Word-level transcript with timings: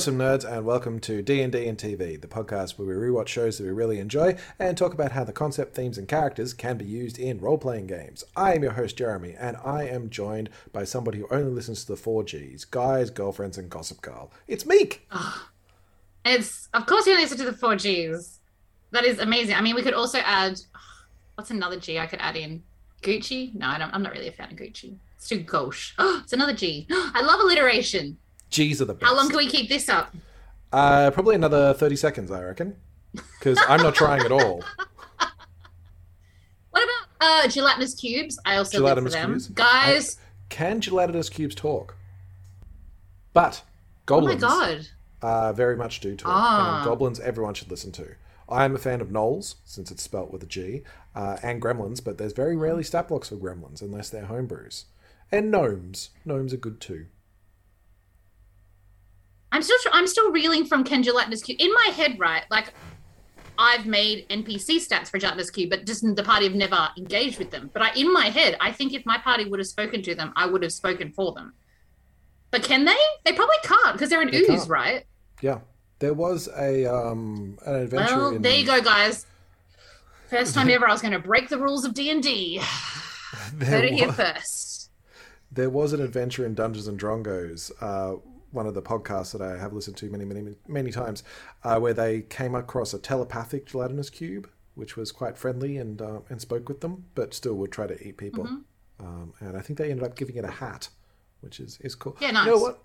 Awesome 0.00 0.16
nerds, 0.16 0.50
and 0.50 0.64
welcome 0.64 0.98
to 1.00 1.20
D 1.20 1.42
and 1.42 1.52
D 1.52 1.68
and 1.68 1.76
TV, 1.76 2.18
the 2.18 2.26
podcast 2.26 2.78
where 2.78 2.88
we 2.88 2.94
rewatch 2.94 3.26
shows 3.26 3.58
that 3.58 3.64
we 3.64 3.70
really 3.70 3.98
enjoy 3.98 4.34
and 4.58 4.74
talk 4.74 4.94
about 4.94 5.12
how 5.12 5.24
the 5.24 5.32
concept, 5.34 5.74
themes, 5.74 5.98
and 5.98 6.08
characters 6.08 6.54
can 6.54 6.78
be 6.78 6.86
used 6.86 7.18
in 7.18 7.38
role-playing 7.38 7.86
games. 7.86 8.24
I 8.34 8.54
am 8.54 8.62
your 8.62 8.72
host 8.72 8.96
Jeremy, 8.96 9.34
and 9.38 9.58
I 9.62 9.84
am 9.84 10.08
joined 10.08 10.48
by 10.72 10.84
somebody 10.84 11.18
who 11.18 11.28
only 11.30 11.52
listens 11.52 11.84
to 11.84 11.92
the 11.92 11.98
four 11.98 12.24
Gs: 12.24 12.64
guys, 12.64 13.10
girlfriends, 13.10 13.58
and 13.58 13.68
Gossip 13.68 14.00
Girl. 14.00 14.32
It's 14.48 14.64
Meek. 14.64 15.06
Ah, 15.10 15.50
it's 16.24 16.70
of 16.72 16.86
course 16.86 17.04
you 17.04 17.12
only 17.12 17.24
listen 17.24 17.36
to 17.36 17.44
the 17.44 17.52
four 17.52 17.76
Gs. 17.76 18.38
That 18.92 19.04
is 19.04 19.18
amazing. 19.18 19.56
I 19.56 19.60
mean, 19.60 19.74
we 19.74 19.82
could 19.82 19.92
also 19.92 20.20
add 20.20 20.58
what's 21.34 21.50
another 21.50 21.78
G 21.78 21.98
I 21.98 22.06
could 22.06 22.20
add 22.22 22.36
in? 22.36 22.62
Gucci? 23.02 23.54
No, 23.54 23.66
I 23.66 23.90
I'm 23.92 24.02
not 24.02 24.12
really 24.12 24.28
a 24.28 24.32
fan 24.32 24.50
of 24.50 24.56
Gucci. 24.56 24.96
It's 25.18 25.28
too 25.28 25.40
gauche. 25.40 25.92
it's 26.00 26.32
another 26.32 26.54
G. 26.54 26.86
I 26.90 27.20
love 27.20 27.40
alliteration. 27.40 28.16
G's 28.50 28.82
are 28.82 28.84
the 28.84 28.94
best. 28.94 29.04
How 29.08 29.16
long 29.16 29.28
can 29.28 29.36
we 29.38 29.48
keep 29.48 29.68
this 29.68 29.88
up? 29.88 30.14
Uh, 30.72 31.10
probably 31.10 31.34
another 31.34 31.72
thirty 31.74 31.96
seconds, 31.96 32.30
I 32.30 32.42
reckon, 32.42 32.76
because 33.38 33.58
I'm 33.68 33.82
not 33.82 33.94
trying 33.94 34.22
at 34.22 34.32
all. 34.32 34.62
What 36.70 36.84
about 36.84 37.08
uh, 37.20 37.48
gelatinous 37.48 37.94
cubes? 37.94 38.38
I 38.44 38.56
also 38.56 38.78
Gelatinous 38.78 39.12
them. 39.14 39.30
cubes? 39.32 39.48
Guys, 39.48 40.18
Can 40.48 40.80
gelatinous 40.80 41.28
cubes 41.28 41.54
talk? 41.54 41.96
But 43.32 43.62
oh 44.08 44.20
my 44.20 44.34
goblins 44.36 44.40
god. 44.42 44.86
uh, 45.22 45.52
very 45.52 45.76
much 45.76 46.00
do 46.00 46.16
talk. 46.16 46.32
Ah. 46.32 46.76
And 46.78 46.84
goblins, 46.84 47.20
everyone 47.20 47.54
should 47.54 47.70
listen 47.70 47.92
to. 47.92 48.14
I 48.48 48.64
am 48.64 48.74
a 48.74 48.78
fan 48.78 49.00
of 49.00 49.08
gnolls, 49.08 49.56
since 49.64 49.90
it's 49.92 50.02
spelt 50.02 50.32
with 50.32 50.42
a 50.42 50.46
G, 50.46 50.82
uh, 51.14 51.36
and 51.42 51.62
gremlins, 51.62 52.02
but 52.02 52.18
there's 52.18 52.32
very 52.32 52.56
rarely 52.56 52.82
stat 52.82 53.06
blocks 53.08 53.28
for 53.28 53.36
gremlins 53.36 53.80
unless 53.80 54.10
they're 54.10 54.24
homebrews. 54.26 54.84
And 55.30 55.50
gnomes. 55.52 56.10
Gnomes 56.24 56.52
are 56.52 56.56
good 56.56 56.80
too. 56.80 57.06
I'm 59.52 59.62
still 59.62 59.76
I'm 59.92 60.06
still 60.06 60.30
reeling 60.30 60.64
from 60.64 60.84
Ken 60.84 61.02
Gelatinous 61.02 61.42
Cube 61.42 61.58
in 61.60 61.72
my 61.72 61.90
head, 61.94 62.18
right? 62.18 62.44
Like 62.50 62.72
I've 63.58 63.84
made 63.84 64.28
NPC 64.28 64.76
stats 64.76 65.08
for 65.08 65.18
Gelatinous 65.18 65.50
Cube, 65.50 65.70
but 65.70 65.84
just 65.86 66.02
the 66.02 66.22
party 66.22 66.46
have 66.46 66.54
never 66.54 66.88
engaged 66.96 67.38
with 67.38 67.50
them. 67.50 67.68
But 67.72 67.82
I, 67.82 67.92
in 67.94 68.12
my 68.12 68.26
head, 68.26 68.56
I 68.60 68.72
think 68.72 68.94
if 68.94 69.04
my 69.04 69.18
party 69.18 69.44
would 69.44 69.58
have 69.60 69.66
spoken 69.66 70.02
to 70.02 70.14
them, 70.14 70.32
I 70.34 70.46
would 70.46 70.62
have 70.62 70.72
spoken 70.72 71.12
for 71.12 71.32
them. 71.32 71.52
But 72.50 72.62
can 72.62 72.84
they? 72.84 72.96
They 73.24 73.32
probably 73.32 73.56
can't 73.62 73.92
because 73.92 74.08
they're 74.08 74.22
an 74.22 74.30
They 74.30 74.38
ooze, 74.40 74.46
can't. 74.46 74.68
right? 74.68 75.04
Yeah. 75.42 75.58
There 75.98 76.14
was 76.14 76.48
a 76.56 76.86
um, 76.86 77.58
an 77.66 77.74
adventure 77.74 78.16
Well, 78.16 78.28
in 78.36 78.42
there 78.42 78.54
you 78.56 78.64
go, 78.66 78.80
guys. 78.80 79.26
First 80.30 80.54
time 80.54 80.70
ever, 80.70 80.88
I 80.88 80.92
was 80.92 81.02
going 81.02 81.12
to 81.12 81.18
break 81.18 81.48
the 81.50 81.58
rules 81.58 81.84
of 81.84 81.92
D 81.92 82.10
and 82.10 82.22
D. 82.22 82.60
Heard 83.62 83.84
it 83.84 83.92
here 83.92 84.10
first. 84.12 84.90
There 85.52 85.68
was 85.68 85.92
an 85.92 86.00
adventure 86.00 86.46
in 86.46 86.54
Dungeons 86.54 86.86
and 86.88 86.98
Drongos, 86.98 87.70
uh, 87.82 88.16
one 88.52 88.66
of 88.66 88.74
the 88.74 88.82
podcasts 88.82 89.32
that 89.32 89.42
I 89.42 89.58
have 89.58 89.72
listened 89.72 89.96
to 89.98 90.10
many, 90.10 90.24
many, 90.24 90.56
many 90.66 90.90
times, 90.90 91.22
uh, 91.64 91.78
where 91.78 91.94
they 91.94 92.22
came 92.22 92.54
across 92.54 92.92
a 92.94 92.98
telepathic 92.98 93.66
gelatinous 93.66 94.10
cube, 94.10 94.48
which 94.74 94.96
was 94.96 95.12
quite 95.12 95.36
friendly 95.36 95.76
and 95.76 96.00
uh, 96.00 96.20
and 96.28 96.40
spoke 96.40 96.68
with 96.68 96.80
them, 96.80 97.04
but 97.14 97.34
still 97.34 97.54
would 97.54 97.72
try 97.72 97.86
to 97.86 98.06
eat 98.06 98.16
people. 98.16 98.44
Mm-hmm. 98.44 99.06
Um, 99.06 99.32
and 99.40 99.56
I 99.56 99.60
think 99.60 99.78
they 99.78 99.90
ended 99.90 100.04
up 100.04 100.16
giving 100.16 100.36
it 100.36 100.44
a 100.44 100.50
hat, 100.50 100.88
which 101.40 101.60
is 101.60 101.78
is 101.80 101.94
cool. 101.94 102.16
Yeah, 102.20 102.32
nice. 102.32 102.46
You 102.46 102.52
know 102.52 102.58
what? 102.58 102.82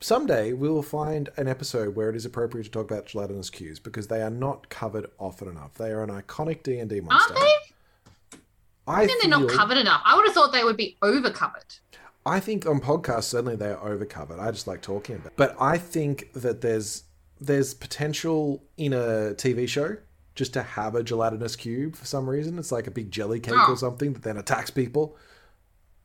Someday 0.00 0.52
we 0.52 0.68
will 0.68 0.82
find 0.82 1.28
an 1.36 1.48
episode 1.48 1.96
where 1.96 2.08
it 2.08 2.14
is 2.14 2.24
appropriate 2.24 2.64
to 2.64 2.70
talk 2.70 2.90
about 2.90 3.06
gelatinous 3.06 3.50
cubes 3.50 3.80
because 3.80 4.06
they 4.06 4.22
are 4.22 4.30
not 4.30 4.68
covered 4.68 5.06
often 5.18 5.48
enough. 5.48 5.74
They 5.74 5.90
are 5.90 6.04
an 6.04 6.10
iconic 6.10 6.62
D 6.62 6.78
and 6.78 6.88
D 6.88 7.00
monster. 7.00 7.34
Aren't 7.34 7.44
they? 7.44 8.38
I 8.86 9.02
I 9.02 9.06
think 9.06 9.20
they're 9.20 9.30
not 9.30 9.50
covered 9.50 9.76
enough. 9.76 10.00
I 10.04 10.16
would 10.16 10.24
have 10.26 10.34
thought 10.34 10.52
they 10.52 10.64
would 10.64 10.76
be 10.76 10.96
over 11.02 11.30
covered. 11.30 11.74
I 12.26 12.40
think 12.40 12.66
on 12.66 12.80
podcasts 12.80 13.24
certainly 13.24 13.56
they 13.56 13.70
are 13.70 13.88
overcovered. 13.88 14.38
I 14.38 14.50
just 14.50 14.66
like 14.66 14.82
talking 14.82 15.16
about. 15.16 15.28
It. 15.28 15.36
But 15.36 15.56
I 15.60 15.78
think 15.78 16.32
that 16.34 16.60
there's 16.60 17.04
there's 17.40 17.72
potential 17.74 18.62
in 18.76 18.92
a 18.92 19.34
TV 19.34 19.68
show 19.68 19.96
just 20.34 20.52
to 20.54 20.62
have 20.62 20.94
a 20.94 21.02
gelatinous 21.02 21.56
cube 21.56 21.96
for 21.96 22.04
some 22.04 22.28
reason. 22.28 22.58
It's 22.58 22.72
like 22.72 22.86
a 22.86 22.90
big 22.90 23.10
jelly 23.10 23.40
cake 23.40 23.54
Oh. 23.56 23.72
or 23.72 23.76
something 23.76 24.12
that 24.12 24.22
then 24.22 24.36
attacks 24.36 24.70
people. 24.70 25.16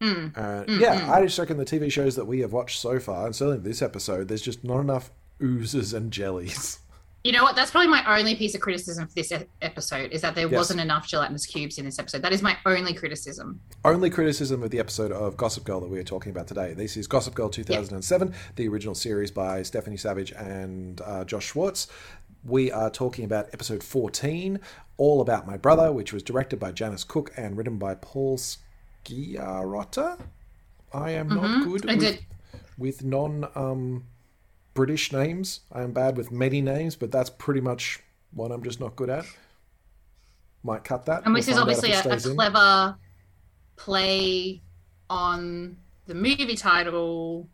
Mm. 0.01 0.37
Uh, 0.37 0.63
yeah, 0.79 1.11
I 1.11 1.23
just 1.23 1.37
reckon 1.39 1.57
the 1.57 1.65
TV 1.65 1.91
shows 1.91 2.15
that 2.17 2.25
we 2.25 2.39
have 2.41 2.51
watched 2.53 2.79
so 2.79 2.99
far, 2.99 3.25
and 3.25 3.35
certainly 3.35 3.59
this 3.59 3.81
episode, 3.81 4.27
there's 4.27 4.41
just 4.41 4.63
not 4.63 4.79
enough 4.79 5.11
oozes 5.41 5.93
and 5.93 6.11
jellies. 6.11 6.79
You 7.23 7.31
know 7.31 7.43
what? 7.43 7.55
That's 7.55 7.71
probably 7.71 7.87
my 7.89 8.19
only 8.19 8.35
piece 8.35 8.53
of 8.53 8.59
criticism 8.59 9.07
for 9.07 9.13
this 9.13 9.31
episode 9.61 10.11
is 10.11 10.21
that 10.23 10.35
there 10.35 10.49
Yes. 10.49 10.57
wasn't 10.57 10.81
enough 10.81 11.07
gelatinous 11.07 11.45
cubes 11.45 11.77
in 11.77 11.85
this 11.85 11.97
episode. 11.97 12.21
That 12.21 12.33
is 12.33 12.41
my 12.41 12.57
only 12.65 12.93
criticism. 12.93 13.61
Only 13.85 14.09
criticism 14.09 14.61
of 14.61 14.71
the 14.71 14.79
episode 14.79 15.13
of 15.13 15.37
Gossip 15.37 15.63
Girl 15.63 15.79
that 15.79 15.87
we 15.89 15.99
are 15.99 16.03
talking 16.03 16.31
about 16.31 16.47
today. 16.47 16.73
This 16.73 16.97
is 16.97 17.07
Gossip 17.07 17.33
Girl 17.33 17.47
2007, 17.49 18.33
the 18.57 18.67
original 18.67 18.93
series 18.93 19.31
by 19.31 19.63
Stephanie 19.63 19.95
Savage 19.95 20.33
and 20.33 20.99
uh, 20.99 21.23
Josh 21.23 21.45
Schwartz. 21.45 21.87
We 22.43 22.69
are 22.73 22.89
talking 22.89 23.23
about 23.23 23.47
episode 23.53 23.83
14, 23.85 24.59
All 24.97 25.21
About 25.21 25.47
My 25.47 25.55
Brother, 25.55 25.93
which 25.93 26.11
was 26.11 26.23
directed 26.23 26.59
by 26.59 26.73
Janice 26.73 27.05
Cooke 27.05 27.31
and 27.37 27.55
written 27.55 27.77
by 27.77 27.95
Paul 27.95 28.37
Sciarrotta. 28.37 30.19
I 30.93 31.11
am 31.11 31.29
not 31.29 31.63
good 31.63 31.85
with, 31.85 32.19
with 32.77 33.01
non 33.05 33.47
um, 33.55 34.03
British 34.73 35.11
names. 35.11 35.61
I 35.71 35.81
am 35.81 35.91
bad 35.91 36.17
with 36.17 36.31
many 36.31 36.61
names, 36.61 36.95
but 36.95 37.11
that's 37.11 37.29
pretty 37.29 37.61
much 37.61 37.99
what 38.31 38.51
I'm 38.51 38.63
just 38.63 38.79
not 38.79 38.95
good 38.95 39.09
at. 39.09 39.25
Might 40.63 40.83
cut 40.83 41.05
that. 41.05 41.25
And 41.25 41.33
We'll 41.33 41.43
this 41.43 41.49
is 41.49 41.57
out 41.57 41.67
if 41.69 41.77
obviously 41.77 42.11
a, 42.11 42.31
a 42.31 42.35
clever 42.35 42.97
play 43.75 44.61
on 45.09 45.77
the 46.05 46.15
movie 46.15 46.55
title. 46.55 47.49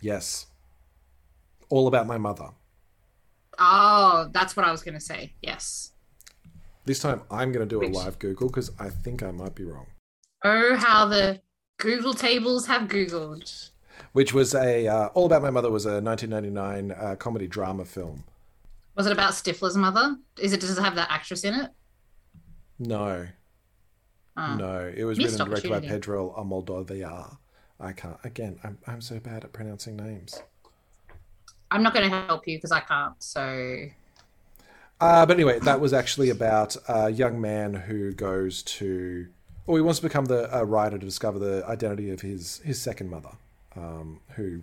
Yes. 0.00 0.46
All 1.68 1.86
about 1.86 2.06
my 2.06 2.18
mother. 2.18 2.48
Oh, 3.58 4.28
that's 4.32 4.56
what 4.56 4.64
I 4.64 4.70
was 4.70 4.82
going 4.82 4.94
to 4.94 5.00
say. 5.00 5.34
Yes. 5.42 5.92
This 6.84 7.00
time 7.00 7.22
I'm 7.30 7.52
going 7.52 7.68
to 7.68 7.68
do 7.68 7.84
a 7.84 7.88
live 7.88 8.18
Google 8.18 8.48
because 8.48 8.70
I 8.78 8.88
think 8.88 9.22
I 9.22 9.30
might 9.30 9.54
be 9.54 9.64
wrong. 9.64 9.86
Oh, 10.44 10.76
how 10.76 11.06
the 11.06 11.42
Google 11.78 12.14
tables 12.14 12.66
have 12.66 12.88
Googled. 12.88 13.70
Which 14.12 14.32
was 14.34 14.54
a 14.54 14.86
uh, 14.86 15.06
All 15.08 15.26
About 15.26 15.42
My 15.42 15.50
Mother 15.50 15.70
was 15.70 15.86
a 15.86 16.00
1999 16.00 16.90
uh, 16.92 17.16
comedy 17.16 17.46
drama 17.46 17.84
film. 17.84 18.24
Was 18.96 19.06
it 19.06 19.12
about 19.12 19.32
Stifler's 19.32 19.76
mother? 19.76 20.16
Is 20.38 20.52
it 20.52 20.60
does 20.60 20.76
it 20.76 20.82
have 20.82 20.96
that 20.96 21.10
actress 21.10 21.44
in 21.44 21.54
it? 21.54 21.70
No, 22.78 23.26
Oh. 24.36 24.54
no, 24.54 24.92
it 24.96 25.04
was 25.04 25.18
Missed 25.18 25.32
written 25.32 25.40
and 25.42 25.50
directed 25.62 25.70
by. 25.82 25.88
Pedro 25.88 26.32
Almodovar. 26.38 27.36
I 27.80 27.92
can't. 27.92 28.16
Again, 28.24 28.58
I'm 28.62 28.78
I'm 28.86 29.00
so 29.00 29.18
bad 29.18 29.44
at 29.44 29.52
pronouncing 29.52 29.96
names. 29.96 30.40
I'm 31.70 31.82
not 31.82 31.92
going 31.92 32.08
to 32.08 32.16
help 32.26 32.46
you 32.48 32.56
because 32.56 32.72
I 32.72 32.80
can't. 32.80 33.20
So 33.22 33.86
Uh, 35.00 35.26
but 35.26 35.34
anyway, 35.36 35.58
that 35.60 35.80
was 35.80 35.92
actually 35.92 36.30
about 36.30 36.76
a 36.88 37.10
young 37.10 37.40
man 37.40 37.74
who 37.74 38.12
goes 38.12 38.62
to, 38.64 39.26
or 39.66 39.76
he 39.76 39.82
wants 39.82 39.98
to 40.00 40.06
become 40.06 40.24
the 40.26 40.48
a 40.56 40.64
writer 40.64 40.98
to 40.98 41.04
discover 41.04 41.38
the 41.38 41.64
identity 41.66 42.10
of 42.10 42.20
his 42.20 42.58
his 42.64 42.80
second 42.80 43.10
mother, 43.10 43.30
um, 43.78 44.20
who 44.36 44.62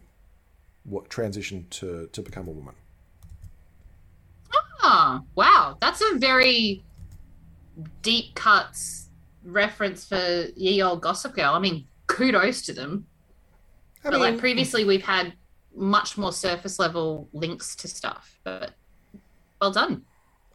what 0.84 1.09
transitioned 1.09 1.70
to 1.72 2.08
to 2.12 2.22
become 2.22 2.48
a 2.48 2.52
woman. 2.52 2.76
Oh, 4.88 5.22
wow. 5.34 5.78
That's 5.81 6.00
a 6.02 6.20
very 6.20 6.84
deep 8.03 8.36
cuts 8.36 9.09
reference 9.44 10.06
for 10.06 10.46
ye 10.56 10.84
old 10.84 11.02
Gossip 11.02 11.34
Girl. 11.34 11.53
I 11.53 11.59
mean, 11.59 11.88
kudos 12.06 12.62
to 12.67 12.73
them. 12.73 13.08
I 14.03 14.12
but 14.12 14.20
like 14.20 14.38
previously, 14.38 14.85
we've 14.85 15.02
had 15.02 15.34
much 15.76 16.20
more 16.20 16.32
surface 16.32 16.78
level 16.78 17.28
links 17.34 17.76
to 17.78 17.88
stuff. 17.88 18.40
But 18.44 18.73
well 19.59 19.72
done. 19.72 20.03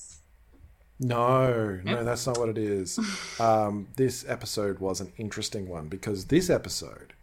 No, 0.99 1.79
no, 1.83 2.03
that's 2.03 2.25
not 2.25 2.37
what 2.37 2.49
it 2.49 2.57
is. 2.57 2.99
um, 3.39 3.87
this 3.97 4.25
episode 4.27 4.79
was 4.79 5.01
an 5.01 5.11
interesting 5.17 5.67
one 5.67 5.87
because 5.89 6.25
this 6.25 6.49
episode 6.49 7.13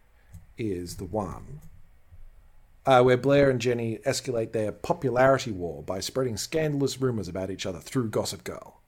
is 0.58 0.96
the 0.96 1.04
one 1.04 1.60
uh, 2.84 3.02
where 3.02 3.16
Blair 3.16 3.48
and 3.48 3.60
Jenny 3.60 3.98
escalate 4.06 4.52
their 4.52 4.72
popularity 4.72 5.52
war 5.52 5.82
by 5.82 6.00
spreading 6.00 6.36
scandalous 6.36 7.00
rumors 7.00 7.28
about 7.28 7.50
each 7.50 7.66
other 7.66 7.78
through 7.78 8.10
Gossip 8.10 8.44
Girl. 8.44 8.80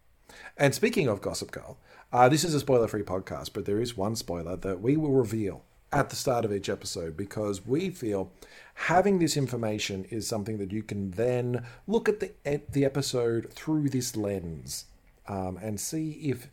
And 0.57 0.75
speaking 0.75 1.09
of 1.09 1.21
Gossip 1.21 1.51
Girl, 1.51 1.79
uh, 2.13 2.29
this 2.29 2.45
is 2.45 2.55
a 2.55 2.61
spoiler 2.61 2.89
free 2.89 3.03
podcast, 3.03 3.51
but 3.55 3.65
there 3.65 3.81
is 3.81 3.97
one 3.97 4.17
spoiler 4.17 4.57
that 4.57 4.81
we 4.81 4.97
will 4.97 5.13
reveal 5.13 5.65
at 5.95 6.11
the 6.11 6.17
start 6.17 6.45
of 6.45 6.53
each 6.53 6.69
episode 6.69 7.17
because 7.17 7.65
we 7.67 7.91
feel 7.91 8.33
having 8.75 9.19
this 9.19 9.37
information 9.37 10.05
is 10.11 10.27
something 10.27 10.59
that 10.59 10.73
you 10.73 10.83
can 10.83 11.13
then 11.13 11.65
look 11.87 12.09
at 12.09 12.21
the, 12.21 12.33
at 12.45 12.73
the 12.73 12.85
episode 12.85 13.51
through 13.53 13.89
this 13.89 14.17
lens 14.17 14.87
um, 15.29 15.59
and 15.63 15.79
see 15.81 16.13
if 16.23 16.49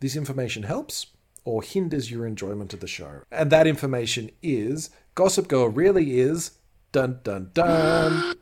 this 0.00 0.16
information 0.16 0.64
helps 0.64 1.06
or 1.44 1.62
hinders 1.62 2.10
your 2.10 2.26
enjoyment 2.26 2.74
of 2.74 2.80
the 2.80 2.86
show. 2.86 3.20
And 3.30 3.50
that 3.50 3.66
information 3.66 4.30
is 4.42 4.90
Gossip 5.14 5.46
Girl 5.48 5.68
really 5.68 6.18
is 6.18 6.52
dun 6.92 7.20
dun 7.22 7.50
dun 7.54 8.34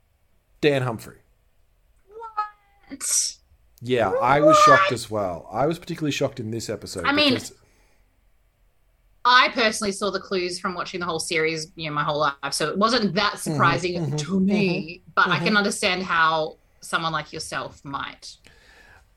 Dan 0.60 0.82
Humphrey. 0.82 1.18
What? 2.08 3.36
Yeah, 3.80 4.10
I 4.10 4.40
was 4.40 4.58
shocked 4.58 4.90
as 4.90 5.08
well. 5.08 5.48
I 5.52 5.66
was 5.66 5.78
particularly 5.78 6.10
shocked 6.10 6.40
in 6.40 6.50
this 6.50 6.68
episode. 6.68 7.04
I 7.06 7.12
mean, 7.12 7.34
because- 7.34 7.52
I 9.28 9.48
personally 9.52 9.92
saw 9.92 10.10
the 10.10 10.20
clues 10.20 10.58
from 10.58 10.74
watching 10.74 11.00
the 11.00 11.06
whole 11.06 11.20
series, 11.20 11.72
you 11.76 11.88
know, 11.88 11.94
my 11.94 12.04
whole 12.04 12.18
life. 12.20 12.52
So 12.52 12.68
it 12.68 12.78
wasn't 12.78 13.14
that 13.14 13.38
surprising 13.38 13.94
mhm, 14.12 14.18
to 14.18 14.40
me, 14.40 15.02
but 15.14 15.28
I 15.28 15.38
mhm. 15.38 15.44
can 15.44 15.56
understand 15.56 16.02
how 16.02 16.56
someone 16.80 17.12
like 17.12 17.32
yourself 17.32 17.84
might. 17.84 18.36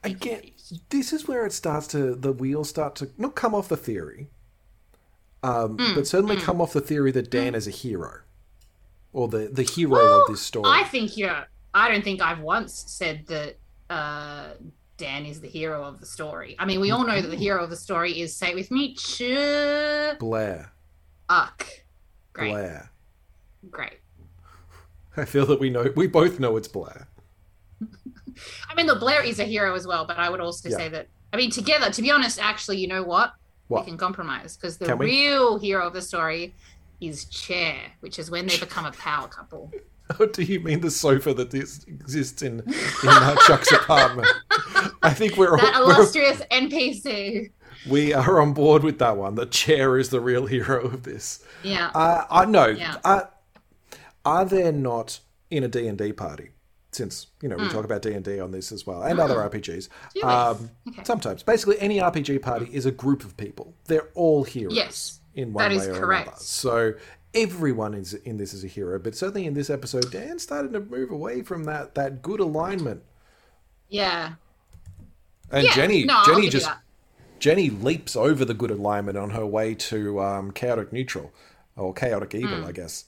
again, 0.04 0.42
this 0.90 1.14
is 1.14 1.28
where 1.28 1.46
it 1.46 1.54
starts 1.54 1.88
to 1.88 2.16
the 2.16 2.32
wheels 2.32 2.70
start 2.70 2.96
to 2.96 3.10
not 3.18 3.36
come 3.36 3.54
off 3.54 3.68
the 3.70 3.78
theory, 3.78 4.30
um, 5.44 5.78
Mm, 5.78 5.96
but 5.96 6.08
certainly 6.08 6.38
mm. 6.38 6.42
come 6.44 6.62
off 6.62 6.74
the 6.74 6.82
theory 6.82 7.12
that 7.12 7.30
Dan 7.30 7.56
is 7.56 7.68
a 7.68 7.72
hero, 7.72 8.22
or 9.14 9.28
the 9.28 9.48
the 9.52 9.64
hero 9.64 9.92
Well, 9.92 10.22
of 10.22 10.28
this 10.28 10.42
story. 10.42 10.66
I 10.68 10.84
think 10.86 11.18
you're. 11.18 11.46
I 11.74 11.90
don't 11.90 12.04
think 12.04 12.22
I've 12.22 12.40
once 12.40 12.74
said 12.88 13.28
that 13.28 13.58
uh, 13.90 14.50
Dan 15.02 15.26
is 15.26 15.42
the 15.42 15.48
hero 15.48 15.84
of 15.84 16.00
the 16.00 16.06
story. 16.06 16.56
I 16.60 16.66
mean, 16.66 16.80
we 16.80 16.92
all 16.92 17.04
know 17.08 17.20
that 17.20 17.28
the 17.28 17.36
hero 17.36 17.64
of 17.64 17.72
the 17.72 17.76
story 17.76 18.20
is, 18.22 18.36
say 18.38 18.52
it 18.52 18.56
with 18.56 18.70
me, 18.70 18.94
Chuck. 18.94 20.20
Blair, 20.20 20.72
Great, 22.34 22.52
Blair. 22.52 22.92
great. 23.72 23.98
I 25.18 25.26
feel 25.26 25.48
that 25.48 25.60
we 25.60 25.72
know 25.72 25.92
we 25.96 26.06
both 26.06 26.40
know 26.40 26.56
it's 26.56 26.68
Blair. 26.68 27.08
I 28.70 28.76
mean, 28.76 28.86
the 28.86 28.96
Blair 28.96 29.24
is 29.24 29.40
a 29.40 29.44
hero 29.44 29.74
as 29.74 29.88
well, 29.88 30.06
but 30.06 30.20
I 30.20 30.30
would 30.30 30.40
also 30.40 30.70
Yeah. 30.70 30.78
say 30.78 30.90
that. 30.90 31.08
I 31.34 31.38
mean, 31.38 31.50
together, 31.50 31.90
to 31.92 32.02
be 32.04 32.12
honest, 32.12 32.40
actually, 32.40 32.78
you 32.78 32.88
know 32.88 33.02
what? 33.02 33.34
What? 33.70 33.86
We 33.86 33.90
can 33.90 33.98
compromise 33.98 34.56
because 34.56 34.78
the 34.78 34.96
real 34.96 35.58
hero 35.58 35.88
of 35.88 35.94
the 35.94 36.02
story 36.04 36.54
is 37.00 37.26
Chair, 37.26 37.78
which 38.02 38.20
is 38.20 38.30
when 38.30 38.46
they 38.46 38.60
become 38.60 38.86
a 38.86 38.92
power 38.92 39.28
couple. 39.28 39.72
Oh, 40.20 40.26
do 40.26 40.44
you 40.44 40.60
mean 40.60 40.82
the 40.82 40.92
sofa 40.92 41.34
that 41.34 41.52
this 41.52 41.84
exists 41.86 42.42
in 42.42 42.60
in 42.62 42.74
uh, 43.10 43.36
Chuck's 43.48 43.72
apartment? 43.72 44.28
I 45.04 45.14
think 45.14 45.38
we're, 45.38 45.58
That 45.58 45.76
all, 45.76 45.88
we're 45.88 45.96
illustrious 45.96 46.42
NPC. 46.52 47.52
we 47.90 48.14
are 48.14 48.40
on 48.42 48.54
board 48.54 48.84
with 48.84 49.00
that 49.00 49.18
one. 49.18 49.36
The 49.36 49.46
chair 49.46 49.98
is 49.98 50.10
the 50.10 50.20
real 50.20 50.46
hero 50.46 50.86
of 50.86 51.04
this. 51.04 51.44
Yeah. 51.64 51.90
Uh, 51.94 52.26
I 52.30 52.46
know. 52.46 52.68
Yeah. 52.68 52.98
Uh, 53.04 53.22
are 54.26 54.46
there 54.46 54.72
not 54.72 55.20
in 55.50 55.64
a 55.64 55.68
D 55.68 55.88
and 55.88 55.98
D 55.98 56.14
party? 56.14 56.50
Since 56.94 57.28
you 57.42 57.48
know 57.48 57.56
we 57.56 57.64
Hmm. 57.66 57.70
talk 57.70 57.86
about 57.86 58.02
D 58.02 58.12
and 58.12 58.24
D 58.26 58.40
on 58.42 58.52
this 58.52 58.72
as 58.74 58.86
well, 58.86 59.02
and 59.02 59.18
other 59.20 59.36
RPGs. 59.38 59.88
Um, 60.24 60.72
Okay. 60.90 61.04
Sometimes, 61.06 61.42
basically, 61.42 61.80
any 61.80 62.00
RPG 62.00 62.42
party 62.42 62.68
is 62.72 62.86
a 62.86 62.92
group 62.92 63.24
of 63.24 63.38
people. 63.38 63.74
They're 63.86 64.10
all 64.14 64.44
heroes. 64.44 64.76
Yes, 64.76 65.20
in 65.34 65.54
one 65.54 65.64
that 65.70 65.78
way 65.78 65.84
is 65.84 65.88
or 65.88 66.00
correct. 66.00 66.28
another. 66.28 66.44
So 66.44 66.94
everyone 67.34 67.94
is 67.94 68.14
in 68.14 68.38
this 68.38 68.54
as 68.54 68.64
a 68.64 68.68
hero, 68.68 69.00
but 69.00 69.16
certainly 69.16 69.46
in 69.46 69.54
this 69.54 69.70
episode, 69.70 70.12
Dan 70.12 70.40
started 70.40 70.74
to 70.74 70.80
move 70.80 71.12
away 71.12 71.42
from 71.42 71.64
that 71.66 71.96
that 71.96 72.22
good 72.22 72.40
alignment. 72.40 73.04
Yeah. 73.90 74.34
And 75.52 75.66
yeah. 75.66 75.74
Jenny, 75.74 76.04
no, 76.06 76.22
Jenny 76.26 76.50
just. 76.50 76.70
Jenny 77.40 77.72
leaps 77.72 78.16
over 78.16 78.46
the 78.46 78.54
good 78.54 78.70
alignment 78.70 79.18
on 79.18 79.32
her 79.32 79.46
way 79.48 79.74
to 79.74 80.22
um, 80.22 80.52
chaotic 80.52 80.94
neutral 80.94 81.34
or 81.76 81.92
chaotic 81.92 82.36
evil, 82.36 82.60
Mm. 82.60 82.66
I 82.68 82.72
guess, 82.72 83.06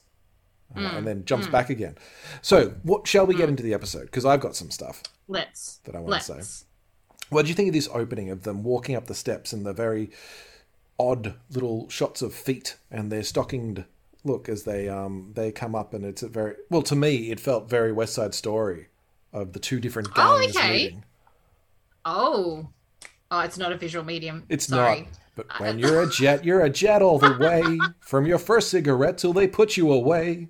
uh, 0.76 0.80
and 0.80 1.06
then 1.06 1.24
jumps 1.24 1.46
back 1.46 1.70
again. 1.70 1.96
So, 2.42 2.74
what 2.82 3.06
shall 3.08 3.28
we 3.28 3.36
get 3.36 3.48
into 3.48 3.62
the 3.62 3.76
episode? 3.76 4.06
Because 4.06 4.26
I've 4.26 4.40
got 4.40 4.56
some 4.56 4.72
stuff. 4.72 5.04
Let's. 5.28 5.78
that 5.84 5.96
I 5.96 6.00
wanna 6.00 6.14
Let's. 6.14 6.26
say. 6.26 6.66
What 7.30 7.44
do 7.44 7.50
you 7.50 7.54
think 7.54 7.68
of 7.70 7.74
this 7.76 7.88
opening 7.94 8.32
of 8.32 8.42
them 8.42 8.64
walking 8.64 8.96
up 8.96 9.06
the 9.06 9.14
steps 9.14 9.54
and 9.54 9.66
the 9.68 9.74
very 9.74 10.10
odd 11.00 11.36
little 11.52 11.88
shots 11.90 12.24
of 12.24 12.34
feet 12.34 12.78
and 12.90 13.12
their 13.12 13.22
stockinged 13.24 13.86
look 14.26 14.48
as 14.48 14.64
they 14.64 14.88
um 14.88 15.32
they 15.36 15.52
come 15.52 15.76
up 15.76 15.94
and 15.94 16.06
it's 16.06 16.24
a 16.24 16.30
very 16.30 16.56
well 16.70 16.82
to 16.82 16.96
me 16.96 17.30
it 17.30 17.40
felt 17.40 17.70
very 17.70 17.92
West 17.92 18.14
Side 18.14 18.34
Story 18.34 18.88
of 19.34 19.54
the 19.54 19.60
two 19.60 19.80
different 19.80 20.14
guys. 20.14 20.26
Oh, 20.30 20.40
gangs 20.42 20.56
okay. 20.58 20.72
meeting. 20.72 21.04
Oh. 22.06 22.70
Oh, 23.32 23.40
it's 23.40 23.58
not 23.58 23.72
a 23.72 23.78
visual 23.78 24.06
medium. 24.06 24.44
It's 24.48 24.68
Sorry. 24.68 25.02
not. 25.02 25.08
But 25.36 25.60
when 25.60 25.80
you're 25.80 26.04
a 26.04 26.10
jet, 26.10 26.46
you're 26.46 26.62
a 26.62 26.70
jet 26.70 27.02
all 27.02 27.18
the 27.18 27.36
way 27.40 27.80
from 28.00 28.28
your 28.28 28.38
first 28.38 28.70
cigarette 28.70 29.18
till 29.18 29.34
they 29.34 29.48
put 29.48 29.76
you 29.76 29.92
away. 29.92 30.50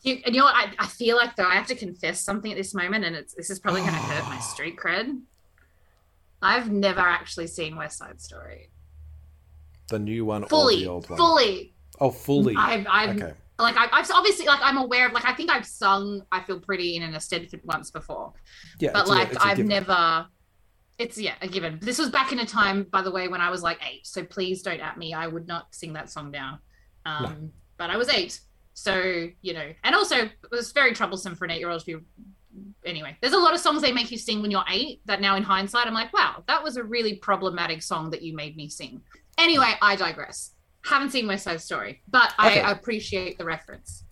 You, 0.00 0.22
and 0.24 0.34
you 0.34 0.40
know 0.40 0.46
what? 0.46 0.54
I, 0.54 0.72
I 0.78 0.86
feel 0.86 1.16
like 1.16 1.36
though 1.36 1.44
I 1.44 1.54
have 1.54 1.66
to 1.66 1.74
confess 1.74 2.22
something 2.22 2.50
at 2.50 2.56
this 2.56 2.72
moment, 2.72 3.04
and 3.04 3.14
it's 3.14 3.34
this 3.34 3.50
is 3.50 3.58
probably 3.58 3.82
going 3.82 3.92
to 3.92 3.98
hurt 3.98 4.24
my 4.24 4.38
street 4.52 4.76
cred. 4.76 5.20
I've 6.40 6.72
never 6.72 7.00
actually 7.00 7.46
seen 7.46 7.76
West 7.76 7.98
Side 7.98 8.20
Story 8.20 8.70
The 9.88 9.98
new 9.98 10.24
one 10.24 10.44
or 10.44 10.48
fully. 10.48 10.76
the 10.84 10.88
old 10.88 11.08
one? 11.10 11.18
Fully, 11.18 11.73
Oh, 12.00 12.10
fully. 12.10 12.54
I've, 12.56 12.86
I've 12.90 13.16
okay. 13.16 13.32
like 13.58 13.76
I, 13.76 13.88
I've 13.92 14.10
obviously 14.10 14.46
like 14.46 14.60
I'm 14.62 14.76
aware 14.78 15.06
of 15.06 15.12
like 15.12 15.24
I 15.24 15.34
think 15.34 15.50
I've 15.50 15.66
sung 15.66 16.22
I 16.32 16.40
Feel 16.42 16.60
Pretty 16.60 16.96
in 16.96 17.02
an 17.02 17.12
Eisteddfod 17.12 17.64
once 17.64 17.90
before, 17.90 18.32
Yeah, 18.80 18.90
but 18.92 19.08
like 19.08 19.34
I've 19.44 19.56
given. 19.58 19.68
never. 19.68 20.26
It's 20.98 21.18
yeah 21.18 21.34
a 21.42 21.48
given. 21.48 21.78
This 21.82 21.98
was 21.98 22.08
back 22.10 22.32
in 22.32 22.38
a 22.38 22.46
time, 22.46 22.86
by 22.90 23.02
the 23.02 23.10
way, 23.10 23.28
when 23.28 23.40
I 23.40 23.50
was 23.50 23.62
like 23.62 23.80
eight. 23.88 24.06
So 24.06 24.24
please 24.24 24.62
don't 24.62 24.80
at 24.80 24.96
me. 24.96 25.12
I 25.12 25.26
would 25.26 25.46
not 25.46 25.74
sing 25.74 25.92
that 25.94 26.10
song 26.10 26.30
down. 26.30 26.58
Um, 27.06 27.50
But 27.76 27.90
I 27.90 27.96
was 27.96 28.08
eight, 28.08 28.40
so 28.74 29.26
you 29.42 29.52
know, 29.54 29.72
and 29.82 29.94
also 29.94 30.16
it 30.16 30.32
was 30.52 30.72
very 30.72 30.92
troublesome 30.92 31.34
for 31.34 31.44
an 31.44 31.50
eight-year-old 31.50 31.80
to 31.84 31.86
be. 31.86 31.96
Anyway, 32.84 33.16
there's 33.20 33.32
a 33.32 33.38
lot 33.38 33.52
of 33.52 33.58
songs 33.58 33.82
they 33.82 33.90
make 33.90 34.12
you 34.12 34.18
sing 34.18 34.40
when 34.40 34.50
you're 34.52 34.64
eight. 34.70 35.00
That 35.06 35.20
now 35.20 35.34
in 35.34 35.42
hindsight, 35.42 35.88
I'm 35.88 35.94
like, 35.94 36.12
wow, 36.12 36.44
that 36.46 36.62
was 36.62 36.76
a 36.76 36.84
really 36.84 37.16
problematic 37.16 37.82
song 37.82 38.10
that 38.10 38.22
you 38.22 38.34
made 38.34 38.56
me 38.56 38.68
sing. 38.68 39.02
Anyway, 39.38 39.72
I 39.82 39.96
digress. 39.96 40.53
Haven't 40.84 41.10
seen 41.10 41.26
West 41.26 41.44
Side 41.44 41.60
Story, 41.60 42.02
but 42.08 42.32
Okay. 42.38 42.60
I 42.60 42.70
appreciate 42.70 43.38
the 43.38 43.44
reference. 43.44 44.04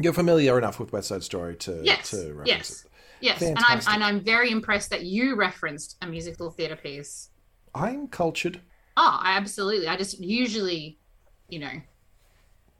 You're 0.00 0.12
familiar 0.12 0.56
enough 0.58 0.78
with 0.80 0.92
West 0.92 1.08
Side 1.08 1.22
Story 1.22 1.56
to 1.56 1.80
Yes, 1.82 2.10
to 2.10 2.28
reference 2.28 2.48
yes. 2.48 2.84
it. 2.84 2.90
Yes, 3.20 3.42
and 3.42 3.58
I'm 3.58 3.80
and 3.88 4.02
I'm 4.02 4.20
very 4.20 4.50
impressed 4.50 4.90
that 4.90 5.02
you 5.04 5.36
referenced 5.36 5.96
a 6.02 6.06
musical 6.06 6.50
theater 6.50 6.74
piece. 6.76 7.30
I'm 7.74 8.08
cultured. 8.08 8.60
Oh, 8.96 9.18
I 9.22 9.36
absolutely. 9.36 9.86
I 9.86 9.96
just 9.96 10.18
usually, 10.20 10.98
you 11.48 11.60
know, 11.60 11.80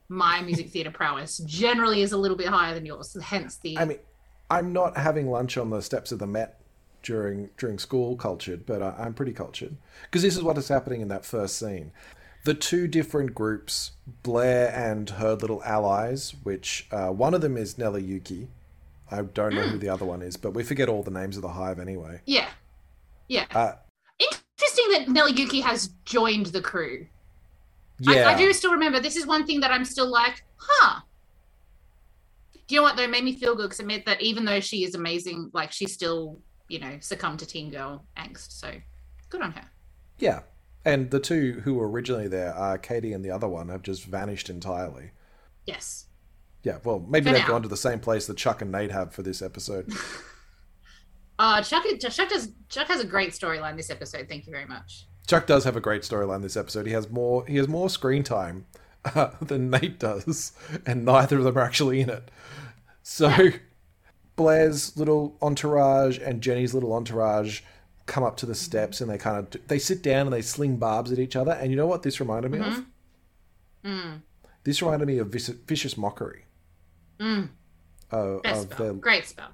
my 0.08 0.42
music 0.42 0.70
theater 0.70 0.90
prowess 0.90 1.38
generally 1.38 2.02
is 2.02 2.12
a 2.12 2.16
little 2.18 2.36
bit 2.36 2.48
higher 2.48 2.74
than 2.74 2.84
yours. 2.84 3.16
Hence 3.22 3.56
the. 3.56 3.78
I 3.78 3.84
mean, 3.84 3.98
I'm 4.50 4.72
not 4.72 4.96
having 4.96 5.30
lunch 5.30 5.56
on 5.56 5.70
the 5.70 5.80
steps 5.80 6.10
of 6.12 6.18
the 6.18 6.26
Met 6.26 6.60
during 7.04 7.50
during 7.56 7.78
school 7.78 8.16
cultured, 8.16 8.66
but 8.66 8.82
I, 8.82 8.94
I'm 8.98 9.14
pretty 9.14 9.32
cultured 9.32 9.76
because 10.04 10.22
this 10.22 10.36
is 10.36 10.42
what 10.42 10.58
is 10.58 10.68
happening 10.68 11.00
in 11.00 11.08
that 11.08 11.24
first 11.24 11.56
scene. 11.56 11.92
The 12.44 12.54
two 12.54 12.88
different 12.88 13.34
groups, 13.34 13.92
Blair 14.22 14.72
and 14.74 15.08
her 15.10 15.34
little 15.34 15.62
allies, 15.62 16.34
which 16.42 16.86
uh, 16.90 17.08
one 17.10 17.34
of 17.34 17.40
them 17.40 17.56
is 17.56 17.78
Nelly 17.78 18.02
Yuki. 18.02 18.48
I 19.10 19.22
don't 19.22 19.54
know 19.54 19.62
who 19.68 19.78
the 19.78 19.88
other 19.90 20.04
one 20.04 20.22
is, 20.22 20.36
but 20.36 20.52
we 20.52 20.64
forget 20.64 20.88
all 20.88 21.02
the 21.02 21.10
names 21.10 21.36
of 21.36 21.42
the 21.42 21.50
hive 21.50 21.78
anyway. 21.78 22.20
yeah, 22.26 22.48
yeah. 23.28 23.46
Uh, 23.54 23.74
Interesting 24.18 24.90
that 24.92 25.08
Nelly 25.08 25.32
Yuki 25.32 25.60
has 25.60 25.88
joined 26.04 26.46
the 26.46 26.60
crew. 26.62 27.06
yeah, 28.00 28.28
I, 28.28 28.34
I 28.34 28.38
do 28.38 28.52
still 28.52 28.72
remember. 28.72 28.98
This 29.00 29.16
is 29.16 29.26
one 29.26 29.46
thing 29.46 29.60
that 29.60 29.70
I'm 29.70 29.84
still 29.84 30.10
like, 30.10 30.42
huh. 30.56 31.00
Do 32.66 32.74
you 32.74 32.80
know 32.80 32.84
what 32.84 32.96
though? 32.96 33.06
Made 33.08 33.24
me 33.24 33.36
feel 33.36 33.54
good 33.54 33.64
because 33.64 33.80
it 33.80 33.86
meant 33.86 34.06
that 34.06 34.20
even 34.22 34.44
though 34.44 34.60
she 34.60 34.82
is 34.84 34.94
amazing, 34.94 35.50
like 35.52 35.72
she 35.72 35.86
still, 35.86 36.38
you 36.68 36.78
know, 36.78 36.96
succumbed 37.00 37.40
to 37.40 37.46
teen 37.46 37.70
girl 37.70 38.04
angst. 38.16 38.52
So 38.52 38.72
good 39.28 39.42
on 39.42 39.52
her. 39.52 39.64
yeah. 40.18 40.40
And 40.84 41.10
the 41.10 41.20
two 41.20 41.62
who 41.64 41.74
were 41.74 41.88
originally 41.88 42.28
there, 42.28 42.56
uh, 42.56 42.76
Katie 42.76 43.12
and 43.12 43.24
the 43.24 43.30
other 43.30 43.48
one, 43.48 43.68
have 43.68 43.82
just 43.82 44.04
vanished 44.04 44.50
entirely. 44.50 45.10
Yes. 45.66 46.06
Yeah, 46.64 46.78
well, 46.84 47.04
maybe 47.08 47.26
For 47.26 47.32
they've 47.32 47.42
now. 47.42 47.48
gone 47.48 47.62
to 47.62 47.68
the 47.68 47.76
same 47.76 48.00
place 48.00 48.26
that 48.26 48.36
Chuck 48.36 48.62
and 48.62 48.72
Nate 48.72 48.90
have 48.90 49.12
for 49.12 49.22
this 49.22 49.42
episode. 49.42 49.92
Uh, 51.38 51.60
Chuck, 51.60 51.82
Chuck 51.98 52.28
does. 52.28 52.50
Chuck 52.68 52.86
has 52.86 53.00
a 53.00 53.06
great 53.06 53.30
storyline 53.30 53.76
this 53.76 53.90
episode. 53.90 54.28
Thank 54.28 54.46
you 54.46 54.52
very 54.52 54.66
much. 54.66 55.06
Chuck 55.26 55.46
does 55.46 55.64
have 55.64 55.74
a 55.74 55.80
great 55.80 56.02
storyline 56.02 56.42
this 56.42 56.56
episode. 56.56 56.86
He 56.86 56.92
has 56.92 57.10
more 57.10 57.44
he 57.46 57.56
has 57.56 57.66
more 57.66 57.90
screen 57.90 58.22
time 58.22 58.66
uh, 59.04 59.30
than 59.42 59.70
Nate 59.70 59.98
does, 59.98 60.52
and 60.86 61.04
neither 61.04 61.38
of 61.38 61.44
them 61.44 61.58
are 61.58 61.62
actually 61.62 62.00
in 62.00 62.10
it. 62.10 62.30
So 63.02 63.48
Blair's 64.36 64.96
little 64.96 65.36
entourage 65.42 66.18
and 66.18 66.42
Jenny's 66.42 66.74
little 66.74 66.92
entourage 66.92 67.62
come 68.06 68.24
up 68.24 68.36
to 68.38 68.46
the 68.46 68.54
steps 68.54 69.00
and 69.00 69.10
they 69.10 69.18
kind 69.18 69.38
of 69.38 69.68
they 69.68 69.78
sit 69.78 70.02
down 70.02 70.26
and 70.26 70.32
they 70.32 70.42
sling 70.42 70.76
barbs 70.76 71.12
at 71.12 71.18
each 71.18 71.36
other. 71.36 71.52
And 71.52 71.70
you 71.70 71.76
know 71.76 71.86
what 71.86 72.02
this 72.02 72.20
reminded 72.20 72.50
me 72.52 72.58
of? 72.58 72.84
Mm. 73.84 74.20
This 74.64 74.80
reminded 74.82 75.06
me 75.06 75.18
of 75.18 75.28
vicious, 75.28 75.56
vicious 75.66 75.96
mockery. 75.96 76.44
Mm. 77.18 77.48
Uh, 78.10 78.36
Best 78.38 78.66
of 78.66 78.72
spell. 78.72 78.86
their 78.86 78.92
Great 78.94 79.26
spell. 79.26 79.48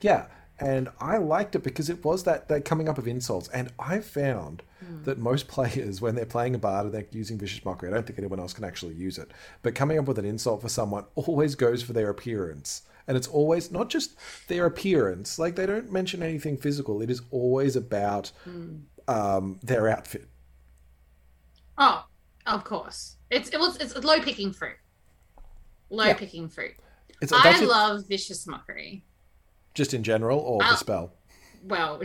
yeah, 0.00 0.26
and 0.58 0.88
I 1.00 1.16
liked 1.18 1.54
it 1.54 1.62
because 1.62 1.88
it 1.88 2.04
was 2.04 2.24
that 2.24 2.48
that 2.48 2.64
coming 2.64 2.88
up 2.88 2.98
of 2.98 3.06
insults, 3.06 3.48
and 3.48 3.72
I 3.78 4.00
found 4.00 4.62
that 5.04 5.18
most 5.18 5.46
players, 5.56 6.00
when 6.00 6.14
they're 6.14 6.26
playing 6.26 6.54
a 6.54 6.58
bard 6.58 6.86
and 6.86 6.94
they're 6.94 7.06
using 7.12 7.38
vicious 7.38 7.64
mockery, 7.64 7.88
I 7.88 7.92
don't 7.92 8.06
think 8.06 8.18
anyone 8.18 8.40
else 8.40 8.52
can 8.52 8.64
actually 8.64 8.94
use 8.94 9.16
it. 9.18 9.30
But 9.62 9.74
coming 9.74 9.98
up 9.98 10.06
with 10.06 10.18
an 10.18 10.24
insult 10.24 10.62
for 10.62 10.68
someone 10.68 11.04
always 11.14 11.54
goes 11.54 11.82
for 11.82 11.92
their 11.92 12.10
appearance, 12.10 12.82
and 13.10 13.16
it's 13.16 13.26
always 13.26 13.72
not 13.72 13.88
just 13.90 14.14
their 14.46 14.66
appearance. 14.66 15.36
Like 15.36 15.56
they 15.56 15.66
don't 15.66 15.90
mention 15.90 16.22
anything 16.22 16.56
physical. 16.56 17.02
It 17.02 17.10
is 17.10 17.22
always 17.32 17.74
about 17.74 18.30
um, 19.08 19.58
their 19.64 19.88
outfit. 19.88 20.28
Oh, 21.76 22.04
of 22.46 22.62
course. 22.62 23.16
It's 23.28 23.48
it 23.48 23.58
was 23.58 23.76
it's 23.78 23.96
low 23.96 24.20
picking 24.20 24.52
fruit. 24.52 24.76
Low 25.90 26.04
Yeah. 26.04 26.14
picking 26.14 26.48
fruit. 26.48 26.74
It's 27.20 27.32
I 27.32 27.50
it 27.50 27.66
love 27.66 28.06
vicious 28.06 28.46
mockery. 28.46 29.02
just 29.74 29.92
in 29.92 30.04
general 30.04 30.38
or 30.38 30.62
I- 30.62 30.70
the 30.70 30.76
spell. 30.76 31.12
Well, 31.64 32.00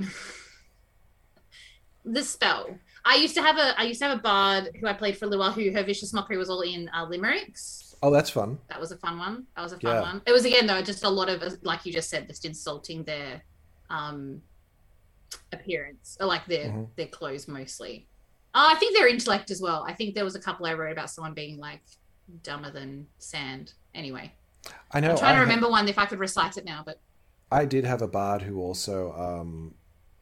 the 2.03 2.23
spell. 2.23 2.79
I 3.05 3.17
used 3.17 3.35
to 3.35 3.43
have 3.43 3.57
a 3.59 3.79
I 3.79 3.83
used 3.83 3.99
to 4.01 4.07
have 4.07 4.17
a 4.17 4.21
bard 4.21 4.69
who 4.79 4.87
I 4.87 4.93
played 4.93 5.17
for 5.19 5.25
a 5.25 5.27
little 5.27 5.45
while 5.45 5.53
who 5.53 5.69
her 5.71 5.83
vicious 5.83 6.13
mockery 6.13 6.37
was 6.37 6.49
all 6.49 6.61
in 6.61 6.89
uh, 6.97 7.05
limericks. 7.05 7.84
Oh, 8.03 8.11
that's 8.11 8.29
fun. 8.29 8.59
That 8.69 8.79
was 8.79 8.91
a 8.91 8.97
fun 8.97 9.17
one. 9.17 9.45
That 9.55 9.63
was 9.63 9.71
a 9.73 9.79
fun 9.79 9.95
Yeah. 9.95 10.01
one. 10.01 10.21
It 10.25 10.31
was 10.31 10.45
again 10.45 10.67
though 10.67 10.81
just 10.81 11.03
a 11.03 11.09
lot 11.09 11.29
of 11.29 11.41
like 11.63 11.85
you 11.85 11.91
just 11.93 12.09
said, 12.09 12.27
just 12.27 12.45
insulting 12.45 13.03
their 13.03 13.41
um 13.89 14.41
appearance 15.51 16.17
or 16.19 16.27
like 16.27 16.45
their 16.45 16.69
Mhm. 16.69 16.95
their 16.95 17.07
clothes 17.07 17.47
mostly. 17.47 18.07
Uh, 18.53 18.69
I 18.71 18.75
think 18.75 18.95
their 18.95 19.07
intellect 19.07 19.51
as 19.51 19.61
well. 19.61 19.83
I 19.87 19.93
think 19.93 20.15
there 20.15 20.23
was 20.23 20.35
a 20.35 20.39
couple 20.39 20.65
I 20.65 20.73
wrote 20.73 20.91
about 20.91 21.09
someone 21.09 21.33
being 21.33 21.57
like 21.57 21.81
dumber 22.43 22.71
than 22.71 23.07
sand. 23.17 23.73
Anyway, 23.93 24.31
I 24.91 24.99
know. 24.99 25.11
I'm 25.11 25.17
trying 25.17 25.29
I 25.29 25.33
to 25.33 25.37
ha- 25.37 25.41
remember 25.41 25.69
one 25.69 25.87
if 25.87 25.97
I 25.97 26.05
could 26.05 26.19
recite 26.19 26.57
it 26.57 26.65
now, 26.65 26.81
but 26.85 26.99
I 27.51 27.65
did 27.65 27.83
have 27.85 28.01
a 28.01 28.07
bard 28.07 28.41
who 28.43 28.59
also 28.61 29.11
um, 29.13 29.75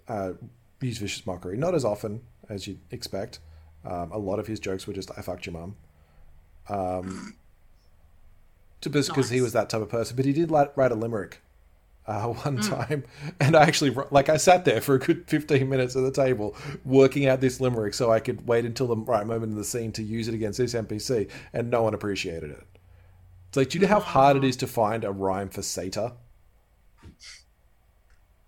uh, 0.07 0.33
used 0.81 0.99
vicious 0.99 1.25
mockery, 1.25 1.57
not 1.57 1.73
as 1.75 1.85
often 1.85 2.21
as 2.49 2.67
you'd 2.67 2.81
expect. 2.91 3.39
Um, 3.85 4.11
a 4.11 4.17
lot 4.17 4.39
of 4.39 4.47
his 4.47 4.59
jokes 4.59 4.87
were 4.87 4.93
just 4.93 5.11
"I 5.17 5.21
fucked 5.21 5.45
your 5.45 5.53
mum," 5.53 5.75
um, 6.69 7.35
because 8.91 9.29
he 9.29 9.41
was 9.41 9.53
that 9.53 9.69
type 9.69 9.81
of 9.81 9.89
person. 9.89 10.15
But 10.15 10.25
he 10.25 10.33
did 10.33 10.51
like, 10.51 10.75
write 10.75 10.91
a 10.91 10.95
limerick 10.95 11.41
uh, 12.07 12.27
one 12.27 12.57
Mm. 12.59 12.69
time, 12.69 13.03
and 13.39 13.55
I 13.55 13.63
actually 13.63 13.95
like 14.11 14.29
I 14.29 14.37
sat 14.37 14.65
there 14.65 14.81
for 14.81 14.95
a 14.95 14.99
good 14.99 15.23
fifteen 15.27 15.69
minutes 15.69 15.95
at 15.95 16.01
the 16.03 16.11
table 16.11 16.55
working 16.83 17.27
out 17.27 17.39
this 17.41 17.61
limerick 17.61 17.93
so 17.93 18.11
I 18.11 18.19
could 18.19 18.47
wait 18.47 18.65
until 18.65 18.87
the 18.87 18.97
right 18.97 19.25
moment 19.25 19.51
in 19.53 19.57
the 19.57 19.63
scene 19.63 19.91
to 19.93 20.03
use 20.03 20.27
it 20.27 20.33
against 20.33 20.57
this 20.59 20.73
NPC, 20.73 21.29
and 21.53 21.69
no 21.69 21.83
one 21.83 21.93
appreciated 21.93 22.51
it. 22.51 22.63
It's 23.49 23.57
like, 23.57 23.69
do 23.69 23.77
you 23.77 23.81
know 23.83 23.87
how 23.93 23.99
hard 23.99 24.35
it 24.37 24.43
is 24.43 24.57
to 24.57 24.67
find 24.67 25.03
a 25.03 25.11
rhyme 25.11 25.49
for 25.49 25.61
satyr? 25.61 26.13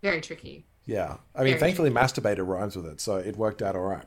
very 0.02 0.22
tricky. 0.22 0.66
Yeah, 0.86 1.18
I 1.34 1.40
mean, 1.40 1.54
Very 1.54 1.60
thankfully, 1.60 1.90
masturbator 1.90 2.48
rhymes 2.48 2.76
with 2.76 2.86
it, 2.86 3.02
so 3.02 3.16
it 3.16 3.38
worked 3.38 3.62
out 3.64 3.76
all 3.76 3.82
right. 3.82 4.06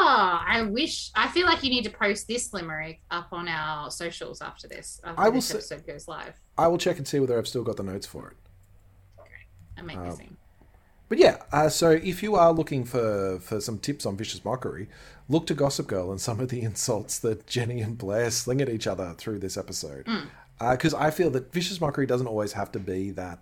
Oh, 0.00 0.40
I 0.46 0.62
wish. 0.62 1.10
I 1.16 1.26
feel 1.26 1.44
like 1.44 1.64
you 1.64 1.70
need 1.70 1.82
to 1.82 1.90
post 1.90 2.28
this 2.28 2.52
limerick 2.52 3.00
up 3.10 3.28
on 3.32 3.48
our 3.48 3.90
socials 3.90 4.40
after 4.40 4.68
this. 4.68 5.00
After 5.02 5.20
I 5.20 5.24
will 5.24 5.36
this 5.36 5.52
episode 5.52 5.84
goes 5.84 6.06
live. 6.06 6.34
I 6.56 6.68
will 6.68 6.78
check 6.78 6.98
and 6.98 7.08
see 7.08 7.18
whether 7.18 7.36
I've 7.36 7.48
still 7.48 7.64
got 7.64 7.76
the 7.76 7.82
notes 7.82 8.06
for 8.06 8.28
it. 8.28 8.36
Okay, 9.18 9.46
amazing. 9.76 10.36
Uh, 10.40 10.44
but 11.08 11.18
yeah, 11.18 11.38
uh, 11.50 11.68
so 11.68 11.90
if 11.90 12.22
you 12.22 12.36
are 12.36 12.52
looking 12.52 12.84
for 12.84 13.40
for 13.40 13.60
some 13.60 13.80
tips 13.80 14.06
on 14.06 14.16
vicious 14.16 14.44
mockery, 14.44 14.88
look 15.28 15.48
to 15.48 15.54
Gossip 15.54 15.88
Girl 15.88 16.12
and 16.12 16.20
some 16.20 16.38
of 16.38 16.48
the 16.48 16.62
insults 16.62 17.18
that 17.18 17.48
Jenny 17.48 17.80
and 17.80 17.98
Blair 17.98 18.30
sling 18.30 18.60
at 18.60 18.68
each 18.68 18.86
other 18.86 19.14
through 19.18 19.40
this 19.40 19.56
episode. 19.56 20.06
Hmm. 20.06 20.26
Uh, 20.60 20.72
because 20.72 20.94
I 20.94 21.10
feel 21.10 21.30
that 21.30 21.52
vicious 21.52 21.80
mockery 21.80 22.06
doesn't 22.06 22.26
always 22.28 22.52
have 22.52 22.70
to 22.72 22.78
be 22.78 23.10
that 23.12 23.40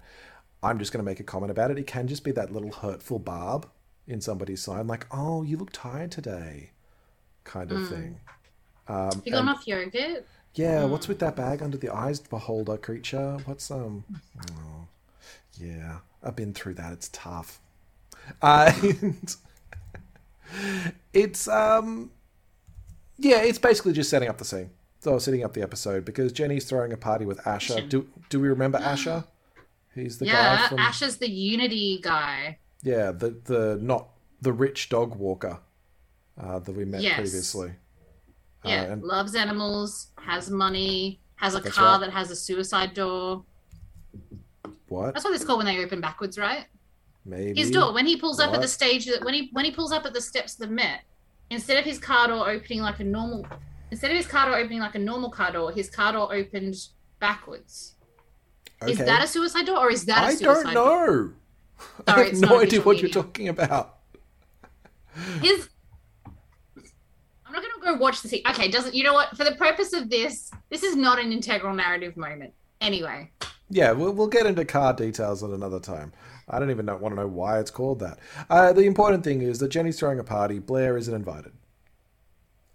I'm 0.62 0.78
just 0.78 0.90
going 0.90 1.04
to 1.04 1.08
make 1.08 1.20
a 1.20 1.24
comment 1.24 1.50
about 1.50 1.70
it. 1.70 1.78
It 1.78 1.86
can 1.86 2.08
just 2.08 2.24
be 2.24 2.32
that 2.32 2.50
little 2.50 2.72
hurtful 2.72 3.18
barb 3.18 3.66
in 4.06 4.20
somebody's 4.20 4.62
sign, 4.62 4.86
like 4.86 5.06
"Oh, 5.10 5.42
you 5.42 5.56
look 5.56 5.70
tired 5.72 6.10
today," 6.10 6.70
kind 7.44 7.72
of 7.72 7.88
thing. 7.88 8.20
Um, 8.88 9.22
you 9.24 9.32
gone 9.32 9.48
off 9.48 9.66
yogurt? 9.66 10.26
Yeah, 10.54 10.84
what's 10.84 11.06
with 11.06 11.18
that 11.18 11.36
bag 11.36 11.62
under 11.62 11.76
the 11.76 11.90
eyes 11.90 12.20
beholder 12.20 12.76
creature? 12.78 13.38
What's 13.44 13.70
um 13.70 14.04
oh, 14.40 14.86
yeah, 15.60 15.98
I've 16.22 16.36
been 16.36 16.54
through 16.54 16.74
that. 16.74 16.92
It's 16.92 17.08
tough. 17.12 17.60
Uh, 18.40 18.72
and 18.82 19.36
it's 21.12 21.46
um 21.48 22.10
yeah, 23.18 23.42
it's 23.42 23.58
basically 23.58 23.92
just 23.92 24.10
setting 24.10 24.28
up 24.28 24.38
the 24.38 24.44
scene. 24.44 24.70
So 25.00 25.18
setting 25.18 25.44
up 25.44 25.52
the 25.52 25.62
episode 25.62 26.04
because 26.04 26.32
Jenny's 26.32 26.64
throwing 26.64 26.92
a 26.92 26.96
party 26.96 27.26
with 27.26 27.46
Asher. 27.46 27.82
Do 27.82 28.08
do 28.30 28.40
we 28.40 28.48
remember 28.48 28.78
Asher? 28.82 29.24
He's 29.94 30.18
the 30.18 30.26
guy 30.26 30.32
yeah, 30.32 30.68
from 30.68 30.78
Ash 30.78 31.02
is 31.02 31.18
the 31.18 31.30
Unity 31.30 32.00
guy. 32.02 32.58
Yeah, 32.86 33.10
the 33.10 33.30
the 33.44 33.78
not 33.82 34.10
the 34.40 34.52
rich 34.52 34.88
dog 34.88 35.16
walker 35.16 35.58
uh, 36.40 36.58
that 36.60 36.72
we 36.72 36.84
met 36.84 37.00
Yes. 37.02 37.16
previously. 37.16 37.70
Uh, 38.64 38.68
Yeah, 38.68 38.82
and 38.92 39.02
loves 39.02 39.34
animals, 39.34 40.12
has 40.18 40.50
money, 40.50 41.20
has 41.36 41.54
a 41.56 41.60
car 41.60 41.92
right. 41.98 42.00
that 42.06 42.12
has 42.12 42.30
a 42.30 42.36
suicide 42.36 42.94
door. 42.94 43.44
what? 44.88 45.14
That's 45.14 45.24
what 45.24 45.34
it's 45.34 45.44
called 45.44 45.58
when 45.64 45.66
they 45.66 45.84
open 45.84 46.00
backwards, 46.00 46.38
right? 46.38 46.66
Maybe 47.24 47.58
His 47.60 47.72
door. 47.72 47.92
When 47.92 48.06
he 48.06 48.16
pulls 48.16 48.38
up 48.38 48.54
at 48.54 48.60
the 48.60 48.68
stage 48.68 49.06
that 49.06 49.24
when 49.24 49.34
he 49.34 49.48
when 49.52 49.64
he 49.64 49.72
pulls 49.72 49.90
up 49.90 50.06
at 50.06 50.12
the 50.14 50.20
steps 50.20 50.52
of 50.54 50.60
the 50.68 50.72
Met, 50.72 51.00
instead 51.50 51.76
of 51.78 51.84
his 51.84 51.98
car 51.98 52.28
door 52.28 52.48
opening 52.48 52.82
like 52.82 53.00
a 53.00 53.04
normal, 53.04 53.44
instead 53.90 54.12
of 54.12 54.16
his 54.16 54.28
car 54.28 54.46
door 54.46 54.56
opening 54.58 54.78
like 54.78 54.94
a 54.94 55.00
normal 55.00 55.30
car 55.30 55.50
door, 55.50 55.72
his 55.72 55.90
car 55.90 56.12
door 56.12 56.32
opened 56.32 56.76
backwards. 57.18 57.94
Okay. 58.80 58.92
Is 58.92 58.98
that 58.98 59.24
a 59.24 59.26
suicide 59.26 59.66
door 59.66 59.78
or 59.78 59.90
is 59.90 60.04
that 60.04 60.22
a 60.22 60.26
I 60.26 60.34
suicide 60.36 60.66
I 60.68 60.74
don't 60.74 61.06
door? 61.06 61.34
Know. 61.78 62.04
I 62.06 62.12
Sorry, 62.14 62.30
have 62.30 62.40
no 62.40 62.60
idea 62.60 62.80
what 62.80 63.00
you're 63.00 63.10
talking 63.10 63.48
about. 63.48 63.98
His. 65.40 65.68
I'm 66.26 67.52
not 67.52 67.62
going 67.62 67.74
to 67.80 67.80
go 67.80 67.96
watch 68.02 68.22
the 68.22 68.28
scene. 68.28 68.42
Okay, 68.50 68.68
doesn't 68.68 68.94
you 68.94 69.04
know 69.04 69.14
what? 69.14 69.36
For 69.36 69.44
the 69.44 69.54
purpose 69.54 69.92
of 69.92 70.10
this, 70.10 70.50
this 70.70 70.82
is 70.82 70.96
not 70.96 71.18
an 71.18 71.32
integral 71.32 71.74
narrative 71.74 72.16
moment. 72.16 72.52
Anyway, 72.80 73.30
Yeah, 73.70 73.92
we'll, 73.92 74.12
we'll 74.12 74.26
get 74.26 74.44
into 74.46 74.64
car 74.64 74.92
details 74.92 75.42
at 75.42 75.48
another 75.50 75.80
time. 75.80 76.12
I 76.48 76.58
don't 76.58 76.70
even 76.70 76.84
know, 76.86 76.96
want 76.96 77.14
to 77.14 77.20
know 77.22 77.26
why 77.26 77.58
it's 77.58 77.70
called 77.70 78.00
that. 78.00 78.18
Uh, 78.50 78.72
the 78.74 78.82
important 78.82 79.24
thing 79.24 79.40
is 79.40 79.58
that 79.60 79.68
Jenny's 79.68 79.98
throwing 79.98 80.18
a 80.18 80.24
party. 80.24 80.58
Blair 80.58 80.96
isn't 80.98 81.14
invited. 81.14 81.52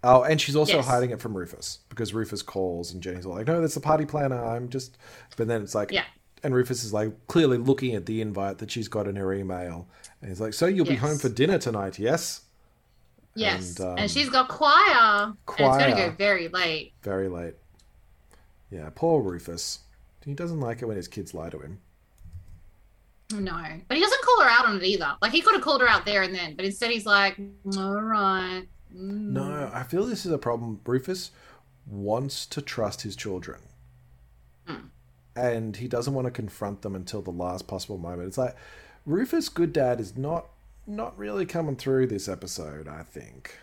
Oh, 0.02 0.24
and 0.24 0.40
she's 0.40 0.56
also 0.56 0.78
Yes. 0.78 0.86
hiding 0.88 1.10
it 1.10 1.20
from 1.20 1.36
Rufus 1.36 1.78
because 1.88 2.12
Rufus 2.12 2.42
calls 2.42 2.92
and 2.92 3.00
Jenny's 3.00 3.24
all 3.24 3.34
like, 3.36 3.46
"No, 3.46 3.60
that's 3.60 3.74
the 3.74 3.80
party 3.80 4.04
planner. 4.04 4.44
I'm 4.44 4.68
just." 4.68 4.98
But 5.36 5.46
then 5.46 5.62
it's 5.62 5.76
like, 5.76 5.92
Yeah. 5.92 6.02
And 6.44 6.54
Rufus 6.54 6.82
is 6.82 6.92
like 6.92 7.12
clearly 7.28 7.58
looking 7.58 7.94
at 7.94 8.06
the 8.06 8.20
invite 8.20 8.58
that 8.58 8.70
she's 8.70 8.88
got 8.88 9.06
in 9.06 9.16
her 9.16 9.32
email, 9.32 9.86
and 10.20 10.28
he's 10.30 10.40
like, 10.40 10.54
"So 10.54 10.66
you'll 10.66 10.86
be 10.86 10.96
home 10.96 11.18
for 11.18 11.28
dinner 11.28 11.58
tonight, 11.58 11.98
yes?" 11.98 12.42
yes, 13.34 13.78
And, 13.78 13.88
and, 13.90 14.00
um, 14.00 14.08
she's 14.08 14.28
got 14.28 14.48
choir, 14.48 15.24
and 15.24 15.36
it's 15.48 15.78
going 15.78 15.90
to 15.90 15.96
go 15.96 16.10
very 16.10 16.48
late. 16.48 16.92
Very 17.02 17.28
late. 17.28 17.54
Yeah, 18.70 18.90
poor 18.94 19.22
Rufus. 19.22 19.80
He 20.24 20.34
doesn't 20.34 20.60
like 20.60 20.82
it 20.82 20.86
when 20.86 20.96
his 20.96 21.08
kids 21.08 21.34
lie 21.34 21.50
to 21.50 21.58
him. 21.58 21.80
No, 23.32 23.62
but 23.88 23.96
he 23.96 24.02
doesn't 24.02 24.22
call 24.22 24.42
her 24.42 24.48
out 24.48 24.66
on 24.66 24.76
it 24.76 24.84
either. 24.84 25.16
Like 25.22 25.32
he 25.32 25.40
could 25.40 25.54
have 25.54 25.62
called 25.62 25.80
her 25.80 25.88
out 25.88 26.04
there 26.04 26.22
and 26.22 26.34
then, 26.34 26.54
but 26.54 26.64
instead 26.64 26.90
he's 26.90 27.06
like, 27.06 27.38
"All 27.76 28.00
right." 28.00 28.64
mm." 28.94 29.32
No, 29.32 29.70
I 29.72 29.84
feel 29.84 30.04
this 30.04 30.26
is 30.26 30.32
a 30.32 30.38
problem. 30.38 30.80
Rufus 30.84 31.30
wants 31.86 32.46
to 32.46 32.60
trust 32.60 33.02
his 33.02 33.16
children. 33.16 33.60
Hmm. 34.66 34.86
And 35.34 35.76
he 35.76 35.88
doesn't 35.88 36.12
want 36.14 36.26
to 36.26 36.30
confront 36.30 36.82
them 36.82 36.94
until 36.94 37.22
the 37.22 37.30
last 37.30 37.66
possible 37.66 37.98
moment. 37.98 38.28
It's 38.28 38.38
like 38.38 38.54
Rufus 39.06 39.48
Good 39.48 39.72
Dad 39.72 40.00
is 40.00 40.16
not 40.16 40.46
not 40.86 41.16
really 41.16 41.46
coming 41.46 41.76
through 41.76 42.08
this 42.08 42.28
episode, 42.28 42.88
I 42.88 43.02
think. 43.04 43.56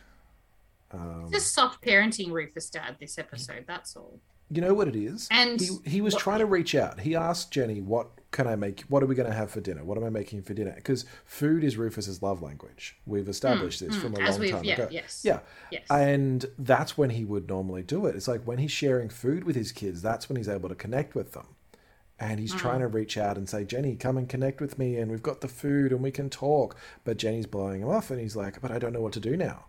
Um, 0.92 1.30
Just 1.32 1.54
soft 1.54 1.84
parenting 1.84 2.32
Rufus 2.32 2.70
dad 2.70 2.96
this 3.00 3.18
episode. 3.20 3.66
That's 3.68 3.96
all. 3.96 4.20
you 4.50 4.62
know 4.62 4.74
what 4.74 4.88
it 4.88 4.96
is? 4.96 5.28
And- 5.30 5.60
he 5.62 5.70
he 5.86 6.02
was 6.02 6.14
what- 6.16 6.24
trying 6.24 6.40
to 6.40 6.46
reach 6.48 6.74
out. 6.74 7.02
He 7.02 7.16
asked 7.16 7.52
Jenny, 7.52 7.82
"What 7.82 8.08
can 8.32 8.48
I 8.48 8.56
make? 8.56 8.82
What 8.90 9.04
are 9.04 9.06
we 9.06 9.14
going 9.14 9.30
to 9.30 9.36
have 9.36 9.52
for 9.52 9.60
dinner? 9.62 9.84
What 9.84 9.98
am 10.00 10.04
I 10.04 10.10
making 10.10 10.42
for 10.42 10.56
dinner?" 10.56 10.74
Because 10.76 11.06
food 11.26 11.64
is 11.64 11.78
Rufus's 11.78 12.24
love 12.24 12.42
language. 12.42 12.98
We've 13.06 13.30
established 13.30 13.80
this 13.82 13.96
Mm, 13.96 14.02
from 14.02 14.14
a 14.16 14.20
long 14.20 14.48
time 14.50 14.64
yeah, 14.64 14.74
ago. 14.74 14.88
yes, 14.90 15.22
Yeah, 15.24 15.42
yes. 15.72 15.86
And 15.92 16.46
that's 16.58 16.98
when 16.98 17.12
he 17.12 17.24
would 17.26 17.48
normally 17.48 17.84
do 17.84 18.08
it. 18.08 18.16
It's 18.16 18.28
like 18.28 18.42
when 18.48 18.58
he's 18.58 18.72
sharing 18.72 19.10
food 19.10 19.44
with 19.44 19.56
his 19.56 19.72
kids, 19.72 20.02
that's 20.02 20.28
when 20.30 20.38
he's 20.38 20.50
able 20.50 20.70
to 20.70 20.76
connect 20.76 21.14
with 21.14 21.34
them. 21.34 21.46
And 22.20 22.40
he's 22.40 22.54
trying 22.54 22.82
to 22.82 22.88
reach 22.88 23.18
out 23.18 23.38
and 23.38 23.48
say, 23.48 23.64
Jenny, 23.64 23.96
come 23.96 24.18
and 24.18 24.28
connect 24.28 24.60
with 24.60 24.78
me, 24.78 24.98
and 24.98 25.10
we've 25.10 25.24
got 25.24 25.40
the 25.40 25.48
food 25.48 25.94
and 25.94 26.04
we 26.04 26.12
can 26.12 26.30
talk. 26.30 26.76
But 27.06 27.18
Jenny's 27.18 27.46
blowing 27.46 27.82
him 27.82 27.88
off, 27.88 28.12
and 28.12 28.20
he's 28.20 28.36
like, 28.36 28.62
But 28.62 28.72
I 28.72 28.80
don't 28.80 28.92
know 28.92 29.00
what 29.02 29.14
to 29.14 29.22
do 29.22 29.38
now. 29.38 29.66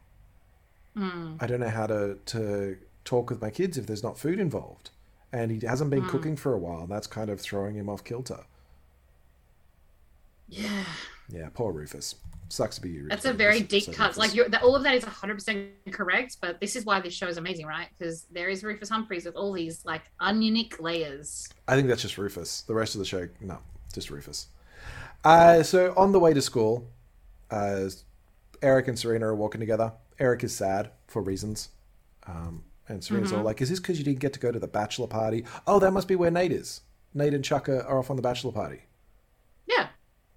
Mm. 0.97 1.37
I 1.41 1.47
don't 1.47 1.61
know 1.61 1.69
how 1.69 1.87
to, 1.87 2.19
to 2.27 2.77
talk 3.05 3.31
with 3.31 3.41
my 3.41 3.51
kids 3.51 3.79
if 3.79 3.87
there's 3.87 4.03
not 4.03 4.19
food 4.19 4.41
involved. 4.41 4.91
And 5.33 5.53
he 5.53 5.65
hasn't 5.65 5.91
been 5.91 6.07
cooking 6.07 6.35
for 6.35 6.53
a 6.53 6.59
while, 6.59 6.81
and 6.81 6.91
that's 6.91 7.07
kind 7.07 7.31
of 7.31 7.41
throwing 7.41 7.77
him 7.77 7.89
off 7.89 8.03
kilter. 8.03 8.41
yeah, 10.49 10.85
Yeah, 11.31 11.49
poor 11.53 11.73
Rufus. 11.73 12.17
Sucks 12.49 12.75
to 12.77 12.81
be 12.83 12.91
you. 12.91 13.07
that's 13.09 13.25
a 13.27 13.33
very 13.33 13.61
deep 13.61 13.85
So 13.85 13.93
cut. 13.93 14.07
Rufus. 14.09 14.19
Like 14.19 14.35
you're, 14.35 14.49
that, 14.49 14.63
all 14.65 14.75
of 14.75 14.83
that 14.83 14.95
is 14.97 15.05
100 15.05 15.35
percent 15.35 15.69
correct. 15.93 16.39
But 16.41 16.61
this 16.61 16.75
is 16.75 16.85
why 16.85 17.01
this 17.01 17.15
show 17.15 17.29
is 17.29 17.37
amazing, 17.37 17.67
right? 17.67 17.87
Because 17.97 18.25
there 18.33 18.49
is 18.49 18.65
Rufus 18.65 18.89
Humphreys 18.89 19.25
with 19.25 19.37
all 19.37 19.53
these 19.53 19.85
like 19.85 20.03
ununique 20.21 20.81
layers. 20.81 21.49
I 21.69 21.77
think 21.77 21.87
that's 21.87 22.03
just 22.03 22.19
Rufus. 22.19 22.63
The 22.63 22.75
rest 22.75 22.97
of 22.97 22.99
the 22.99 23.05
show, 23.05 23.29
no, 23.41 23.59
just 23.95 24.11
Rufus. 24.11 24.49
Uh, 25.25 25.63
so 25.63 25.95
on 25.97 26.11
the 26.13 26.19
way 26.19 26.35
to 26.35 26.43
school, 26.43 26.89
uh, 27.51 27.89
Eric 28.63 28.89
and 28.89 28.99
Serena 28.99 29.27
are 29.29 29.35
walking 29.35 29.61
together. 29.61 29.93
Eric 30.19 30.43
is 30.43 30.55
sad 30.55 30.91
for 31.07 31.23
reasons. 31.23 31.69
Um, 32.27 32.65
and 32.89 33.03
Serena's 33.05 33.33
all 33.33 33.43
like, 33.43 33.61
Is 33.61 33.71
this 33.71 33.79
because 33.79 33.99
you 33.99 34.05
didn't 34.05 34.19
get 34.19 34.33
to 34.33 34.41
go 34.41 34.51
to 34.51 34.59
the 34.59 34.67
bachelor 34.67 35.07
party? 35.07 35.45
Oh, 35.67 35.79
that 35.79 35.93
must 35.93 36.09
be 36.09 36.17
where 36.17 36.31
Nate 36.31 36.53
is. 36.53 36.81
Nate 37.15 37.35
and 37.35 37.45
Chuck 37.45 37.69
are 37.69 37.99
off 37.99 38.11
on 38.11 38.17
the 38.17 38.23
bachelor 38.23 38.53
party. 38.53 38.83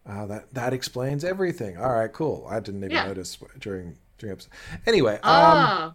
Uh, 0.05 0.25
that 0.25 0.53
that 0.53 0.73
explains 0.73 1.23
everything. 1.23 1.77
All 1.77 1.91
right, 1.93 2.11
cool. 2.11 2.45
I 2.49 2.59
didn't 2.59 2.81
even 2.83 2.91
Yeah. 2.91 3.07
notice 3.07 3.37
during 3.59 3.97
during 4.17 4.33
episode. 4.33 4.51
Anyway, 4.85 5.13
um, 5.15 5.21
ah, 5.23 5.93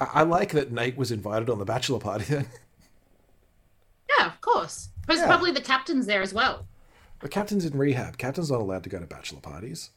I, 0.00 0.04
I 0.04 0.22
like 0.22 0.50
that 0.52 0.72
Nate 0.72 0.96
was 0.96 1.12
invited 1.12 1.48
on 1.48 1.58
the 1.58 1.64
bachelor 1.64 1.98
party. 2.00 2.24
Then 2.24 2.46
yeah, 4.18 4.26
of 4.26 4.40
course. 4.40 4.88
Because 5.02 5.20
Yeah. 5.20 5.26
probably 5.26 5.50
the 5.52 5.60
captain's 5.60 6.06
there 6.06 6.22
as 6.22 6.32
well. 6.34 6.66
the 7.20 7.28
captain's 7.28 7.64
in 7.64 7.78
rehab. 7.78 8.18
Captain's 8.18 8.50
not 8.50 8.60
allowed 8.60 8.82
to 8.82 8.88
go 8.90 8.98
to 8.98 9.06
bachelor 9.06 9.40
parties. 9.40 9.90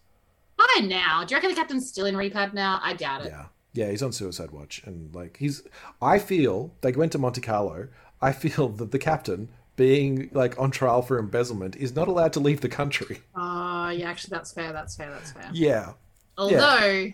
I 0.60 0.80
by 0.80 0.86
now. 0.86 1.24
Do 1.24 1.34
you 1.34 1.38
reckon 1.38 1.50
the 1.50 1.56
captain's 1.56 1.88
still 1.90 2.06
in 2.06 2.16
rehab 2.16 2.54
now? 2.54 2.80
I 2.84 2.94
doubt 2.94 3.26
it. 3.26 3.30
Yeah. 3.30 3.46
Yeah, 3.74 3.90
he's 3.90 4.04
on 4.04 4.12
suicide 4.14 4.52
watch. 4.52 4.82
And, 4.86 5.14
like, 5.14 5.38
he's. 5.38 5.64
I 6.02 6.18
feel. 6.20 6.74
They 6.82 6.92
went 6.94 7.12
to 7.14 7.18
Monte 7.18 7.42
Carlo. 7.42 7.88
I 8.22 8.32
feel 8.32 8.70
that 8.70 8.92
the 8.92 9.00
captain, 9.00 9.50
being, 9.76 10.30
like, 10.34 10.60
on 10.60 10.72
trial 10.72 11.02
for 11.02 11.18
embezzlement, 11.20 11.76
is 11.76 11.96
not 11.96 12.08
allowed 12.08 12.34
to 12.34 12.40
leave 12.40 12.62
the 12.62 12.70
country. 12.70 13.20
Oh, 13.36 13.90
yeah, 13.90 14.10
actually, 14.10 14.32
that's 14.32 14.52
fair. 14.54 14.72
That's 14.74 14.96
fair. 14.96 15.10
That's 15.12 15.32
fair. 15.32 15.50
Yeah. 15.54 15.94
Although, 16.38 17.12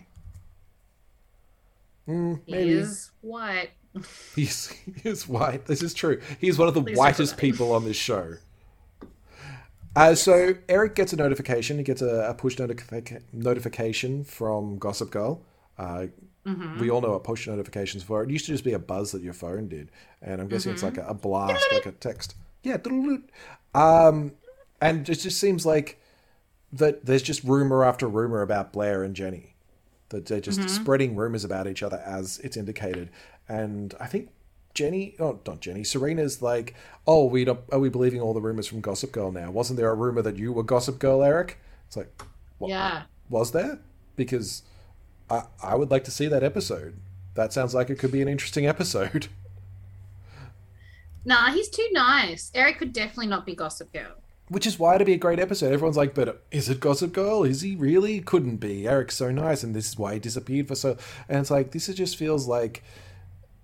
Mm, 2.08 2.40
he 2.46 2.54
is 2.54 3.10
white. 3.20 3.70
He's, 4.34 4.68
he 4.70 5.08
is 5.08 5.28
white. 5.28 5.66
This 5.66 5.82
is 5.82 5.94
true. 5.94 6.20
He's 6.40 6.58
one 6.58 6.66
of 6.66 6.74
the 6.74 6.82
Please 6.82 6.98
whitest 6.98 7.18
don't 7.18 7.36
put 7.36 7.40
that 7.40 7.46
in. 7.46 7.52
people 7.52 7.72
on 7.72 7.84
this 7.84 7.96
show. 7.96 8.34
Uh, 9.94 10.14
so 10.14 10.54
Eric 10.68 10.94
gets 10.94 11.12
a 11.12 11.16
notification. 11.16 11.76
He 11.76 11.84
gets 11.84 12.00
a, 12.02 12.30
a 12.30 12.34
push 12.34 12.56
notifica- 12.56 13.22
notification 13.32 14.24
from 14.24 14.78
Gossip 14.78 15.10
Girl. 15.10 15.42
Uh, 15.78 16.06
Mm-hmm. 16.44 16.80
We 16.80 16.90
all 16.90 17.00
know 17.00 17.12
what 17.12 17.22
push 17.22 17.46
notifications 17.46 18.02
for. 18.02 18.24
It 18.24 18.30
used 18.30 18.46
to 18.46 18.50
just 18.50 18.64
be 18.64 18.72
a 18.72 18.78
buzz 18.80 19.12
that 19.12 19.22
your 19.22 19.32
phone 19.32 19.68
did, 19.68 19.92
and 20.20 20.40
I'm 20.40 20.48
guessing 20.48 20.72
it's 20.72 20.82
like 20.82 20.98
a, 20.98 21.06
a 21.06 21.14
blast, 21.14 21.64
like 21.72 21.86
a 21.86 21.92
text. 21.92 22.34
Yeah, 22.62 22.76
um, 23.74 24.32
and 24.80 25.08
it 25.08 25.16
just 25.16 25.38
seems 25.38 25.64
like 25.66 26.00
that. 26.72 27.06
There's 27.06 27.22
just 27.22 27.42
rumor 27.44 27.84
after 27.84 28.06
rumor 28.06 28.42
about 28.42 28.72
Blair 28.72 29.02
and 29.02 29.14
Jenny 29.16 29.54
that 30.10 30.26
they're 30.26 30.40
just 30.40 30.68
spreading 30.68 31.16
rumors 31.16 31.42
about 31.42 31.66
each 31.66 31.82
other 31.82 32.02
as 32.04 32.38
it's 32.40 32.56
indicated. 32.56 33.08
And 33.48 33.94
I 33.98 34.06
think 34.06 34.28
Jenny, 34.74 35.14
oh, 35.18 35.40
not 35.46 35.60
Jenny, 35.60 35.82
Serena's 35.84 36.42
like, 36.42 36.74
oh, 37.06 37.24
we 37.24 37.46
are 37.48 37.78
we 37.78 37.88
believing 37.88 38.20
all 38.20 38.34
the 38.34 38.40
rumors 38.40 38.66
from 38.66 38.80
Gossip 38.80 39.10
Girl 39.12 39.32
now? 39.32 39.50
Wasn't 39.50 39.76
there 39.78 39.90
a 39.90 39.94
rumor 39.94 40.22
that 40.22 40.36
you 40.36 40.52
were 40.52 40.62
Gossip 40.62 40.98
Girl, 40.98 41.22
Eric? 41.22 41.58
It's 41.86 41.96
like, 41.96 42.22
what, 42.58 42.68
Yeah. 42.68 43.02
was 43.28 43.52
there? 43.52 43.78
Because 44.16 44.62
I, 45.30 45.44
I 45.62 45.74
would 45.74 45.90
like 45.90 46.04
to 46.04 46.10
see 46.10 46.26
that 46.28 46.42
episode. 46.44 46.98
That 47.34 47.52
sounds 47.52 47.74
like 47.74 47.88
it 47.88 47.98
could 47.98 48.12
be 48.12 48.20
an 48.22 48.28
interesting 48.28 48.66
episode. 48.66 49.28
Nah, 51.24 51.50
he's 51.52 51.68
too 51.68 51.86
nice. 51.92 52.50
Eric 52.54 52.78
could 52.78 52.92
definitely 52.92 53.28
not 53.28 53.46
be 53.46 53.54
Gossip 53.54 53.92
Girl. 53.92 54.12
Which 54.48 54.66
is 54.66 54.78
why 54.78 54.96
it'd 54.96 55.06
be 55.06 55.14
a 55.14 55.18
great 55.18 55.38
episode. 55.38 55.72
Everyone's 55.72 55.96
like, 55.96 56.14
but 56.14 56.42
is 56.50 56.68
it 56.68 56.80
Gossip 56.80 57.12
Girl? 57.12 57.42
Is 57.44 57.60
he 57.62 57.74
really? 57.76 58.20
Couldn't 58.20 58.56
be. 58.56 58.86
Eric's 58.88 59.16
so 59.16 59.30
nice, 59.30 59.62
and 59.62 59.74
this 59.74 59.88
is 59.88 59.96
why 59.98 60.14
he 60.14 60.20
disappeared 60.20 60.68
for 60.68 60.74
so. 60.74 60.96
And 61.28 61.38
it's 61.40 61.50
like 61.50 61.70
this. 61.70 61.88
Is 61.88 61.94
just 61.94 62.16
feels 62.16 62.46
like 62.48 62.82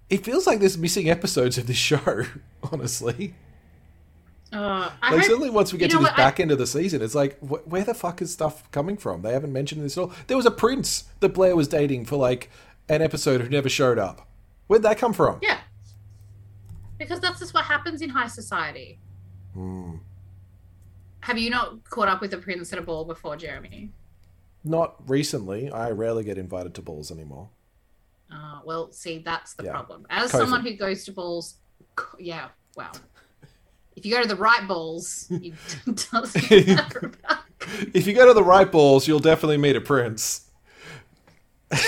it 0.08 0.24
feels 0.24 0.46
like 0.46 0.60
there's 0.60 0.78
missing 0.78 1.10
episodes 1.10 1.58
of 1.58 1.66
this 1.66 1.76
show. 1.90 2.22
Honestly, 2.72 3.34
Uh, 4.50 4.90
I 5.02 5.10
like 5.10 5.20
hope, 5.20 5.22
certainly 5.24 5.50
once 5.50 5.72
we 5.72 5.78
get 5.78 5.90
to 5.90 5.98
this 5.98 6.04
what, 6.04 6.14
I- 6.14 6.16
back 6.16 6.40
end 6.40 6.50
of 6.50 6.58
the 6.58 6.66
season, 6.66 7.02
it's 7.02 7.14
like 7.14 7.38
wh- 7.40 7.66
where 7.70 7.84
the 7.84 7.92
fuck 7.92 8.22
is 8.22 8.32
stuff 8.32 8.70
coming 8.70 8.96
from? 8.96 9.20
They 9.22 9.32
haven't 9.34 9.52
mentioned 9.52 9.82
this 9.84 9.98
at 9.98 10.00
all. 10.02 10.12
There 10.26 10.36
was 10.38 10.46
a 10.46 10.50
prince 10.50 11.04
that 11.20 11.30
Blair 11.34 11.54
was 11.54 11.68
dating 11.68 12.06
for 12.06 12.16
like 12.16 12.50
an 12.88 13.02
episode 13.02 13.42
who 13.42 13.48
never 13.50 13.68
showed 13.68 13.98
up. 13.98 14.26
Where'd 14.68 14.82
that 14.84 14.96
come 14.98 15.12
from? 15.12 15.40
yeah. 15.42 15.58
Because 16.98 17.20
that's 17.20 17.38
just 17.38 17.54
what 17.54 17.64
happens 17.64 18.02
in 18.02 18.10
high 18.10 18.26
society. 18.26 18.98
Hmm. 19.54 19.96
Have 21.20 21.38
you 21.38 21.50
not 21.50 21.84
caught 21.88 22.08
up 22.08 22.20
with 22.20 22.30
the 22.30 22.38
prince 22.38 22.72
at 22.72 22.78
a 22.78 22.82
ball 22.82 23.04
before, 23.04 23.36
Jeremy? 23.36 23.90
Not 24.64 24.96
recently. 25.08 25.70
I 25.70 25.90
rarely 25.90 26.24
get 26.24 26.38
invited 26.38 26.74
to 26.74 26.82
balls 26.82 27.10
anymore. 27.10 27.48
Uh, 28.32 28.60
well, 28.64 28.90
see, 28.92 29.18
that's 29.18 29.54
the 29.54 29.64
Yeah. 29.64 29.72
problem. 29.72 30.06
As 30.10 30.30
COVID. 30.32 30.38
someone 30.38 30.62
who 30.62 30.74
goes 30.74 31.04
to 31.04 31.12
balls, 31.12 31.56
yeah, 32.18 32.48
well, 32.76 32.92
if 33.96 34.04
you 34.04 34.14
go 34.14 34.22
to 34.22 34.28
the 34.28 34.36
right 34.36 34.66
balls, 34.68 35.26
it 35.30 35.54
doesn't 36.12 36.66
matter 36.66 37.12
about. 37.24 37.38
If 37.94 38.06
you 38.06 38.12
go 38.14 38.26
to 38.26 38.34
the 38.34 38.44
right 38.44 38.70
balls, 38.70 39.08
you'll 39.08 39.18
definitely 39.18 39.56
meet 39.58 39.76
a 39.76 39.80
prince. 39.80 40.50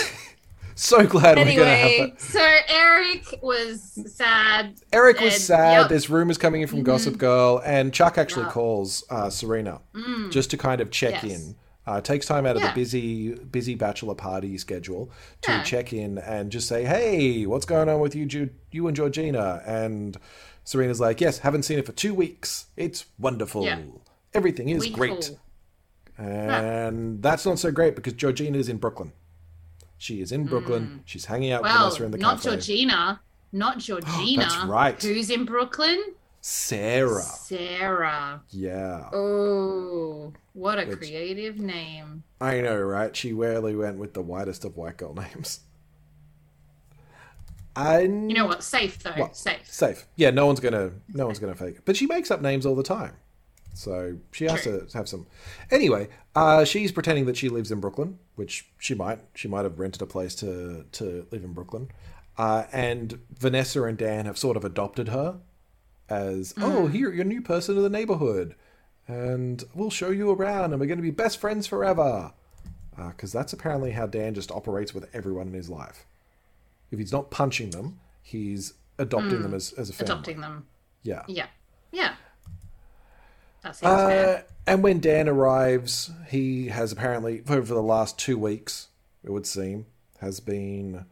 so 0.82 1.06
glad 1.06 1.36
we're 1.36 1.44
gonna 1.44 1.64
have 1.76 1.86
Anyway, 1.90 2.10
that. 2.10 2.20
so 2.20 2.56
Eric 2.68 3.38
was 3.42 3.98
sad. 4.14 4.74
Eric 4.92 5.20
was 5.20 5.34
and- 5.34 5.42
sad. 5.42 5.80
yep. 5.80 5.88
There's 5.88 6.08
rumors 6.10 6.38
coming 6.38 6.62
in 6.62 6.68
from 6.68 6.80
Mhm. 6.80 6.84
Gossip 6.84 7.18
Girl, 7.18 7.60
and 7.64 7.92
Chuck 7.92 8.18
actually 8.18 8.44
Yep. 8.44 8.52
calls 8.52 9.04
uh, 9.10 9.30
Serena 9.30 9.80
Mm, 9.94 10.30
just 10.30 10.50
to 10.50 10.56
kind 10.56 10.80
of 10.80 10.90
check 10.90 11.22
Yes. 11.22 11.32
in. 11.32 11.56
Uh, 11.86 12.00
takes 12.00 12.26
time 12.26 12.46
out 12.46 12.56
of 12.56 12.62
Yeah. 12.62 12.68
the 12.68 12.74
busy, 12.74 13.34
busy 13.34 13.74
bachelor 13.74 14.14
party 14.14 14.56
schedule 14.58 15.10
to 15.42 15.50
Yeah. 15.50 15.62
check 15.64 15.92
in 15.92 16.18
and 16.18 16.50
just 16.52 16.68
say, 16.68 16.84
"Hey, 16.84 17.46
what's 17.46 17.64
going 17.66 17.88
on 17.88 18.00
with 18.00 18.14
you, 18.14 18.26
Ju- 18.26 18.50
you 18.70 18.86
and 18.86 18.96
Georgina?" 18.96 19.62
And 19.66 20.16
Serena's 20.62 21.00
like, 21.00 21.20
"Yes, 21.20 21.38
haven't 21.38 21.62
seen 21.64 21.78
it 21.78 21.86
for 21.86 21.92
two 21.92 22.14
weeks. 22.14 22.66
It's 22.76 23.06
wonderful. 23.18 23.64
Yeah. 23.64 23.78
Everything 24.34 24.68
is 24.68 24.82
Weekful. 24.82 24.96
great." 24.98 25.30
And 26.18 27.22
that's 27.22 27.46
not 27.46 27.58
so 27.58 27.70
great 27.70 27.96
because 27.96 28.12
Georgina 28.12 28.58
is 28.58 28.68
in 28.68 28.76
Brooklyn. 28.76 29.12
She 30.00 30.22
is 30.22 30.32
in 30.32 30.46
Brooklyn. 30.46 31.02
She's 31.04 31.26
hanging 31.26 31.52
out 31.52 31.62
with 31.62 31.70
Mm. 31.72 31.74
Well, 31.74 31.84
Vanessa 31.90 32.04
in 32.06 32.10
the 32.12 32.16
not 32.18 32.36
cafe. 32.42 32.50
Georgina. 32.56 33.20
Not 33.52 33.78
Georgina. 33.86 34.42
That's 34.42 34.64
right. 34.64 35.02
Who's 35.02 35.28
in 35.28 35.44
Brooklyn? 35.44 36.02
Sarah. 36.40 37.20
Sarah. 37.20 38.40
Yeah. 38.48 39.10
Oh, 39.12 40.32
what 40.54 40.78
a 40.78 40.86
Which- 40.86 40.96
creative 40.96 41.58
name. 41.58 42.22
I 42.40 42.62
know, 42.62 42.80
right? 42.80 43.14
She 43.14 43.34
rarely 43.34 43.76
went 43.76 43.98
with 43.98 44.14
the 44.14 44.22
whitest 44.22 44.64
of 44.64 44.78
white 44.78 44.96
girl 44.96 45.12
names. 45.34 45.60
And 47.76 48.30
You 48.30 48.36
know 48.38 48.46
what? 48.46 48.62
Safe 48.62 48.98
though. 49.02 49.10
What? 49.12 49.36
Safe. 49.36 49.66
safe. 49.70 50.06
Yeah, 50.16 50.30
no 50.30 50.46
one's 50.46 50.60
gonna 50.60 50.92
no 51.12 51.26
one's 51.26 51.38
gonna 51.38 51.54
fake 51.54 51.76
it. 51.76 51.82
But 51.84 51.96
she 51.96 52.06
makes 52.06 52.30
up 52.30 52.40
names 52.40 52.64
all 52.64 52.74
the 52.74 52.82
time. 52.82 53.16
So 53.74 54.18
she 54.32 54.44
has 54.46 54.62
to 54.64 54.86
have 54.94 55.08
some 55.08 55.26
anyway, 55.70 56.08
uh, 56.34 56.64
she's 56.64 56.92
pretending 56.92 57.26
that 57.26 57.36
she 57.36 57.48
lives 57.48 57.70
in 57.70 57.80
Brooklyn, 57.80 58.18
which 58.36 58.68
she 58.78 58.94
might. 58.94 59.20
She 59.34 59.48
might 59.48 59.62
have 59.64 59.78
rented 59.78 60.02
a 60.02 60.06
place 60.06 60.34
to 60.36 60.84
to 60.92 61.26
live 61.30 61.44
in 61.44 61.52
Brooklyn. 61.52 61.90
Uh, 62.38 62.64
and 62.72 63.18
Vanessa 63.38 63.82
and 63.84 63.98
Dan 63.98 64.26
have 64.26 64.38
sort 64.38 64.56
of 64.56 64.64
adopted 64.64 65.08
her 65.08 65.40
as, 66.08 66.54
oh, 66.56 66.86
Mm. 66.88 66.92
here, 66.92 67.12
you're 67.12 67.22
a 67.22 67.24
new 67.24 67.42
person 67.42 67.76
in 67.76 67.82
the 67.82 67.90
neighborhood. 67.90 68.54
And 69.06 69.62
we'll 69.74 69.90
show 69.90 70.10
you 70.10 70.30
around 70.30 70.72
and 70.72 70.80
we're 70.80 70.86
going 70.86 70.98
to 70.98 71.02
be 71.02 71.10
best 71.10 71.38
friends 71.38 71.66
forever. 71.66 72.32
Because 72.96 73.32
that's 73.32 73.52
apparently 73.52 73.90
how 73.92 74.06
Dan 74.06 74.34
just 74.34 74.50
operates 74.50 74.94
with 74.94 75.08
everyone 75.14 75.48
in 75.48 75.54
his 75.54 75.68
life. 75.68 76.06
If 76.90 76.98
he's 76.98 77.12
not 77.12 77.30
punching 77.30 77.70
them, 77.70 77.98
he's 78.22 78.74
adopting 78.98 79.42
them 79.42 79.54
as, 79.54 79.72
as 79.74 79.90
a 79.90 79.92
family. 79.92 80.06
Mm. 80.08 80.12
Adopting 80.14 80.40
them. 80.40 80.66
Yeah. 81.02 81.22
Yeah. 81.28 81.46
Yeah. 81.92 82.14
That 83.62 83.76
seems 83.76 83.92
fair. 83.92 84.36
Uh, 84.38 84.42
and 84.66 84.82
when 84.82 85.00
Dan 85.00 85.28
arrives, 85.28 86.10
he 86.28 86.68
has 86.68 86.92
apparently, 86.92 87.42
over 87.48 87.74
the 87.74 87.82
last 87.82 88.18
two 88.18 88.38
weeks, 88.38 88.88
it 89.24 89.30
would 89.30 89.46
seem, 89.46 89.86
has 90.20 90.40
been 90.40 91.04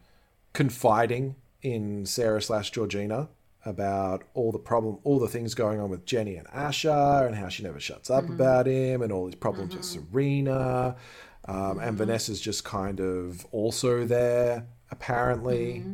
confiding 0.53 1.37
in 1.63 2.07
Sarah 2.07 2.41
slash 2.41 2.71
Georgina 2.71 3.29
about 3.65 4.23
all 4.35 4.53
the 4.53 4.59
problem, 4.59 4.99
all 5.05 5.19
the 5.19 5.29
things 5.29 5.55
going 5.55 5.81
on 5.81 5.91
with 5.91 6.07
Jenny 6.07 6.37
and 6.37 6.47
Asher, 6.53 7.27
and 7.27 7.35
how 7.35 7.49
she 7.49 7.63
never 7.63 7.81
shuts 7.81 8.09
up 8.11 8.29
about 8.29 8.67
him, 8.67 9.03
and 9.03 9.13
all 9.13 9.27
these 9.27 9.35
problems 9.35 9.75
with 9.75 9.85
Serena. 9.85 10.97
Um, 11.45 11.79
And 11.81 11.99
Vanessa's 11.99 12.41
just 12.41 12.65
kind 12.65 13.01
of 13.01 13.45
also 13.53 14.05
there, 14.07 14.67
apparently. 14.91 15.85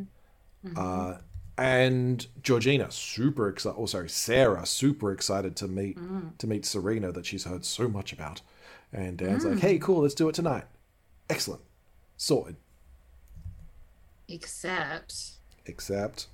Uh, 0.75 1.17
and 1.57 2.25
Georgina 2.43 2.91
super 2.91 3.47
excited. 3.49 3.77
Oh, 3.77 3.85
sorry, 3.85 4.09
Sarah 4.09 4.65
super 4.65 5.11
excited 5.11 5.55
to 5.57 5.67
meet 5.67 5.97
to 6.39 6.47
meet 6.47 6.65
Serena 6.65 7.11
that 7.11 7.25
she's 7.25 7.45
heard 7.45 7.65
so 7.65 7.87
much 7.87 8.11
about. 8.13 8.41
And 8.93 9.17
Dan's 9.17 9.45
like, 9.45 9.59
"Hey, 9.59 9.77
cool, 9.79 10.01
let's 10.01 10.15
do 10.15 10.29
it 10.29 10.35
tonight." 10.35 10.65
Excellent, 11.29 11.61
sorted. 12.17 12.55
Except 14.27 15.35
Except, 15.65 16.27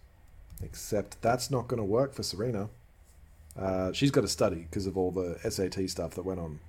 except 0.62 1.22
that's 1.22 1.50
not 1.50 1.68
going 1.68 1.78
to 1.80 1.86
work 1.86 2.14
for 2.14 2.24
Serena. 2.24 2.70
Uh, 3.58 3.92
she's 3.94 4.12
got 4.12 4.22
to 4.22 4.28
study 4.28 4.68
because 4.70 4.88
of 4.88 4.98
all 4.98 5.12
the 5.12 5.38
SAT 5.50 5.90
stuff 5.90 6.16
that 6.16 6.24
went 6.24 6.40
on 6.40 6.60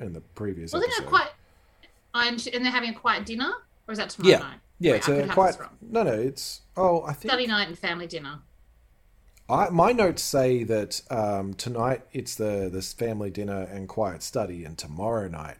in 0.00 0.12
the 0.12 0.20
previous 0.20 0.72
wasn't 0.72 0.92
episode. 0.92 1.04
it 1.04 1.08
quite? 1.08 1.30
And, 2.14 2.48
and 2.54 2.64
they're 2.64 2.72
having 2.72 2.90
a 2.90 2.94
quiet 2.94 3.26
dinner, 3.26 3.52
or 3.86 3.92
is 3.92 3.98
that 3.98 4.10
tomorrow 4.10 4.32
yeah, 4.32 4.38
night? 4.38 4.58
Yeah, 4.78 4.92
Wait, 4.92 4.96
it's 4.98 5.08
a 5.08 5.26
quite. 5.28 5.56
No, 5.80 6.02
no, 6.02 6.12
it's. 6.12 6.62
Oh, 6.76 7.02
I 7.04 7.12
think 7.12 7.30
Study 7.30 7.46
night 7.46 7.68
and 7.68 7.78
family 7.78 8.06
dinner. 8.06 8.40
I, 9.48 9.68
my 9.70 9.92
notes 9.92 10.22
say 10.22 10.64
that 10.64 11.02
um, 11.10 11.54
tonight 11.54 12.02
it's 12.12 12.34
the 12.34 12.68
this 12.72 12.92
family 12.92 13.30
dinner 13.30 13.62
and 13.62 13.88
quiet 13.88 14.22
study, 14.22 14.64
and 14.64 14.76
tomorrow 14.76 15.28
night 15.28 15.58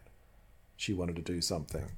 she 0.75 0.93
wanted 0.93 1.15
to 1.15 1.21
do 1.21 1.41
something. 1.41 1.91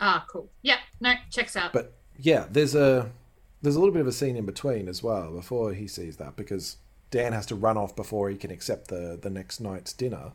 Ah, 0.00 0.24
cool. 0.28 0.48
Yeah, 0.62 0.78
no, 1.00 1.14
checks 1.30 1.56
out. 1.56 1.72
But 1.72 1.94
yeah, 2.18 2.46
there's 2.50 2.74
a 2.74 3.10
there's 3.60 3.76
a 3.76 3.78
little 3.78 3.92
bit 3.92 4.00
of 4.00 4.06
a 4.06 4.12
scene 4.12 4.36
in 4.36 4.46
between 4.46 4.88
as 4.88 5.02
well 5.02 5.32
before 5.32 5.72
he 5.72 5.88
sees 5.88 6.16
that 6.18 6.36
because 6.36 6.76
Dan 7.10 7.32
has 7.32 7.46
to 7.46 7.54
run 7.54 7.76
off 7.76 7.96
before 7.96 8.30
he 8.30 8.36
can 8.36 8.50
accept 8.50 8.88
the 8.88 9.18
the 9.20 9.30
next 9.30 9.60
night's 9.60 9.92
dinner 9.92 10.32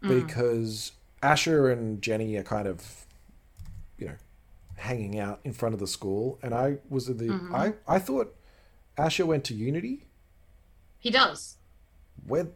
because 0.00 0.92
Asher 1.22 1.70
and 1.70 2.00
Jenny 2.00 2.36
are 2.36 2.44
kind 2.44 2.68
of 2.68 3.06
hanging 4.76 5.18
out 5.18 5.40
in 5.44 5.52
front 5.52 5.74
of 5.74 5.80
the 5.80 5.86
school, 5.86 6.38
and 6.42 6.54
I 6.54 6.78
was 6.88 7.08
in 7.08 7.18
the 7.18 7.32
I 7.54 7.74
I 7.86 7.98
thought 7.98 8.34
Asher 8.96 9.26
went 9.26 9.44
to 9.44 9.54
Unity. 9.54 10.06
he 10.98 11.10
does. 11.10 11.56
Where, 12.26 12.48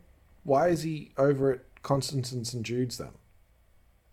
why 0.44 0.68
is 0.68 0.83
he 0.83 1.12
over 1.18 1.52
at 1.52 1.83
Constance 1.83 2.33
and 2.33 2.46
St 2.46 2.62
Jude's 2.62 2.96
then? 2.98 3.11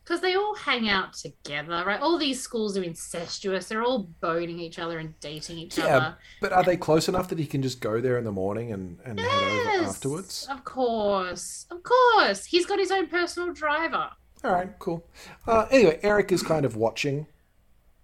Because 0.03 0.21
they 0.21 0.35
all 0.35 0.53
hang 0.55 0.87
out 0.87 1.13
together, 1.13 1.83
right? 1.85 1.99
All 1.99 2.19
these 2.19 2.39
schools 2.39 2.77
are 2.77 2.83
incestuous. 2.83 3.67
They're 3.67 3.81
all 3.81 4.09
boning 4.21 4.59
each 4.59 4.77
other 4.77 4.99
and 4.99 5.19
dating 5.19 5.57
each 5.57 5.79
other. 5.79 5.87
Yeah, 5.87 5.97
other. 5.97 6.17
but 6.41 6.51
are 6.51 6.63
they 6.63 6.77
close 6.77 7.07
enough 7.07 7.27
that 7.29 7.39
he 7.39 7.47
can 7.47 7.63
just 7.63 7.79
go 7.79 7.99
there 8.01 8.17
in 8.19 8.23
the 8.23 8.31
morning 8.31 8.71
and, 8.71 8.99
and 9.03 9.19
head 9.19 9.77
over 9.77 9.85
afterwards? 9.89 10.47
Of 10.51 10.63
course. 10.63 11.65
Of 11.71 11.81
course. 11.81 12.45
He's 12.45 12.67
got 12.67 12.77
his 12.77 12.91
own 12.91 13.07
personal 13.07 13.51
driver. 13.53 14.09
All 14.43 14.51
right, 14.51 14.77
cool. 14.77 15.07
Uh, 15.47 15.65
anyway, 15.71 15.99
Eric 16.03 16.31
is 16.31 16.43
kind 16.43 16.65
of 16.65 16.75
watching. 16.75 17.25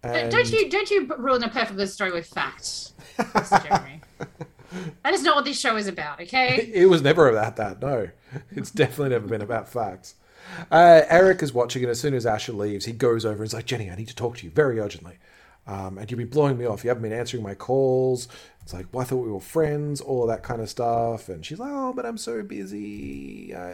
Don't- 0.04 0.16
And 0.16 0.32
Don't 0.32 0.52
you 0.52 0.70
don't 0.70 0.90
you 0.90 1.06
ruin 1.18 1.44
a 1.44 1.50
perfect 1.50 1.78
good 1.78 1.90
story 1.90 2.12
with 2.12 2.26
facts. 2.28 2.94
Jeremy. 3.64 4.02
That 5.04 5.14
is 5.14 5.22
not 5.22 5.36
what 5.36 5.46
this 5.46 5.60
show 5.60 5.76
is 5.76 5.88
about, 5.88 6.22
okay? 6.22 6.72
It 6.74 6.86
was 6.88 7.02
never 7.02 7.28
about 7.30 7.58
that. 7.58 7.82
No, 7.82 8.10
it's 8.52 8.72
definitely 8.72 9.10
never 9.10 9.28
been 9.28 9.42
about 9.42 9.68
facts. 9.70 10.16
Uh, 10.72 11.02
Eric 11.08 11.44
is 11.44 11.54
watching, 11.54 11.84
and 11.84 11.92
as 11.92 12.00
soon 12.00 12.14
as 12.14 12.26
Asher 12.26 12.54
leaves, 12.54 12.86
he 12.86 12.94
goes 12.94 13.26
over 13.26 13.36
and 13.38 13.46
is 13.46 13.54
like, 13.54 13.66
"Jenny, 13.66 13.92
I 13.92 13.96
need 13.96 14.08
to 14.08 14.16
talk 14.16 14.38
to 14.38 14.46
you 14.46 14.52
very 14.52 14.80
urgently. 14.80 15.18
Um, 15.68 15.98
and 16.00 16.10
you've 16.10 16.18
been 16.18 16.28
blowing 16.30 16.58
me 16.58 16.66
off. 16.66 16.84
You 16.84 16.90
haven't 16.90 17.04
been 17.04 17.14
answering 17.14 17.44
my 17.44 17.54
calls. 17.54 18.28
It's 18.64 18.74
like, 18.74 18.88
well, 18.92 19.02
I 19.02 19.06
thought 19.06 19.18
we 19.18 19.32
were 19.32 19.40
friends, 19.40 20.02
all 20.02 20.24
of 20.24 20.30
that 20.30 20.42
kind 20.42 20.62
of 20.62 20.70
stuff." 20.70 21.30
And 21.30 21.46
she's 21.46 21.60
like, 21.60 21.70
"Oh, 21.72 21.94
but 21.94 22.06
I'm 22.06 22.18
so 22.18 22.42
busy." 22.42 23.54
I, 23.54 23.74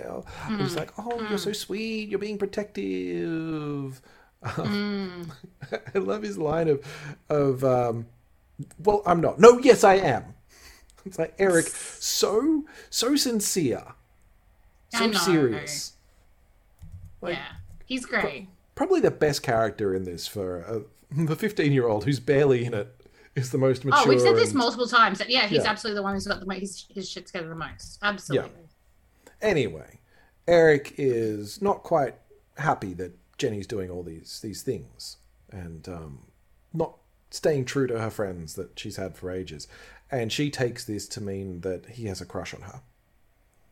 and 0.50 0.62
he's 0.62 0.76
like, 0.76 0.92
"Oh, 0.98 1.26
you're 1.30 1.38
so 1.38 1.54
sweet. 1.54 2.10
You're 2.10 2.20
being 2.20 2.38
protective." 2.40 4.02
Um, 4.44 5.32
I 5.96 5.98
love 5.98 6.22
his 6.22 6.38
line 6.38 6.68
of, 6.68 6.86
of, 7.30 7.64
um, 7.64 8.08
"Well, 8.84 9.02
I'm 9.06 9.22
not. 9.22 9.40
No, 9.40 9.58
yes, 9.60 9.84
I 9.84 9.96
am." 9.96 10.36
It's 11.06 11.18
like 11.18 11.34
Eric, 11.40 11.68
so 11.68 12.66
so 12.90 13.16
sincere, 13.16 13.84
so 14.90 15.08
know. 15.08 15.18
serious. 15.18 15.94
Like 17.22 17.36
yeah. 17.36 17.46
He's 17.86 18.06
great. 18.06 18.50
probably 18.76 19.00
the 19.00 19.12
best 19.12 19.42
character 19.42 19.96
in 19.96 20.04
this 20.04 20.28
for 20.28 20.58
a, 20.60 20.82
the 21.12 21.36
fifteen-year-old 21.36 22.04
who's 22.04 22.20
barely 22.20 22.66
in 22.66 22.74
it 22.74 22.94
is 23.36 23.52
the 23.52 23.58
most 23.58 23.86
mature. 23.86 24.02
Oh, 24.06 24.10
we've 24.10 24.20
said 24.20 24.36
this 24.36 24.50
and- 24.50 24.58
multiple 24.58 24.88
times. 24.88 25.20
That, 25.20 25.30
yeah, 25.30 25.48
he's 25.48 25.64
Yeah. 25.64 25.70
absolutely 25.70 25.96
the 26.00 26.04
one 26.04 26.14
who's 26.14 26.28
got 26.28 26.40
the 26.42 26.46
most, 26.46 26.60
his, 26.60 26.86
his 26.94 27.10
shit 27.10 27.26
together 27.28 27.48
the 27.50 27.56
most. 27.56 28.00
Absolutely. 28.04 28.50
Yeah. 28.52 29.32
Anyway, 29.42 30.00
Eric 30.48 30.96
is 30.98 31.62
not 31.62 31.84
quite 31.84 32.16
happy 32.58 32.94
that 32.96 33.14
Jenny's 33.38 33.68
doing 33.68 33.90
all 33.90 34.04
these 34.04 34.40
these 34.42 34.62
things 34.64 35.18
and 35.52 35.88
um, 35.88 36.20
not 36.74 36.98
staying 37.30 37.66
true 37.66 37.88
to 37.88 38.00
her 38.00 38.10
friends 38.10 38.56
that 38.56 38.78
she's 38.80 38.96
had 38.98 39.16
for 39.16 39.32
ages, 39.32 39.68
and 40.12 40.32
she 40.32 40.50
takes 40.50 40.86
this 40.86 41.08
to 41.10 41.22
mean 41.22 41.62
that 41.62 41.86
he 41.92 42.06
has 42.06 42.22
a 42.22 42.26
crush 42.26 42.54
on 42.54 42.62
her. 42.62 42.82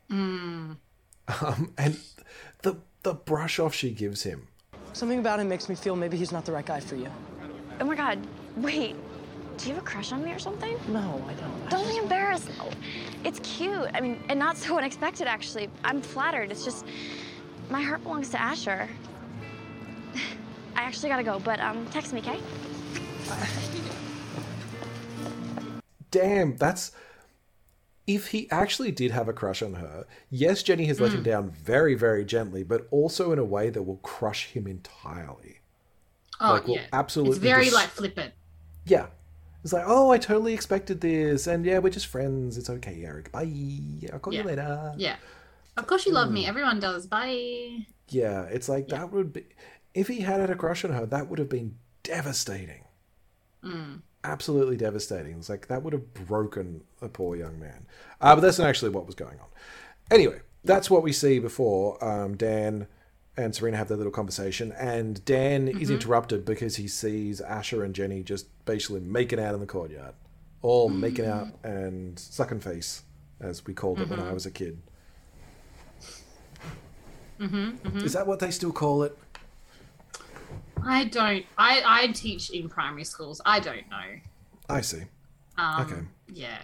Um, 0.09 1.73
and 1.77 1.99
the 2.61 2.77
the 3.03 3.13
brush 3.13 3.59
off 3.59 3.73
she 3.73 3.91
gives 3.91 4.23
him. 4.23 4.47
Something 4.93 5.19
about 5.19 5.39
him 5.39 5.49
makes 5.49 5.67
me 5.67 5.75
feel 5.75 5.95
maybe 5.95 6.17
he's 6.17 6.31
not 6.31 6.45
the 6.45 6.51
right 6.51 6.65
guy 6.65 6.79
for 6.79 6.95
you. 6.95 7.09
Oh 7.81 7.85
my 7.85 7.95
god, 7.95 8.19
wait. 8.57 8.95
Do 9.57 9.69
you 9.69 9.75
have 9.75 9.83
a 9.83 9.85
crush 9.85 10.11
on 10.11 10.23
me 10.23 10.31
or 10.31 10.39
something? 10.39 10.77
No, 10.89 11.23
I 11.27 11.33
don't. 11.33 11.69
Don't 11.69 11.83
just- 11.85 11.91
be 11.91 11.97
embarrassed. 11.97 12.49
No. 12.57 12.69
It's 13.23 13.39
cute. 13.39 13.87
I 13.93 14.01
mean, 14.01 14.21
and 14.29 14.37
not 14.37 14.57
so 14.57 14.77
unexpected, 14.77 15.27
actually. 15.27 15.69
I'm 15.83 16.01
flattered. 16.01 16.51
It's 16.51 16.65
just, 16.65 16.85
my 17.69 17.81
heart 17.81 18.03
belongs 18.03 18.29
to 18.31 18.41
Asher. 18.41 18.89
I 20.75 20.81
actually 20.83 21.09
gotta 21.09 21.23
go, 21.23 21.39
but 21.39 21.59
um, 21.59 21.85
text 21.91 22.13
me, 22.13 22.19
okay? 22.21 22.39
damn, 26.11 26.55
that's. 26.57 26.91
If 28.07 28.27
he 28.27 28.47
actually 28.51 28.91
did 28.91 29.09
have 29.11 29.27
a 29.27 29.33
crush 29.33 29.63
on 29.63 29.73
her, 29.75 30.05
yes, 30.29 30.61
Jenny 30.61 30.85
has 30.85 30.99
let 31.01 31.09
Hmm. 31.11 31.17
him 31.17 31.23
down 31.23 31.49
very, 31.49 31.95
very 31.95 32.23
gently, 32.23 32.61
but 32.63 32.87
also 32.91 33.31
in 33.31 33.39
a 33.39 33.43
way 33.43 33.71
that 33.71 33.81
will 33.81 33.97
crush 33.97 34.45
him 34.51 34.67
entirely. 34.67 35.59
Oh, 36.39 36.53
Like, 36.53 36.67
yeah. 36.67 36.81
absolutely 36.93 37.37
It's 37.37 37.43
very, 37.43 37.65
dis- 37.65 37.73
like, 37.73 37.89
flippant. 37.89 38.33
Yeah. 38.85 39.07
It's 39.63 39.73
like, 39.73 39.85
oh, 39.87 40.11
I 40.11 40.19
totally 40.19 40.53
expected 40.53 41.01
this, 41.01 41.47
and 41.47 41.65
yeah, 41.65 41.79
we're 41.79 41.89
just 41.89 42.05
friends. 42.05 42.59
It's 42.59 42.69
okay, 42.69 43.03
Eric. 43.03 43.31
Bye. 43.31 43.51
I'll 44.13 44.19
call 44.19 44.33
Yeah. 44.33 44.41
you 44.41 44.47
later. 44.49 44.93
Yeah. 44.97 45.15
Of 45.75 45.87
course 45.87 46.05
you 46.05 46.11
love 46.11 46.27
Hmm. 46.27 46.35
me. 46.35 46.45
Everyone 46.45 46.79
does. 46.79 47.07
Bye. 47.07 47.87
Yeah, 48.09 48.43
it's 48.43 48.69
like 48.69 48.87
that 48.89 49.11
would 49.11 49.33
be. 49.33 49.45
If 49.95 50.09
he 50.09 50.19
had 50.19 50.41
had 50.41 50.51
a 50.51 50.55
crush 50.55 50.85
on 50.85 50.91
her, 50.91 51.07
that 51.07 51.29
would 51.29 51.39
have 51.39 51.49
been 51.49 51.77
devastating. 52.03 52.83
Hmm. 53.63 53.95
Absolutely 54.23 54.77
devastating. 54.77 55.37
It's 55.37 55.49
like 55.49 55.67
that 55.67 55.81
would 55.81 55.93
have 55.93 56.13
broken 56.13 56.83
a 57.01 57.07
poor 57.07 57.35
young 57.35 57.59
man. 57.59 57.87
Uh, 58.21 58.35
but 58.35 58.41
that's 58.41 58.59
not 58.59 58.67
actually 58.67 58.91
what 58.91 59.07
was 59.07 59.15
going 59.15 59.39
on. 59.39 59.47
Anyway, 60.11 60.41
that's 60.63 60.91
what 60.91 61.01
we 61.01 61.11
see 61.11 61.39
before 61.39 62.03
um, 62.03 62.35
Dan 62.35 62.87
and 63.37 63.55
Serena 63.55 63.77
have 63.77 63.87
their 63.87 63.97
little 63.97 64.11
conversation, 64.11 64.71
and 64.73 65.23
Dan 65.25 65.67
is 65.67 65.89
interrupted 65.89 66.45
because 66.45 66.77
he 66.77 66.87
sees 66.87 67.41
Asher 67.41 67.83
and 67.83 67.93
Jenny 67.93 68.23
just 68.23 68.47
basically 68.65 69.01
making 69.01 69.39
out 69.39 69.53
in 69.53 69.59
the 69.59 69.65
courtyard, 69.65 70.13
all 70.61 70.87
making 70.89 71.25
out 71.25 71.47
and 71.63 72.17
sucking 72.17 72.61
face, 72.61 73.03
as 73.41 73.65
we 73.65 73.73
called 73.73 73.99
it 73.99 74.09
when 74.09 74.19
I 74.19 74.31
was 74.33 74.45
a 74.45 74.51
kid. 74.51 74.81
Is 78.05 78.13
that 78.13 78.25
what 78.25 78.39
they 78.39 78.51
still 78.51 78.71
call 78.71 79.03
it? 79.03 79.17
I 80.85 81.05
don't. 81.05 81.45
I, 81.57 81.81
I 81.85 82.07
teach 82.07 82.49
in 82.51 82.69
primary 82.69 83.03
schools. 83.03 83.41
I 83.45 83.59
don't 83.59 83.89
know. 83.89 84.19
I 84.69 84.81
see. 84.81 85.03
Um, 85.57 85.81
Okay. 85.81 86.01
Yeah. 86.33 86.59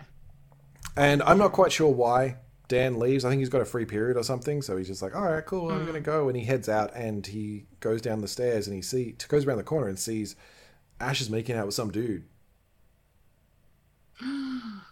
And 0.97 1.21
I'm 1.23 1.37
not 1.37 1.53
quite 1.53 1.71
sure 1.71 1.89
why 1.91 2.35
Dan 2.67 2.99
leaves. 2.99 3.23
I 3.25 3.29
think 3.29 3.39
he's 3.39 3.49
got 3.49 3.61
a 3.61 3.65
free 3.65 3.85
period 3.85 4.17
or 4.17 4.23
something. 4.23 4.61
So 4.61 4.77
he's 4.77 4.87
just 4.87 5.01
like, 5.01 5.15
all 5.15 5.23
right, 5.23 5.45
cool, 5.45 5.71
I'm 5.71 5.81
going 5.83 5.93
to 5.93 5.99
go. 6.01 6.27
And 6.27 6.37
he 6.37 6.43
heads 6.43 6.67
out 6.69 6.91
and 6.95 7.25
he 7.25 7.65
goes 7.79 8.01
down 8.01 8.21
the 8.21 8.27
stairs 8.27 8.67
and 8.67 8.75
he 8.75 8.81
see 8.81 9.15
goes 9.27 9.45
around 9.45 9.57
the 9.57 9.63
corner 9.63 9.87
and 9.87 9.97
sees 9.97 10.35
Ash 10.99 11.21
is 11.21 11.29
making 11.29 11.55
out 11.55 11.65
with 11.65 11.75
some 11.75 11.91
dude. 11.91 12.23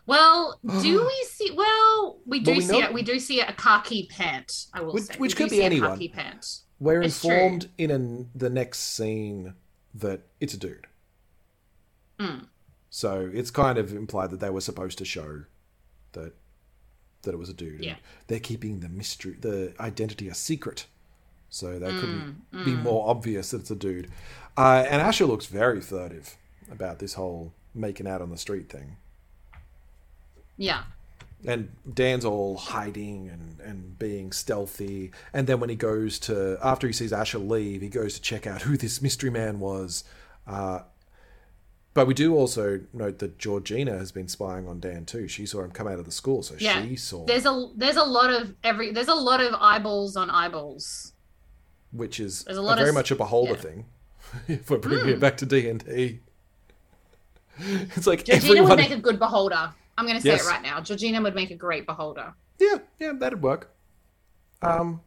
Well, 0.06 0.60
do 0.82 1.06
we 1.06 1.26
see? 1.30 1.52
Well, 1.52 2.18
we 2.26 2.40
do 2.40 2.52
Well, 2.52 2.58
we 2.58 2.64
see 2.66 2.80
know- 2.80 2.88
it. 2.88 2.94
We 2.94 3.04
do 3.04 3.20
see 3.20 3.42
a 3.42 3.54
khaki 3.54 4.08
pant. 4.10 4.66
I 4.74 4.82
will 4.82 4.94
Which- 4.94 5.04
say, 5.04 5.16
which 5.18 5.36
could 5.36 5.50
be 5.52 5.62
anyone. 5.62 5.92
khaki 5.92 6.08
pant. 6.10 6.62
We're 6.80 7.02
It's 7.02 7.20
true. 7.22 7.32
informed 7.32 7.70
in 7.78 7.92
an, 7.92 8.30
the 8.34 8.50
next 8.50 8.80
scene 8.80 9.54
that 9.94 10.22
it's 10.40 10.54
a 10.54 10.58
dude. 10.58 10.88
Hmm. 12.20 12.40
So 12.90 13.30
it's 13.34 13.52
kind 13.52 13.78
of 13.78 13.94
implied 13.94 14.32
that 14.32 14.40
they 14.40 14.50
were 14.50 14.62
supposed 14.62 14.98
to 15.00 15.06
show 15.06 15.44
that 16.14 16.34
that 17.24 17.34
it 17.34 17.38
was 17.38 17.50
a 17.50 17.54
dude. 17.54 17.84
Yeah. 17.84 17.96
They're 18.28 18.40
keeping 18.40 18.80
the 18.80 18.88
mystery, 18.88 19.36
the 19.40 19.74
identity 19.80 20.30
a 20.30 20.34
secret. 20.34 20.86
So 21.50 21.78
they 21.80 21.92
Hmm, 21.92 22.00
couldn't 22.00 22.66
be 22.66 22.76
more 22.76 23.10
obvious 23.10 23.52
that 23.52 23.62
it's 23.62 23.72
a 23.72 23.76
dude. 23.76 24.10
Uh, 24.56 24.86
and 24.90 25.02
Asher 25.02 25.26
looks 25.26 25.48
very 25.48 25.82
furtive 25.82 26.38
about 26.72 27.00
this 27.00 27.16
whole 27.16 27.52
making 27.76 28.08
out 28.08 28.22
on 28.22 28.30
the 28.30 28.38
street 28.38 28.70
thing. 28.70 28.96
Yeah. 30.58 30.84
And 31.46 31.70
Dan's 31.94 32.26
all 32.26 32.58
hiding 32.58 33.30
and, 33.30 33.60
and 33.62 33.98
being 33.98 34.32
stealthy. 34.32 35.12
And 35.34 35.48
then 35.48 35.60
when 35.60 35.70
he 35.70 35.76
goes 35.76 36.20
to, 36.20 36.58
after 36.62 36.86
he 36.88 36.94
sees 36.94 37.14
Asher 37.14 37.38
leave, 37.40 37.82
he 37.82 37.88
goes 37.90 38.14
to 38.16 38.22
check 38.22 38.46
out 38.46 38.64
who 38.64 38.76
this 38.78 39.02
mystery 39.02 39.30
man 39.30 39.60
was. 39.60 40.04
Uh, 40.46 40.80
but 41.94 42.08
we 42.08 42.14
do 42.14 42.36
also 42.36 42.82
note 42.94 43.20
that 43.20 43.38
Georgina 43.40 43.98
has 43.98 44.12
been 44.12 44.28
spying 44.28 44.68
on 44.68 44.80
Dan 44.80 45.06
too. 45.06 45.28
She 45.28 45.46
saw 45.46 45.62
him 45.64 45.72
come 45.72 45.88
out 45.88 45.98
of 46.00 46.06
the 46.06 46.12
school, 46.12 46.44
so 46.44 46.56
Yeah. 46.60 46.84
she 46.84 46.96
saw, 46.96 47.26
There's 47.26 47.46
a 47.46 47.70
there's 47.76 47.96
a 47.98 48.04
lot 48.04 48.30
of 48.32 48.54
every 48.64 48.92
there's 48.92 49.08
a 49.08 49.16
lot 49.16 49.42
of 49.42 49.54
eyeballs 49.60 50.16
on 50.16 50.30
eyeballs. 50.30 51.14
which 51.92 52.20
is 52.20 52.46
a 52.48 52.54
a 52.54 52.62
lot 52.62 52.74
of 52.74 52.80
very 52.80 52.90
s- 52.90 52.94
much 52.96 53.12
a 53.12 53.16
beholder 53.16 53.52
yeah. 53.54 53.58
Hmm. 53.58 53.62
thing. 53.68 53.86
if 54.48 54.70
we're 54.70 54.78
bringing 54.78 55.10
it 55.10 55.20
back 55.20 55.38
to 55.38 55.46
D 55.46 55.68
and 55.70 55.84
D, 55.84 56.20
it's 57.60 58.08
like 58.08 58.24
Georgina 58.26 58.48
everyone. 58.52 58.70
would 58.70 58.78
make 58.80 58.92
a 58.92 58.98
good 58.98 59.20
beholder. 59.20 59.74
I'm 60.00 60.06
going 60.06 60.16
to 60.18 60.22
say 60.22 60.30
Yes. 60.30 60.46
it 60.46 60.50
right 60.50 60.62
now. 60.64 60.80
Georgina 60.82 61.22
would 61.22 61.36
make 61.36 61.52
a 61.52 61.56
great 61.56 61.86
beholder. 61.86 62.34
Yeah, 62.58 62.78
yeah, 63.00 63.14
that'd 63.18 63.42
work. 63.42 63.76
Um, 64.62 65.02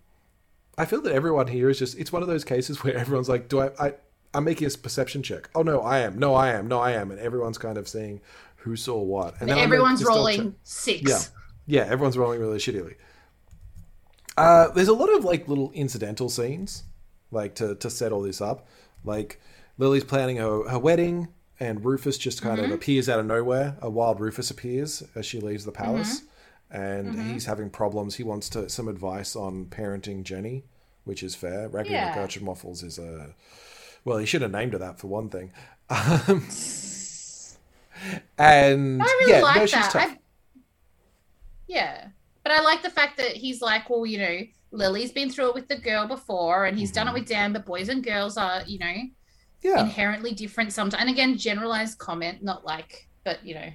I 0.79 0.85
feel 0.85 1.01
that 1.03 1.13
everyone 1.13 1.47
here 1.49 1.69
is 1.69 1.79
just, 1.79 1.99
it's 1.99 2.13
one 2.13 2.23
of 2.23 2.29
those 2.29 2.45
cases 2.45 2.83
where 2.85 2.97
everyone's 2.97 3.29
like, 3.29 3.49
do 3.49 3.61
I, 3.61 3.71
I, 3.81 3.95
I'm 4.35 4.45
making 4.45 4.67
a 4.67 4.71
perception 4.71 5.23
check. 5.23 5.51
Oh, 5.55 5.63
no, 5.63 5.81
I 5.81 5.99
am. 6.01 6.19
No, 6.19 6.35
I 6.35 6.51
am. 6.53 6.69
No, 6.69 6.79
I 6.81 6.93
am. 6.93 7.11
And 7.11 7.19
everyone's 7.21 7.59
kind 7.59 7.77
of 7.77 7.89
seeing 7.89 8.21
who 8.57 8.77
saw 8.77 8.99
what. 9.01 9.35
And 9.41 9.49
then 9.51 9.59
Everyone's 9.59 10.05
rolling 10.05 10.55
six. 10.63 11.11
Yeah. 11.11 11.19
Yeah, 11.67 11.91
everyone's 11.91 12.17
rolling 12.19 12.41
really 12.41 12.59
shittily. 12.59 12.95
Uh, 14.37 14.69
there's 14.69 14.89
a 14.89 14.95
lot 14.95 15.13
of 15.15 15.25
like 15.25 15.49
little 15.49 15.71
incidental 15.73 16.29
scenes, 16.29 16.85
like 17.31 17.55
to, 17.57 17.75
to 17.77 17.91
set 17.91 18.13
all 18.13 18.23
this 18.23 18.41
up. 18.41 18.67
Like 19.05 19.41
Lily's 19.79 20.05
planning 20.05 20.37
her, 20.39 20.69
her 20.69 20.79
wedding, 20.79 21.29
and 21.67 21.85
Rufus 21.85 22.19
just 22.19 22.43
kind 22.43 22.59
of 22.61 22.71
appears 22.71 23.09
out 23.09 23.21
of 23.21 23.27
nowhere. 23.27 23.77
A 23.81 23.89
wild 23.89 24.21
Rufus 24.21 24.51
appears 24.51 25.03
as 25.15 25.25
she 25.27 25.39
leaves 25.41 25.65
the 25.65 25.73
palace, 25.73 26.23
and 26.71 27.15
he's 27.33 27.47
having 27.47 27.71
problems. 27.71 28.17
He 28.17 28.23
wants 28.25 28.49
to 28.51 28.69
some 28.69 28.89
advice 28.89 29.37
on 29.37 29.67
parenting 29.67 30.25
Jenny, 30.25 30.65
which 31.05 31.23
is 31.23 31.35
fair. 31.35 31.69
Raggy 31.69 31.91
Yeah. 31.91 32.15
McGurchin 32.15 32.43
Waffles 32.43 32.83
is 32.83 32.99
a 32.99 33.35
well, 34.05 34.19
he 34.19 34.27
should 34.27 34.43
have 34.43 34.51
named 34.51 34.73
her 34.73 34.79
that 34.81 34.99
for 34.99 35.07
one 35.07 35.29
thing. 35.29 35.53
Um, 35.89 36.43
and 38.39 39.03
I 39.03 39.05
really 39.07 39.33
yeah, 39.33 39.43
like 39.43 39.57
no, 39.57 39.67
she's 39.67 39.73
that. 39.81 39.91
tough. 39.93 40.11
I- 40.11 40.19
yeah, 41.69 42.09
but 42.43 42.53
I 42.53 42.61
like 42.63 42.83
the 42.83 42.91
fact 42.91 43.17
that 43.19 43.37
he's 43.37 43.63
like, 43.63 43.89
well, 43.89 44.05
you 44.05 44.19
know, 44.19 44.41
Lily's 44.73 45.13
been 45.13 45.31
through 45.31 45.51
it 45.51 45.55
with 45.55 45.69
the 45.69 45.77
girl 45.79 46.07
before, 46.07 46.65
and 46.67 46.79
he's 46.79 46.91
done 46.93 47.07
Mm-hmm. 47.07 47.17
it 47.17 47.21
with 47.21 47.29
Dan. 47.29 47.53
But 47.53 47.65
boys 47.65 47.89
and 47.89 48.03
girls 48.03 48.37
are, 48.37 48.63
you 48.67 48.79
know, 48.79 48.95
Yeah. 49.63 49.81
inherently 49.81 50.33
different 50.33 50.73
sometimes. 50.73 51.01
And 51.01 51.11
again, 51.11 51.39
generalized 51.39 51.99
comment, 51.99 52.43
not 52.43 52.65
like, 52.65 53.09
but 53.25 53.45
you 53.45 53.55
know, 53.55 53.71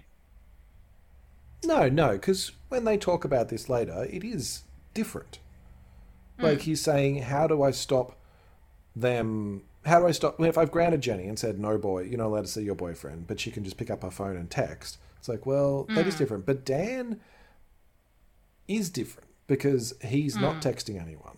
No, 1.65 1.89
no, 1.89 2.11
because 2.13 2.51
when 2.69 2.83
they 2.83 2.97
talk 2.97 3.23
about 3.23 3.49
this 3.49 3.69
later, 3.69 4.05
it 4.09 4.23
is 4.23 4.63
different. 4.93 5.39
Hmm. 6.37 6.45
Like 6.45 6.61
he's 6.61 6.81
saying, 6.81 7.23
how 7.23 7.47
do 7.47 7.63
I 7.63 7.71
stop 7.71 8.17
them? 8.95 9.63
How 9.85 9.99
do 9.99 10.07
I 10.07 10.11
stop? 10.11 10.39
If 10.41 10.57
I've 10.57 10.71
grounded 10.71 11.01
Jenny 11.01 11.27
and 11.27 11.39
said, 11.39 11.59
no, 11.59 11.77
boy, 11.77 12.03
you're 12.03 12.17
not 12.17 12.27
allowed 12.27 12.45
to 12.45 12.51
see 12.51 12.63
your 12.63 12.75
boyfriend, 12.75 13.27
but 13.27 13.39
she 13.39 13.51
can 13.51 13.63
just 13.63 13.77
pick 13.77 13.89
up 13.89 14.03
her 14.03 14.11
phone 14.11 14.35
and 14.35 14.49
text. 14.49 14.97
It's 15.17 15.29
like, 15.29 15.45
well, 15.45 15.85
that 15.89 16.05
is 16.05 16.15
hmm. 16.15 16.19
different. 16.19 16.45
But 16.45 16.65
Dan 16.65 17.19
is 18.67 18.89
different 18.89 19.29
because 19.47 19.93
he's 20.03 20.35
not 20.35 20.55
hmm. 20.55 20.69
texting 20.69 21.01
anyone. 21.01 21.37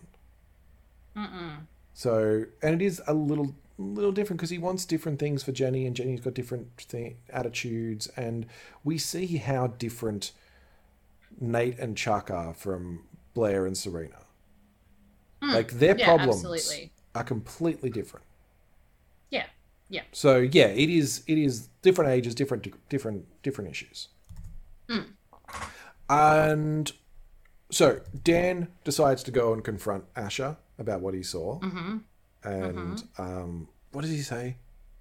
So, 1.94 2.44
and 2.62 2.80
it 2.80 2.84
is 2.84 3.02
a 3.06 3.14
little 3.14 3.54
little 3.80 4.12
different 4.12 4.38
because 4.38 4.50
he 4.50 4.58
wants 4.58 4.84
different 4.84 5.18
things 5.18 5.42
for 5.42 5.52
Jenny, 5.52 5.86
and 5.86 5.96
Jenny's 5.96 6.20
got 6.20 6.34
different 6.34 6.76
th- 6.88 7.16
attitudes, 7.30 8.08
and 8.16 8.46
we 8.84 8.98
see 8.98 9.38
how 9.38 9.68
different 9.68 10.32
Nate 11.40 11.78
and 11.78 11.96
Chuck 11.96 12.30
are 12.30 12.54
from 12.54 13.04
Blair 13.34 13.66
and 13.66 13.76
Serena. 13.76 14.24
Hmm. 15.42 15.52
Like 15.52 15.72
their 15.72 15.96
yeah, 15.96 16.04
problems 16.04 16.36
absolutely. 16.36 16.92
are 17.14 17.24
completely 17.24 17.90
different. 17.90 18.26
yeah, 19.30 19.46
yeah. 19.88 20.02
So 20.12 20.38
yeah, 20.38 20.66
it 20.66 20.90
is 20.90 21.22
it 21.26 21.38
is 21.38 21.68
different 21.82 22.10
ages, 22.10 22.34
different 22.34 22.66
different 22.88 23.26
different 23.42 23.70
issues. 23.70 24.08
Hmm. 24.88 25.00
And 26.08 26.92
so 27.70 28.00
Dan 28.24 28.68
decides 28.84 29.22
to 29.24 29.30
go 29.30 29.52
and 29.52 29.64
confront 29.64 30.04
Asher 30.16 30.56
about 30.78 31.00
what 31.00 31.14
he 31.14 31.22
saw, 31.22 31.60
mm-hmm. 31.60 31.98
And 32.44 33.02
um, 33.18 33.68
what 33.92 34.02
does 34.02 34.10
he 34.10 34.22
say? 34.22 34.56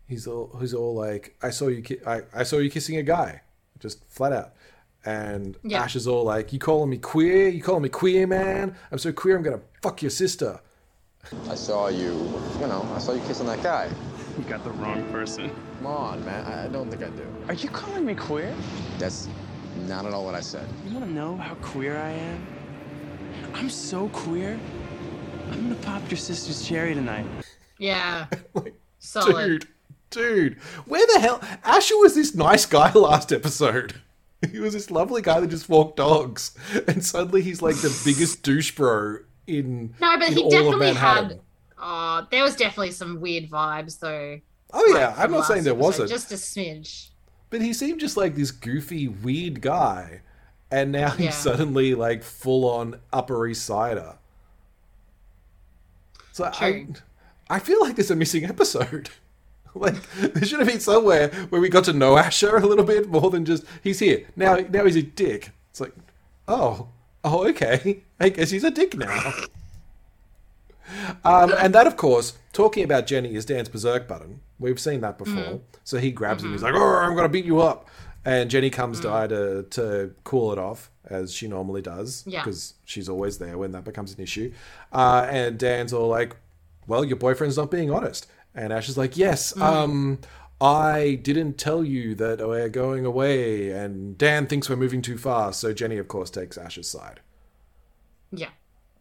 He's 0.08 0.26
all 0.28 0.58
he's 0.60 0.74
all 0.74 0.96
like, 0.96 1.36
"I 1.42 1.50
saw 1.52 1.68
you, 1.68 1.82
ki- 1.82 2.00
I, 2.06 2.22
I 2.34 2.44
saw 2.44 2.58
you 2.58 2.70
kissing 2.70 2.98
a 2.98 3.04
guy," 3.04 3.42
just 3.80 4.04
flat 4.10 4.34
out. 4.34 4.54
And 5.06 5.56
Yeah. 5.64 5.84
Asher's 5.84 6.08
all 6.08 6.24
like, 6.24 6.52
"You 6.52 6.60
calling 6.60 6.90
me 6.90 6.98
queer? 6.98 7.48
You 7.50 7.62
calling 7.62 7.84
me 7.84 7.90
queer, 7.90 8.26
man? 8.28 8.76
I'm 8.92 8.98
so 8.98 9.12
queer. 9.14 9.38
I'm 9.38 9.44
gonna 9.44 9.62
fuck 9.82 10.02
your 10.02 10.12
sister." 10.12 10.60
I 11.50 11.56
saw 11.56 11.90
you, 11.90 12.14
you 12.62 12.68
know, 12.68 12.88
I 12.96 13.00
saw 13.00 13.12
you 13.14 13.22
kissing 13.28 13.46
that 13.48 13.62
guy. 13.62 13.90
You 14.38 14.44
got 14.46 14.64
the 14.64 14.72
wrong 14.72 15.04
person. 15.12 15.52
Come 15.78 15.88
on, 15.88 16.26
man. 16.26 16.46
I 16.46 16.66
I 16.66 16.68
don't 16.70 16.90
think 16.90 17.04
I 17.04 17.10
do. 17.10 17.26
Are 17.48 17.54
you 17.54 17.70
calling 17.70 18.06
me 18.06 18.16
queer? 18.16 18.54
That's 18.98 19.28
not 19.88 20.06
at 20.06 20.14
all 20.14 20.26
what 20.26 20.34
I 20.36 20.40
said. 20.42 20.68
You 20.88 20.94
want 20.94 21.06
to 21.06 21.12
know 21.12 21.36
how 21.38 21.56
queer 21.56 21.98
I 21.98 22.10
am? 22.12 22.48
I'm 23.54 23.70
so 23.70 24.08
queer. 24.10 24.60
I'm 25.52 25.64
gonna 25.64 25.76
pop 25.76 26.10
your 26.10 26.18
sister's 26.18 26.68
cherry 26.68 26.94
tonight. 26.94 27.26
Yeah. 27.78 28.28
Like, 28.54 28.74
Solid. 29.00 29.62
Dude, 29.62 29.68
dude, 30.10 30.54
where 30.86 31.06
the 31.14 31.20
hell? 31.22 31.42
Asher 31.64 31.98
was 32.00 32.16
this 32.16 32.36
nice 32.36 32.66
guy 32.66 32.92
last 32.96 33.32
episode. 33.32 33.94
He 34.52 34.60
was 34.60 34.74
this 34.74 34.92
lovely 34.92 35.22
guy 35.22 35.40
that 35.40 35.48
just 35.48 35.70
walked 35.70 35.98
dogs, 35.98 36.58
and 36.88 37.04
suddenly 37.06 37.42
he's 37.42 37.62
like 37.62 37.76
the 37.78 37.98
biggest 38.06 38.44
douche 38.44 38.72
bro 38.76 39.20
in 39.48 39.94
No, 40.02 40.18
but 40.18 40.28
in 40.30 40.34
he 40.34 40.40
all 40.42 40.48
of 40.48 40.52
definitely 40.52 40.86
Manhattan. 40.88 41.30
had. 41.30 41.40
Uh, 41.78 42.26
there 42.30 42.44
was 42.44 42.56
definitely 42.58 42.92
some 42.92 43.22
weird 43.22 43.50
vibes 43.50 44.00
though. 44.00 44.40
Oh 44.74 44.86
yeah, 44.94 45.08
like, 45.10 45.20
I'm 45.20 45.32
not 45.32 45.46
saying 45.46 45.64
there 45.64 45.74
episode, 45.74 45.86
wasn't, 45.86 46.10
Just 46.10 46.32
a 46.32 46.36
smidge. 46.36 47.10
but 47.50 47.62
he 47.62 47.72
seemed 47.74 48.00
just 48.02 48.18
like 48.18 48.36
this 48.36 48.52
goofy, 48.52 49.08
weird 49.08 49.62
guy, 49.62 50.22
and 50.72 50.92
now 50.92 51.12
he's 51.12 51.26
Yeah. 51.28 51.32
suddenly 51.32 51.96
like 51.96 52.22
full 52.24 52.70
on 52.70 53.00
Upper 53.14 53.48
East 53.48 53.64
Sider. 53.66 54.18
So 56.40 56.50
I, 56.62 56.72
True. 56.72 56.94
I 57.50 57.60
feel 57.60 57.82
like 57.82 57.98
there's 57.98 58.12
a 58.12 58.16
missing 58.16 58.46
episode. 58.46 59.10
like 59.76 59.96
there 60.14 60.46
should 60.46 60.60
have 60.60 60.70
been 60.70 60.80
somewhere 60.80 61.28
where 61.50 61.60
we 61.60 61.68
got 61.68 61.84
to 61.84 61.92
know 61.92 62.18
Asher 62.18 62.56
a 62.56 62.66
little 62.66 62.86
bit 62.86 63.10
more 63.10 63.30
than 63.30 63.44
just 63.44 63.66
he's 63.84 64.00
here 64.00 64.26
now. 64.38 64.56
Now 64.56 64.86
he's 64.86 64.96
a 64.96 65.02
dick. 65.02 65.52
It's 65.70 65.82
like, 65.82 65.92
oh, 66.48 66.88
oh, 67.26 67.46
okay. 67.50 68.04
I 68.22 68.30
guess 68.30 68.52
he's 68.52 68.64
a 68.64 68.72
dick 68.72 68.96
now. 68.96 69.34
Um, 71.24 71.54
and 71.60 71.76
that, 71.76 71.86
of 71.86 71.98
course, 71.98 72.34
talking 72.52 72.84
about 72.84 73.06
Jenny 73.06 73.36
is 73.36 73.46
Dan's 73.46 73.70
berserk 73.70 74.08
button. 74.08 74.40
We've 74.58 74.80
seen 74.80 75.02
that 75.02 75.20
before. 75.20 75.60
So 75.84 76.00
he 76.00 76.10
grabs 76.10 76.44
him. 76.44 76.52
He's 76.52 76.64
like, 76.64 76.74
"Oh, 76.74 76.96
I'm 76.96 77.16
gonna 77.16 77.30
beat 77.30 77.46
you 77.46 77.62
up." 77.62 77.88
And 78.26 78.50
Jenny 78.50 78.70
comes 78.70 79.00
by 79.02 79.28
to 79.28 79.64
to 79.72 80.14
cool 80.24 80.52
it 80.52 80.60
off 80.60 80.92
as 81.10 81.34
she 81.34 81.48
normally 81.48 81.82
does, 81.82 82.24
Yeah. 82.28 82.44
because 82.44 82.74
she's 82.86 83.08
always 83.10 83.38
there 83.40 83.58
when 83.58 83.72
that 83.72 83.84
becomes 83.86 84.14
an 84.14 84.22
issue. 84.22 84.52
Uh, 84.92 85.26
and 85.30 85.58
Dan's 85.58 85.94
all 85.94 86.08
like, 86.10 86.36
"Well, 86.86 87.04
your 87.06 87.16
boyfriend's 87.18 87.58
not 87.58 87.72
being 87.72 87.90
honest." 87.92 88.28
And 88.54 88.74
Ash 88.74 88.90
is 88.90 88.98
like, 88.98 89.16
"Yes, 89.18 89.56
um, 89.60 90.20
I 90.62 91.20
didn't 91.24 91.58
tell 91.58 91.84
you 91.84 92.14
that 92.16 92.46
we're 92.46 92.68
going 92.70 93.06
away." 93.06 93.70
And 93.72 94.18
Dan 94.18 94.46
thinks 94.48 94.70
we're 94.70 94.76
moving 94.76 95.02
too 95.02 95.18
fast, 95.18 95.60
so 95.62 95.72
Jenny, 95.74 95.98
of 95.98 96.08
course, 96.10 96.30
takes 96.30 96.58
Ash's 96.58 96.90
side. 96.90 97.22
Yeah. 98.32 98.50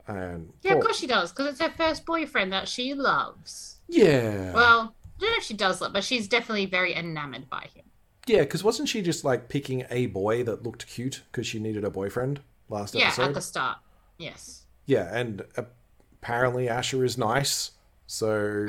And 0.07 0.53
Yeah, 0.63 0.75
of 0.75 0.81
course 0.83 0.99
she 0.99 1.07
does, 1.07 1.33
because 1.33 1.49
it's 1.49 1.61
her 1.61 1.71
first 1.77 2.07
boyfriend 2.07 2.53
that 2.53 2.69
she 2.69 2.95
loves. 2.95 3.77
yeah, 3.89 4.53
Well, 4.55 4.95
I 5.19 5.21
don't 5.21 5.31
know 5.33 5.37
if 5.37 5.43
she 5.45 5.55
does 5.55 5.81
love, 5.83 5.93
but 5.93 6.05
she's 6.05 6.29
definitely 6.29 6.65
very 6.67 6.95
enamored 6.95 7.51
by 7.51 7.69
him. 7.75 7.85
Yeah, 8.29 8.41
because 8.41 8.63
wasn't 8.63 8.89
she 8.89 9.03
just 9.03 9.25
like 9.25 9.49
picking 9.49 9.85
a 9.91 10.07
boy 10.07 10.43
that 10.45 10.63
looked 10.63 10.87
cute 10.87 11.23
because 11.31 11.47
she 11.47 11.59
needed 11.59 11.85
a 11.85 11.91
boyfriend 11.91 12.41
last 12.69 12.95
Yeah, 12.95 13.07
episode? 13.07 13.23
Yeah, 13.23 13.29
at 13.29 13.35
the 13.35 13.41
start. 13.41 13.79
Yes. 14.19 14.63
Yeah, 14.87 15.09
and 15.17 15.43
apparently 15.57 16.69
Asher 16.69 17.05
is 17.05 17.17
nice, 17.19 17.73
so 18.07 18.67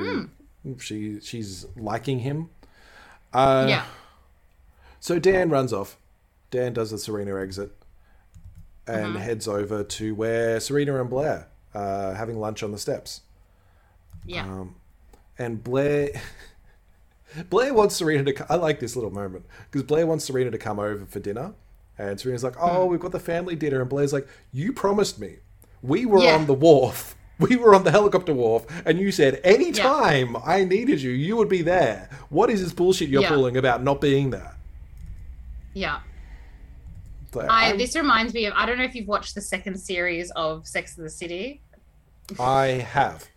Hmm. 0.63 0.77
she 0.77 1.19
she's 1.21 1.65
liking 1.75 2.19
him. 2.19 2.49
Uh, 3.33 3.65
yeah. 3.69 3.85
So 4.99 5.17
Dan 5.19 5.49
runs 5.49 5.71
off. 5.73 5.97
Dan 6.51 6.73
does 6.73 6.91
the 6.91 6.97
Serena 6.97 7.39
exit 7.39 7.71
and 8.87 9.13
Mm-hmm. 9.13 9.17
heads 9.17 9.47
over 9.47 9.83
to 9.83 10.15
where 10.15 10.59
Serena 10.59 10.99
and 10.99 11.09
Blair 11.09 11.47
are 11.75 12.15
having 12.15 12.39
lunch 12.39 12.63
on 12.63 12.71
the 12.71 12.79
steps. 12.79 13.21
Yeah. 14.25 14.43
um, 14.45 14.75
And 15.37 15.63
Blair. 15.63 16.09
Blair 17.49 17.73
wants 17.73 17.95
Serena 17.95 18.23
to. 18.23 18.33
co- 18.33 18.45
I 18.49 18.55
like 18.55 18.79
this 18.79 18.95
little 18.95 19.11
moment 19.11 19.45
because 19.71 19.83
Blair 19.83 20.05
wants 20.07 20.25
Serena 20.25 20.51
to 20.51 20.57
come 20.57 20.79
over 20.79 21.05
for 21.05 21.19
dinner, 21.19 21.53
and 21.97 22.19
Serena's 22.19 22.43
like, 22.43 22.55
"Oh, 22.59 22.85
Hmm. 22.85 22.91
we've 22.91 22.99
got 22.99 23.11
the 23.11 23.19
family 23.19 23.55
dinner," 23.55 23.81
and 23.81 23.89
Blair's 23.89 24.13
like, 24.13 24.27
"You 24.51 24.73
promised 24.73 25.19
me. 25.19 25.37
We 25.81 26.05
were 26.05 26.21
Yeah. 26.21 26.35
on 26.35 26.45
the 26.47 26.53
wharf. 26.53 27.15
We 27.39 27.55
were 27.55 27.73
on 27.73 27.85
the 27.85 27.91
helicopter 27.91 28.33
wharf, 28.33 28.65
and 28.85 28.99
you 28.99 29.13
said 29.13 29.39
anytime 29.45 30.35
I 30.45 30.65
needed 30.65 31.01
you, 31.01 31.11
you 31.11 31.37
would 31.37 31.47
be 31.47 31.61
there. 31.61 32.09
What 32.27 32.49
is 32.49 32.61
this 32.61 32.73
bullshit 32.73 33.07
you're 33.07 33.21
Yeah. 33.21 33.29
pulling 33.29 33.55
about 33.55 33.81
not 33.81 34.01
being 34.01 34.31
there?" 34.31 34.57
yeah. 35.73 35.99
I, 37.47 37.77
this 37.77 37.95
reminds 37.95 38.33
me 38.33 38.45
of 38.45 38.53
I 38.57 38.65
don't 38.65 38.77
know 38.77 38.83
if 38.83 38.95
you've 38.95 39.07
watched 39.07 39.35
the 39.35 39.41
second 39.41 39.77
series 39.77 40.31
of 40.31 40.67
Sex 40.67 40.97
and 40.97 41.05
the 41.05 41.09
City. 41.11 41.61
I 42.39 42.65
have. 42.67 43.27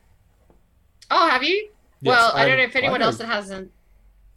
Oh, 1.11 1.29
have 1.29 1.43
you? 1.45 1.69
Yes, 2.01 2.11
well, 2.17 2.33
I 2.35 2.41
I'm- 2.41 2.49
don't 2.49 2.57
know 2.59 2.65
if 2.65 2.75
anyone 2.75 3.03
else 3.03 3.19
that 3.19 3.27
hasn't. 3.27 3.71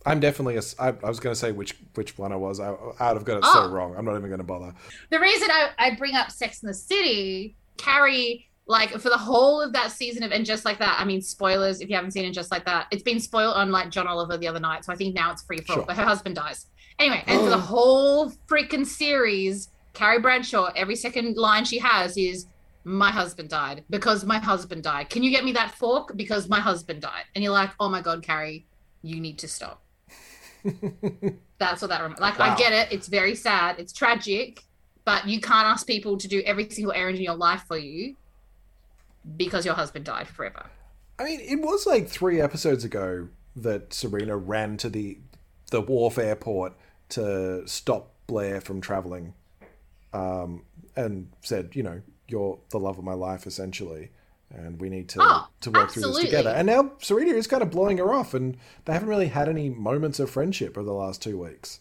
I'm 0.05 0.19
definitely 0.19 0.55
a. 0.55 0.59
s- 0.59 0.75
I, 0.77 0.89
I 0.89 1.09
was 1.09 1.19
going 1.19 1.33
to 1.33 1.39
say 1.39 1.51
which 1.51 1.75
which 1.95 2.17
one 2.17 2.31
I 2.31 2.35
was. 2.35 2.59
I, 2.59 2.75
I'd 2.99 3.15
have 3.15 3.25
got 3.25 3.37
it 3.39 3.45
so 3.45 3.63
Oh. 3.63 3.69
wrong. 3.71 3.95
I'm 3.97 4.05
not 4.05 4.15
even 4.15 4.29
going 4.29 4.39
to 4.39 4.43
bother. 4.45 4.73
The 5.09 5.19
reason 5.19 5.49
I, 5.51 5.69
I 5.79 5.95
bring 5.95 6.15
up 6.15 6.31
Sex 6.31 6.61
and 6.61 6.69
the 6.69 6.73
City, 6.75 7.55
Carrie, 7.77 8.47
like 8.67 8.91
for 8.91 9.09
the 9.09 9.17
whole 9.17 9.61
of 9.61 9.73
that 9.73 9.91
season 9.91 10.23
of 10.23 10.31
and 10.31 10.45
just 10.45 10.63
like 10.65 10.77
that. 10.79 10.99
I 10.99 11.05
mean, 11.05 11.21
spoilers 11.21 11.81
if 11.81 11.89
you 11.89 11.95
haven't 11.95 12.11
seen 12.11 12.25
it, 12.25 12.31
just 12.31 12.51
like 12.51 12.65
that. 12.65 12.87
It's 12.91 13.03
been 13.03 13.19
spoiled 13.19 13.55
on 13.55 13.71
like 13.71 13.89
John 13.89 14.07
Oliver 14.07 14.37
the 14.37 14.47
other 14.47 14.59
night, 14.59 14.85
so 14.85 14.93
I 14.93 14.95
think 14.95 15.15
now 15.15 15.31
it's 15.31 15.43
free 15.43 15.57
for 15.59 15.79
all. 15.79 15.85
But 15.85 15.97
her 15.97 16.05
husband 16.05 16.35
dies 16.35 16.67
anyway, 16.99 17.23
and 17.27 17.39
for 17.39 17.49
the 17.49 17.55
oh. 17.55 17.59
whole 17.59 18.31
freaking 18.47 18.85
series, 18.85 19.69
Carrie 19.93 20.19
Bradshaw, 20.19 20.71
every 20.75 20.95
second 20.95 21.35
line 21.37 21.65
she 21.65 21.79
has 21.79 22.15
is. 22.17 22.47
My 22.87 23.09
husband 23.09 23.49
died 23.49 23.83
because 23.89 24.23
my 24.25 24.37
husband 24.37 24.83
died. 24.83 25.09
Can 25.09 25.23
you 25.23 25.31
get 25.31 25.43
me 25.43 25.51
that 25.53 25.71
fork? 25.71 26.15
Because 26.15 26.47
my 26.47 26.59
husband 26.59 27.01
died. 27.01 27.23
And 27.33 27.43
you're 27.43 27.51
like, 27.51 27.71
oh 27.79 27.89
my 27.89 27.99
God, 27.99 28.21
Carrie, 28.21 28.67
you 29.01 29.19
need 29.19 29.39
to 29.39 29.47
stop. 29.47 29.81
That's 31.57 31.81
what 31.81 31.89
that 31.89 32.01
rem- 32.01 32.15
like. 32.19 32.39
I 32.39 32.55
get 32.55 32.73
it. 32.73 32.91
It's 32.91 33.07
very 33.07 33.35
sad. 33.35 33.79
It's 33.79 33.93
tragic, 33.93 34.63
but 35.05 35.27
you 35.27 35.39
can't 35.39 35.67
ask 35.67 35.87
people 35.87 36.17
to 36.17 36.27
do 36.27 36.41
every 36.45 36.69
single 36.69 36.93
errand 36.93 37.17
in 37.17 37.23
your 37.23 37.35
life 37.35 37.63
for 37.67 37.77
you 37.77 38.15
because 39.37 39.65
your 39.65 39.75
husband 39.75 40.05
died 40.05 40.27
forever. 40.27 40.65
I 41.17 41.23
mean, 41.23 41.39
it 41.39 41.61
was 41.61 41.85
like 41.85 42.07
three 42.07 42.41
episodes 42.41 42.83
ago 42.83 43.29
that 43.55 43.93
Serena 43.93 44.35
ran 44.37 44.77
to 44.77 44.89
the 44.89 45.17
the 45.71 45.81
wharf 45.81 46.17
airport 46.17 46.73
to 47.09 47.67
stop 47.67 48.11
Blair 48.27 48.61
from 48.61 48.81
traveling, 48.81 49.33
um, 50.13 50.63
and 50.95 51.29
said, 51.41 51.71
you 51.73 51.83
know, 51.83 52.01
you're 52.27 52.59
the 52.69 52.79
love 52.79 52.97
of 52.97 53.03
my 53.03 53.13
life, 53.13 53.47
essentially, 53.47 54.09
and 54.53 54.79
we 54.79 54.89
need 54.89 55.09
to 55.09 55.19
Oh, 55.21 55.47
to 55.61 55.71
work 55.71 55.91
through 55.91 56.03
this 56.03 56.19
together. 56.19 56.49
And 56.49 56.67
now 56.67 56.91
Serena 56.99 57.31
is 57.31 57.47
kind 57.47 57.63
of 57.63 57.71
blowing 57.71 57.97
her 57.97 58.13
off, 58.13 58.33
and 58.33 58.57
they 58.85 58.93
haven't 58.93 59.09
really 59.09 59.27
had 59.29 59.49
any 59.49 59.69
moments 59.69 60.19
of 60.19 60.29
friendship 60.29 60.77
over 60.77 60.85
the 60.85 60.93
last 60.93 61.21
two 61.21 61.37
weeks. 61.41 61.79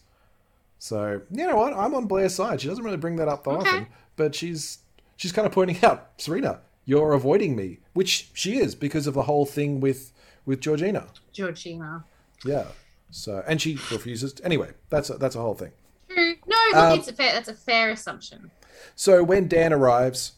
So 0.79 1.21
you 1.31 1.47
know 1.47 1.55
what? 1.55 1.73
I'm 1.73 1.93
on 1.95 2.05
Blair's 2.05 2.35
side. 2.35 2.61
She 2.61 2.67
doesn't 2.67 2.83
really 2.83 2.97
bring 2.97 3.15
that 3.17 3.27
up 3.27 3.43
that 3.45 3.51
Okay. 3.51 3.69
often, 3.69 3.87
but 4.15 4.35
she's 4.35 4.79
she's 5.15 5.31
kind 5.31 5.45
of 5.45 5.51
pointing 5.53 5.77
out, 5.83 6.11
Serena, 6.17 6.59
you're 6.85 7.13
avoiding 7.13 7.55
me, 7.55 7.79
which 7.93 8.29
she 8.33 8.57
is 8.57 8.75
because 8.75 9.07
of 9.07 9.13
the 9.13 9.23
whole 9.23 9.45
thing 9.45 9.79
with 9.79 10.11
with 10.45 10.59
Georgina. 10.59 11.07
Georgina. 11.33 12.03
Yeah. 12.43 12.65
So 13.11 13.43
and 13.47 13.61
she 13.61 13.75
refuses. 13.91 14.35
Anyway, 14.43 14.71
that's 14.89 15.09
a, 15.09 15.17
that's 15.17 15.35
a 15.35 15.41
whole 15.41 15.55
thing. 15.55 15.71
True. 16.09 16.35
No, 16.45 16.55
look, 16.67 16.75
Um, 16.75 16.99
it's 16.99 17.07
a 17.07 17.13
fair. 17.13 17.31
That's 17.33 17.49
a 17.49 17.53
fair 17.55 17.89
assumption. 17.91 18.51
So 18.95 19.23
when 19.23 19.47
Dan 19.47 19.73
arrives, 19.73 20.33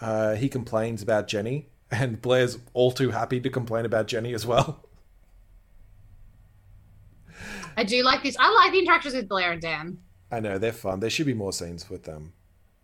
uh, 0.00 0.34
he 0.34 0.48
complains 0.48 1.02
about 1.02 1.28
Jenny, 1.28 1.68
and 1.90 2.20
Blair's 2.20 2.58
all 2.74 2.92
too 2.92 3.10
happy 3.10 3.40
to 3.40 3.50
complain 3.50 3.84
about 3.84 4.06
Jenny 4.06 4.34
as 4.34 4.46
well. 4.46 4.84
I 7.76 7.84
do 7.84 8.02
like 8.02 8.22
this. 8.22 8.36
I 8.38 8.52
like 8.52 8.72
the 8.72 8.80
interactions 8.80 9.14
with 9.14 9.28
Blair 9.28 9.52
and 9.52 9.62
Dan. 9.62 9.98
I 10.32 10.40
know 10.40 10.58
they're 10.58 10.72
fun. 10.72 11.00
There 11.00 11.10
should 11.10 11.26
be 11.26 11.34
more 11.34 11.52
scenes 11.52 11.88
with 11.88 12.02
them. 12.02 12.32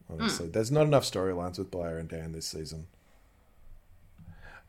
Honestly, 0.09 0.49
there's 0.49 0.71
not 0.71 0.87
enough 0.87 1.05
storylines 1.05 1.59
with 1.59 1.71
Blair 1.71 1.99
and 1.99 2.09
Dan 2.09 2.33
this 2.33 2.47
season. 2.47 2.87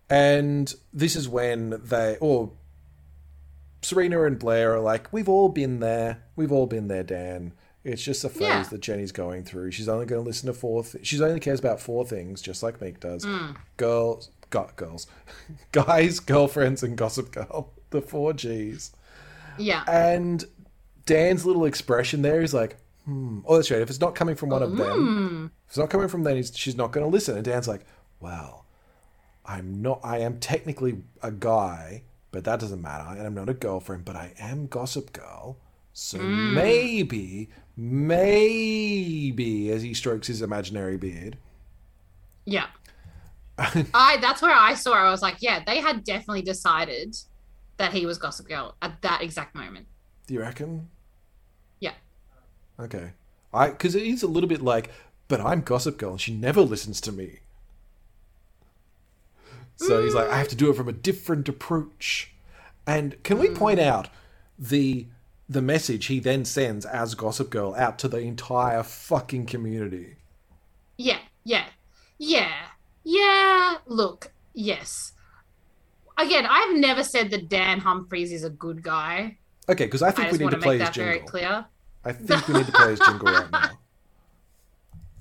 And 0.10 0.74
this 0.94 1.16
is 1.16 1.28
when 1.28 1.82
they, 1.84 2.18
or 2.20 2.52
Serena 3.82 4.24
and 4.24 4.40
Blair 4.40 4.74
are 4.74 4.80
like, 4.80 5.12
"We've 5.12 5.30
all 5.30 5.50
been 5.50 5.80
there. 5.80 6.24
We've 6.36 6.52
all 6.52 6.68
been 6.68 6.88
there, 6.88 7.04
Dan. 7.04 7.54
It's 7.86 8.02
just 8.02 8.24
a 8.26 8.30
phase 8.30 8.42
Yeah. 8.42 8.64
that 8.64 8.82
Jenny's 8.82 9.12
going 9.14 9.44
through. 9.44 9.72
She's 9.72 9.88
only 9.88 10.06
going 10.06 10.22
to 10.22 10.28
listen 10.28 10.48
to 10.48 10.54
four. 10.54 10.84
Th- 10.84 11.06
she's 11.06 11.22
only 11.22 11.40
cares 11.40 11.60
about 11.60 11.80
four 11.80 12.04
things, 12.06 12.42
just 12.42 12.64
like 12.64 12.82
Meek 12.82 13.00
does. 13.00 13.26
Girls, 13.78 14.32
got 14.50 14.76
girls, 14.76 15.08
guys, 15.72 16.20
girlfriends, 16.20 16.84
and 16.84 16.98
Gossip 16.98 17.32
Girl. 17.32 17.72
The 17.92 18.02
four 18.02 18.34
G's." 18.34 18.92
Yeah. 19.58 19.84
And 19.88 20.44
Dan's 21.06 21.46
little 21.46 21.64
expression 21.66 22.24
there 22.24 22.42
is 22.42 22.54
like, 22.54 22.76
hmm. 23.06 23.40
Oh, 23.46 23.56
that's 23.56 23.70
right. 23.72 23.80
If 23.82 23.90
it's 23.90 24.02
not 24.02 24.16
coming 24.16 24.36
from 24.36 24.50
one 24.50 24.64
of 24.64 24.76
them, 24.76 25.52
if 25.66 25.70
it's 25.70 25.78
not 25.78 25.90
coming 25.92 26.08
from 26.10 26.24
them, 26.24 26.42
she's 26.44 26.76
not 26.76 26.92
going 26.92 27.06
to 27.06 27.10
listen. 27.10 27.36
And 27.38 27.46
Dan's 27.46 27.68
like, 27.68 27.86
well, 28.20 28.66
I'm 29.46 29.82
not, 29.82 30.02
I 30.04 30.18
am 30.20 30.40
technically 30.40 31.04
a 31.22 31.32
guy, 31.32 32.02
but 32.32 32.44
that 32.46 32.60
doesn't 32.60 32.82
matter. 32.82 33.08
And 33.18 33.26
I'm 33.28 33.36
not 33.36 33.48
a 33.48 33.54
girlfriend, 33.54 34.04
but 34.04 34.16
I 34.16 34.34
am 34.40 34.66
Gossip 34.68 35.14
Girl. 35.14 35.58
So 35.98 36.20
mm. 36.20 36.54
maybe, 36.54 37.50
maybe, 37.78 39.72
as 39.72 39.82
he 39.82 39.94
strokes 39.94 40.28
his 40.28 40.42
imaginary 40.42 40.98
beard, 40.98 41.38
Yeah. 42.44 42.68
I 43.58 44.18
that's 44.18 44.42
where 44.42 44.54
I 44.54 44.74
saw. 44.74 44.92
I 44.92 45.10
was 45.10 45.22
like, 45.22 45.38
yeah, 45.40 45.64
they 45.66 45.80
had 45.80 46.04
definitely 46.04 46.42
decided 46.42 47.16
that 47.78 47.94
he 47.94 48.06
was 48.06 48.18
Gossip 48.18 48.50
Girl 48.50 48.76
at 48.82 49.02
that 49.04 49.22
exact 49.22 49.56
moment. 49.56 49.88
do 50.28 50.34
you 50.34 50.42
reckon? 50.42 50.90
Yeah. 51.80 51.94
Okay. 52.78 53.12
I 53.54 53.70
because 53.70 53.96
it 53.96 54.04
is 54.04 54.22
a 54.22 54.28
little 54.28 54.50
bit 54.50 54.62
like, 54.62 54.92
but 55.30 55.40
I'm 55.40 55.62
Gossip 55.62 55.98
Girl 55.98 56.12
and 56.12 56.22
she 56.22 56.34
never 56.34 56.60
listens 56.60 57.00
to 57.02 57.14
me. 57.14 57.40
So 59.78 60.04
he's 60.04 60.14
like, 60.14 60.30
I 60.30 60.38
have 60.38 60.50
to 60.50 60.58
do 60.58 60.70
it 60.70 60.76
from 60.76 60.90
a 60.90 60.94
different 60.94 61.48
approach. 61.48 62.34
And 62.86 63.24
can 63.24 63.38
we 63.40 63.48
mm. 63.48 63.56
point 63.56 63.80
out 63.80 64.10
the 64.60 65.08
the 65.48 65.62
message 65.62 66.08
he 66.08 66.20
then 66.20 66.46
sends 66.46 66.86
as 66.86 67.16
Gossip 67.16 67.50
Girl 67.50 67.76
out 67.76 68.00
to 68.00 68.08
the 68.08 68.18
entire 68.18 68.84
fucking 68.84 69.46
community? 69.46 70.16
Yeah, 70.98 71.20
yeah, 71.44 71.66
yeah, 72.18 72.54
yeah. 73.04 73.78
Look, 73.86 74.32
yes. 74.54 75.14
Again, 76.18 76.46
I've 76.50 76.76
never 76.78 77.04
said 77.04 77.30
that 77.32 77.50
Dan 77.50 77.80
Humphries 77.80 78.32
is 78.32 78.44
a 78.44 78.50
good 78.50 78.82
guy. 78.82 79.38
Okay, 79.68 79.86
because 79.86 80.02
I 80.02 80.10
I 80.10 80.12
think 80.12 80.32
we 80.32 80.38
need 80.40 80.52
to 80.52 80.58
play 80.58 80.78
make 80.78 80.88
his 80.88 80.96
that 80.96 80.96
very 80.96 81.20
clear. 81.20 81.66
I 82.04 82.12
think 82.14 82.48
we 82.48 82.54
need 82.56 82.68
to 82.68 82.72
play 82.72 82.92
his 82.92 83.00
jingle 83.00 83.28
right 83.28 83.52
now. 83.52 83.72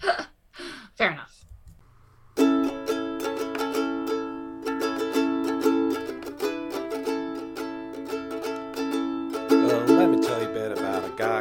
Fair 0.97 1.13
enough. 1.13 1.43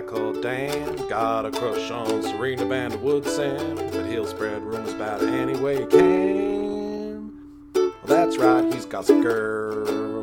Called 0.07 0.41
Dan. 0.41 0.95
Got 1.07 1.45
a 1.45 1.51
crush 1.51 1.91
on 1.91 2.21
Serena 2.23 2.65
Van 2.65 3.01
Woodson, 3.01 3.75
but 3.75 4.05
he'll 4.05 4.27
spread 4.27 4.61
rumors 4.61 4.93
about 4.93 5.21
it 5.21 5.29
any 5.29 5.55
way 5.55 5.81
he 5.81 5.85
can. 5.85 7.31
Well, 7.73 7.93
that's 8.05 8.37
right, 8.37 8.73
he's 8.73 8.85
Gossip 8.85 9.21
Girl. 9.21 10.13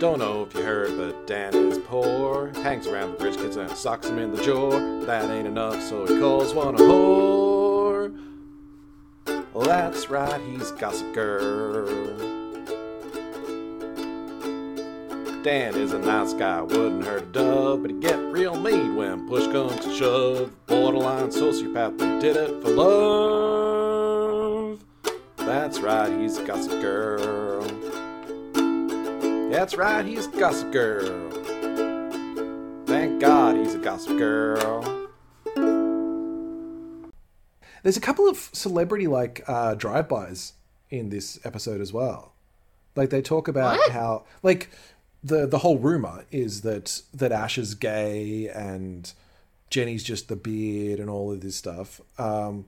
Don't 0.00 0.18
know 0.18 0.42
if 0.48 0.54
you 0.54 0.62
heard, 0.62 0.96
but 0.96 1.26
Dan 1.26 1.54
is 1.54 1.76
poor. 1.78 2.52
Hangs 2.62 2.86
around 2.86 3.18
the 3.18 3.24
rich 3.24 3.36
kids 3.36 3.56
and 3.56 3.70
socks 3.72 4.08
them 4.08 4.18
in 4.18 4.34
the 4.34 4.42
jaw. 4.42 4.70
That 5.04 5.30
ain't 5.30 5.46
enough, 5.46 5.82
so 5.82 6.06
he 6.06 6.18
calls 6.18 6.54
one 6.54 6.74
a 6.74 6.78
whore. 6.78 8.18
Well, 9.52 9.66
that's 9.66 10.08
right, 10.08 10.40
he's 10.40 10.70
Gossip 10.72 11.12
Girl. 11.12 12.39
Dan 15.42 15.74
is 15.74 15.92
a 15.94 15.98
nice 15.98 16.34
guy, 16.34 16.60
wouldn't 16.60 17.04
hurt 17.04 17.22
a 17.22 17.26
dove, 17.26 17.80
but 17.82 17.90
he 17.90 17.98
get 17.98 18.18
real 18.30 18.60
mean 18.60 18.94
when 18.94 19.26
push 19.26 19.46
comes 19.46 19.74
to 19.84 19.94
shove. 19.96 20.66
Borderline 20.66 21.28
sociopath, 21.30 21.96
but 21.96 22.14
he 22.14 22.20
did 22.20 22.36
it 22.36 22.62
for 22.62 22.68
love. 22.68 24.00
That's 25.38 25.80
right, 25.80 26.12
he's 26.20 26.36
a 26.36 26.44
Gossip 26.44 26.80
Girl. 26.82 27.62
That's 29.50 29.74
right, 29.76 30.04
he's 30.04 30.26
a 30.26 30.30
Gossip 30.30 30.70
Girl. 30.72 31.30
Thank 32.84 33.20
God 33.20 33.56
he's 33.56 33.74
a 33.74 33.78
Gossip 33.78 34.18
Girl. 34.18 35.08
There's 37.82 37.96
a 37.96 38.00
couple 38.00 38.28
of 38.28 38.36
celebrity 38.52 39.06
like 39.06 39.42
uh, 39.46 39.74
drive-bys 39.74 40.52
in 40.90 41.08
this 41.08 41.38
episode 41.44 41.80
as 41.80 41.94
well. 41.94 42.34
Like 42.94 43.08
they 43.08 43.22
talk 43.22 43.48
about 43.48 43.78
What? 43.78 43.90
how 43.92 44.24
like 44.42 44.68
the 45.22 45.46
the 45.46 45.58
whole 45.58 45.78
rumor 45.78 46.24
is 46.30 46.62
that 46.62 47.02
that 47.14 47.32
Ash 47.32 47.58
is 47.58 47.74
gay 47.74 48.48
and 48.48 49.12
Jenny's 49.70 50.02
just 50.02 50.28
the 50.28 50.36
beard 50.36 50.98
and 51.00 51.08
all 51.10 51.30
of 51.32 51.40
this 51.40 51.56
stuff. 51.56 52.00
Um, 52.18 52.66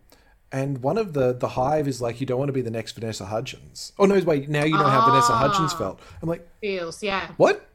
and 0.53 0.83
one 0.83 0.99
of 0.99 1.15
the 1.15 1.33
the 1.33 1.49
hive 1.49 1.88
is 1.88 2.01
like 2.03 2.21
you 2.21 2.27
don't 2.27 2.38
want 2.38 2.49
to 2.51 2.53
be 2.53 2.61
the 2.61 2.71
next 2.71 2.93
Vanessa 2.93 3.25
Hudgens. 3.27 3.93
Oh 3.99 4.05
no, 4.05 4.19
wait, 4.21 4.49
now 4.49 4.65
you 4.65 4.73
know 4.77 4.85
how 4.88 5.07
Vanessa 5.09 5.33
Hudgens 5.33 5.73
Ah. 5.75 5.79
felt. 5.79 6.01
I'm 6.23 6.29
like, 6.29 6.47
Feels, 6.61 7.03
yeah. 7.03 7.29
what? 7.38 7.69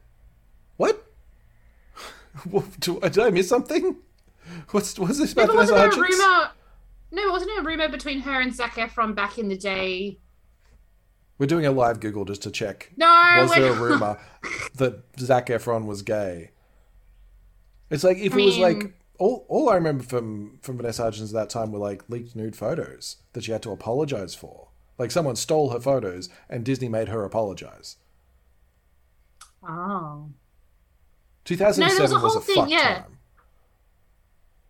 What? 0.76 1.04
Do- 2.80 3.00
Did 3.00 3.18
I 3.18 3.30
miss 3.30 3.48
something? 3.48 3.96
What's 4.70 4.98
what's 4.98 5.18
this 5.18 5.32
about 5.32 5.48
Vanessa 5.48 5.72
wasn't 5.74 5.78
there 5.78 5.86
a 5.88 5.90
Hudgens? 5.90 6.18
rumor? 6.20 6.50
No, 7.10 7.32
wasn't 7.32 7.50
there 7.50 7.60
a 7.60 7.64
rumor 7.64 7.88
between 7.88 8.20
her 8.20 8.40
and 8.40 8.54
Zac 8.54 8.74
Efron 8.76 9.14
back 9.14 9.38
in 9.38 9.48
the 9.48 9.56
day? 9.56 10.18
We're 11.38 11.46
doing 11.46 11.66
a 11.66 11.70
live 11.70 12.00
Google 12.00 12.24
just 12.24 12.42
to 12.42 12.50
check. 12.50 12.90
No, 12.96 13.06
was 13.40 13.52
there 13.52 13.72
a 13.72 13.80
rumor 13.80 14.18
that 14.74 15.02
Zac 15.18 15.46
Efron 15.46 15.86
was 15.86 16.02
gay? 16.02 16.50
It's 17.90 18.04
like 18.04 18.18
if 18.18 18.34
I 18.34 18.38
it 18.38 18.44
was 18.44 18.58
like 18.58 18.94
all 19.18 19.46
all 19.48 19.70
I 19.70 19.74
remember 19.74 20.04
from 20.04 20.58
from 20.62 20.76
Vanessa 20.76 21.02
Hudgens 21.02 21.32
at 21.32 21.40
that 21.40 21.50
time 21.50 21.72
were 21.72 21.78
like 21.78 22.02
leaked 22.08 22.34
nude 22.34 22.56
photos 22.56 23.16
that 23.32 23.44
she 23.44 23.52
had 23.52 23.62
to 23.62 23.70
apologize 23.70 24.34
for. 24.34 24.68
Like 24.98 25.10
someone 25.12 25.36
stole 25.36 25.70
her 25.70 25.80
photos 25.80 26.28
and 26.50 26.64
Disney 26.64 26.88
made 26.88 27.08
her 27.08 27.24
apologize. 27.24 27.96
Oh. 29.62 30.30
2007 31.44 32.10
a 32.16 32.22
was 32.22 32.32
whole 32.32 32.42
a 32.42 32.44
thing, 32.44 32.54
fuck 32.56 32.70
yeah. 32.70 32.94
time. 33.00 33.18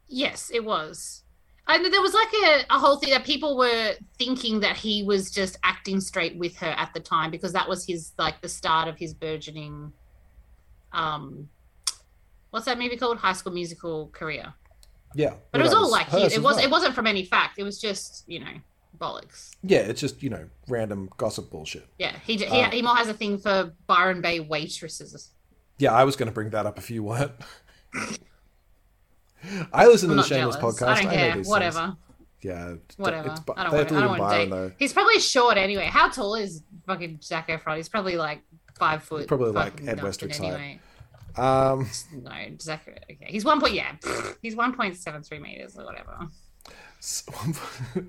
Yes, 0.07 0.51
it 0.53 0.65
was. 0.65 1.23
And 1.69 1.85
there 1.93 2.01
was 2.01 2.15
like 2.15 2.33
a, 2.33 2.65
a 2.71 2.79
whole 2.79 2.97
thing 2.97 3.11
that 3.11 3.25
people 3.25 3.57
were 3.59 3.93
thinking 4.19 4.61
that 4.61 4.77
he 4.77 5.03
was 5.03 5.31
just 5.31 5.59
acting 5.63 6.01
straight 6.01 6.37
with 6.37 6.57
her 6.57 6.75
at 6.77 6.93
the 6.95 7.01
time 7.01 7.31
because 7.31 7.53
that 7.53 7.69
was 7.69 7.85
his 7.87 8.13
like 8.19 8.41
the 8.41 8.49
start 8.49 8.89
of 8.89 8.97
his 8.97 9.13
burgeoning 9.15 9.93
um 10.93 11.49
what's 12.51 12.65
that 12.65 12.79
movie 12.79 12.97
called? 12.97 13.19
High 13.19 13.35
school 13.35 13.53
musical 13.53 14.09
career. 14.09 14.55
Yeah, 15.15 15.35
But 15.53 15.61
it 15.61 15.65
was 15.65 15.75
all 15.75 15.91
like 15.91 16.07
hers 16.07 16.33
it 16.35 16.43
was 16.43 16.57
well. 16.57 16.65
it 16.65 16.71
wasn't 16.71 16.95
from 16.95 17.07
any 17.07 17.25
fact. 17.25 17.59
It 17.59 17.63
was 17.65 17.79
just, 17.81 18.25
you 18.27 18.41
know, 18.41 18.53
bollocks. 18.99 19.51
Yeah, 19.63 19.81
it's 19.81 20.01
just 20.01 20.23
you 20.23 20.31
know 20.31 20.49
random 20.69 21.11
gossip 21.19 21.51
bullshit. 21.51 21.87
Yeah. 21.99 22.15
He 22.25 22.37
he, 22.37 22.47
Uh, 22.47 22.71
he 22.71 22.83
more 22.83 22.97
has 22.97 23.09
a 23.09 23.15
thing 23.15 23.39
for 23.39 23.73
Byron 23.87 24.21
Bay 24.21 24.41
waitresses. 24.41 25.31
Yeah, 25.79 25.93
I 25.93 26.05
was 26.05 26.17
going 26.17 26.29
to 26.29 26.33
bring 26.33 26.51
that 26.51 26.67
up 26.67 26.79
if 26.79 26.91
you 26.91 27.03
weren't. 27.03 27.33
I 29.73 29.87
listen 29.87 30.09
to 30.09 30.13
I'm 30.13 30.17
the 30.17 30.23
not 30.23 30.27
Shameless 30.27 30.57
jealous. 30.57 30.81
podcast. 30.81 30.87
I 30.89 30.95
don't 30.97 31.05
know 31.05 31.11
care. 31.11 31.33
things. 31.35 31.49
Whatever. 31.49 31.97
Yeah, 32.41 32.75
Whatever. 32.97 33.31
It's, 33.33 33.41
I 33.57 33.65
don't 33.65 33.73
want 33.73 33.89
to. 33.89 33.95
to 33.95 33.99
I 33.99 34.01
don't 34.01 34.19
want 34.19 34.33
to 34.33 34.39
date. 34.39 34.51
though. 34.51 34.73
He's 34.79 34.93
probably 34.93 35.19
short 35.19 35.57
anyway. 35.57 35.87
How 35.87 36.09
tall 36.09 36.37
is 36.37 36.63
fucking 36.87 37.19
Zac 37.23 37.49
Efron? 37.49 37.77
He's 37.77 37.89
probably 37.89 38.17
like 38.17 38.43
five 38.79 39.03
foot. 39.03 39.27
Probably 39.27 39.51
like 39.51 39.87
Ed 39.87 40.03
Westwick's 40.03 40.39
height. 40.39 40.47
anyway. 40.47 40.81
Um, 41.37 41.89
No, 42.13 42.31
Zac. 42.61 42.89
Okay, 43.11 43.27
he's 43.27 43.45
one 43.45 43.61
point. 43.61 43.75
Yeah, 43.75 43.93
he's 44.43 44.55
one 44.57 44.75
point 44.75 44.97
seven 44.97 45.23
three 45.23 45.41
meters 45.41 45.77
or 45.77 45.85
whatever. 45.85 46.17
for 47.01 48.05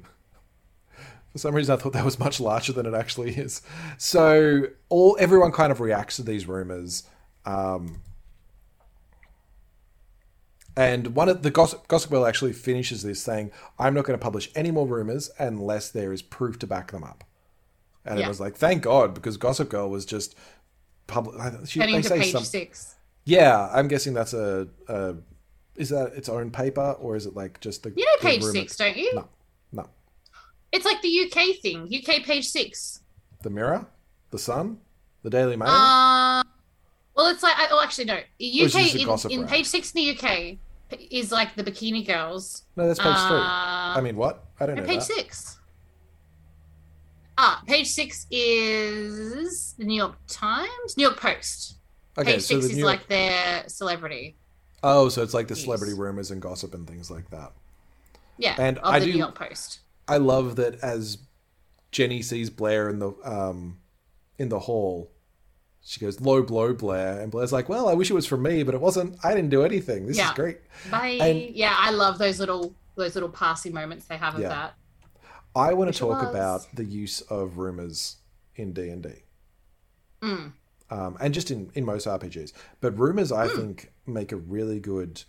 some 1.37 1.55
reason, 1.55 1.73
I 1.73 1.77
thought 1.77 1.93
that 1.93 2.05
was 2.05 2.19
much 2.19 2.39
larger 2.39 2.73
than 2.73 2.85
it 2.85 2.93
actually 2.93 3.31
is. 3.35 3.61
So 3.97 4.65
all 4.89 5.17
everyone 5.19 5.51
kind 5.51 5.71
of 5.71 5.79
reacts 5.79 6.17
to 6.17 6.23
these 6.23 6.47
rumors, 6.47 7.03
um, 7.45 8.01
And 10.79 11.07
one 11.13 11.27
of 11.27 11.43
the 11.43 11.51
gossip, 11.51 11.89
gossip 11.89 12.09
Girl 12.09 12.25
actually 12.25 12.53
finishes 12.53 13.03
this 13.03 13.21
saying, 13.21 13.51
"I'm 13.77 13.93
not 13.93 14.05
going 14.05 14.17
to 14.17 14.23
publish 14.23 14.49
any 14.55 14.71
more 14.71 14.87
rumors 14.87 15.29
unless 15.37 15.89
there 15.89 16.13
is 16.13 16.21
proof 16.21 16.57
to 16.59 16.67
back 16.67 16.91
them 16.91 17.03
up." 17.03 17.25
And 18.05 18.17
it 18.17 18.25
was 18.25 18.39
like, 18.39 18.55
thank 18.55 18.83
God, 18.83 19.13
because 19.13 19.35
Gossip 19.35 19.67
Girl 19.67 19.89
was 19.89 20.05
just 20.05 20.35
public. 21.05 21.35
She, 21.67 21.81
Heading 21.81 22.01
to 22.01 22.07
say 22.07 22.19
page 22.19 22.31
some, 22.31 22.45
six. 22.45 22.95
Yeah, 23.25 23.69
I'm 23.73 23.89
guessing 23.89 24.13
that's 24.13 24.33
a, 24.33 24.69
a. 24.87 25.15
Is 25.75 25.89
that 25.89 26.13
its 26.13 26.29
own 26.29 26.49
paper 26.49 26.95
or 26.99 27.17
is 27.17 27.25
it 27.25 27.35
like 27.35 27.59
just 27.59 27.83
the? 27.83 27.91
You 27.93 28.05
know 28.05 28.21
page 28.21 28.41
six, 28.43 28.77
don't 28.77 28.95
you? 28.95 29.13
No, 29.13 29.27
no. 29.73 29.89
It's 30.71 30.85
like 30.85 31.01
the 31.01 31.25
UK 31.25 31.57
thing. 31.61 31.93
UK 31.93 32.23
page 32.23 32.47
six. 32.47 33.01
The 33.43 33.49
Mirror, 33.49 33.85
the 34.31 34.39
Sun, 34.39 34.79
the 35.23 35.29
Daily 35.29 35.57
Mail. 35.57 35.67
Uh, 35.67 36.41
well, 37.17 37.27
it's 37.27 37.43
like 37.43 37.55
oh, 37.69 37.81
actually 37.83 38.05
no. 38.05 38.15
UK 38.15 38.95
in, 38.95 39.41
in 39.41 39.45
page 39.45 39.65
six 39.65 39.91
in 39.91 40.05
the 40.05 40.17
UK 40.17 40.57
is 40.91 41.31
like 41.31 41.55
the 41.55 41.63
Bikini 41.63 42.05
Girls. 42.05 42.63
no, 42.75 42.87
that's 42.87 42.99
page 42.99 43.15
three. 43.27 43.37
uh, 43.37 43.95
I 43.97 44.01
mean, 44.01 44.15
what? 44.15 44.45
I 44.59 44.65
don't 44.65 44.75
No, 44.75 44.81
know 44.81 44.87
page 44.87 44.99
that. 45.07 45.13
six. 45.15 45.57
Ah, 47.37 47.63
page 47.67 47.87
six 47.87 48.27
is 48.29 49.73
the 49.77 49.85
New 49.85 49.95
York 49.95 50.15
Times, 50.27 50.97
New 50.97 51.03
York 51.03 51.17
Post. 51.19 51.75
Okay, 52.17 52.33
page 52.33 52.41
so 52.41 52.59
six 52.59 52.73
is 52.75 52.83
like 52.83 53.07
their 53.07 53.63
celebrity. 53.67 54.37
oh, 54.83 55.07
so 55.09 55.23
it's 55.23 55.33
like 55.33 55.47
the 55.47 55.55
celebrity 55.55 55.93
rumors 55.93 56.31
and 56.31 56.41
gossip 56.41 56.73
and 56.73 56.87
things 56.87 57.09
like 57.09 57.29
that. 57.29 57.53
Yeah, 58.37 58.55
And 58.57 58.79
I 58.83 58.99
the 58.99 59.05
do- 59.05 59.11
New 59.13 59.19
York 59.19 59.35
Post. 59.35 59.79
I 60.07 60.17
love 60.17 60.55
that 60.57 60.79
as 60.83 61.17
Jenny 61.91 62.21
sees 62.21 62.49
Blair 62.49 62.89
in 62.89 62.99
the 62.99 63.11
um 63.23 63.79
in 64.37 64.49
the 64.49 64.59
hall, 64.59 65.11
she 65.83 65.99
goes 65.99 66.19
low 66.21 66.43
blow 66.43 66.73
Blair, 66.73 67.19
and 67.21 67.31
Blair's 67.31 67.51
like, 67.53 67.69
"Well, 67.69 67.87
I 67.87 67.93
wish 67.93 68.09
it 68.09 68.13
was 68.13 68.25
for 68.25 68.37
me, 68.37 68.63
but 68.63 68.75
it 68.75 68.81
wasn't. 68.81 69.17
I 69.23 69.33
didn't 69.33 69.49
do 69.49 69.63
anything. 69.63 70.05
This 70.07 70.19
is 70.19 70.31
great." 70.31 70.59
Bye. 70.91 71.17
And- 71.21 71.55
yeah, 71.55 71.75
I 71.77 71.91
love 71.91 72.17
those 72.17 72.39
little 72.39 72.75
those 72.95 73.15
little 73.15 73.29
passing 73.29 73.73
moments 73.73 74.05
they 74.05 74.17
have 74.17 74.35
of 74.35 74.41
Yeah. 74.41 74.49
that. 74.49 74.73
I 75.55 75.73
want 75.73 75.91
to 75.91 75.97
talk 75.97 76.21
about 76.21 76.67
the 76.73 76.83
use 76.85 77.21
of 77.21 77.57
rumors 77.57 78.17
in 78.55 78.73
D 78.73 78.89
and 78.89 79.01
D. 79.01 79.09
Mm. 80.21 80.51
um, 80.91 81.17
and 81.21 81.33
just 81.33 81.49
in, 81.49 81.71
in 81.75 81.85
most 81.85 82.05
RPGs. 82.05 82.51
But 82.81 82.97
rumors. 82.99 83.31
I 83.31 83.47
think, 83.47 83.91
make 84.05 84.31
a 84.33 84.35
really 84.35 84.79
good 84.81 85.23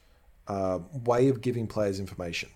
uh, 0.48 0.80
way 0.92 1.28
of 1.28 1.40
giving 1.40 1.68
players 1.68 2.00
information 2.00 2.48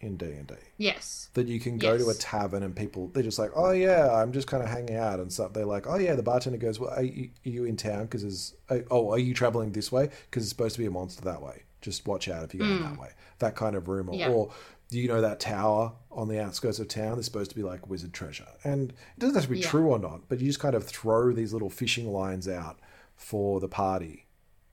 in 0.00 0.16
D 0.16 0.26
and 0.26 0.46
D. 0.46 0.54
Yes. 0.76 1.30
That 1.34 1.46
you 1.46 1.58
can 1.58 1.78
go 1.78 1.96
to 1.96 2.08
a 2.10 2.14
tavern 2.14 2.62
and 2.62 2.74
people 2.76 3.08
they're 3.08 3.22
just 3.22 3.38
like, 3.38 3.50
oh 3.54 3.70
yeah, 3.70 4.12
I'm 4.12 4.32
just 4.32 4.46
kind 4.46 4.62
of 4.62 4.68
hanging 4.68 4.96
out 4.96 5.20
and 5.20 5.32
stuff. 5.32 5.52
They're 5.52 5.64
like, 5.64 5.86
oh 5.86 5.96
yeah, 5.96 6.14
the 6.14 6.22
bartender 6.22 6.58
goes, 6.58 6.78
well, 6.78 6.90
are 6.90 7.02
you, 7.02 7.30
are 7.44 7.48
you 7.48 7.64
in 7.64 7.76
town? 7.76 8.02
Because 8.02 8.24
is 8.24 8.54
oh, 8.90 9.10
are 9.12 9.18
you 9.18 9.34
traveling 9.34 9.72
this 9.72 9.90
way? 9.90 10.10
Because 10.30 10.42
it's 10.42 10.50
supposed 10.50 10.74
to 10.74 10.80
be 10.80 10.86
a 10.86 10.90
monster 10.90 11.22
that 11.24 11.42
way. 11.42 11.62
Just 11.80 12.06
watch 12.06 12.28
out 12.28 12.44
if 12.44 12.54
you're 12.54 12.66
going 12.66 12.82
that 12.82 12.98
way. 13.00 13.10
That 13.38 13.54
kind 13.54 13.76
of 13.76 13.88
rumor. 13.88 14.14
Yeah. 14.14 14.28
Or 14.30 14.50
do 14.90 14.98
you 14.98 15.08
know 15.08 15.20
that 15.20 15.40
tower 15.40 15.92
on 16.10 16.28
the 16.28 16.40
outskirts 16.40 16.78
of 16.78 16.88
town 16.88 17.18
is 17.18 17.24
supposed 17.24 17.50
to 17.50 17.56
be 17.56 17.62
like 17.62 17.88
wizard 17.88 18.12
treasure? 18.12 18.46
And 18.64 18.90
it 18.90 19.18
doesn't 19.18 19.34
have 19.34 19.44
to 19.44 19.50
be 19.50 19.60
Yeah. 19.60 19.68
true 19.68 19.88
or 19.88 19.98
not, 19.98 20.28
but 20.28 20.40
you 20.40 20.46
just 20.46 20.60
kind 20.60 20.74
of 20.74 20.84
throw 20.84 21.32
these 21.32 21.52
little 21.52 21.70
fishing 21.70 22.12
lines 22.12 22.48
out 22.48 22.78
for 23.14 23.60
the 23.60 23.68
party 23.68 24.26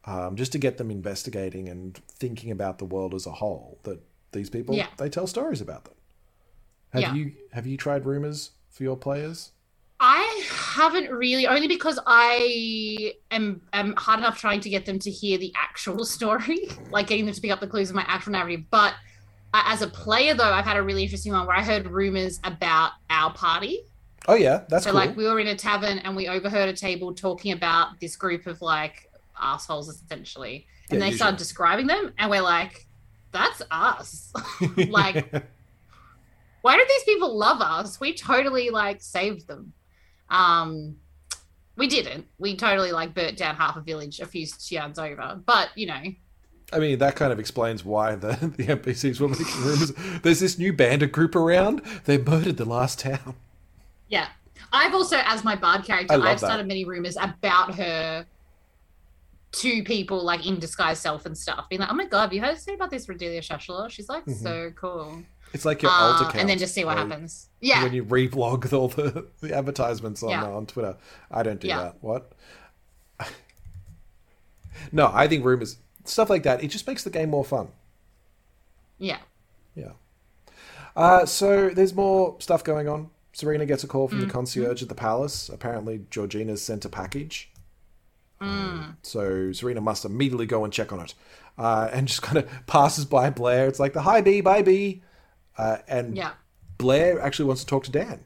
um, 0.06 0.36
just 0.36 0.52
to 0.52 0.58
get 0.58 0.78
them 0.78 0.92
investigating 0.92 1.70
and 1.70 1.96
thinking 2.10 2.52
about 2.52 2.78
the 2.78 2.86
world 2.86 3.14
as 3.14 3.26
a 3.26 3.32
whole. 3.32 3.80
That 3.84 4.02
these 4.34 4.50
people 4.50 4.76
Yeah. 4.76 4.88
they 4.98 5.10
tell 5.10 5.28
stories 5.28 5.62
about 5.62 5.86
them. 5.86 5.94
Have 6.92 7.02
Yeah. 7.02 7.14
you 7.14 7.34
have 7.54 7.66
you 7.66 7.78
tried 7.78 8.06
rumors 8.06 8.52
for 8.70 8.84
your 8.84 8.98
players? 8.98 9.52
I 10.00 10.44
haven't 10.50 11.12
really, 11.12 11.48
only 11.48 11.68
because 11.68 11.98
I 12.06 13.14
am 13.32 13.62
am 13.72 13.96
hard 13.96 14.20
enough 14.20 14.38
trying 14.38 14.60
to 14.62 14.70
get 14.70 14.86
them 14.86 15.00
to 15.00 15.10
hear 15.12 15.38
the 15.38 15.54
actual 15.56 16.04
story, 16.18 16.68
like 16.92 17.08
getting 17.08 17.26
them 17.26 17.34
to 17.34 17.42
pick 17.42 17.52
up 17.52 17.62
the 17.62 17.68
clues 17.68 17.90
of 17.90 17.96
my 17.96 18.04
actual 18.08 18.34
narrative. 18.34 18.66
But 18.70 18.96
uh, 19.54 19.64
as 19.68 19.82
a 19.82 19.88
player, 19.88 20.34
though, 20.34 20.52
I've 20.52 20.66
had 20.66 20.78
a 20.78 20.84
really 20.84 21.04
interesting 21.04 21.32
one 21.32 21.46
where 21.48 21.56
I 21.56 21.64
heard 21.64 21.88
rumors 21.88 22.40
about 22.44 22.92
our 23.10 23.32
party. 23.34 23.84
Oh 24.28 24.36
yeah, 24.36 24.64
that's 24.70 24.84
so, 24.86 24.92
cool. 24.92 25.00
like, 25.00 25.16
we 25.16 25.26
were 25.26 25.40
in 25.40 25.48
a 25.48 25.56
tavern 25.56 26.00
and 26.00 26.16
we 26.16 26.28
overheard 26.28 26.70
a 26.70 26.74
table 26.74 27.14
talking 27.14 27.52
about 27.52 28.00
this 28.02 28.16
group 28.16 28.46
of 28.48 28.62
like 28.62 29.10
assholes, 29.40 29.90
essentially, 29.90 30.66
and 30.90 31.00
Yeah, 31.00 31.10
they 31.10 31.16
started 31.16 31.38
describing 31.38 31.88
them, 31.88 32.14
and 32.18 32.30
we're 32.32 32.42
like, 32.42 32.88
"That's 33.34 33.62
us." 33.70 34.32
like, 34.90 35.34
why 36.62 36.78
do 36.78 36.86
these 36.88 37.04
people 37.04 37.38
love 37.38 37.62
us? 37.62 38.00
We 38.00 38.14
totally 38.14 38.70
like 38.70 39.02
saved 39.02 39.48
them. 39.48 39.74
Um, 40.30 40.96
we 41.76 41.88
didn't. 41.88 42.28
We 42.38 42.56
totally 42.56 42.92
like 42.92 43.14
burnt 43.14 43.38
down 43.38 43.56
half 43.56 43.76
a 43.76 43.82
village 43.82 44.20
a 44.20 44.26
few 44.26 44.48
yards 44.70 44.98
over. 44.98 45.42
But 45.46 45.70
you 45.76 45.88
know, 45.88 46.04
I 46.72 46.80
mean, 46.80 47.00
that 47.00 47.16
kind 47.16 47.32
of 47.32 47.40
explains 47.40 47.86
why 47.86 48.16
the, 48.16 48.28
the 48.58 48.68
NPCs 48.68 49.20
were 49.20 49.30
making 49.30 49.62
rumors. 49.62 49.92
There's 50.22 50.40
this 50.40 50.58
new 50.58 50.74
bandit 50.74 51.12
group 51.12 51.36
around. 51.36 51.82
They 52.06 52.18
murdered 52.18 52.58
the 52.58 52.66
last 52.66 53.00
town. 53.00 53.36
yeah. 54.08 54.28
I've 54.72 54.96
also, 54.96 55.18
as 55.26 55.44
my 55.44 55.56
bard 55.56 55.86
character, 55.86 56.16
I've 56.16 56.22
that. 56.24 56.40
started 56.40 56.68
many 56.68 56.84
rumors 56.84 57.16
about 57.16 57.76
her 57.76 58.26
to 59.54 59.84
people 59.84 60.24
like 60.24 60.46
in 60.46 60.60
disguise 60.60 61.00
self 61.00 61.26
and 61.26 61.38
stuff, 61.38 61.70
being 61.70 61.80
like, 61.82 61.92
"Oh 61.92 61.96
my 61.96 62.06
god, 62.06 62.22
have 62.24 62.34
you 62.34 62.42
heard 62.42 62.58
say 62.60 62.74
about 62.74 62.90
this 62.92 63.08
Redelia 63.08 63.42
Shashla? 63.42 63.90
She's 63.90 64.10
like 64.10 64.24
so 64.30 64.72
cool." 64.76 65.24
It's 65.54 65.66
like 65.66 65.82
your 65.84 65.92
Uh, 65.92 65.96
alt 65.96 66.22
account. 66.22 66.36
and 66.38 66.50
then 66.50 66.58
just 66.58 66.74
see 66.74 66.84
what 66.84 66.98
happens. 66.98 67.50
Yeah, 67.62 67.84
When 67.84 67.94
you 67.94 68.04
reblog 68.04 68.74
all 68.74 68.88
the, 68.88 69.28
the 69.42 69.56
advertisements 69.56 70.24
on 70.24 70.30
Yeah. 70.32 70.44
on 70.46 70.66
Twitter. 70.66 70.98
I 71.30 71.44
don't 71.44 71.60
do 71.60 71.68
Yeah. 71.68 71.84
that. 71.84 71.98
What? 72.02 72.32
no, 74.92 75.12
I 75.14 75.28
think 75.28 75.46
rumors 75.46 75.78
stuff 76.06 76.30
like 76.30 76.44
that. 76.44 76.64
It 76.64 76.68
just 76.68 76.86
makes 76.88 77.04
the 77.04 77.10
game 77.10 77.30
more 77.30 77.46
fun. 77.46 77.68
yeah. 78.98 79.20
Yeah. 79.76 79.92
Uh, 80.96 81.26
so 81.26 81.70
there's 81.70 81.94
more 81.96 82.36
stuff 82.40 82.64
going 82.64 82.88
on. 82.88 83.10
Serena 83.34 83.66
gets 83.66 83.84
a 83.84 83.88
call 83.88 84.08
from 84.08 84.20
Mm-hmm. 84.20 84.28
the 84.28 84.34
concierge 84.34 84.82
at 84.84 84.90
the 84.90 84.96
palace. 84.96 85.50
Apparently, 85.50 86.06
Georgina's 86.12 86.62
sent 86.62 86.86
a 86.86 86.90
package. 86.90 87.50
Mm. 88.44 88.96
So 89.02 89.52
Serena 89.52 89.82
must 89.82 90.06
immediately 90.06 90.46
go 90.46 90.64
and 90.64 90.72
check 90.74 90.92
on 90.94 91.00
it, 91.00 91.14
uh, 91.58 91.90
and 91.92 92.08
just 92.08 92.22
kind 92.22 92.38
of 92.38 92.50
passes 92.68 93.06
by 93.06 93.30
Blair. 93.30 93.68
It's 93.68 93.80
like 93.80 93.94
the 93.94 94.02
hi 94.02 94.22
B, 94.22 94.42
bye 94.42 94.62
B, 94.62 95.02
uh, 95.58 95.78
and 95.88 96.16
Yeah. 96.18 96.32
Blair 96.78 97.20
actually 97.22 97.46
wants 97.46 97.62
to 97.64 97.68
talk 97.68 97.84
to 97.86 97.92
Dan, 97.92 98.24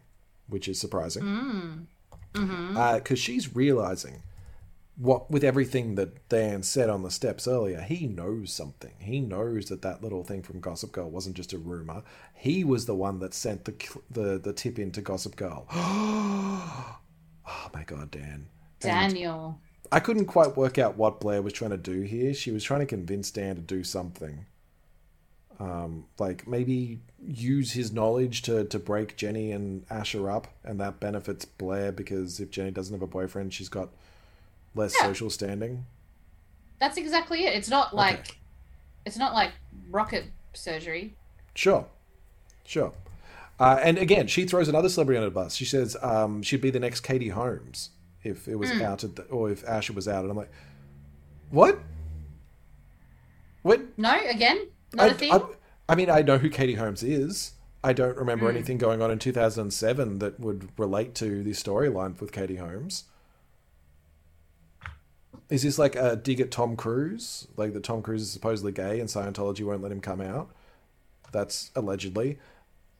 which 0.47 0.68
is 0.68 0.80
surprising 0.80 1.24
Mm. 1.24 1.86
Mm-hmm. 2.34 2.97
because 2.97 3.20
she's 3.20 3.55
realizing 3.55 4.22
what 4.95 5.30
with 5.30 5.43
everything 5.43 5.93
that 5.95 6.28
Dan 6.30 6.63
said 6.63 6.89
on 6.89 7.03
the 7.03 7.11
steps 7.11 7.47
earlier, 7.47 7.82
he 7.82 8.07
knows 8.07 8.51
something. 8.51 8.93
He 8.99 9.20
knows 9.20 9.65
that 9.68 9.84
that 9.84 10.01
little 10.01 10.24
thing 10.24 10.41
from 10.41 10.59
Gossip 10.59 10.91
Girl 10.91 11.09
wasn't 11.09 11.36
just 11.36 11.53
a 11.53 11.57
rumor. 11.59 12.01
He 12.34 12.63
was 12.63 12.86
the 12.88 12.95
one 12.95 13.20
that 13.20 13.34
sent 13.36 13.65
the 13.65 13.74
the, 14.09 14.39
the 14.39 14.53
tip 14.53 14.80
into 14.80 15.01
Gossip 15.01 15.36
Girl. 15.36 15.68
oh 15.72 16.97
my 17.74 17.84
god, 17.86 18.11
Dan. 18.11 18.47
Daniel. 18.80 19.59
I 19.91 19.99
couldn't 19.99 20.25
quite 20.25 20.57
work 20.57 20.77
out 20.77 20.97
what 20.97 21.19
Blair 21.19 21.41
was 21.41 21.53
trying 21.53 21.71
to 21.71 21.77
do 21.77 22.01
here. 22.01 22.33
She 22.33 22.51
was 22.51 22.63
trying 22.63 22.81
to 22.81 22.85
convince 22.85 23.31
Dan 23.31 23.55
to 23.55 23.61
do 23.61 23.83
something. 23.83 24.45
Um, 25.59 26.05
like 26.19 26.47
maybe 26.47 26.99
use 27.25 27.71
his 27.71 27.91
knowledge 27.91 28.43
to, 28.43 28.65
to 28.65 28.77
break 28.77 29.17
Jenny 29.17 29.51
and 29.51 29.85
Asher 29.89 30.29
up, 30.29 30.47
and 30.63 30.79
that 30.79 30.99
benefits 30.99 31.45
Blair 31.45 31.91
because 31.91 32.39
if 32.39 32.51
Jenny 32.51 32.69
doesn't 32.69 32.93
have 32.93 33.01
a 33.01 33.07
boyfriend, 33.07 33.53
she's 33.53 33.69
got 33.69 33.89
less 34.75 34.93
Yeah. 34.99 35.07
social 35.07 35.29
standing. 35.31 35.85
That's 36.79 36.97
exactly 36.97 37.45
it. 37.45 37.55
It's 37.55 37.69
not 37.69 37.95
like 37.95 38.38
it's 39.05 39.17
not 39.17 39.33
like 39.33 39.51
rocket 39.89 40.25
surgery. 40.53 41.15
Sure, 41.55 41.88
sure. 42.63 42.93
Uh, 43.59 43.79
and 43.81 43.97
again, 43.97 44.27
she 44.27 44.45
throws 44.45 44.67
another 44.67 44.89
celebrity 44.89 45.17
under 45.17 45.29
the 45.29 45.33
bus. 45.33 45.55
She 45.55 45.65
says 45.65 45.97
um, 46.03 46.43
she'd 46.43 46.61
be 46.61 46.69
the 46.69 46.79
next 46.79 46.99
Katie 46.99 47.29
Holmes 47.29 47.89
if 48.24 48.47
it 48.47 48.55
was 48.55 48.72
out 48.72 49.03
at 49.03 49.15
the, 49.15 49.24
or 49.24 49.49
if 49.49 49.68
Asher 49.68 49.93
was 49.93 50.07
outed. 50.07 50.30
I'm 50.30 50.38
like, 50.38 50.51
what? 51.49 51.80
What? 53.61 53.82
No, 53.97 54.18
again, 54.30 54.68
not 54.93 55.07
a 55.07 55.11
I, 55.11 55.13
thing. 55.13 55.32
I, 55.34 55.41
I 55.89 55.95
mean, 55.95 56.09
I 56.09 56.22
know 56.22 56.38
who 56.38 56.49
Katie 56.49 56.76
Holmes 56.76 57.03
is. 57.03 57.53
I 57.84 57.93
don't 57.93 58.18
remember 58.18 58.49
Hmm. 58.49 58.55
anything 58.57 58.78
going 58.78 59.01
on 59.01 59.11
in 59.11 59.20
2007 59.20 60.20
that 60.20 60.39
would 60.39 60.70
relate 60.78 61.15
to 61.15 61.43
this 61.43 61.61
storyline 61.61 62.20
with 62.20 62.32
Katie 62.32 62.55
Holmes. 62.57 63.05
Is 65.49 65.63
this 65.63 65.80
like 65.80 65.95
a 65.95 66.15
dig 66.15 66.41
at 66.41 66.51
Tom 66.51 66.76
Cruise? 66.76 67.47
Like 67.55 67.74
that 67.74 67.84
Tom 67.84 68.01
Cruise 68.01 68.22
is 68.24 68.32
supposedly 68.32 68.72
gay 68.74 68.99
and 68.99 69.07
Scientology 69.07 69.63
won't 69.63 69.82
let 69.82 69.91
him 69.91 70.01
come 70.01 70.20
out? 70.20 70.49
That's 71.32 71.72
allegedly. 71.76 72.39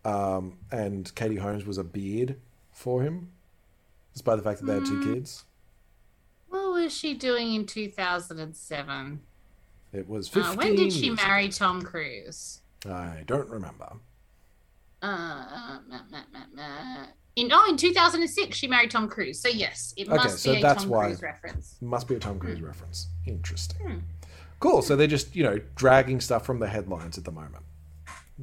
Um, 0.06 0.58
and 0.72 1.14
Katie 1.16 1.36
Holmes 1.38 1.66
was 1.66 1.78
a 1.78 1.84
beard 1.84 2.38
for 2.72 3.02
him, 3.02 3.32
despite 4.18 4.38
the 4.38 4.42
fact 4.44 4.60
that 4.60 4.66
they 4.66 4.74
had 4.74 4.86
two 4.86 5.00
Hmm. 5.00 5.14
kids. 5.14 5.46
what 6.50 6.72
was 6.72 6.92
she 6.96 7.14
doing 7.14 7.54
in 7.54 7.66
2007? 7.68 9.22
It 9.94 10.08
was 10.10 10.28
Uh, 10.30 10.42
15 10.44 10.58
when 10.58 10.76
did 10.76 10.92
she 10.94 11.12
marry 11.12 11.50
Tom 11.50 11.82
Cruise? 11.84 12.62
I 12.90 13.24
don't 13.28 13.48
remember. 13.50 13.98
Uh. 15.04 15.78
In 17.36 17.52
oh, 17.54 17.68
in 17.70 17.78
2006, 17.78 18.58
she 18.58 18.68
married 18.68 18.90
Tom 18.90 19.08
Cruise. 19.08 19.40
So 19.40 19.50
yes, 19.50 19.94
it 19.96 20.08
Okay, 20.08 20.16
must 20.18 20.40
so 20.40 20.52
be 20.54 20.58
a 20.58 20.62
that's 20.64 20.84
Tom 20.84 20.90
why- 20.92 21.06
Cruise 21.08 21.22
reference. 21.22 21.76
Must 21.82 22.08
be 22.08 22.16
a 22.16 22.20
Tom. 22.20 22.40
Cruise 22.40 22.62
reference. 22.62 23.08
Interesting. 23.28 24.04
Cool. 24.60 24.82
So 24.82 24.96
they're 24.96 25.06
just 25.06 25.36
you 25.36 25.44
know 25.44 25.60
dragging 25.76 26.20
stuff 26.22 26.44
from 26.46 26.58
the 26.60 26.68
headlines 26.68 27.18
at 27.20 27.26
the 27.26 27.32
moment 27.32 27.64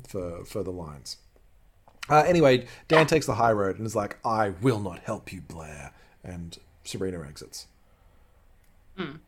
for 0.06 0.44
for 0.44 0.62
the 0.62 0.70
lines. 0.70 1.16
Uh, 2.08 2.22
anyway, 2.26 2.66
Dan 2.88 3.06
takes 3.06 3.26
the 3.26 3.34
high 3.34 3.52
road 3.52 3.78
and 3.78 3.86
is 3.86 3.96
like, 3.96 4.18
"I 4.24 4.50
will 4.60 4.80
not 4.80 5.00
help 5.00 5.32
you, 5.32 5.40
Blair," 5.40 5.92
and 6.22 6.58
Serena 6.84 7.22
exits. 7.26 7.66
I'm, 8.98 9.20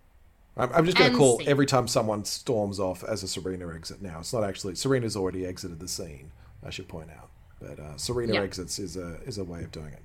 I'm 0.57 0.85
just 0.85 0.97
going 0.97 1.11
to 1.11 1.17
call 1.17 1.39
scene. 1.39 1.49
every 1.49 1.67
time 1.67 1.89
someone 1.89 2.25
storms 2.25 2.79
off 2.81 3.03
as 3.05 3.23
a 3.23 3.29
Serena 3.29 3.73
exit. 3.75 4.01
Now 4.01 4.21
it's 4.21 4.33
not 4.33 4.45
actually 4.45 4.75
Serena's 4.75 5.17
already 5.17 5.45
exited 5.47 5.81
the 5.81 5.89
scene. 5.89 6.31
I 6.65 6.71
should 6.71 6.89
point 6.89 7.11
out, 7.11 7.29
but 7.61 7.79
uh, 7.79 7.97
Serena 7.97 8.35
Yeah. 8.35 8.41
exits 8.43 8.79
is 8.79 8.97
a 8.97 9.21
is 9.27 9.39
a 9.39 9.45
way 9.45 9.63
of 9.63 9.71
doing 9.73 9.93
it. 9.93 10.03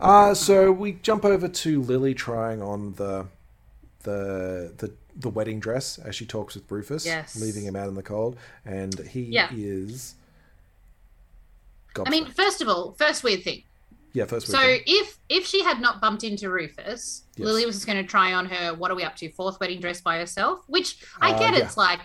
Uh, 0.00 0.34
so 0.34 0.72
we 0.72 0.92
jump 1.02 1.24
over 1.24 1.46
to 1.48 1.82
Lily 1.82 2.14
trying 2.14 2.62
on 2.62 2.94
the 2.94 3.26
the 4.04 4.72
the 4.78 4.92
the 5.14 5.28
wedding 5.28 5.60
dress 5.60 5.98
as 5.98 6.14
she 6.16 6.24
talks 6.24 6.54
with 6.54 6.70
Rufus, 6.70 7.04
Yes. 7.04 7.38
leaving 7.40 7.64
him 7.64 7.76
out 7.76 7.88
in 7.88 7.94
the 7.94 8.02
cold, 8.02 8.36
and 8.64 8.98
he 9.00 9.22
Yeah. 9.22 9.48
is. 9.52 10.14
I 12.06 12.10
mean, 12.10 12.26
first 12.30 12.60
of 12.62 12.68
all, 12.68 12.92
first 12.98 13.22
weird 13.24 13.42
thing. 13.42 13.62
yeah, 14.12 14.24
first 14.26 14.46
So 14.48 14.58
weekend. 14.58 14.82
if 14.86 15.18
if 15.28 15.46
she 15.46 15.62
had 15.62 15.80
not 15.80 16.00
bumped 16.00 16.24
into 16.24 16.50
Rufus, 16.50 17.24
Yes. 17.36 17.46
Lily 17.46 17.64
was 17.66 17.76
just 17.76 17.86
going 17.86 18.02
to 18.02 18.08
try 18.08 18.32
on 18.34 18.46
her. 18.46 18.74
What 18.74 18.90
are 18.90 18.94
we 18.94 19.04
up 19.04 19.16
to? 19.16 19.30
Fourth 19.32 19.58
wedding 19.60 19.80
dress 19.80 20.00
by 20.00 20.18
herself, 20.18 20.64
which 20.68 21.02
I 21.20 21.32
Uh, 21.32 21.38
get. 21.38 21.54
yeah. 21.54 21.64
It's 21.64 21.76
like 21.76 22.00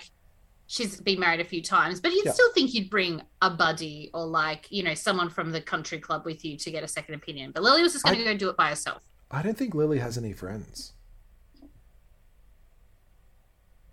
she's 0.68 1.00
been 1.02 1.20
married 1.20 1.40
a 1.40 1.46
few 1.46 1.62
times, 1.62 2.00
but 2.02 2.12
you'd 2.14 2.26
Yeah. 2.26 2.32
still 2.34 2.52
think 2.54 2.74
you'd 2.74 2.90
bring 2.90 3.22
a 3.42 3.50
buddy 3.50 4.10
or 4.14 4.26
like 4.26 4.68
you 4.70 4.84
know 4.84 4.94
someone 4.94 5.30
from 5.30 5.52
the 5.52 5.62
country 5.62 6.00
club 6.00 6.24
with 6.26 6.44
you 6.46 6.58
to 6.58 6.72
get 6.72 6.84
a 6.84 6.88
second 6.88 7.16
opinion. 7.16 7.52
But 7.54 7.64
Lily 7.64 7.82
was 7.84 7.94
just 7.94 8.06
going 8.06 8.18
to 8.18 8.24
go 8.24 8.36
do 8.38 8.50
it 8.50 8.58
by 8.58 8.70
herself. 8.70 9.04
I 9.32 9.42
don't 9.42 9.58
think 9.58 9.74
Lily 9.76 10.00
has 10.00 10.18
any 10.18 10.32
friends. 10.34 10.94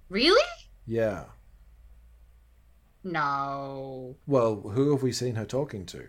Really? 0.09 0.45
Yeah. 0.87 1.25
No. 3.05 4.17
Well, 4.27 4.57
who 4.61 4.93
have 4.93 5.03
we 5.03 5.13
seen 5.13 5.35
her 5.35 5.45
talking 5.45 5.85
to? 5.87 6.07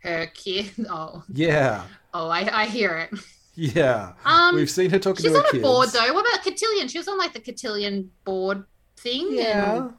Her 0.00 0.26
kid. 0.34 0.70
Oh, 0.90 1.22
Yeah. 1.32 1.84
oh, 2.12 2.28
I, 2.28 2.62
I 2.62 2.66
hear 2.66 2.96
it. 3.10 3.18
Yeah. 3.54 4.14
Um, 4.24 4.54
We've 4.56 4.70
seen 4.70 4.90
her 4.90 4.98
talking 4.98 5.22
She's 5.22 5.32
to 5.32 5.38
her 5.38 5.44
on 5.46 5.56
a 5.56 5.60
board 5.60 5.90
though. 5.90 6.12
What 6.14 6.26
about 6.26 6.42
Cotillion? 6.44 6.88
She 6.88 6.98
was 6.98 7.06
on 7.06 7.18
like 7.18 7.32
the 7.34 7.40
Cotillion 7.40 8.10
board 8.24 8.64
thing. 8.96 9.28
Yeah. 9.30 9.76
and 9.76 9.94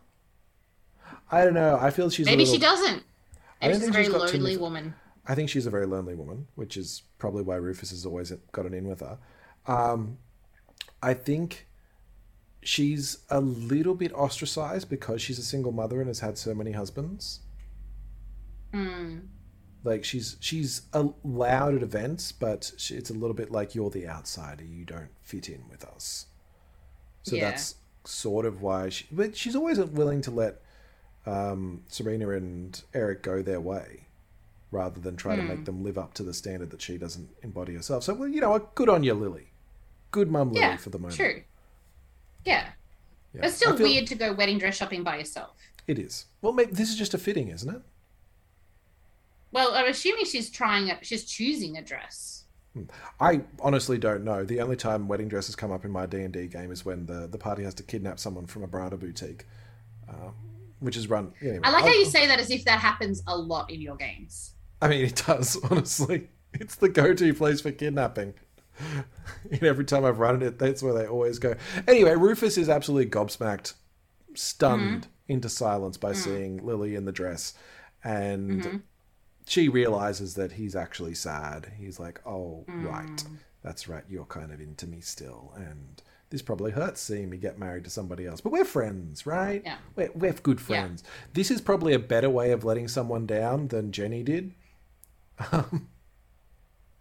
I 1.32 1.44
don't 1.46 1.54
know. 1.54 1.78
I 1.80 1.90
feel 1.92 2.10
she's 2.10 2.26
a 2.28 2.30
Maybe 2.30 2.44
little- 2.46 2.56
she 2.56 2.60
doesn't. 2.62 3.04
Maybe 3.62 3.76
she's 3.76 3.88
a 3.88 3.92
very 3.92 4.06
she's 4.06 4.14
lonely 4.14 4.58
woman. 4.58 4.94
I 5.26 5.36
think 5.36 5.50
she's 5.50 5.66
a 5.66 5.70
very 5.70 5.86
lonely 5.86 6.16
woman, 6.16 6.48
which 6.56 6.76
is 6.76 7.04
probably 7.18 7.44
why 7.44 7.56
Rufus 7.56 7.92
has 7.92 8.06
always 8.06 8.32
gotten 8.52 8.74
in 8.74 8.88
with 8.90 9.00
her. 9.00 9.18
Um, 9.68 10.18
I 11.02 11.14
think 11.14 11.68
she's 12.66 13.20
a 13.30 13.40
little 13.42 13.96
bit 13.96 14.12
ostracized 14.14 14.90
because 14.90 15.22
she's 15.22 15.40
a 15.40 15.44
single 15.44 15.72
mother 15.72 16.00
and 16.00 16.08
has 16.08 16.20
had 16.20 16.38
so 16.38 16.54
many 16.54 16.72
husbands. 16.72 17.40
Hmm. 18.74 19.18
Like 19.84 20.04
she's 20.06 20.38
she's 20.40 20.84
allowed 20.94 21.76
at 21.76 21.84
events, 21.84 22.32
but 22.32 22.72
she, 22.78 22.96
it's 22.96 23.10
a 23.10 23.14
little 23.14 23.34
bit 23.36 23.52
like 23.52 23.76
you're 23.76 23.90
the 23.90 24.08
outsider. 24.08 24.64
You 24.64 24.86
don't 24.86 25.10
fit 25.22 25.50
in 25.50 25.64
with 25.70 25.84
us. 25.84 26.28
So 27.24 27.36
Yeah. 27.36 27.50
that's 27.52 27.76
sort 28.06 28.46
of 28.46 28.62
why 28.62 28.90
she. 28.90 29.06
But 29.12 29.36
she's 29.36 29.56
always 29.56 29.78
willing 29.80 30.22
to 30.22 30.32
let 30.32 30.62
um, 31.26 31.84
Serena 31.88 32.30
and 32.32 32.82
Eric 32.94 33.24
go 33.24 33.42
their 33.42 33.62
way, 33.62 34.08
rather 34.72 35.00
than 35.00 35.16
try 35.18 35.36
to 35.36 35.42
Hmm. 35.42 35.48
make 35.50 35.66
them 35.66 35.84
live 35.84 35.98
up 35.98 36.14
to 36.16 36.24
the 36.24 36.34
standard 36.34 36.70
that 36.72 36.82
she 36.82 36.98
doesn't 36.98 37.30
embody 37.42 37.76
herself. 37.76 38.04
So 38.04 38.14
well, 38.14 38.30
you 38.30 38.42
know, 38.42 38.58
good 38.76 38.90
on 38.90 39.04
you, 39.04 39.14
Lily. 39.14 39.48
Good 40.12 40.32
mum, 40.32 40.50
Lily, 40.54 40.62
Yeah, 40.62 40.78
for 40.78 40.90
the 40.92 41.00
moment. 41.00 41.16
true. 41.16 41.44
Yeah. 42.46 42.68
Yeah. 43.34 43.42
But 43.42 43.46
it's 43.46 43.56
still 43.56 43.76
feel- 43.76 43.88
weird 43.88 44.08
to 44.08 44.16
go 44.16 44.34
wedding 44.34 44.58
dress 44.58 44.76
shopping 44.76 45.04
by 45.04 45.18
yourself. 45.18 45.56
It 45.88 46.00
is. 46.00 46.26
Well, 46.42 46.54
maybe 46.54 46.72
this 46.72 46.90
is 46.90 46.96
just 46.96 47.14
a 47.14 47.18
fitting, 47.18 47.50
isn't 47.50 47.74
it? 47.74 47.82
Well, 49.52 49.74
I'm 49.74 49.88
assuming 49.90 50.26
she's 50.26 50.50
trying 50.50 50.88
it. 50.88 51.06
She's 51.06 51.26
choosing 51.26 51.78
a 51.78 51.82
dress. 51.82 52.46
I 53.20 53.42
honestly 53.60 54.00
don't 54.00 54.24
know. 54.24 54.44
The 54.44 54.62
only 54.62 54.76
time 54.76 55.08
wedding 55.08 55.28
dresses 55.28 55.56
come 55.56 55.72
up 55.72 55.86
in 55.86 55.92
my 55.92 56.08
D 56.08 56.22
and 56.22 56.34
D 56.34 56.48
game 56.48 56.72
is 56.72 56.84
when 56.84 57.06
the, 57.06 57.28
the 57.28 57.38
party 57.38 57.64
has 57.64 57.76
to 57.76 57.84
kidnap 57.84 58.18
someone 58.18 58.48
from 58.48 58.64
a 58.64 58.68
Brada 58.68 59.00
boutique, 59.00 59.46
um, 60.10 60.34
which 60.80 60.98
is 60.98 61.08
run. 61.08 61.34
Anyway, 61.42 61.60
I 61.64 61.70
like 61.72 61.84
how 61.84 61.90
I'll- 61.90 62.00
you 62.00 62.06
say 62.06 62.26
that 62.26 62.40
as 62.40 62.50
if 62.50 62.66
that 62.66 62.80
happens 62.80 63.22
a 63.28 63.38
lot 63.38 63.70
in 63.70 63.80
your 63.80 63.96
games. 63.96 64.54
I 64.82 64.88
mean, 64.88 65.06
it 65.06 65.22
does. 65.28 65.56
Honestly, 65.70 66.30
it's 66.54 66.76
the 66.76 66.90
go-to 66.90 67.34
place 67.36 67.62
for 67.62 67.72
kidnapping. 67.72 68.34
and 69.52 69.64
every 69.64 69.86
time 69.86 70.06
I've 70.06 70.20
run 70.20 70.42
it, 70.42 70.60
that's 70.60 70.84
where 70.84 70.94
they 70.94 71.08
always 71.08 71.40
go. 71.40 71.56
Anyway, 71.88 72.16
Rufus 72.16 72.58
is 72.58 72.70
absolutely 72.70 73.10
gobsmacked, 73.10 73.74
stunned 74.34 75.02
mm-hmm. 75.02 75.34
into 75.34 75.50
silence 75.50 75.98
by 75.98 76.12
mm. 76.12 76.16
seeing 76.16 76.66
Lily 76.66 76.96
in 76.96 77.06
the 77.06 77.12
dress, 77.12 77.54
and 78.04 78.64
mm-hmm. 78.64 78.78
she 79.46 79.70
realizes 79.70 80.36
that 80.36 80.54
he's 80.54 80.76
actually 80.76 81.16
sad. 81.16 81.72
He's 81.78 82.00
like, 82.00 82.22
"Oh, 82.26 82.66
right, 82.68 83.06
mm. 83.08 83.38
that's 83.64 83.88
right. 83.88 84.04
You're 84.10 84.26
kind 84.26 84.52
of 84.52 84.60
into 84.60 84.88
me 84.88 85.02
still, 85.02 85.54
and." 85.56 86.02
This 86.30 86.42
probably 86.42 86.72
hurts 86.72 87.00
seeing 87.00 87.30
me 87.30 87.38
get 87.38 87.60
married 87.60 87.84
to 87.84 87.92
somebody 87.92 88.26
else, 88.26 88.42
but 88.42 88.52
we're 88.52 88.66
friends, 88.66 89.28
right? 89.28 89.62
Yeah. 89.64 89.76
We're, 89.96 90.10
we're 90.16 90.34
good 90.34 90.60
friends. 90.60 91.04
This 91.34 91.52
is 91.52 91.62
probably 91.62 91.94
a 91.94 92.00
better 92.00 92.28
way 92.28 92.50
of 92.50 92.64
letting 92.64 92.88
someone 92.88 93.28
down 93.28 93.68
than 93.68 93.92
Jenny 93.92 94.24
did. 94.24 94.52
Um, 95.52 95.90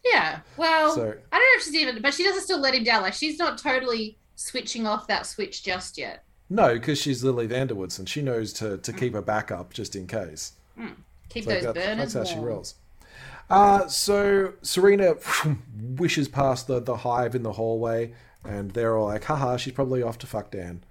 Yeah. 0.05 0.40
Well, 0.57 0.94
So- 0.94 1.03
I 1.03 1.05
don't 1.05 1.14
know 1.32 1.57
if 1.59 1.62
she's 1.64 1.74
even, 1.74 2.03
but 2.03 2.14
she 2.14 2.24
doesn't 2.24 2.42
still 2.42 2.59
let 2.61 2.74
him 2.74 2.84
down. 2.84 3.03
Like 3.03 3.14
she's 3.14 3.38
not 3.38 3.59
totally 3.59 4.18
switching 4.34 4.86
off 4.86 5.07
that 5.07 5.26
switch 5.26 5.62
just 5.62 5.96
yet. 5.98 6.24
No, 6.50 6.74
because 6.74 6.98
she's 7.00 7.22
Lily 7.24 7.48
Vanderwoods 7.48 7.98
and 7.98 8.09
she 8.09 8.20
knows 8.20 8.53
to, 8.55 8.76
to 8.78 8.92
keep 8.92 9.14
her 9.14 9.22
backup 9.22 9.72
just 9.72 9.94
in 9.96 10.07
case. 10.07 10.53
Keep 11.28 11.46
Like 11.46 11.62
those 11.62 11.62
that- 11.64 11.74
burners 11.74 12.12
that's 12.12 12.28
how 12.28 12.34
she 12.34 12.38
warm. 12.40 12.48
rolls. 12.48 12.74
Uh, 13.50 13.86
so 13.86 14.53
Serena 14.62 15.14
wishes 15.96 16.28
past 16.28 16.66
the, 16.66 16.80
the 16.80 16.96
hive 16.96 17.34
in 17.34 17.42
the 17.42 17.53
hallway, 17.53 18.12
and 18.44 18.70
they're 18.72 18.96
all 18.96 19.07
like, 19.07 19.24
haha, 19.24 19.57
she's 19.57 19.72
probably 19.74 20.03
off 20.03 20.16
to 20.18 20.26
fuck 20.26 20.50
Dan. 20.50 20.82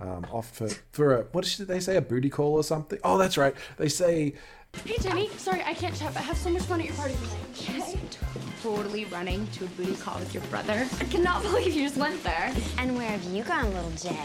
Um, 0.00 0.26
off 0.32 0.50
for, 0.50 0.68
for 0.92 1.14
a, 1.14 1.22
what 1.32 1.44
did 1.44 1.68
they 1.68 1.78
say, 1.78 1.96
a 1.96 2.00
booty 2.00 2.30
call 2.30 2.54
or 2.54 2.64
something? 2.64 2.98
Oh, 3.04 3.18
that's 3.18 3.36
right. 3.36 3.54
They 3.76 3.88
say, 3.88 4.32
Hey 4.84 4.96
Jenny, 5.00 5.28
sorry 5.36 5.62
I 5.64 5.74
can't 5.74 5.94
chat, 5.94 6.14
but 6.14 6.22
have 6.22 6.36
so 6.36 6.50
much 6.50 6.62
fun 6.62 6.80
at 6.80 6.86
your 6.86 6.94
party 6.96 7.14
tonight. 7.14 7.38
She's 7.54 7.96
totally 8.62 9.04
running 9.06 9.46
to 9.48 9.64
a 9.64 9.68
booty 9.68 9.94
call 9.96 10.18
with 10.18 10.32
your 10.32 10.42
brother. 10.44 10.86
I 11.00 11.04
cannot 11.04 11.42
believe 11.50 11.74
you 11.74 11.82
just 11.84 11.96
went 11.96 12.22
there. 12.22 12.52
And 12.78 12.96
where 12.96 13.08
have 13.08 13.22
you 13.24 13.42
gone, 13.44 13.72
little 13.74 13.90
Jay? 13.92 14.18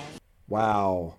wow. 0.48 1.16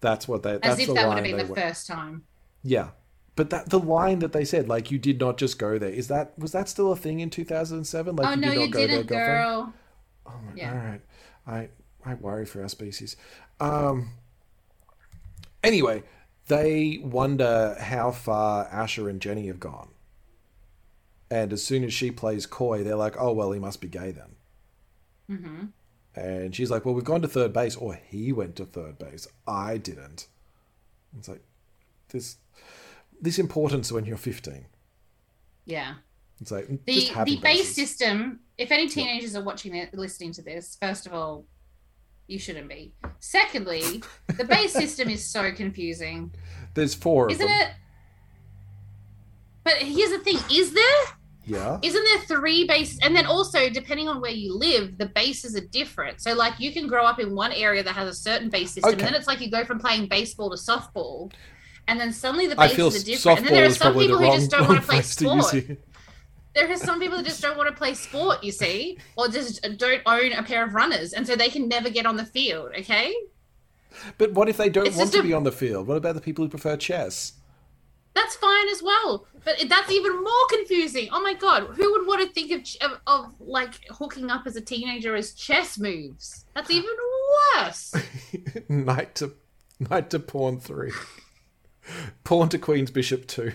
That's 0.00 0.28
what 0.28 0.44
they, 0.44 0.52
that's 0.52 0.66
As 0.68 0.78
if 0.78 0.86
the 0.88 0.94
that 0.94 1.08
would 1.08 1.14
have 1.16 1.24
been 1.24 1.38
the 1.38 1.44
went- 1.52 1.56
first 1.56 1.86
time. 1.88 2.22
Yeah. 2.62 2.90
But 3.34 3.50
that 3.50 3.70
the 3.70 3.78
line 3.80 4.18
that 4.20 4.32
they 4.32 4.44
said, 4.44 4.68
like 4.68 4.90
you 4.90 4.98
did 4.98 5.18
not 5.20 5.38
just 5.38 5.58
go 5.58 5.78
there, 5.78 5.88
is 5.90 6.08
that 6.08 6.36
was 6.38 6.52
that 6.52 6.68
still 6.68 6.90
a 6.92 6.96
thing 6.96 7.20
in 7.20 7.30
two 7.30 7.44
thousand 7.44 7.78
and 7.78 7.86
seven? 7.86 8.16
Like 8.16 8.26
oh 8.26 8.34
no, 8.34 8.48
did 8.50 8.56
not 8.58 8.64
you 8.66 8.70
go 8.72 8.78
there, 8.78 8.88
didn't, 8.88 9.06
girlfriend? 9.06 9.44
girl. 9.44 9.72
Oh 10.26 10.32
my, 10.44 10.52
Yeah. 10.56 10.70
All 10.72 10.76
right. 10.78 11.00
I 11.46 11.68
I 12.10 12.14
worry 12.14 12.46
for 12.46 12.62
our 12.62 12.68
species. 12.68 13.16
Um. 13.60 14.10
Anyway, 15.62 16.02
they 16.48 17.00
wonder 17.02 17.76
how 17.80 18.10
far 18.10 18.66
Asher 18.66 19.08
and 19.08 19.20
Jenny 19.20 19.46
have 19.46 19.60
gone, 19.60 19.90
and 21.30 21.52
as 21.52 21.64
soon 21.64 21.84
as 21.84 21.92
she 21.92 22.10
plays 22.10 22.46
coy, 22.46 22.82
they're 22.82 22.96
like, 22.96 23.16
"Oh 23.18 23.32
well, 23.32 23.52
he 23.52 23.58
must 23.60 23.80
be 23.80 23.88
gay 23.88 24.10
then." 24.10 25.38
hmm 25.38 25.64
And 26.14 26.54
she's 26.54 26.70
like, 26.70 26.84
"Well, 26.84 26.94
we've 26.94 27.04
gone 27.04 27.22
to 27.22 27.28
third 27.28 27.52
base, 27.52 27.76
or 27.76 27.94
he 27.94 28.32
went 28.32 28.56
to 28.56 28.64
third 28.64 28.98
base. 28.98 29.28
I 29.46 29.76
didn't." 29.78 30.26
It's 31.18 31.28
like 31.28 31.42
this 32.08 32.36
this 33.20 33.38
importance 33.38 33.90
when 33.90 34.04
you're 34.04 34.16
15. 34.16 34.66
Yeah. 35.64 35.94
It's 36.40 36.50
like 36.50 36.68
The 36.84 37.10
the 37.24 37.36
base 37.36 37.74
system. 37.74 38.40
If 38.56 38.70
any 38.70 38.88
teenagers 38.88 39.34
are 39.36 39.42
watching 39.42 39.74
it, 39.74 39.92
listening 39.92 40.32
to 40.32 40.42
this, 40.42 40.76
first 40.80 41.06
of 41.06 41.12
all, 41.12 41.44
you 42.28 42.38
shouldn't 42.38 42.68
be. 42.68 42.92
Secondly, 43.18 44.02
the 44.36 44.44
base 44.44 44.72
system 44.84 45.08
is 45.08 45.28
so 45.28 45.50
confusing, 45.50 46.32
There's 46.74 46.94
four 46.94 47.30
isn't 47.30 47.44
them. 47.44 47.60
it? 47.60 47.68
But 49.64 49.74
here's 49.78 50.10
the 50.10 50.18
thing: 50.20 50.38
is 50.50 50.72
there? 50.72 51.04
Yeah. 51.44 51.78
Isn't 51.82 52.04
there 52.04 52.38
three 52.38 52.66
bases? 52.66 52.98
And 53.02 53.16
then 53.16 53.24
also, 53.24 53.70
depending 53.70 54.06
on 54.08 54.20
where 54.20 54.30
you 54.30 54.54
live, 54.54 54.98
the 54.98 55.06
bases 55.06 55.56
are 55.56 55.66
different. 55.68 56.20
So, 56.20 56.34
like, 56.34 56.60
you 56.60 56.72
can 56.72 56.86
grow 56.86 57.04
up 57.04 57.18
in 57.18 57.34
one 57.34 57.52
area 57.52 57.82
that 57.82 57.94
has 57.94 58.06
a 58.08 58.14
certain 58.14 58.50
base 58.50 58.72
system, 58.72 58.92
Okay. 58.92 59.00
and 59.00 59.08
then 59.08 59.14
it's 59.18 59.26
like 59.26 59.40
you 59.40 59.50
go 59.50 59.64
from 59.64 59.78
playing 59.78 60.08
baseball 60.08 60.50
to 60.50 60.56
softball, 60.56 61.32
and 61.86 61.98
then 61.98 62.12
suddenly 62.12 62.46
the 62.48 62.54
bases 62.56 63.02
are 63.02 63.04
different. 63.06 63.38
And 63.38 63.46
then 63.46 63.54
there 63.54 63.64
are 63.64 63.70
some 63.70 63.94
people 63.94 64.18
who 64.18 64.26
just 64.26 64.50
don't 64.50 64.68
want 64.68 64.80
to 64.82 64.86
play 64.86 64.96
place 64.96 65.16
to 65.16 65.24
sport. 65.40 65.54
it. 65.54 65.87
There 66.54 66.70
are 66.70 66.76
some 66.76 66.98
people 67.00 67.16
that 67.18 67.26
just 67.26 67.40
don't 67.42 67.56
want 67.56 67.68
to 67.68 67.74
play 67.74 67.94
sport, 67.94 68.42
you 68.42 68.50
see, 68.52 68.98
or 69.16 69.28
just 69.28 69.62
don't 69.78 70.02
own 70.06 70.32
a 70.32 70.42
pair 70.42 70.64
of 70.64 70.74
runners, 70.74 71.12
and 71.12 71.26
so 71.26 71.36
they 71.36 71.48
can 71.50 71.68
never 71.68 71.90
get 71.90 72.06
on 72.06 72.16
the 72.16 72.24
field. 72.24 72.70
Okay, 72.78 73.14
But 74.16 74.32
what 74.32 74.48
if 74.48 74.56
they 74.56 74.68
don't 74.68 74.86
It's 74.86 74.96
want 74.96 75.12
to 75.12 75.20
a- 75.20 75.22
be 75.22 75.32
on 75.32 75.44
the 75.44 75.52
field? 75.52 75.86
What 75.86 75.96
about 75.96 76.14
the 76.14 76.20
people 76.20 76.44
who 76.44 76.48
prefer 76.48 76.76
chess? 76.76 77.34
That's 78.14 78.34
fine 78.34 78.68
as 78.70 78.82
well. 78.82 79.26
But 79.44 79.56
that's 79.68 79.92
even 79.92 80.22
more 80.24 80.46
confusing. 80.50 81.08
Oh 81.12 81.22
my 81.22 81.34
god, 81.34 81.68
who 81.76 81.92
would 81.92 82.06
want 82.06 82.20
to 82.26 82.28
think 82.34 82.50
of, 82.50 82.90
of 82.90 82.98
of 83.06 83.34
like 83.40 83.74
hooking 83.90 84.28
up 84.30 84.42
as 84.46 84.56
a 84.56 84.60
teenager 84.60 85.14
as 85.14 85.32
chess 85.34 85.78
moves? 85.78 86.44
That's 86.54 86.70
even 86.70 86.90
worse. 87.56 87.94
Knight 88.68 89.14
to 89.16 89.34
Knight 89.78 90.10
to 90.10 90.18
Pawn 90.18 90.58
three. 90.58 90.90
Pawn 92.24 92.48
to 92.48 92.58
Queen's 92.58 92.90
Bishop 92.90 93.26
two. 93.28 93.52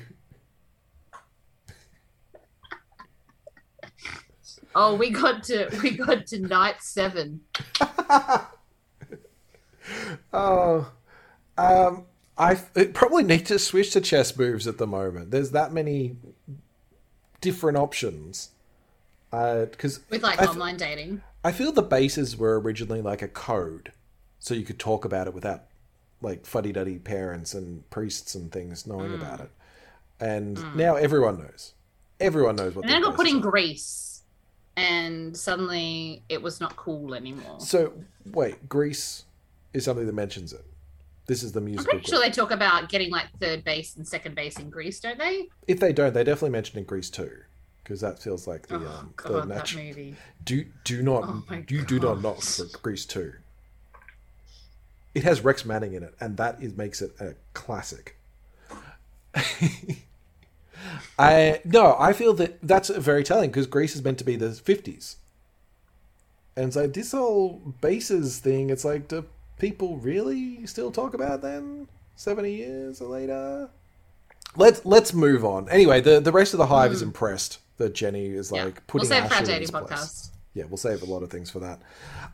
Oh, 4.76 4.96
we 4.96 5.10
got 5.12 5.44
to 5.44 5.70
we 5.84 5.92
got 5.92 6.26
to 6.28 6.40
knight 6.40 6.82
seven. 6.82 7.42
Oh, 10.32 10.90
um, 11.58 12.06
I 12.38 12.56
probably 12.56 13.24
need 13.24 13.46
to 13.48 13.60
switch 13.60 13.92
to 13.92 14.02
chess 14.02 14.36
moves 14.38 14.66
at 14.68 14.78
the 14.78 14.88
moment. 14.88 15.32
There's 15.32 15.52
that 15.52 15.74
many 15.74 16.16
different 17.42 17.78
options. 17.78 18.50
Because 19.30 20.00
With 20.10 20.24
like 20.24 20.42
I 20.42 20.46
online 20.46 20.78
dating. 20.78 21.22
I 21.44 21.52
feel 21.52 21.72
the 21.72 21.82
bases 21.82 22.38
were 22.38 22.60
originally 22.60 23.02
like 23.02 23.22
a 23.22 23.28
code, 23.28 23.92
so 24.40 24.54
you 24.54 24.64
could 24.64 24.80
talk 24.80 25.04
about 25.06 25.28
it 25.28 25.34
without 25.34 25.64
like 26.22 26.46
fuddy-duddy 26.46 27.00
parents 27.00 27.54
and 27.54 27.88
priests 27.90 28.34
and 28.36 28.52
things 28.52 28.88
knowing 28.88 29.12
Mm. 29.12 29.16
about 29.16 29.42
it. 29.42 29.52
And 30.20 30.78
now 30.78 30.96
everyone 30.96 31.40
knows. 31.40 31.74
Everyone 32.20 32.56
knows 32.56 32.74
what. 32.76 32.86
And 32.86 32.94
then 32.94 33.02
the 33.02 33.08
I 33.08 33.12
got 33.12 33.18
put 33.18 33.28
in. 33.28 33.42
Grease, 33.42 34.13
and 34.76 35.36
suddenly 35.36 36.24
it 36.30 36.42
was 36.42 36.60
not 36.60 36.76
cool 36.76 37.14
anymore. 37.14 37.60
So 37.60 37.94
wait, 38.26 38.68
Grease 38.70 39.26
is 39.74 39.86
something 39.86 40.06
that 40.06 40.14
mentions 40.14 40.54
it. 40.54 40.64
This 41.26 41.42
is 41.44 41.54
the 41.54 41.60
I'm 41.60 41.66
musical. 41.66 41.92
pretty 41.94 42.06
sure 42.10 42.20
they 42.20 42.30
talk 42.32 42.52
about 42.52 42.90
getting 42.90 43.10
like 43.10 43.28
third 43.40 43.64
base 43.64 43.96
and 43.96 44.06
second 44.08 44.36
base 44.36 44.60
in 44.60 44.70
Grease, 44.70 45.00
don't 45.00 45.18
they? 45.18 45.48
If 45.68 45.80
they 45.80 45.94
don't, 45.94 46.14
they 46.14 46.24
definitely 46.24 46.50
mention 46.50 46.80
in 46.80 46.84
Grease 46.86 47.10
too, 47.10 47.32
because 47.84 48.02
that 48.02 48.20
feels 48.22 48.46
like 48.46 48.68
the 48.68 48.76
Oh 48.76 48.78
um, 48.88 49.14
the 49.18 49.24
god, 49.30 49.42
that 49.44 49.48
natural. 49.56 49.84
movie. 49.86 50.16
Do 50.44 50.66
do 50.84 51.02
not 51.02 51.24
Oh 51.26 51.44
you 51.70 51.86
do 51.86 52.00
not 52.00 52.22
knock 52.22 52.42
for 52.42 52.66
Grease 52.82 53.06
two. 53.06 53.34
It 55.16 55.24
has 55.24 55.42
Rex 55.42 55.64
Manning 55.64 55.94
in 55.94 56.04
it, 56.04 56.16
and 56.20 56.36
that 56.38 56.62
is 56.62 56.76
makes 56.76 57.02
it 57.02 57.12
a 57.20 57.36
classic. 57.54 58.18
I 61.18 61.62
no, 61.66 61.96
I 62.00 62.14
feel 62.14 62.34
that 62.36 62.60
that's 62.62 62.90
very 62.90 63.24
telling 63.24 63.50
because 63.50 63.68
Grease 63.68 63.96
is 63.96 64.04
meant 64.04 64.18
to 64.20 64.24
be 64.24 64.36
the 64.36 64.52
fifties, 64.52 65.18
and 66.56 66.74
so 66.74 66.88
this 66.88 67.12
whole 67.12 67.62
bases 67.82 68.40
thing, 68.40 68.70
it's 68.70 68.86
like, 68.86 69.08
do 69.08 69.26
people 69.60 69.98
really 69.98 70.66
still 70.66 70.92
talk 70.92 71.14
about 71.14 71.42
then 71.42 71.88
seventy 72.16 72.56
years 72.56 73.02
later? 73.02 73.70
Let's 74.56 74.86
let's 74.86 75.14
move 75.14 75.44
on. 75.44 75.70
Anyway, 75.70 76.02
the 76.02 76.20
the 76.20 76.32
rest 76.32 76.54
of 76.54 76.58
the 76.60 76.68
hive 76.68 76.92
is 76.92 77.02
impressed 77.02 77.60
that 77.78 77.94
Jenny 77.96 78.28
is 78.28 78.50
Hmm. 78.50 78.56
Yeah. 78.56 78.64
like 78.66 78.76
We'll 78.76 78.84
putting 78.88 79.10
save 79.10 79.24
it 79.26 79.28
for 79.30 79.34
our 79.34 79.40
in 79.40 79.46
dating 79.46 79.62
his 79.62 79.72
place. 79.72 80.32
Yeah, 80.54 80.66
we'll 80.66 80.78
save 80.78 81.02
a 81.02 81.06
lot 81.06 81.24
of 81.24 81.32
things 81.32 81.50
for 81.50 81.60
that. 81.60 81.82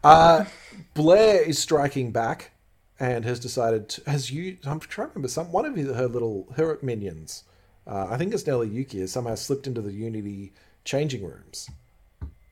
Uh, 0.04 0.46
Blair 0.94 1.42
is 1.42 1.58
striking 1.58 2.12
back 2.12 2.52
and 3.00 3.24
has 3.24 3.40
decided 3.40 3.88
to, 3.90 4.10
has 4.10 4.30
you 4.30 4.58
I'm 4.66 4.82
trying 4.82 5.08
to 5.08 5.14
remember 5.14 5.30
some 5.30 5.52
one 5.54 5.66
of 5.66 5.76
her 5.78 6.08
little 6.08 6.48
her 6.58 6.78
minions. 6.82 7.44
Uh, 7.90 8.06
I 8.10 8.18
think 8.18 8.34
it's 8.34 8.46
Nelly 8.46 8.68
Yuki 8.70 9.00
has 9.00 9.12
somehow 9.12 9.34
slipped 9.36 9.66
into 9.66 9.82
the 9.82 9.92
Unity 9.92 10.54
changing 10.86 11.24
rooms 11.26 11.70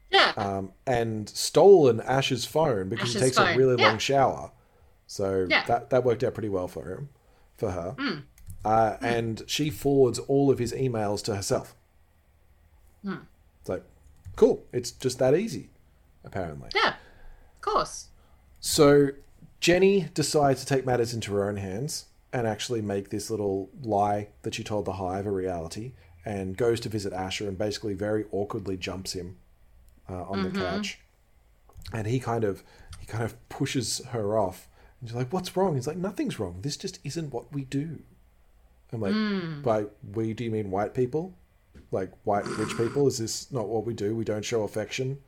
Yeah. 0.10 0.34
um, 0.36 0.72
and 0.88 1.30
stolen 1.30 2.02
Ash's 2.02 2.44
phone 2.46 2.90
because 2.90 3.14
he 3.14 3.20
Ash's 3.20 3.36
takes 3.36 3.38
a 3.38 3.56
really 3.56 3.80
yeah. 3.80 3.90
long 3.90 4.00
shower. 4.00 4.52
So 5.06 5.46
Yeah. 5.50 5.64
that 5.68 5.92
that 5.92 6.04
worked 6.04 6.24
out 6.24 6.34
pretty 6.34 6.50
well 6.50 6.68
for 6.68 6.90
him, 6.92 7.10
for 7.56 7.70
her. 7.72 7.96
Hmm. 8.00 8.18
Uh, 8.66 8.98
And 9.02 9.44
she 9.48 9.70
forwards 9.70 10.18
all 10.20 10.50
of 10.50 10.58
his 10.60 10.74
emails 10.74 11.24
to 11.26 11.36
herself. 11.36 11.76
It's 13.06 13.70
like, 13.70 13.84
cool. 14.36 14.64
It's 14.74 14.92
just 14.92 15.20
that 15.20 15.36
easy, 15.36 15.70
apparently. 16.26 16.70
yeah. 16.76 16.96
Of 17.56 17.62
course. 17.62 18.08
So 18.60 19.10
Jenny 19.62 20.10
decides 20.14 20.60
to 20.62 20.66
take 20.66 20.86
matters 20.86 21.14
into 21.14 21.32
her 21.36 21.48
own 21.48 21.58
hands 21.58 22.06
and 22.34 22.46
actually 22.48 22.82
make 22.82 23.10
this 23.10 23.30
little 23.30 23.70
lie 23.82 24.30
that 24.42 24.56
she 24.56 24.64
told 24.64 24.86
the 24.86 24.94
hive 24.94 25.26
a 25.26 25.32
reality 25.32 25.94
and 26.26 26.58
goes 26.58 26.80
to 26.82 26.90
visit 26.90 27.14
Asher 27.14 27.48
and 27.48 27.58
basically 27.58 27.94
very 27.94 28.26
awkwardly 28.32 28.76
jumps 28.76 29.14
him 29.14 29.38
uh, 30.10 30.24
on 30.24 30.44
the 30.44 30.50
couch. 30.60 31.00
And 31.94 32.06
he 32.06 32.20
kind 32.20 32.44
of 32.44 32.64
he 33.00 33.06
kind 33.06 33.24
of 33.24 33.50
pushes 33.50 34.02
her 34.08 34.38
off. 34.38 34.68
And 35.00 35.08
she's 35.10 35.16
like, 35.16 35.32
"What's 35.32 35.56
wrong?" 35.56 35.76
He's 35.76 35.88
like, 35.88 35.98
"Nothing's 35.98 36.38
wrong. 36.38 36.60
This 36.62 36.76
just 36.76 37.00
isn't 37.06 37.32
what 37.32 37.54
we 37.54 37.64
do." 37.64 38.00
I'm 38.92 39.02
like, 39.02 39.14
"By 39.64 39.86
we 40.14 40.34
do 40.34 40.44
you 40.44 40.52
mean 40.52 40.70
white 40.70 40.94
people? 40.94 41.34
Like 41.92 42.12
white 42.26 42.46
rich 42.46 42.76
people? 42.76 43.08
Is 43.08 43.18
this 43.18 43.50
not 43.52 43.70
what 43.70 43.86
we 43.86 43.94
do? 43.94 44.16
We 44.16 44.26
don't 44.26 44.44
show 44.44 44.64
affection." 44.64 45.20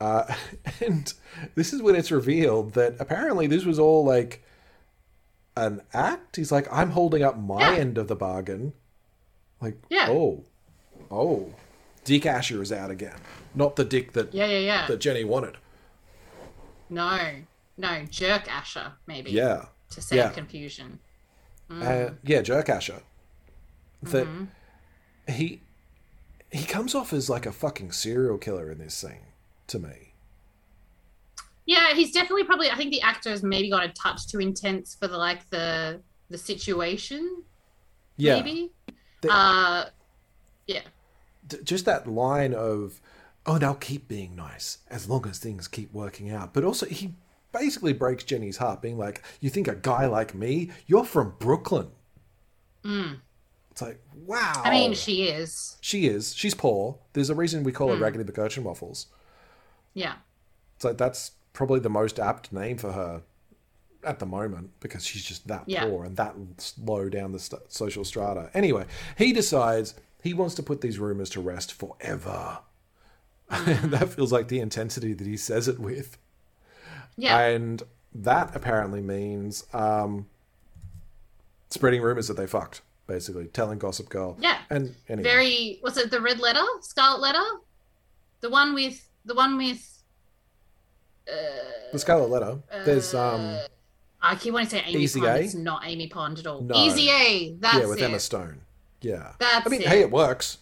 Uh, 0.00 0.34
and 0.84 1.14
this 1.54 1.72
is 1.72 1.80
when 1.80 1.94
it's 1.94 2.10
revealed 2.10 2.74
that 2.74 2.96
apparently 3.00 3.46
this 3.46 3.64
was 3.64 3.78
all 3.78 4.04
like 4.04 4.44
an 5.56 5.82
act. 5.92 6.36
He's 6.36 6.52
like, 6.52 6.66
I'm 6.72 6.90
holding 6.90 7.22
up 7.22 7.38
my 7.38 7.60
Yeah. 7.74 7.80
end 7.80 7.98
of 7.98 8.08
the 8.08 8.16
bargain. 8.16 8.72
Like, 9.60 9.78
Yeah. 9.88 10.06
oh, 10.10 10.44
oh, 11.10 11.54
Dick 12.04 12.26
Asher 12.26 12.62
is 12.62 12.70
out 12.72 12.90
again. 12.90 13.16
Not 13.54 13.76
the 13.76 13.84
Dick 13.84 14.12
that 14.12 14.32
Yeah, 14.34 14.46
yeah, 14.46 14.58
yeah. 14.58 14.86
that 14.86 14.98
Jenny 15.00 15.24
wanted. 15.24 15.56
No. 16.88 17.18
No, 17.78 18.04
jerk 18.06 18.50
Asher, 18.50 18.92
maybe. 19.06 19.30
Yeah, 19.32 19.66
To 19.90 20.00
save 20.00 20.16
Yeah. 20.18 20.28
confusion. 20.30 20.98
uh, 21.70 22.10
yeah, 22.22 22.42
Jerk 22.42 22.68
Asher. 22.68 23.02
That 24.02 24.26
Mm-hmm. 24.26 25.32
he 25.32 25.62
he 26.52 26.64
comes 26.64 26.94
off 26.94 27.12
as 27.12 27.28
like 27.28 27.44
a 27.44 27.52
fucking 27.52 27.90
serial 27.92 28.38
killer 28.38 28.70
in 28.70 28.78
this 28.78 28.94
scene 28.94 29.26
to 29.66 29.78
me. 29.80 30.05
Yeah, 31.66 31.94
he's 31.94 32.12
definitely 32.12 32.44
probably 32.44 32.70
I 32.70 32.76
think 32.76 32.90
the 32.92 33.02
actor 33.02 33.30
has 33.30 33.42
maybe 33.42 33.68
got 33.70 33.84
a 33.84 33.88
touch 33.88 34.28
too 34.28 34.38
intense 34.40 34.94
for 34.94 35.08
the 35.08 35.16
like 35.18 35.48
the 35.50 36.00
the 36.30 36.38
situation, 36.38 37.42
Yeah, 38.16 38.36
maybe. 38.36 38.72
The- 39.22 39.32
Uh 39.32 39.84
yeah. 40.66 40.80
d- 41.46 41.58
just 41.64 41.84
that 41.84 42.06
line 42.08 42.52
of 42.54 43.00
oh 43.46 43.58
they'll 43.58 43.74
keep 43.74 44.08
being 44.08 44.34
nice 44.34 44.78
as 44.90 45.08
long 45.08 45.26
as 45.28 45.38
things 45.38 45.68
keep 45.68 45.92
working 45.92 46.28
out 46.30 46.52
but 46.52 46.64
also 46.64 46.84
he 46.86 47.14
basically 47.52 47.92
breaks 47.92 48.24
jenny's 48.24 48.56
heart 48.56 48.82
being 48.82 48.98
like 48.98 49.22
you 49.40 49.48
think 49.48 49.68
a 49.68 49.76
guy 49.76 50.04
like 50.06 50.34
me 50.34 50.68
you're 50.88 51.04
from 51.04 51.32
brooklyn 51.38 51.88
it's 52.84 53.80
like 53.82 54.00
wow 54.26 54.52
Mm. 54.56 54.66
I 54.66 54.70
mean 54.70 54.94
she 54.94 55.28
is. 55.28 55.76
she 55.80 56.06
is 56.08 56.34
she's 56.34 56.54
poor 56.54 56.98
there's 57.12 57.30
a 57.30 57.34
reason 57.36 57.62
we 57.62 57.70
call 57.72 57.88
her 57.88 57.96
raggedy 57.96 58.24
mccurchin 58.24 58.62
waffles 58.64 59.06
Yeah. 59.94 60.14
it's 60.74 60.84
like 60.84 60.98
that's 60.98 61.30
probably 61.56 61.80
the 61.80 61.88
most 61.88 62.20
apt 62.20 62.52
name 62.52 62.76
for 62.76 62.92
her 62.92 63.22
at 64.04 64.18
the 64.18 64.26
moment 64.26 64.70
because 64.78 65.04
she's 65.04 65.24
just 65.24 65.48
that 65.48 65.64
Yeah. 65.66 65.86
poor 65.86 66.04
and 66.04 66.16
that 66.18 66.34
low 66.80 67.08
down 67.08 67.32
the 67.32 67.38
st- 67.40 67.72
social 67.72 68.04
strata. 68.04 68.50
Anyway, 68.52 68.84
he 69.16 69.32
decides 69.32 69.94
he 70.22 70.34
wants 70.34 70.54
to 70.56 70.62
put 70.62 70.82
these 70.82 70.98
rumors 70.98 71.30
to 71.30 71.40
rest 71.40 71.72
forever. 71.72 72.58
That 73.48 74.10
feels 74.10 74.32
like 74.32 74.48
the 74.48 74.60
intensity 74.60 75.12
that 75.14 75.26
he 75.26 75.36
says 75.36 75.66
it 75.66 75.78
with. 75.78 76.18
Yeah. 77.16 77.38
And 77.38 77.82
that 78.14 78.54
apparently 78.54 79.00
means 79.00 79.64
um, 79.72 80.26
spreading 81.70 82.02
rumors 82.02 82.28
that 82.28 82.36
they 82.36 82.46
fucked, 82.46 82.82
basically, 83.06 83.46
telling 83.46 83.78
Gossip 83.78 84.08
Girl. 84.08 84.36
Yeah. 84.40 84.58
And 84.68 84.94
anyway. 85.08 85.22
Very 85.28 85.78
was 85.82 85.96
it 85.96 86.10
the 86.10 86.20
red 86.20 86.38
letter? 86.40 86.64
Scarlet 86.82 87.20
letter? 87.20 87.44
The 88.40 88.50
one 88.50 88.74
with 88.74 89.08
the 89.24 89.34
one 89.34 89.56
with 89.56 89.95
the 91.92 91.98
Scarlet 91.98 92.28
Letter. 92.30 92.58
There's 92.84 93.14
um 93.14 93.58
I 94.22 94.34
keep 94.36 94.52
wanting 94.52 94.68
to 94.70 94.76
say 94.76 94.82
Amy 94.86 95.02
Easy 95.04 95.20
Pond. 95.20 95.32
A? 95.32 95.40
It's 95.42 95.54
not 95.54 95.82
Amy 95.86 96.08
Pond 96.08 96.38
at 96.38 96.46
all. 96.46 96.60
No. 96.62 96.74
Easy 96.74 97.08
A. 97.10 97.56
That's 97.60 97.78
yeah 97.78 97.86
with 97.86 97.98
it. 97.98 98.04
Emma 98.04 98.18
Stone. 98.20 98.60
Yeah. 99.00 99.32
That's 99.38 99.66
I 99.66 99.70
mean, 99.70 99.82
it. 99.82 99.88
hey, 99.88 100.00
it 100.00 100.10
works. 100.10 100.58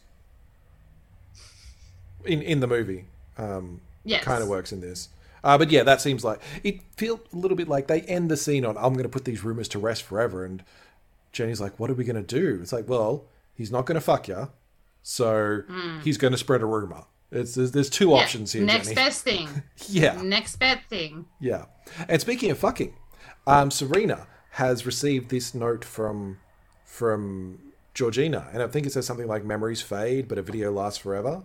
In 2.25 2.41
in 2.43 2.61
the 2.61 2.67
movie, 2.67 3.05
um, 3.37 3.81
Yes. 4.05 4.25
kind 4.25 4.43
of 4.43 4.49
works 4.49 4.73
in 4.73 4.81
this. 4.81 5.09
Uh, 5.43 5.59
but 5.59 5.71
yeah, 5.71 5.83
that 5.83 6.01
seems 6.01 6.25
like 6.25 6.41
it 6.63 6.81
feels 6.97 7.21
a 7.33 7.37
little 7.37 7.57
bit 7.57 7.69
like 7.69 7.87
they 7.87 8.01
end 8.03 8.31
the 8.31 8.37
scene 8.37 8.65
on 8.65 8.77
"I'm 8.79 8.95
going 8.95 9.03
to 9.03 9.11
put 9.11 9.27
these 9.27 9.45
rumors 9.45 9.69
to 9.69 9.79
rest 9.79 10.03
forever," 10.05 10.43
and 10.45 10.65
Jenny's 11.33 11.61
like, 11.61 11.79
"What 11.79 11.91
are 11.91 11.95
we 11.95 12.05
going 12.05 12.17
to 12.17 12.23
do?" 12.23 12.61
It's 12.63 12.73
like, 12.73 12.89
well, 12.89 13.25
he's 13.55 13.71
not 13.71 13.85
going 13.85 13.97
to 13.97 14.01
fuck 14.01 14.27
you, 14.27 14.49
so 15.03 15.63
he's 16.03 16.17
going 16.17 16.33
to 16.33 16.39
spread 16.39 16.63
a 16.63 16.67
rumor. 16.67 17.05
It's 17.35 17.55
there's, 17.55 17.73
there's 17.73 17.91
two. 17.91 18.11
Yeah, 18.11 18.17
options 18.17 18.53
here, 18.53 18.65
Next 18.65 18.87
Jenny. 18.89 18.95
best 18.95 19.23
thing. 19.25 19.49
yeah, 19.89 20.21
Next 20.23 20.57
best 20.57 20.89
thing. 20.89 21.27
yeah. 21.41 21.67
And 22.09 22.21
speaking 22.21 22.51
of 22.51 22.59
fucking, 22.59 22.95
um, 23.47 23.71
Serena 23.71 24.27
has 24.53 24.87
received 24.87 25.31
this 25.31 25.55
note 25.55 25.85
from 25.85 26.39
from 26.85 27.59
Georgina, 27.93 28.49
and 28.53 28.63
I 28.63 28.67
think 28.69 28.87
it 28.87 28.93
says 28.93 29.07
something 29.07 29.27
like 29.27 29.45
"Memories 29.45 29.83
fade, 29.83 30.29
but 30.29 30.39
a 30.39 30.43
video 30.43 30.71
lasts 30.73 30.99
forever." 30.99 31.43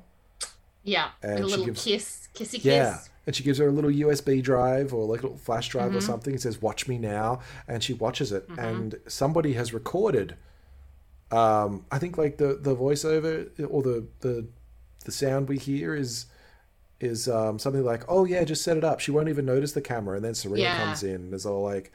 Yeah. 0.84 1.10
And 1.22 1.34
a 1.34 1.38
she 1.38 1.44
little 1.44 1.66
gives- 1.66 1.84
kiss, 1.84 2.30
kissy 2.34 2.54
kiss. 2.54 2.66
Yeah. 2.66 3.00
And 3.28 3.36
she 3.36 3.44
gives 3.44 3.60
her 3.60 3.68
a 3.68 3.72
little 3.72 3.92
USB 3.92 4.42
drive 4.42 4.92
or 4.94 5.06
like 5.06 5.20
a 5.20 5.24
little 5.24 5.38
flash 5.38 5.68
drive 5.68 5.90
Mm-hmm. 5.90 5.98
or 5.98 6.02
something. 6.02 6.34
It 6.34 6.42
says, 6.42 6.62
Watch 6.64 6.88
me 6.88 6.98
now. 6.98 7.42
And 7.68 7.84
she 7.84 7.94
watches 7.94 8.32
it. 8.32 8.48
Mm-hmm. 8.50 8.60
And 8.60 8.96
somebody 9.06 9.54
has 9.54 9.72
recorded, 9.72 10.36
um, 11.32 11.86
I 11.92 12.00
think 12.00 12.18
like 12.18 12.38
the, 12.38 12.58
the 12.60 12.76
voiceover 12.76 13.50
or 13.70 13.84
the, 13.84 14.08
the, 14.22 14.48
the 15.10 15.16
sound 15.16 15.50
we 15.50 15.58
hear 15.58 15.96
is 15.96 16.28
is 17.00 17.28
um, 17.30 17.58
something 17.58 17.84
like, 17.84 18.04
"Oh 18.08 18.26
yeah, 18.26 18.44
just 18.44 18.64
set 18.64 18.78
it 18.78 18.84
up." 18.84 19.00
She 19.00 19.10
won't 19.12 19.30
even 19.30 19.46
notice 19.46 19.72
the 19.72 19.82
camera, 19.82 20.16
and 20.16 20.24
then 20.24 20.36
Serena 20.36 20.62
Yeah. 20.64 20.78
comes 20.86 21.02
in 21.04 21.16
and 21.16 21.34
is 21.34 21.46
all 21.46 21.64
like, 21.64 21.92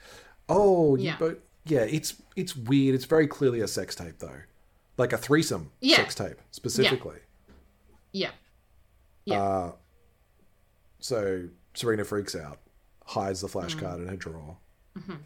"Oh, 0.49 0.97
Yeah. 0.97 1.17
both." 1.19 1.37
Yeah, 1.67 1.81
it's 1.83 2.15
it's 2.37 2.57
weird. 2.57 2.95
It's 2.95 3.05
very 3.05 3.27
clearly 3.27 3.61
a 3.61 3.69
sex 3.69 3.95
tape 3.95 4.19
though, 4.19 4.41
like 4.97 5.13
a 5.13 5.19
threesome 5.19 5.71
Yeah. 5.81 5.97
sex 5.97 6.15
tape 6.15 6.39
specifically. 6.51 7.19
Yeah. 8.13 8.33
Yeah. 9.25 9.73
So 11.01 11.49
Serena 11.75 12.05
freaks 12.05 12.35
out, 12.35 12.59
hides 13.07 13.41
the 13.41 13.49
flashcard 13.49 13.97
in 13.97 14.09
her 14.09 14.17
drawer, 14.17 14.57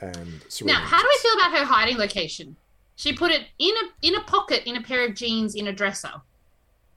and 0.01 0.43
Serena. 0.49 0.49
Mm-hmm. 0.49 0.67
Now, 0.67 0.81
how 0.81 1.01
do 1.01 1.09
we 1.09 1.19
feel 1.23 1.35
about 1.35 1.59
her 1.59 1.65
hiding 1.65 1.99
location? 1.99 2.57
She 2.97 3.13
put 3.13 3.31
it 3.31 3.47
in 3.59 3.71
a 3.77 4.07
in 4.07 4.15
a 4.17 4.23
pocket 4.23 4.65
in 4.67 4.77
a 4.77 4.83
pair 4.83 5.07
of 5.07 5.15
jeans 5.15 5.55
in 5.55 5.69
a 5.69 5.73
dresser. 5.73 6.11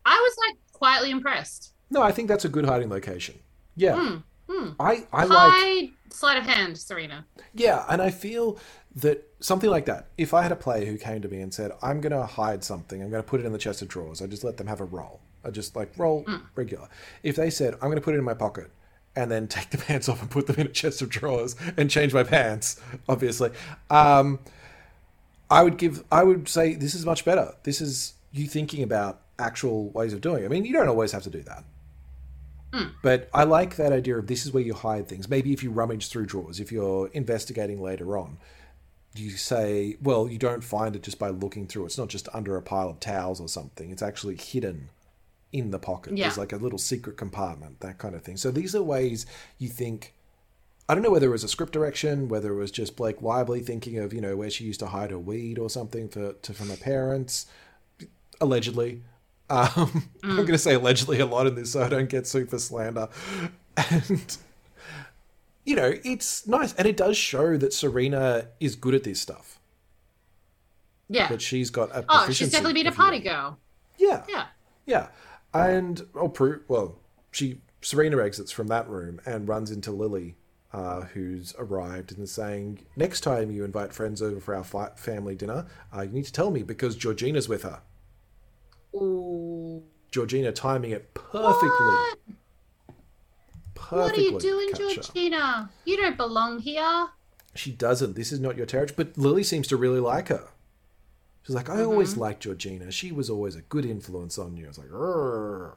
I 0.06 0.16
was 0.18 0.36
like 0.48 0.58
quietly 0.82 1.12
impressed. 1.12 1.74
No, 1.92 2.02
I 2.02 2.12
think 2.12 2.28
that's 2.28 2.44
a 2.44 2.50
good 2.50 2.66
hiding 2.66 2.90
location. 2.90 3.36
Yeah, 3.76 4.18
Hmm, 4.50 4.70
I 4.80 5.06
I 5.14 5.26
like. 5.26 5.54
Hide 5.54 5.90
sleight 6.10 6.38
of 6.38 6.44
hand, 6.46 6.76
Serena. 6.78 7.26
Yeah, 7.54 7.86
and 7.88 8.02
I 8.02 8.10
feel 8.10 8.58
that 8.96 9.24
something 9.40 9.70
like 9.70 9.86
that. 9.86 10.08
If 10.18 10.34
I 10.34 10.42
had 10.42 10.52
a 10.52 10.56
player 10.56 10.86
who 10.86 10.98
came 10.98 11.22
to 11.22 11.28
me 11.30 11.40
and 11.40 11.54
said, 11.54 11.72
"I'm 11.84 12.02
going 12.02 12.12
to 12.12 12.26
hide 12.26 12.64
something. 12.64 13.02
I'm 13.02 13.12
going 13.12 13.22
to 13.24 13.30
put 13.30 13.40
it 13.40 13.46
in 13.46 13.52
the 13.54 13.60
chest 13.60 13.84
of 13.84 13.88
drawers," 13.88 14.22
I 14.24 14.26
just 14.26 14.44
let 14.44 14.58
them 14.58 14.66
have 14.68 14.82
a 14.82 14.86
roll. 14.86 15.20
I 15.46 15.52
just 15.52 15.76
like 15.76 15.92
roll 15.98 16.26
regular. 16.56 16.88
If 17.22 17.36
they 17.36 17.50
said, 17.52 17.76
"I'm 17.76 17.90
going 17.92 17.96
to 17.96 18.02
put 18.02 18.16
it 18.16 18.18
in 18.18 18.24
my 18.26 18.34
pocket," 18.34 18.72
and 19.16 19.30
then 19.30 19.48
take 19.48 19.70
the 19.70 19.78
pants 19.88 20.10
off 20.10 20.20
and 20.22 20.32
put 20.32 20.48
them 20.48 20.56
in 20.58 20.66
a 20.66 20.72
chest 20.72 21.02
of 21.04 21.10
drawers 21.10 21.56
and 21.78 21.90
change 21.90 22.12
my 22.14 22.24
pants, 22.24 22.82
obviously, 23.08 23.52
um, 23.92 24.40
I 25.50 25.62
would 25.64 25.78
give. 25.78 26.04
I 26.12 26.24
would 26.24 26.50
say 26.50 26.74
this 26.74 26.96
is 26.96 27.06
much 27.06 27.24
better. 27.24 27.54
This 27.64 27.80
is 27.80 28.16
you 28.34 28.48
thinking 28.48 28.82
about 28.84 29.21
actual 29.40 29.90
ways 29.90 30.14
of 30.14 30.22
doing 30.22 30.44
it. 30.44 30.46
I 30.46 30.50
mean, 30.50 30.66
you 30.66 30.74
don't 30.74 30.88
always 30.88 31.12
have 31.12 31.24
to 31.24 31.30
do 31.30 31.42
that. 31.44 31.64
Hmm. 32.74 32.88
But 33.02 33.30
I 33.34 33.44
like 33.44 33.76
that 33.76 33.92
idea 33.92 34.18
of 34.18 34.28
this 34.28 34.46
is 34.46 34.54
where 34.54 34.64
you 34.64 34.74
hide 34.74 35.08
things. 35.08 35.28
Maybe 35.28 35.52
if 35.52 35.64
you 35.64 35.72
rummage 35.72 36.08
through 36.10 36.28
drawers, 36.28 36.60
if 36.60 36.72
you're 36.72 37.08
investigating 37.08 37.82
later 37.82 38.18
on, 38.18 38.38
you 39.14 39.32
say, 39.32 39.98
well, 40.02 40.30
you 40.30 40.38
don't 40.38 40.64
find 40.64 40.96
it 40.96 41.04
just 41.04 41.20
by 41.20 41.30
looking 41.30 41.68
through. 41.68 41.86
It's 41.86 41.98
not 41.98 42.08
just 42.08 42.30
under 42.34 42.56
a 42.56 42.62
pile 42.62 42.90
of 42.90 43.00
towels 43.00 43.42
or 43.42 43.50
something. 43.50 43.92
It's 43.92 44.02
actually 44.02 44.38
hidden 44.38 44.90
in 45.52 45.72
the 45.72 45.80
pocket. 45.80 46.18
Yeah. 46.18 46.26
There's 46.26 46.38
like 46.38 46.54
a 46.54 46.58
little 46.58 46.80
secret 46.80 47.18
compartment, 47.18 47.82
that 47.82 47.98
kind 47.98 48.16
of 48.16 48.22
thing. 48.24 48.38
So 48.38 48.52
these 48.52 48.74
are 48.74 48.84
ways 48.84 49.26
you 49.58 49.68
think. 49.68 50.14
I 50.88 50.94
don't 50.94 51.04
know 51.04 51.12
whether 51.12 51.28
it 51.28 51.32
was 51.32 51.44
a 51.44 51.50
script 51.50 51.74
direction, 51.74 52.28
whether 52.28 52.52
it 52.54 52.58
was 52.58 52.72
just 52.72 52.96
Blake 52.96 53.22
Lively 53.22 53.62
thinking 53.62 53.98
of, 53.98 54.14
you 54.14 54.20
know, 54.20 54.36
where 54.36 54.50
she 54.50 54.66
used 54.66 54.80
to 54.80 54.88
hide 54.88 55.12
her 55.12 55.20
weed 55.20 55.60
or 55.60 55.70
something 55.70 56.10
for 56.10 56.34
to, 56.34 56.54
from 56.54 56.70
her 56.70 56.78
parents, 56.78 57.46
allegedly. 58.40 59.02
Um, 59.52 60.10
I'm 60.24 60.38
going 60.38 60.48
to 60.48 60.58
say 60.58 60.76
allegedly 60.76 61.20
a 61.20 61.26
lot 61.26 61.46
in 61.46 61.56
this 61.56 61.74
so 61.74 61.84
I 61.84 61.90
don't 61.90 62.10
get 62.10 62.26
super 62.26 62.58
slander. 62.58 63.10
And, 63.76 64.38
you 65.66 65.76
know, 65.76 65.94
it's 66.06 66.48
nice. 66.48 66.74
And 66.76 66.88
it 66.88 66.96
does 66.96 67.18
show 67.18 67.58
that 67.58 67.74
Serena 67.74 68.48
is 68.62 68.78
good 68.78 68.96
at 68.96 69.04
this 69.04 69.20
stuff. 69.20 69.60
Yeah. 71.10 71.28
That 71.28 71.42
she's 71.42 71.70
got 71.70 71.94
a 71.94 72.06
Oh, 72.08 72.30
she's 72.32 72.50
definitely 72.50 72.82
been 72.82 72.88
a 72.88 72.96
party 72.96 73.20
girl. 73.20 73.60
Yeah. 73.98 74.24
Yeah. 74.30 74.46
Yeah. 74.86 75.08
And, 75.54 76.08
oh, 76.16 76.30
Prue, 76.30 76.62
well, 76.70 77.00
she, 77.32 77.60
Serena 77.82 78.24
exits 78.24 78.54
from 78.54 78.68
that 78.68 78.88
room 78.88 79.20
and 79.26 79.50
runs 79.50 79.70
into 79.70 79.92
Lily, 79.92 80.38
uh, 80.72 81.02
who's 81.02 81.54
arrived 81.60 82.14
and 82.14 82.24
is 82.24 82.32
saying, 82.32 82.86
next 82.96 83.20
time 83.20 83.52
you 83.52 83.66
invite 83.66 83.92
friends 83.92 84.22
over 84.22 84.40
for 84.40 84.56
our 84.56 84.64
family 84.96 85.36
dinner, 85.36 85.66
uh, 85.94 86.04
you 86.04 86.12
need 86.12 86.26
to 86.26 86.32
tell 86.32 86.52
me 86.52 86.64
because 86.64 86.96
Georgina's 86.96 87.50
with 87.50 87.64
her. 87.64 87.82
Ooh. 88.96 89.84
Georgina 90.12 90.52
timing 90.52 90.92
it 90.92 91.14
perfectly. 91.14 91.70
What? 91.70 92.16
What 93.90 94.18
are 94.18 94.22
you 94.22 94.40
doing. 94.40 94.70
Georgina? 94.76 95.70
You 95.86 95.98
don't 95.98 96.18
belong 96.18 96.60
here. 96.60 97.08
She 97.56 97.72
doesn't. 97.72 98.16
This 98.16 98.32
is 98.32 98.40
not 98.40 98.56
your 98.56 98.66
territory. 98.66 98.96
But 98.96 99.18
Lily 99.18 99.44
seems 99.44 99.68
to 99.68 99.78
really 99.78 100.00
like 100.00 100.30
her. 100.30 100.50
She's 101.44 101.56
like, 101.56 101.70
I 101.70 101.82
always 101.84 102.12
Mm-hmm. 102.12 102.20
liked 102.22 102.44
Georgina. 102.44 102.92
She 102.92 103.12
was 103.12 103.30
always 103.30 103.56
a 103.56 103.62
good 103.62 103.86
influence 103.86 104.38
on 104.38 104.56
you. 104.56 104.68
It's 104.68 104.78
like, 104.78 104.90
"Rrr. 104.90 105.74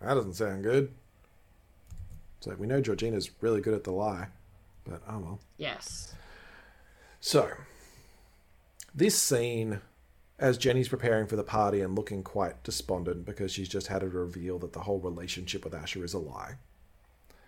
that 0.00 0.14
doesn't 0.14 0.32
sound 0.34 0.62
good. 0.64 0.90
It's 2.38 2.46
like, 2.46 2.58
we 2.58 2.66
know 2.66 2.80
Georgina's 2.80 3.30
really 3.40 3.60
good 3.60 3.74
at 3.74 3.84
the 3.84 3.92
lie. 3.92 4.28
But 4.84 5.02
oh 5.08 5.18
well. 5.18 5.40
Yes. 5.58 6.14
So, 7.20 7.50
this 8.92 9.16
scene, 9.16 9.80
as 10.42 10.58
Jenny's 10.58 10.88
preparing 10.88 11.28
for 11.28 11.36
the 11.36 11.44
party 11.44 11.80
and 11.80 11.94
looking 11.94 12.24
quite 12.24 12.64
despondent 12.64 13.24
because 13.24 13.52
she's 13.52 13.68
just 13.68 13.86
had 13.86 14.02
a 14.02 14.08
reveal 14.08 14.58
that 14.58 14.72
the 14.72 14.80
whole 14.80 14.98
relationship 14.98 15.64
with 15.64 15.72
Asher 15.72 16.04
is 16.04 16.14
a 16.14 16.18
lie. 16.18 16.56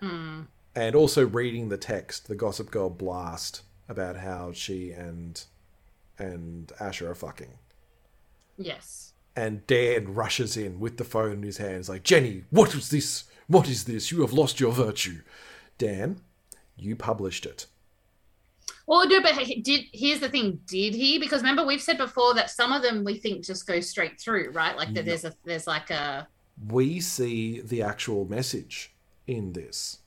Hmm. 0.00 0.42
And 0.76 0.94
also 0.94 1.26
reading 1.26 1.68
the 1.68 1.76
text, 1.76 2.28
the 2.28 2.36
Gossip 2.36 2.70
Girl 2.70 2.88
blast 2.88 3.62
about 3.88 4.16
how 4.16 4.52
she 4.52 4.92
and 4.92 5.44
and 6.18 6.70
Asher 6.78 7.10
are 7.10 7.16
fucking. 7.16 7.58
Yes. 8.56 9.12
And 9.34 9.66
Dan 9.66 10.14
rushes 10.14 10.56
in 10.56 10.78
with 10.78 10.96
the 10.96 11.04
phone 11.04 11.32
in 11.32 11.42
his 11.42 11.58
hands, 11.58 11.88
like, 11.88 12.04
Jenny, 12.04 12.44
what 12.50 12.76
is 12.76 12.90
this? 12.90 13.24
What 13.48 13.68
is 13.68 13.84
this? 13.84 14.12
You 14.12 14.20
have 14.20 14.32
lost 14.32 14.60
your 14.60 14.70
virtue. 14.70 15.22
Dan, 15.78 16.20
you 16.76 16.94
published 16.94 17.44
it. 17.44 17.66
Well, 18.86 19.08
no, 19.08 19.22
but 19.22 19.34
did 19.62 19.84
here's 19.92 20.20
the 20.20 20.28
thing: 20.28 20.60
did 20.66 20.94
he? 20.94 21.18
Because 21.18 21.40
remember, 21.40 21.64
we've 21.64 21.80
said 21.80 21.96
before 21.98 22.34
that 22.34 22.50
some 22.50 22.72
of 22.72 22.82
them 22.82 23.02
we 23.04 23.16
think 23.16 23.44
just 23.44 23.66
go 23.66 23.80
straight 23.80 24.20
through, 24.20 24.50
right? 24.50 24.76
Like 24.76 24.92
that 24.94 25.04
there's 25.06 25.24
a 25.24 25.32
there's 25.44 25.66
like 25.66 25.90
a 25.90 26.28
we 26.68 27.00
see 27.00 27.60
the 27.60 27.82
actual 27.82 28.26
message 28.26 28.94
in 29.26 29.52
this. 29.54 29.98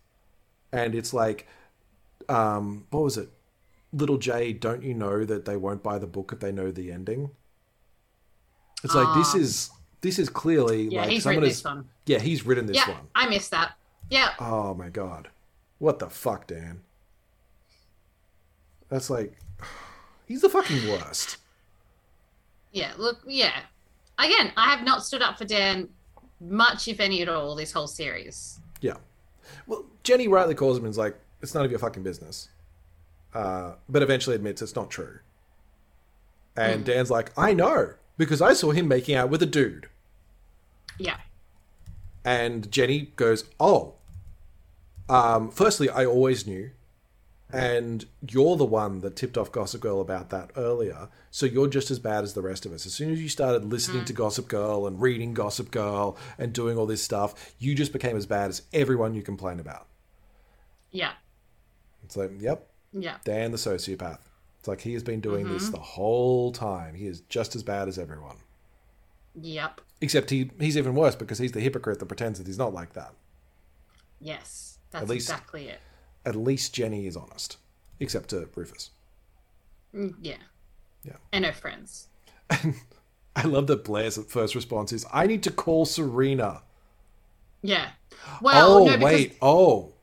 And 0.71 0.93
it's 0.95 1.13
like, 1.13 1.47
um, 2.29 2.85
what 2.91 3.03
was 3.03 3.17
it? 3.17 3.29
Little 3.93 4.17
J, 4.17 4.53
don't 4.53 4.83
you 4.83 4.93
know 4.93 5.23
that 5.25 5.45
they 5.45 5.57
won't 5.57 5.81
buy 5.81 5.97
the 5.97 6.07
book 6.07 6.31
if 6.33 6.39
they 6.39 6.51
know 6.51 6.71
the 6.71 6.91
ending? 6.91 7.31
It's 8.83 8.93
like 8.93 9.15
this 9.15 9.33
is 9.33 9.71
this 10.01 10.19
is 10.19 10.29
clearly 10.29 10.87
Ah. 10.87 10.91
yeah. 10.91 11.01
like 11.01 11.09
he's 11.09 11.25
written 11.25 11.43
has 11.43 11.53
this 11.53 11.63
one. 11.63 11.89
yeah 12.05 12.19
he's 12.19 12.45
written 12.45 12.65
this 12.67 12.75
Yeah, 12.77 12.89
one. 12.91 13.07
I 13.15 13.27
missed 13.27 13.51
that. 13.51 13.73
Yeah. 14.09 14.33
Oh 14.39 14.73
my 14.75 14.89
god, 14.89 15.29
what 15.79 15.99
the 15.99 16.09
fuck, 16.09 16.47
Dan? 16.47 16.81
That's 18.89 19.09
like 19.09 19.37
he's 20.25 20.41
the 20.41 20.49
fucking 20.49 20.89
worst. 20.89 21.37
Yeah, 22.71 22.93
look, 22.97 23.19
yeah. 23.25 23.61
Again, 24.19 24.51
I 24.57 24.69
have 24.75 24.85
not 24.85 25.03
stood 25.03 25.21
up 25.21 25.37
for 25.37 25.45
Dan 25.45 25.89
much, 26.39 26.87
if 26.87 26.99
any 26.99 27.21
at 27.21 27.29
all, 27.29 27.55
this 27.55 27.71
whole 27.71 27.87
series. 27.87 28.59
Yeah. 28.81 28.97
Well, 29.65 29.85
Jenny 30.03 30.27
rightly 30.27 30.55
calls 30.55 30.77
him 30.77 30.85
and 30.85 30.91
is 30.91 30.97
like, 30.97 31.17
it's 31.41 31.53
none 31.53 31.65
of 31.65 31.71
your 31.71 31.79
fucking 31.79 32.03
business. 32.03 32.49
Uh, 33.33 33.73
but 33.87 34.01
eventually 34.01 34.35
admits 34.35 34.61
it's 34.61 34.75
not 34.75 34.89
true. 34.89 35.19
And 36.55 36.83
Dan's 36.83 37.11
like, 37.11 37.31
I 37.37 37.53
know, 37.53 37.93
because 38.17 38.41
I 38.41 38.53
saw 38.53 38.71
him 38.71 38.87
making 38.87 39.15
out 39.15 39.29
with 39.29 39.43
a 39.43 39.45
dude. 39.45 39.87
Yeah. 40.97 41.17
And 42.25 42.71
Jenny 42.71 43.11
goes, 43.15 43.45
Oh. 43.59 43.93
Um, 45.07 45.51
firstly, 45.51 45.89
I 45.89 46.05
always 46.05 46.45
knew. 46.45 46.71
And 47.51 48.05
you're 48.27 48.57
the 48.57 48.65
one 48.65 48.99
that 49.01 49.15
tipped 49.15 49.37
off 49.37 49.51
Gossip 49.53 49.79
Girl 49.81 50.01
about 50.01 50.29
that 50.31 50.51
earlier. 50.57 51.07
So 51.31 51.45
you're 51.45 51.69
just 51.69 51.89
as 51.89 51.97
bad 51.97 52.25
as 52.25 52.33
the 52.33 52.41
rest 52.41 52.65
of 52.65 52.73
us. 52.73 52.85
As 52.85 52.93
soon 52.93 53.09
as 53.11 53.21
you 53.21 53.29
started 53.29 53.63
listening 53.63 54.03
to 54.05 54.11
Gossip 54.13 54.49
Girl 54.49 54.85
and 54.85 54.99
reading 55.01 55.33
Gossip 55.33 55.71
Girl 55.71 56.17
and 56.37 56.51
doing 56.51 56.77
all 56.77 56.85
this 56.85 57.01
stuff, 57.01 57.53
you 57.57 57.73
just 57.73 57.93
became 57.93 58.17
as 58.17 58.25
bad 58.25 58.49
as 58.49 58.63
everyone 58.73 59.13
you 59.13 59.21
complain 59.21 59.61
about. 59.61 59.87
Yeah. 60.91 61.13
It's 62.03 62.17
like, 62.17 62.31
yep, 62.39 62.67
Yeah. 62.91 63.17
Dan 63.23 63.51
the 63.51 63.57
sociopath. 63.57 64.19
It's 64.59 64.67
like 64.67 64.81
he 64.81 64.93
has 64.93 65.03
been 65.03 65.21
doing 65.21 65.45
Mm-hmm. 65.45 65.53
this 65.53 65.69
the 65.69 65.77
whole 65.79 66.51
time. 66.51 66.95
He 66.95 67.07
is 67.07 67.21
just 67.29 67.55
as 67.55 67.63
bad 67.63 67.87
as 67.87 67.97
everyone. 67.97 68.37
Yep. 69.39 69.79
Except 70.01 70.29
he 70.31 70.51
he's 70.59 70.75
even 70.77 70.95
worse 70.95 71.15
because 71.15 71.37
he's 71.37 71.51
the 71.53 71.59
hypocrite 71.61 71.99
that 71.99 72.05
pretends 72.07 72.39
that 72.39 72.47
he's 72.47 72.57
not 72.57 72.73
like 72.73 72.93
that. 72.93 73.13
Yes. 74.19 74.79
That's 74.91 75.07
least- 75.09 75.29
exactly 75.29 75.67
it. 75.69 75.79
At 76.27 76.35
least 76.35 76.73
Jenny 76.73 77.07
is 77.07 77.15
honest. 77.15 77.57
Except 77.99 78.29
to 78.29 78.49
Rufus. 78.53 78.91
Mm, 79.95 80.15
Yeah. 80.21 80.35
Yeah. 81.03 81.13
And 81.31 81.45
her 81.45 81.53
friends. 81.53 82.07
I 82.49 83.43
love 83.43 83.67
that 83.67 83.85
Blair's 83.85 84.17
first 84.25 84.55
response 84.55 84.91
is, 84.91 85.05
I 85.13 85.25
need 85.25 85.41
to 85.43 85.51
call 85.51 85.85
Serena. 85.85 86.63
Yeah. 87.61 87.91
Well, 88.41 88.73
oh, 88.73 88.85
no, 88.85 88.91
because 88.97 89.03
wait. 89.03 89.37
Oh, 89.41 89.93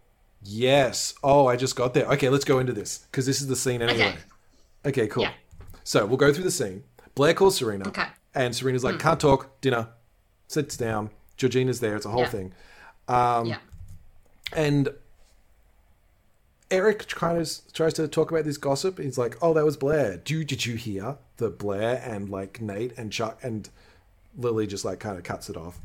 yes. 0.43 1.15
Oh, 1.23 1.47
I 1.47 1.57
just 1.57 1.77
got 1.77 1.93
there. 1.95 2.07
Okay, 2.13 2.29
let's 2.31 2.45
go 2.45 2.59
into 2.59 2.73
this 2.73 2.99
because 3.11 3.27
this 3.27 3.41
is 3.43 3.49
the 3.49 3.57
scene 3.57 3.83
anyway. 3.83 4.09
Okay. 4.09 4.19
Okay, 4.87 5.07
cool. 5.09 5.25
Yeah. 5.25 5.33
So 5.85 6.07
we'll 6.07 6.17
go 6.17 6.33
through 6.33 6.45
the 6.45 6.51
scene. 6.51 6.85
Blair 7.15 7.35
calls 7.35 7.57
Serena. 7.57 7.87
Okay. 7.89 8.07
And 8.35 8.55
Serena's 8.57 8.83
like, 8.83 8.99
can't 8.99 9.21
talk, 9.21 9.61
dinner. 9.61 9.89
Sits 10.49 10.77
down. 10.77 11.11
Georgina's 11.37 11.81
there. 11.81 11.97
It's 11.97 12.07
a 12.07 12.11
whole 12.11 12.23
Yeah. 12.23 12.29
thing. 12.29 12.55
Um, 13.09 13.47
yeah. 13.47 13.59
And 14.55 14.89
Eric 16.75 17.09
kind 17.09 17.39
of 17.39 17.51
tries 17.73 17.95
to 17.95 18.07
talk 18.09 18.31
about 18.31 18.45
this 18.45 18.57
gossip. 18.59 18.99
He's 18.99 19.17
like, 19.19 19.37
"Oh, 19.43 19.55
that 19.55 19.65
was 19.65 19.77
Blair. 19.77 20.17
Do 20.19 20.45
did 20.45 20.67
you 20.67 20.75
hear 20.77 21.17
the 21.37 21.51
Blair 21.51 22.03
and 22.05 22.29
like 22.29 22.61
Nate 22.61 22.93
and 22.99 23.11
Chuck 23.13 23.39
and 23.43 23.69
Lily 24.37 24.67
just 24.67 24.85
like 24.85 24.99
kind 25.01 25.17
of 25.17 25.25
cuts 25.25 25.49
it 25.49 25.57
off?" 25.57 25.79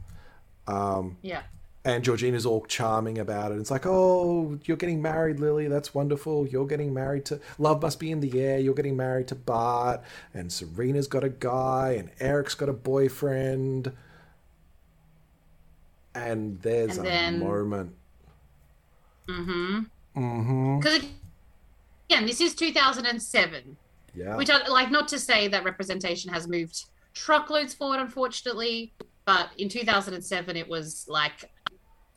Um, 0.68 1.18
yeah. 1.22 1.44
And 1.86 2.04
Georgina's 2.04 2.46
all 2.46 2.66
charming 2.66 3.18
about 3.18 3.52
it. 3.54 3.58
It's 3.60 3.72
like, 3.72 3.86
"Oh, 3.86 4.60
you're 4.66 4.78
getting 4.78 5.02
married, 5.02 5.40
Lily. 5.40 5.68
That's 5.70 5.94
wonderful. 5.96 6.46
You're 6.46 6.68
getting 6.68 6.94
married 6.94 7.24
to 7.26 7.40
love 7.58 7.82
must 7.82 8.00
be 8.00 8.12
in 8.12 8.20
the 8.20 8.40
air. 8.42 8.60
You're 8.60 8.74
getting 8.76 8.98
married 8.98 9.28
to 9.30 9.36
Bart, 9.36 10.02
and 10.34 10.52
Serena's 10.52 11.08
got 11.08 11.24
a 11.24 11.30
guy, 11.30 11.92
and 11.98 12.10
Eric's 12.20 12.54
got 12.56 12.68
a 12.70 12.74
boyfriend." 12.74 13.94
And 16.16 16.60
there's 16.62 16.98
And 16.98 17.08
a 17.08 17.10
then- 17.10 17.40
moment. 17.40 17.96
Mm-hmm. 19.28 19.80
Mm-hmm. 20.16 20.80
Because 20.80 21.04
again, 22.10 22.26
this 22.26 22.42
is 22.42 22.56
2007, 22.56 23.78
Yeah. 24.16 24.36
which 24.36 24.50
I 24.50 24.68
like 24.68 24.92
not 24.92 25.08
to 25.10 25.20
say 25.20 25.48
that 25.50 25.64
representation 25.64 26.32
has 26.34 26.48
moved 26.48 26.86
truckloads 27.14 27.74
forward, 27.74 28.00
unfortunately, 28.00 28.94
but 29.26 29.50
in 29.58 29.70
2007 29.70 30.58
it 30.58 30.68
was 30.68 31.06
like, 31.08 31.50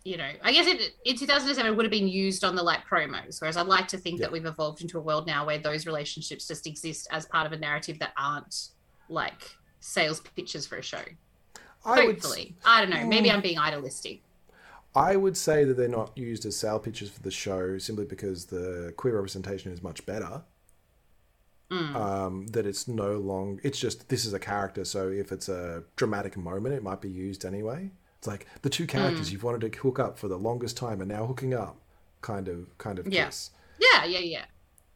you 0.05 0.17
know, 0.17 0.31
I 0.43 0.53
guess 0.53 0.67
it 0.67 0.95
in 1.05 1.17
2007 1.17 1.71
it 1.71 1.77
would 1.77 1.85
have 1.85 1.91
been 1.91 2.09
used 2.09 2.45
on 2.45 2.57
the 2.57 2.63
like 2.63 2.87
promos, 2.87 3.41
whereas 3.41 3.57
I'd 3.57 3.67
like 3.67 3.89
to 3.89 3.99
think 3.99 4.19
Yeah. 4.19 4.27
that 4.27 4.33
we've 4.33 4.47
evolved 4.47 4.81
into 4.83 4.99
a 4.99 5.01
world 5.01 5.27
now 5.27 5.47
where 5.47 5.59
those 5.59 5.87
relationships 5.87 6.49
just 6.49 6.67
exist 6.67 7.07
as 7.11 7.27
part 7.27 7.47
of 7.47 7.53
a 7.53 7.59
narrative 7.59 7.99
that 8.01 8.13
aren't 8.17 8.69
like 9.09 9.43
sales 9.81 10.21
pitches 10.21 10.67
for 10.67 10.77
a 10.79 10.83
show. 10.83 11.03
I 11.85 12.07
would, 12.07 12.15
Hopefully, 12.15 12.55
I 12.65 12.81
don't 12.81 12.91
know. 12.91 13.05
Maybe 13.07 13.29
mm. 13.29 13.35
I'm 13.35 13.41
being 13.41 13.59
idealistic. 13.59 14.23
I 14.95 15.17
would 15.17 15.37
say 15.37 15.65
that 15.65 15.77
they're 15.77 15.89
not 15.89 16.17
used 16.17 16.45
as 16.45 16.57
sale 16.57 16.79
pitches 16.79 17.11
for 17.11 17.23
the 17.23 17.31
show 17.31 17.79
simply 17.79 18.05
because 18.05 18.47
the 18.47 18.93
queer 18.97 19.15
representation 19.15 19.73
is 19.73 19.83
much 19.83 20.05
better. 20.05 20.43
Um, 21.97 22.47
that 22.49 22.67
it's 22.67 22.87
no 22.87 23.17
long. 23.17 23.59
It's 23.63 23.79
just 23.79 24.11
this 24.11 24.27
is 24.27 24.35
a 24.35 24.39
character, 24.39 24.85
so 24.85 25.09
if 25.09 25.33
it's 25.33 25.49
a 25.49 25.85
dramatic 25.97 26.37
moment, 26.37 26.75
it 26.75 26.83
might 26.83 27.01
be 27.01 27.09
used 27.09 27.47
anyway. 27.47 27.91
It's 28.19 28.27
like 28.27 28.47
the 28.61 28.69
two 28.69 28.87
characters 28.87 29.33
you've 29.33 29.43
wanted 29.43 29.73
to 29.73 29.79
hook 29.79 29.99
up 29.99 30.19
for 30.19 30.29
the 30.29 30.37
longest 30.37 30.77
time 30.77 31.01
are 31.01 31.07
now 31.07 31.25
hooking 31.25 31.55
up, 31.55 31.79
kind 32.21 32.47
of, 32.47 32.77
kind 32.77 32.99
of 32.99 33.07
Yeah. 33.09 33.31
Yeah, 33.81 34.05
yeah, 34.05 34.19
yeah. 34.19 34.45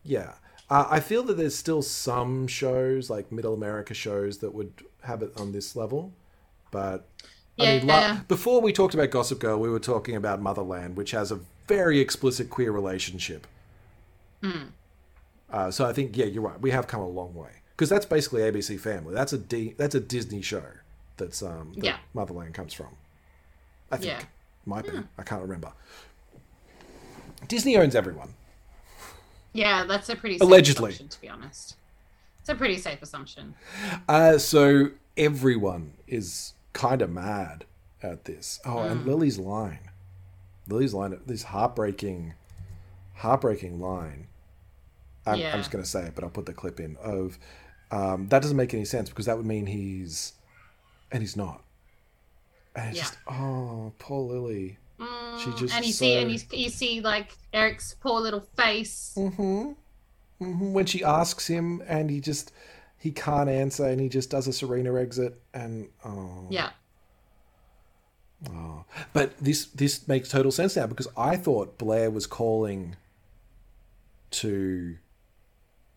Yeah. 0.04 0.32
Uh, 0.68 0.86
I 0.90 1.00
feel 1.00 1.22
that 1.24 1.38
there's 1.38 1.56
still 1.56 1.80
some 1.80 2.46
shows, 2.46 3.08
like 3.08 3.32
Middle 3.32 3.54
America 3.54 3.94
shows, 3.94 4.38
that 4.38 4.52
would 4.52 4.84
have 5.02 5.22
it 5.22 5.32
on 5.38 5.52
this 5.52 5.76
level. 5.76 6.12
But 6.70 7.08
I 7.58 7.62
mean, 7.78 7.86
Yeah. 7.86 8.12
la- 8.14 8.20
before 8.28 8.60
we 8.60 8.72
talked 8.72 8.94
about 8.94 9.10
Gossip 9.10 9.38
Girl, 9.38 9.58
we 9.58 9.68
were 9.70 9.80
talking 9.80 10.14
about 10.16 10.40
Motherland, 10.42 10.96
which 10.96 11.12
has 11.12 11.30
a 11.32 11.40
very 11.66 12.00
explicit 12.00 12.50
queer 12.50 12.70
relationship. 12.72 13.46
Uh, 15.50 15.70
so 15.70 15.84
I 15.86 15.92
think, 15.92 16.16
yeah, 16.16 16.26
you're 16.26 16.42
right. 16.42 16.60
We 16.60 16.70
have 16.70 16.86
come 16.86 17.00
a 17.00 17.08
long 17.08 17.34
way 17.34 17.50
because 17.70 17.88
that's 17.88 18.06
basically 18.06 18.42
ABC 18.42 18.78
Family. 18.78 19.14
That's 19.14 19.32
a 19.32 19.38
D, 19.38 19.74
that's 19.76 19.94
a 19.94 20.00
Disney 20.00 20.42
show. 20.42 20.62
That's 21.16 21.42
um, 21.42 21.72
that 21.76 21.84
Yeah. 21.84 21.96
Motherland 22.14 22.54
comes 22.54 22.72
from. 22.74 22.88
I 23.90 23.96
think 23.96 24.12
Yeah. 24.20 24.24
might 24.66 24.84
be. 24.84 24.98
I 25.18 25.22
can't 25.22 25.42
remember. 25.42 25.72
Disney 27.48 27.76
owns 27.76 27.94
everyone. 27.94 28.34
Yeah, 29.52 29.84
that's 29.84 30.08
a 30.08 30.16
pretty 30.16 30.36
safe 30.38 30.42
Allegedly. 30.46 30.90
assumption, 30.90 31.08
to 31.08 31.20
be 31.20 31.28
honest. 31.28 31.76
It's 32.40 32.48
a 32.48 32.54
pretty 32.54 32.76
safe 32.78 33.00
assumption. 33.02 33.54
Uh, 34.08 34.38
so 34.38 34.90
everyone 35.16 35.94
is 36.06 36.52
kind 36.76 37.00
of 37.02 37.10
mad 37.10 37.64
at 38.02 38.24
this. 38.26 38.60
Oh, 38.64 38.76
Mm. 38.76 38.90
and 38.92 39.06
Lily's 39.06 39.38
line, 39.38 39.90
Lily's 40.68 40.92
line, 40.94 41.18
this 41.26 41.44
heartbreaking, 41.44 42.34
heartbreaking 43.14 43.80
line. 43.80 44.26
I'm, 45.24 45.38
Yeah. 45.40 45.52
I'm 45.54 45.58
just 45.58 45.70
going 45.70 45.82
to 45.82 45.88
say 45.90 46.04
it, 46.06 46.14
but 46.14 46.22
I'll 46.22 46.30
put 46.30 46.46
the 46.46 46.52
clip 46.54 46.78
in 46.80 46.96
of 46.96 47.38
um, 47.90 48.26
that 48.28 48.42
doesn't 48.42 48.56
make 48.56 48.74
any 48.74 48.84
sense 48.84 49.08
because 49.08 49.26
that 49.26 49.36
would 49.36 49.46
mean 49.46 49.66
he's, 49.66 50.32
and 51.12 51.22
he's 51.22 51.36
not. 51.36 51.62
And 52.74 52.88
it's 52.90 52.96
Yeah. 52.98 53.02
just 53.04 53.18
oh, 53.28 53.92
poor 53.98 54.22
Lily. 54.22 54.78
she 55.42 55.50
just 55.56 55.72
and 55.74 55.84
you 55.84 55.92
so- 55.92 55.98
see, 56.04 56.16
and 56.16 56.30
you, 56.32 56.40
you 56.52 56.68
see 56.68 57.00
like 57.00 57.36
Eric's 57.52 57.94
poor 58.00 58.20
little 58.20 58.44
face. 58.56 59.14
Mm. 59.16 59.76
when 60.38 60.84
she 60.84 61.02
asks 61.04 61.46
him 61.46 61.82
and 61.86 62.10
he 62.10 62.20
just 62.20 62.52
he 63.06 63.12
can't 63.12 63.48
answer 63.48 63.86
and 63.86 64.00
he 64.00 64.08
just 64.08 64.30
does 64.30 64.48
a 64.48 64.52
Serena 64.52 64.92
exit 65.00 65.40
and 65.54 65.88
oh 66.04 66.46
Yeah, 66.50 66.70
But 69.12 69.38
this 69.38 69.66
this 69.66 70.06
makes 70.08 70.28
total 70.28 70.50
sense 70.50 70.74
now 70.76 70.86
because 70.88 71.06
I 71.16 71.36
thought 71.36 71.78
Blair 71.78 72.10
was 72.10 72.26
calling 72.26 72.96
to 74.32 74.96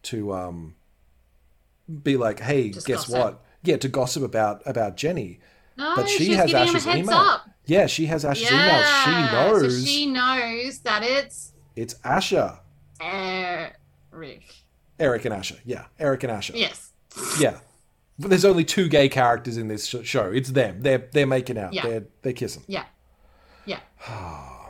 to 0.03 0.33
um 0.33 0.75
be 2.03 2.15
like, 2.15 2.39
hey, 2.41 2.69
Just 2.69 2.85
guess 2.85 3.07
gossip. 3.07 3.17
what? 3.19 3.43
Yeah, 3.63 3.77
to 3.77 3.87
gossip 3.87 4.21
about 4.23 4.61
about 4.67 4.95
Jenny. 4.95 5.39
no, 5.77 5.93
But 5.95 6.07
she 6.07 6.33
has 6.33 6.51
giving 6.51 6.67
him 6.67 6.75
a 6.75 6.77
Ash's 6.77 6.85
heads 6.85 6.99
email. 6.99 7.17
up. 7.17 7.49
Yeah, 7.65 7.87
she 7.87 8.05
has 8.05 8.23
Ash's 8.23 8.51
Yeah, 8.51 8.61
email. 8.61 8.83
She 9.03 9.33
knows 9.33 9.79
So 9.79 9.85
she 9.85 10.05
knows 10.05 10.79
that 10.81 11.01
it's 11.03 11.53
it's 11.75 11.95
Asher. 12.03 12.59
Eric. 13.01 14.43
Eric 14.99 15.25
and 15.25 15.33
Asher. 15.33 15.57
Yeah, 15.65 15.85
Eric 15.97 16.23
and 16.23 16.31
Asher. 16.31 16.53
Yes. 16.55 16.88
Yeah. 17.39 17.59
But 18.17 18.29
there's 18.29 18.45
only 18.45 18.65
two 18.65 18.89
gay 18.89 19.07
characters 19.07 19.57
in 19.57 19.69
this 19.69 19.87
show. 19.87 20.31
It's 20.31 20.49
them. 20.49 20.81
They're 20.81 21.07
they're 21.11 21.27
making 21.27 21.57
out. 21.57 21.73
Yeah. 21.73 21.83
They're 21.83 22.03
they're 22.21 22.33
kissing. 22.33 22.63
Yeah. 22.67 22.85
Yeah. 23.65 23.79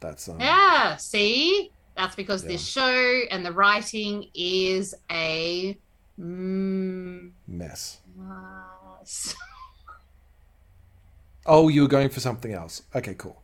That's 0.00 0.28
um, 0.28 0.38
Yeah. 0.40 0.96
See, 0.96 1.72
that's 1.96 2.14
because 2.14 2.44
this 2.44 2.64
show 2.64 3.22
and 3.32 3.44
the 3.44 3.50
writing 3.50 4.30
is 4.32 4.94
a 5.10 5.76
mm, 6.18 7.32
mess. 7.46 7.98
mess. 8.16 9.34
Oh, 11.50 11.68
you 11.68 11.80
were 11.80 11.88
going 11.88 12.10
for 12.10 12.20
something 12.20 12.52
else. 12.52 12.82
Okay, 12.94 13.14
cool. 13.14 13.42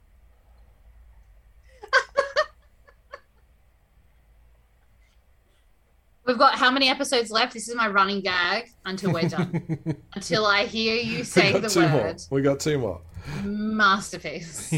We've 6.26 6.38
got 6.38 6.54
how 6.54 6.70
many 6.70 6.88
episodes 6.88 7.30
left? 7.30 7.52
This 7.52 7.68
is 7.68 7.74
my 7.74 7.88
running 7.88 8.20
gag 8.20 8.70
until 8.86 9.12
we're 9.12 9.28
done. 9.28 9.98
until 10.14 10.46
I 10.46 10.64
hear 10.64 10.96
you 10.96 11.22
say 11.24 11.52
the 11.52 11.68
two 11.68 11.80
word 11.80 11.90
more. 11.92 12.16
We 12.30 12.42
got 12.42 12.60
two 12.60 12.78
more. 12.78 13.00
masterpiece. 13.44 14.72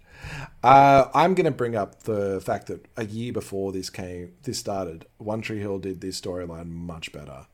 Uh, 0.64 1.10
I'm 1.14 1.36
going 1.36 1.46
to 1.46 1.52
bring 1.52 1.76
up 1.76 2.04
the 2.04 2.42
fact 2.42 2.68
that 2.68 2.88
a 2.98 3.06
year 3.06 3.32
before 3.32 3.72
this 3.72 3.92
came, 3.92 4.34
this 4.42 4.58
started, 4.58 5.06
One 5.18 5.42
Tree 5.42 5.60
Hill 5.60 5.78
did 5.78 6.02
this 6.02 6.20
storyline 6.20 6.70
much 6.70 7.12
better, 7.12 7.46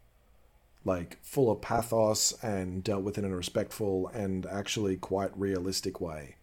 like 0.86 1.18
full 1.22 1.52
of 1.52 1.62
pathos 1.62 2.32
and 2.42 2.82
dealt 2.82 3.04
with 3.04 3.18
it 3.18 3.26
in 3.26 3.32
a 3.32 3.36
respectful 3.36 4.08
and 4.14 4.46
actually 4.46 4.96
quite 4.96 5.38
realistic 5.38 6.00
way. 6.00 6.36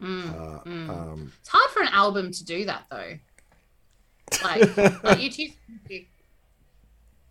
Mm, 0.00 0.30
uh, 0.30 0.62
mm. 0.64 0.88
Um, 0.88 1.32
it's 1.40 1.48
hard 1.48 1.70
for 1.70 1.82
an 1.82 1.88
album 1.88 2.30
to 2.30 2.44
do 2.44 2.64
that 2.66 2.84
though. 2.90 3.18
Like, 4.42 4.76
like 4.76 5.18
U2. 5.18 5.54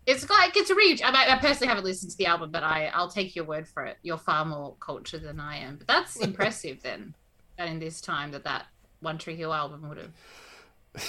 It's 0.06 0.30
like 0.30 0.56
it's 0.56 0.70
a 0.70 0.74
reach. 0.74 1.02
I, 1.02 1.32
I 1.32 1.38
personally 1.38 1.66
haven't 1.66 1.84
listened 1.84 2.12
to 2.12 2.16
the 2.16 2.26
album, 2.26 2.50
but 2.52 2.62
I 2.62 2.92
I'll 2.94 3.10
take 3.10 3.34
your 3.34 3.44
word 3.44 3.66
for 3.66 3.84
it. 3.84 3.98
You're 4.02 4.18
far 4.18 4.44
more 4.44 4.76
cultured 4.78 5.22
than 5.22 5.40
I 5.40 5.58
am. 5.58 5.76
But 5.76 5.88
that's 5.88 6.16
impressive 6.16 6.82
then. 6.82 7.14
That 7.58 7.68
in 7.68 7.80
this 7.80 8.00
time 8.00 8.30
that 8.32 8.44
that 8.44 8.66
One 9.00 9.18
Tree 9.18 9.34
Hill 9.34 9.52
album 9.52 9.88
would 9.88 9.98
have 9.98 10.12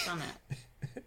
done 0.05 0.21
it. 0.21 1.03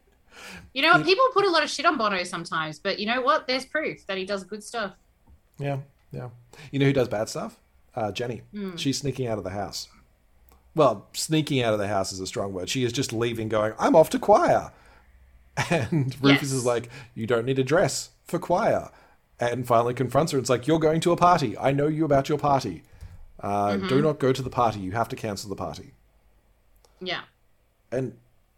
You 0.72 0.82
know, 0.82 1.02
people 1.02 1.26
put 1.32 1.44
a 1.44 1.50
lot 1.50 1.62
of 1.62 1.70
shit 1.70 1.84
on 1.84 1.98
Bono 1.98 2.22
sometimes, 2.24 2.78
but 2.78 2.98
you 2.98 3.06
know 3.06 3.20
what? 3.20 3.46
There's 3.46 3.64
proof 3.64 4.06
that 4.06 4.16
he 4.16 4.24
does 4.24 4.44
good 4.44 4.64
stuff. 4.64 4.94
Yeah, 5.58 5.78
yeah. 6.12 6.28
You 6.70 6.78
know 6.78 6.86
who 6.86 6.92
does 6.92 7.08
bad 7.08 7.28
stuff? 7.28 7.60
Uh, 7.94 8.12
Jenny. 8.12 8.42
Hmm. 8.52 8.76
She's 8.76 8.98
sneaking 8.98 9.26
out 9.26 9.38
of 9.38 9.44
the 9.44 9.50
house. 9.50 9.88
Well, 10.74 11.06
sneaking 11.12 11.62
out 11.62 11.72
of 11.72 11.78
the 11.80 11.88
house 11.88 12.12
is 12.12 12.20
a 12.20 12.26
strong 12.26 12.52
word. 12.52 12.68
She 12.68 12.84
is 12.84 12.92
just 12.92 13.12
leaving, 13.12 13.48
going, 13.48 13.72
"I'm 13.78 13.96
off 13.96 14.10
to 14.10 14.18
choir," 14.18 14.72
and 15.70 16.14
Rufus 16.22 16.42
Yes. 16.42 16.52
is 16.52 16.64
like, 16.64 16.88
"You 17.14 17.26
don't 17.26 17.44
need 17.44 17.58
a 17.58 17.64
dress 17.64 18.10
for 18.24 18.38
choir," 18.38 18.90
and 19.40 19.66
finally 19.66 19.94
confronts 19.94 20.32
her. 20.32 20.38
It's 20.38 20.50
like, 20.50 20.66
"You're 20.66 20.78
going 20.78 21.00
to 21.00 21.12
a 21.12 21.16
party. 21.16 21.58
I 21.58 21.72
know 21.72 21.88
you 21.88 22.04
about 22.04 22.28
your 22.28 22.38
party. 22.38 22.82
Uh, 23.40 23.70
Mm-hmm. 23.72 23.88
Do 23.88 24.02
not 24.02 24.18
go 24.20 24.32
to 24.32 24.42
the 24.42 24.50
party. 24.50 24.80
You 24.80 24.92
have 24.92 25.08
to 25.08 25.16
cancel 25.16 25.48
the 25.50 25.56
party." 25.56 25.92
Yeah. 27.00 27.22
And 27.90 28.16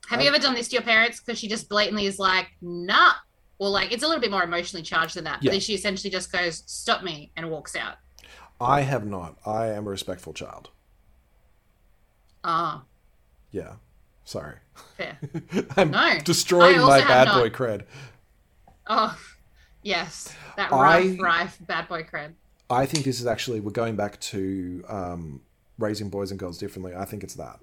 Have 0.08 0.20
you 0.20 0.28
ever 0.28 0.38
done 0.38 0.54
this 0.54 0.68
to 0.68 0.74
your 0.74 0.82
parents? 0.82 1.20
Because 1.20 1.38
she 1.38 1.48
just 1.48 1.68
blatantly 1.68 2.06
is 2.06 2.18
like, 2.18 2.48
nah. 2.60 3.12
Or 3.58 3.70
like, 3.70 3.92
it's 3.92 4.02
a 4.02 4.06
little 4.08 4.20
bit 4.20 4.30
more 4.32 4.42
emotionally 4.42 4.82
charged 4.82 5.14
than 5.14 5.24
that. 5.24 5.42
Yeah. 5.42 5.48
But 5.48 5.52
then 5.52 5.60
she 5.60 5.74
essentially 5.74 6.10
just 6.10 6.30
goes, 6.32 6.64
stop 6.66 7.02
me, 7.04 7.30
and 7.36 7.48
walks 7.50 7.76
out. 7.76 7.94
I 8.60 8.80
have 8.82 9.06
not. 9.06 9.38
I 9.46 9.66
am 9.68 9.86
a 9.86 9.90
respectful 9.90 10.32
child. 10.34 10.70
Ah, 12.44 12.82
Yeah. 13.50 13.74
Sorry. 14.24 14.56
fair. 14.96 15.18
I'm 15.76 15.90
No, 15.90 16.18
destroying 16.24 16.80
my 16.80 17.00
bad 17.00 17.24
not. 17.26 17.42
boy 17.42 17.50
cred. 17.50 17.82
Oh, 18.86 19.18
yes. 19.82 20.32
That 20.56 20.72
I- 20.72 20.82
rife, 20.82 21.20
rife 21.20 21.58
bad 21.66 21.88
boy 21.88 22.02
cred. 22.04 22.32
I 22.70 22.86
think 22.86 23.04
this 23.04 23.20
is 23.20 23.26
actually 23.26 23.60
we're 23.60 23.70
going 23.72 23.96
back 23.96 24.18
to 24.20 24.84
um, 24.88 25.40
raising 25.78 26.08
boys 26.08 26.30
and 26.30 26.40
girls 26.40 26.56
differently. 26.56 26.94
I 26.94 27.04
think 27.04 27.22
it's 27.22 27.34
that. 27.34 27.58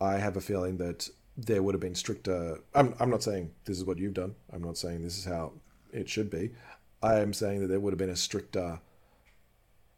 I 0.00 0.14
have 0.18 0.36
a 0.36 0.40
feeling 0.40 0.76
that 0.78 1.08
there 1.36 1.62
would 1.62 1.74
have 1.74 1.80
been 1.80 1.94
stricter. 1.94 2.58
I'm 2.74 2.94
I'm 3.00 3.10
not 3.10 3.22
saying 3.22 3.50
this 3.64 3.76
is 3.78 3.84
what 3.84 3.98
you've 3.98 4.14
done. 4.14 4.34
I'm 4.52 4.62
not 4.62 4.76
saying 4.76 5.02
this 5.02 5.18
is 5.18 5.24
how 5.24 5.52
it 5.92 6.08
should 6.08 6.30
be. 6.30 6.50
I 7.02 7.20
am 7.20 7.32
saying 7.32 7.60
that 7.60 7.66
there 7.68 7.80
would 7.80 7.92
have 7.92 7.98
been 7.98 8.10
a 8.10 8.16
stricter 8.16 8.80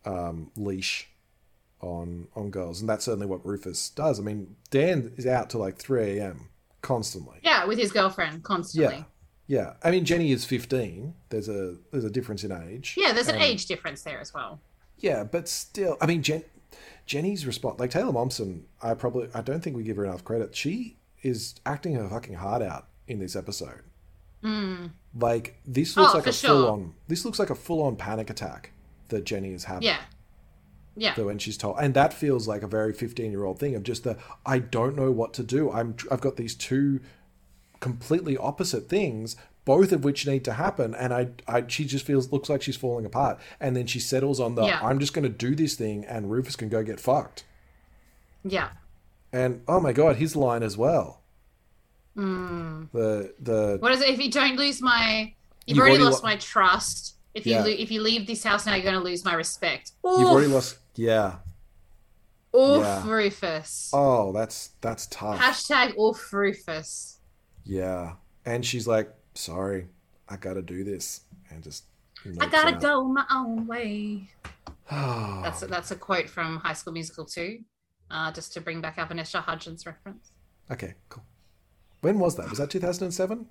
um, 0.05 0.51
leash 0.57 1.09
on 1.81 2.29
on 2.35 2.51
girls, 2.51 2.81
and 2.81 2.89
that's 2.89 3.05
certainly 3.05 3.27
what 3.27 3.45
Rufus 3.45 3.91
does. 3.91 4.19
I 4.19 4.23
mean, 4.23 4.57
Dan 4.71 5.13
is 5.17 5.27
out 5.27 5.51
to 5.51 5.59
like 5.59 5.77
three 5.77 6.19
a.m. 6.19 6.49
constantly. 6.83 7.39
Yeah, 7.43 7.65
with 7.67 7.79
his 7.79 7.93
girlfriend 7.93 8.43
constantly. 8.43 9.05
Yeah, 9.47 9.63
yeah. 9.65 9.73
I 9.83 9.91
mean, 9.91 10.05
Jenny 10.05 10.33
is 10.33 10.45
fifteen. 10.45 11.15
There's 11.29 11.49
a 11.49 11.77
there's 11.93 12.05
a 12.05 12.11
difference 12.11 12.45
in 12.45 12.53
age. 12.53 12.95
Yeah, 12.97 13.13
there's 13.13 13.29
an 13.29 13.35
And- 13.37 13.45
age 13.45 13.67
difference 13.67 14.03
there 14.03 14.21
as 14.21 14.33
well. 14.33 14.61
Yeah, 14.99 15.25
but 15.25 15.47
still, 15.47 15.99
I 16.01 16.07
mean, 16.07 16.23
Jen, 16.23 16.43
Jenny's 17.05 17.47
response, 17.47 17.79
like 17.79 17.91
Taylor 17.91 18.13
Momsen, 18.13 18.63
I 18.83 18.95
probably 18.95 19.29
I 19.35 19.43
don't 19.43 19.61
think 19.63 19.77
we 19.77 19.83
give 19.83 19.97
her 19.99 20.05
enough 20.07 20.25
credit. 20.25 20.57
She 20.57 20.97
is 21.23 21.57
acting 21.67 21.95
her 21.97 22.09
fucking 22.09 22.35
heart 22.37 22.63
out 22.63 22.87
in 23.07 23.19
this 23.19 23.37
episode. 23.37 23.83
Hmm. 24.43 24.87
Like 25.19 25.61
this 25.67 25.97
looks 25.97 26.15
Oh, 26.15 26.19
like 26.19 26.27
a 26.27 26.33
sure. 26.33 26.51
full 26.51 26.69
on. 26.71 26.95
This 27.09 27.25
looks 27.27 27.39
like 27.39 27.51
a 27.51 27.55
full 27.55 27.83
on 27.83 27.97
panic 27.97 28.31
attack 28.31 28.71
that 29.09 29.25
Jenny 29.25 29.53
is 29.53 29.65
having. 29.65 29.83
Yeah. 29.83 29.99
Yeah. 30.97 31.15
that 31.15 31.25
when 31.25 31.39
she's 31.39 31.57
told 31.59 31.77
and 31.79 31.93
that 31.95 32.13
feels 32.15 32.49
like 32.49 32.63
a 32.63 32.67
very 32.67 32.93
15 32.93 33.31
year 33.31 33.45
old 33.45 33.59
thing 33.59 33.75
of 33.75 33.83
just 33.83 34.03
the 34.05 34.17
i 34.47 34.59
don't 34.59 34.97
know 34.97 35.11
what 35.13 35.35
to 35.35 35.43
do 35.43 35.71
i'm 35.71 35.95
i've 36.11 36.21
got 36.23 36.37
these 36.37 36.55
two 36.55 37.01
completely 37.81 38.37
opposite 38.37 38.89
things 38.89 39.37
both 39.67 39.93
of 39.93 40.05
which 40.05 40.27
need 40.27 40.45
to 40.45 40.55
happen 40.55 40.95
and 40.95 41.13
i, 41.13 41.29
I 41.47 41.65
she 41.69 41.85
just 41.85 42.07
feels 42.07 42.33
looks 42.33 42.49
like 42.49 42.63
she's 42.63 42.77
falling 42.77 43.05
apart 43.05 43.39
and 43.61 43.77
then 43.77 43.87
she 43.87 44.01
settles 44.01 44.41
on 44.41 44.55
the 44.55 44.65
Yeah. 44.65 44.81
i'm 44.83 44.99
just 44.99 45.13
going 45.13 45.25
to 45.25 45.29
do 45.29 45.55
this 45.55 45.75
thing 45.75 46.05
and 46.07 46.31
rufus 46.31 46.57
can 46.57 46.69
go 46.71 46.83
get 46.83 46.99
fucked 46.99 47.45
Yeah. 48.43 48.71
and 49.33 49.63
oh 49.69 49.81
my 49.81 49.93
god 49.93 50.17
his 50.17 50.35
line 50.35 50.63
as 50.63 50.77
well 50.79 51.21
hmm. 52.15 52.85
the 52.95 53.35
the 53.39 53.77
What 53.81 53.93
is 53.93 54.01
it? 54.01 54.09
If 54.09 54.21
you 54.23 54.31
don't 54.31 54.57
lose 54.57 54.81
my, 54.81 55.35
you've, 55.67 55.77
You've 55.77 55.79
already, 55.79 55.97
already 55.97 56.05
lost 56.05 56.25
lo- 56.25 56.31
my 56.31 56.37
trust. 56.37 57.16
If 57.37 57.45
you 57.47 57.53
Yeah. 57.53 57.61
lo- 57.65 57.67
if 57.85 57.91
you 57.91 58.01
leave 58.03 58.27
this 58.27 58.43
house 58.43 58.65
now, 58.67 58.75
you're 58.75 58.83
going 58.91 58.95
to 59.03 59.09
lose 59.11 59.25
my 59.25 59.35
respect. 59.35 59.93
you've 60.05 60.29
already 60.29 60.49
lost 60.49 60.79
yeah 60.97 61.37
Oof, 62.57 62.83
Yeah. 62.83 63.07
Rufus. 63.07 63.91
oh 63.93 64.33
that's 64.33 64.71
that's 64.81 65.07
tough 65.09 65.39
Hashtag 65.39 65.99
oof, 65.99 66.33
Rufus. 66.33 67.19
yeah 67.65 68.15
and 68.47 68.65
she's 68.65 68.87
like 68.87 69.13
sorry 69.35 69.89
i 70.29 70.37
gotta 70.37 70.63
do 70.63 70.83
this 70.83 71.21
and 71.51 71.63
just 71.63 71.85
I 72.41 72.47
gotta 72.49 72.75
out. 72.77 72.81
go 72.81 73.05
my 73.05 73.25
own 73.31 73.67
way. 73.69 74.31
That's 74.91 75.63
a, 75.63 75.67
that's 75.69 75.91
a 75.93 75.97
quote 75.97 76.29
from 76.29 76.57
High 76.59 76.73
School 76.73 76.93
Musical 76.93 77.25
2, 77.25 77.59
uh, 78.11 78.33
just 78.33 78.53
to 78.55 78.61
bring 78.61 78.81
back 78.81 78.99
our 78.99 79.07
Vanessa 79.07 79.41
Hudgens 79.41 79.87
reference. 79.87 80.31
Okay, 80.71 80.95
cool. 81.09 81.23
When 82.01 82.19
was 82.19 82.35
that? 82.37 82.49
Was 82.51 82.59
that 82.59 82.71
2007? 82.71 83.47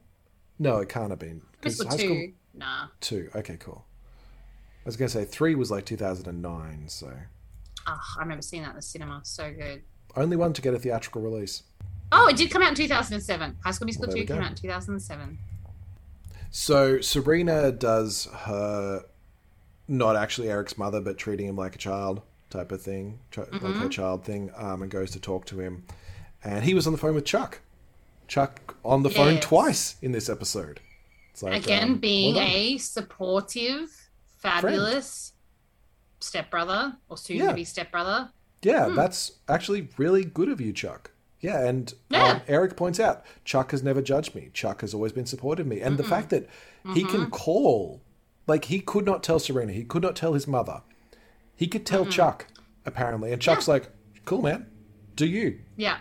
No, 0.59 0.79
it 0.79 0.89
can't 0.89 1.09
have 1.11 1.19
been. 1.19 1.41
'cause 1.61 1.79
Musical 1.79 1.89
High 1.91 1.97
2, 1.97 2.07
School 2.07 2.27
nah. 2.57 2.87
2. 3.01 3.29
Okay, 3.35 3.57
cool. 3.59 3.85
I 4.85 4.85
was 4.85 4.97
going 4.97 5.09
to 5.09 5.13
say 5.13 5.25
3 5.25 5.55
was 5.55 5.71
like 5.71 5.85
2009, 5.85 6.83
so 6.87 7.11
Oh, 7.87 7.99
I 8.17 8.21
remember 8.21 8.41
seeing 8.41 8.63
that 8.63 8.69
in 8.71 8.75
the 8.75 8.81
cinema. 8.81 9.21
So 9.23 9.51
good. 9.53 9.83
only 10.15 10.35
one 10.37 10.53
to 10.53 10.61
get 10.61 10.73
a 10.73 10.79
theatrical 10.79 11.21
release. 11.21 11.63
Oh, 12.11 12.27
it 12.27 12.35
did 12.37 12.49
come 12.51 12.61
out 12.61 12.69
in 12.69 12.75
2007. 12.75 13.57
High 13.63 13.71
School 13.71 13.85
Musical 13.85 14.07
Well, 14.07 14.17
2 14.17 14.25
came 14.25 14.41
out 14.41 14.49
in 14.51 14.55
2007. 14.55 15.37
So 16.51 17.01
Serena 17.01 17.71
does 17.71 18.25
her 18.31 19.03
not 19.87 20.15
actually 20.15 20.49
Eric's 20.49 20.77
mother, 20.77 21.01
but 21.01 21.17
treating 21.17 21.47
him 21.47 21.55
like 21.55 21.75
a 21.75 21.77
child 21.79 22.21
type 22.49 22.71
of 22.71 22.81
thing, 22.81 23.19
like 23.35 23.49
Mm-hmm. 23.49 23.79
her 23.81 23.89
child 23.89 24.23
thing, 24.23 24.51
um, 24.55 24.81
and 24.81 24.89
goes 24.89 25.11
to 25.11 25.19
talk 25.19 25.45
to 25.47 25.59
him. 25.59 25.83
And 26.43 26.63
he 26.63 26.73
was 26.73 26.87
on 26.87 26.93
the 26.93 26.99
phone 26.99 27.15
with 27.15 27.25
Chuck. 27.25 27.59
Chuck 28.27 28.75
on 28.83 29.03
the 29.03 29.09
phone 29.09 29.39
twice 29.39 29.95
in 30.01 30.11
this 30.11 30.29
episode. 30.29 30.79
Like, 31.43 31.63
Again, 31.63 31.83
um, 31.91 31.97
being 31.97 32.35
well 32.35 32.47
a 32.47 32.77
supportive, 32.77 33.89
fabulous 34.37 35.33
stepbrother 36.19 36.97
or 37.09 37.17
soon 37.17 37.37
Yeah. 37.37 37.49
to 37.49 37.53
be 37.53 37.63
stepbrother. 37.63 38.29
Yeah, 38.61 38.89
that's 38.95 39.33
actually 39.47 39.89
really 39.97 40.23
good 40.23 40.49
of 40.49 40.59
you, 40.59 40.73
Chuck. 40.73 41.11
Yeah, 41.39 41.63
and 41.63 41.93
Yeah. 42.09 42.23
Um, 42.25 42.41
Eric 42.47 42.75
points 42.75 42.99
out 42.99 43.23
Chuck 43.43 43.71
has 43.71 43.83
never 43.83 44.01
judged 44.01 44.33
me. 44.33 44.49
Chuck 44.53 44.81
has 44.81 44.93
always 44.93 45.11
been 45.11 45.25
supportive 45.27 45.65
of 45.65 45.69
me, 45.69 45.81
and 45.81 45.97
the 45.97 46.03
fact 46.03 46.29
that 46.31 46.49
he 46.93 47.03
Mm-hmm. 47.03 47.09
can 47.11 47.29
call, 47.29 48.01
like 48.47 48.65
he 48.65 48.79
could 48.79 49.05
not 49.05 49.21
tell 49.23 49.37
Serena, 49.39 49.71
he 49.73 49.83
could 49.83 50.01
not 50.01 50.15
tell 50.15 50.33
his 50.33 50.47
mother, 50.47 50.81
he 51.55 51.67
could 51.67 51.85
tell 51.85 52.05
Chuck 52.05 52.47
apparently, 52.85 53.31
and 53.31 53.41
Chuck's 53.41 53.67
like, 53.67 53.89
"Cool, 54.25 54.41
man, 54.41 54.65
do 55.15 55.25
you?" 55.27 55.59
Yeah. 55.75 55.97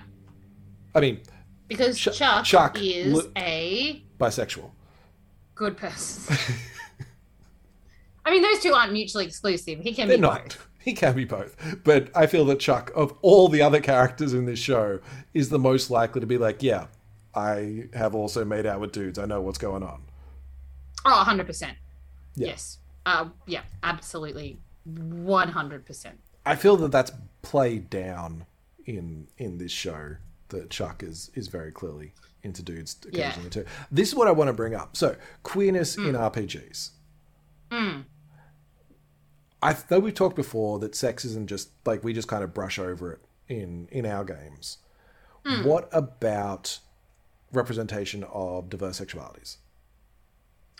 I 0.94 1.00
mean, 1.00 1.20
Because 1.68 1.98
Ch- 1.98 2.12
Chuck, 2.16 2.44
Chuck 2.44 2.78
is 2.80 3.14
li- 3.14 3.30
a 3.36 4.02
bisexual. 4.18 4.70
Good 5.54 5.76
person. 5.76 6.36
I 8.26 8.30
mean, 8.30 8.42
those 8.42 8.60
two 8.60 8.72
aren't 8.72 8.92
mutually 8.92 9.26
exclusive. 9.26 9.80
He 9.80 9.92
can 9.94 10.08
They're 10.08 10.16
be 10.16 10.22
not. 10.22 10.42
both. 10.44 10.68
He 10.84 10.92
can 10.92 11.14
be 11.14 11.24
both, 11.24 11.56
but 11.82 12.10
I 12.14 12.26
feel 12.26 12.44
that 12.46 12.60
Chuck, 12.60 12.90
of 12.94 13.14
all 13.22 13.48
the 13.48 13.62
other 13.62 13.80
characters 13.80 14.34
in 14.34 14.44
this 14.44 14.58
show, 14.58 15.00
is 15.32 15.48
the 15.48 15.58
most 15.58 15.90
likely 15.90 16.20
to 16.20 16.26
be 16.26 16.36
like, 16.36 16.62
"Yeah, 16.62 16.88
I 17.34 17.84
have 17.94 18.14
also 18.14 18.44
made 18.44 18.66
out 18.66 18.80
with 18.80 18.92
dudes. 18.92 19.18
I 19.18 19.24
know 19.24 19.40
what's 19.40 19.56
going 19.56 19.82
on." 19.82 20.02
Oh, 21.06 21.24
100%. 21.26 21.62
Yeah. 22.34 22.48
Yes. 22.48 22.78
Uh, 23.06 23.28
yeah, 23.46 23.62
absolutely. 23.82 24.58
100%. 24.86 26.12
I 26.44 26.54
feel 26.54 26.76
that 26.76 26.92
that's 26.92 27.12
played 27.40 27.88
down 27.88 28.44
in 28.84 29.28
in 29.38 29.56
this 29.56 29.72
show. 29.72 30.16
That 30.50 30.68
Chuck 30.68 31.02
is 31.02 31.30
is 31.34 31.48
very 31.48 31.72
clearly 31.72 32.12
into 32.44 32.62
dudes 32.62 32.96
Yeah. 33.10 33.28
occasionally 33.28 33.50
too. 33.50 33.64
This 33.90 34.08
is 34.08 34.14
what 34.14 34.28
I 34.28 34.32
want 34.32 34.48
to 34.48 34.52
bring 34.52 34.74
up. 34.74 34.96
So 34.96 35.16
queerness 35.42 35.96
in 35.96 36.12
mm. 36.12 36.32
RPGs. 36.32 36.90
Mm. 37.70 38.04
I 39.62 39.72
though 39.72 39.98
we've 39.98 40.14
talked 40.14 40.36
before 40.36 40.78
that 40.80 40.94
sex 40.94 41.24
isn't 41.24 41.48
just 41.48 41.70
like 41.86 42.04
we 42.04 42.12
just 42.12 42.28
kind 42.28 42.44
of 42.44 42.52
brush 42.52 42.78
over 42.78 43.12
it 43.12 43.20
in 43.48 43.88
in 43.90 44.06
our 44.06 44.24
games. 44.24 44.78
Mm. 45.44 45.64
What 45.64 45.88
about 45.92 46.78
representation 47.52 48.24
of 48.24 48.68
diverse 48.68 49.00
sexualities? 49.00 49.56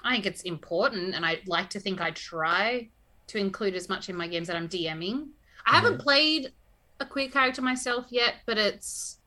I 0.02 0.12
think 0.12 0.26
it's 0.26 0.42
important, 0.42 1.14
and 1.14 1.24
I 1.24 1.40
like 1.46 1.70
to 1.70 1.80
think 1.80 2.00
I 2.00 2.10
try 2.10 2.88
to 3.28 3.38
include 3.38 3.74
as 3.74 3.88
much 3.88 4.10
in 4.10 4.16
my 4.16 4.28
games 4.28 4.48
that 4.48 4.56
I'm 4.56 4.68
DMing. 4.68 5.28
I 5.66 5.76
haven't 5.76 5.94
mm-hmm. 5.94 6.02
played 6.02 6.52
a 7.00 7.06
queer 7.06 7.28
character 7.28 7.62
myself 7.62 8.06
yet, 8.10 8.34
but 8.44 8.58
it's 8.58 9.18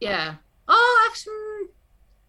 yeah. 0.00 0.36
Oh, 0.68 1.08
actually, 1.10 1.72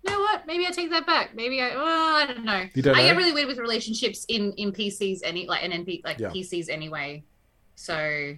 you 0.03 0.11
know 0.11 0.19
what? 0.19 0.47
Maybe 0.47 0.65
I 0.65 0.71
take 0.71 0.89
that 0.91 1.05
back. 1.05 1.35
Maybe 1.35 1.61
I. 1.61 1.75
Well, 1.75 2.15
I 2.15 2.25
don't 2.25 2.45
know. 2.45 2.67
Don't 2.75 2.95
I 2.95 3.01
know? 3.01 3.07
get 3.09 3.17
really 3.17 3.33
weird 3.33 3.47
with 3.47 3.57
relationships 3.59 4.25
in 4.29 4.53
in 4.53 4.71
PCs 4.71 5.19
any 5.23 5.47
like 5.47 5.63
and 5.63 5.73
NP 5.73 6.03
like 6.05 6.19
Yeah. 6.19 6.29
PCs 6.29 6.69
anyway. 6.69 7.23
So. 7.75 8.35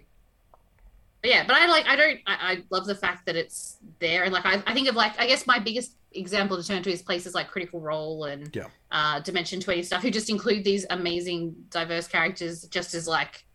But 1.21 1.29
yeah, 1.29 1.43
but 1.45 1.55
I 1.55 1.67
like 1.67 1.85
I 1.85 1.95
don't 1.95 2.19
I, 2.25 2.33
I 2.53 2.63
love 2.71 2.87
the 2.87 2.95
fact 2.95 3.27
that 3.27 3.35
it's 3.35 3.77
there 3.99 4.23
and 4.23 4.33
like 4.33 4.43
I, 4.43 4.63
I 4.65 4.73
think 4.73 4.89
of 4.89 4.95
like 4.95 5.19
I 5.19 5.27
guess 5.27 5.45
my 5.45 5.59
biggest 5.59 5.95
example 6.13 6.57
to 6.57 6.67
turn 6.67 6.81
to 6.81 6.91
is 6.91 7.03
places 7.03 7.35
like 7.35 7.47
Critical 7.47 7.79
Role 7.79 8.23
and 8.23 8.53
Yeah. 8.55 8.65
uh, 8.91 9.19
Dimension 9.19 9.59
20 9.59 9.83
stuff 9.83 10.01
who 10.01 10.09
just 10.09 10.31
include 10.31 10.63
these 10.63 10.83
amazing 10.89 11.53
diverse 11.69 12.07
characters 12.07 12.63
just 12.63 12.95
as 12.95 13.07
like 13.07 13.45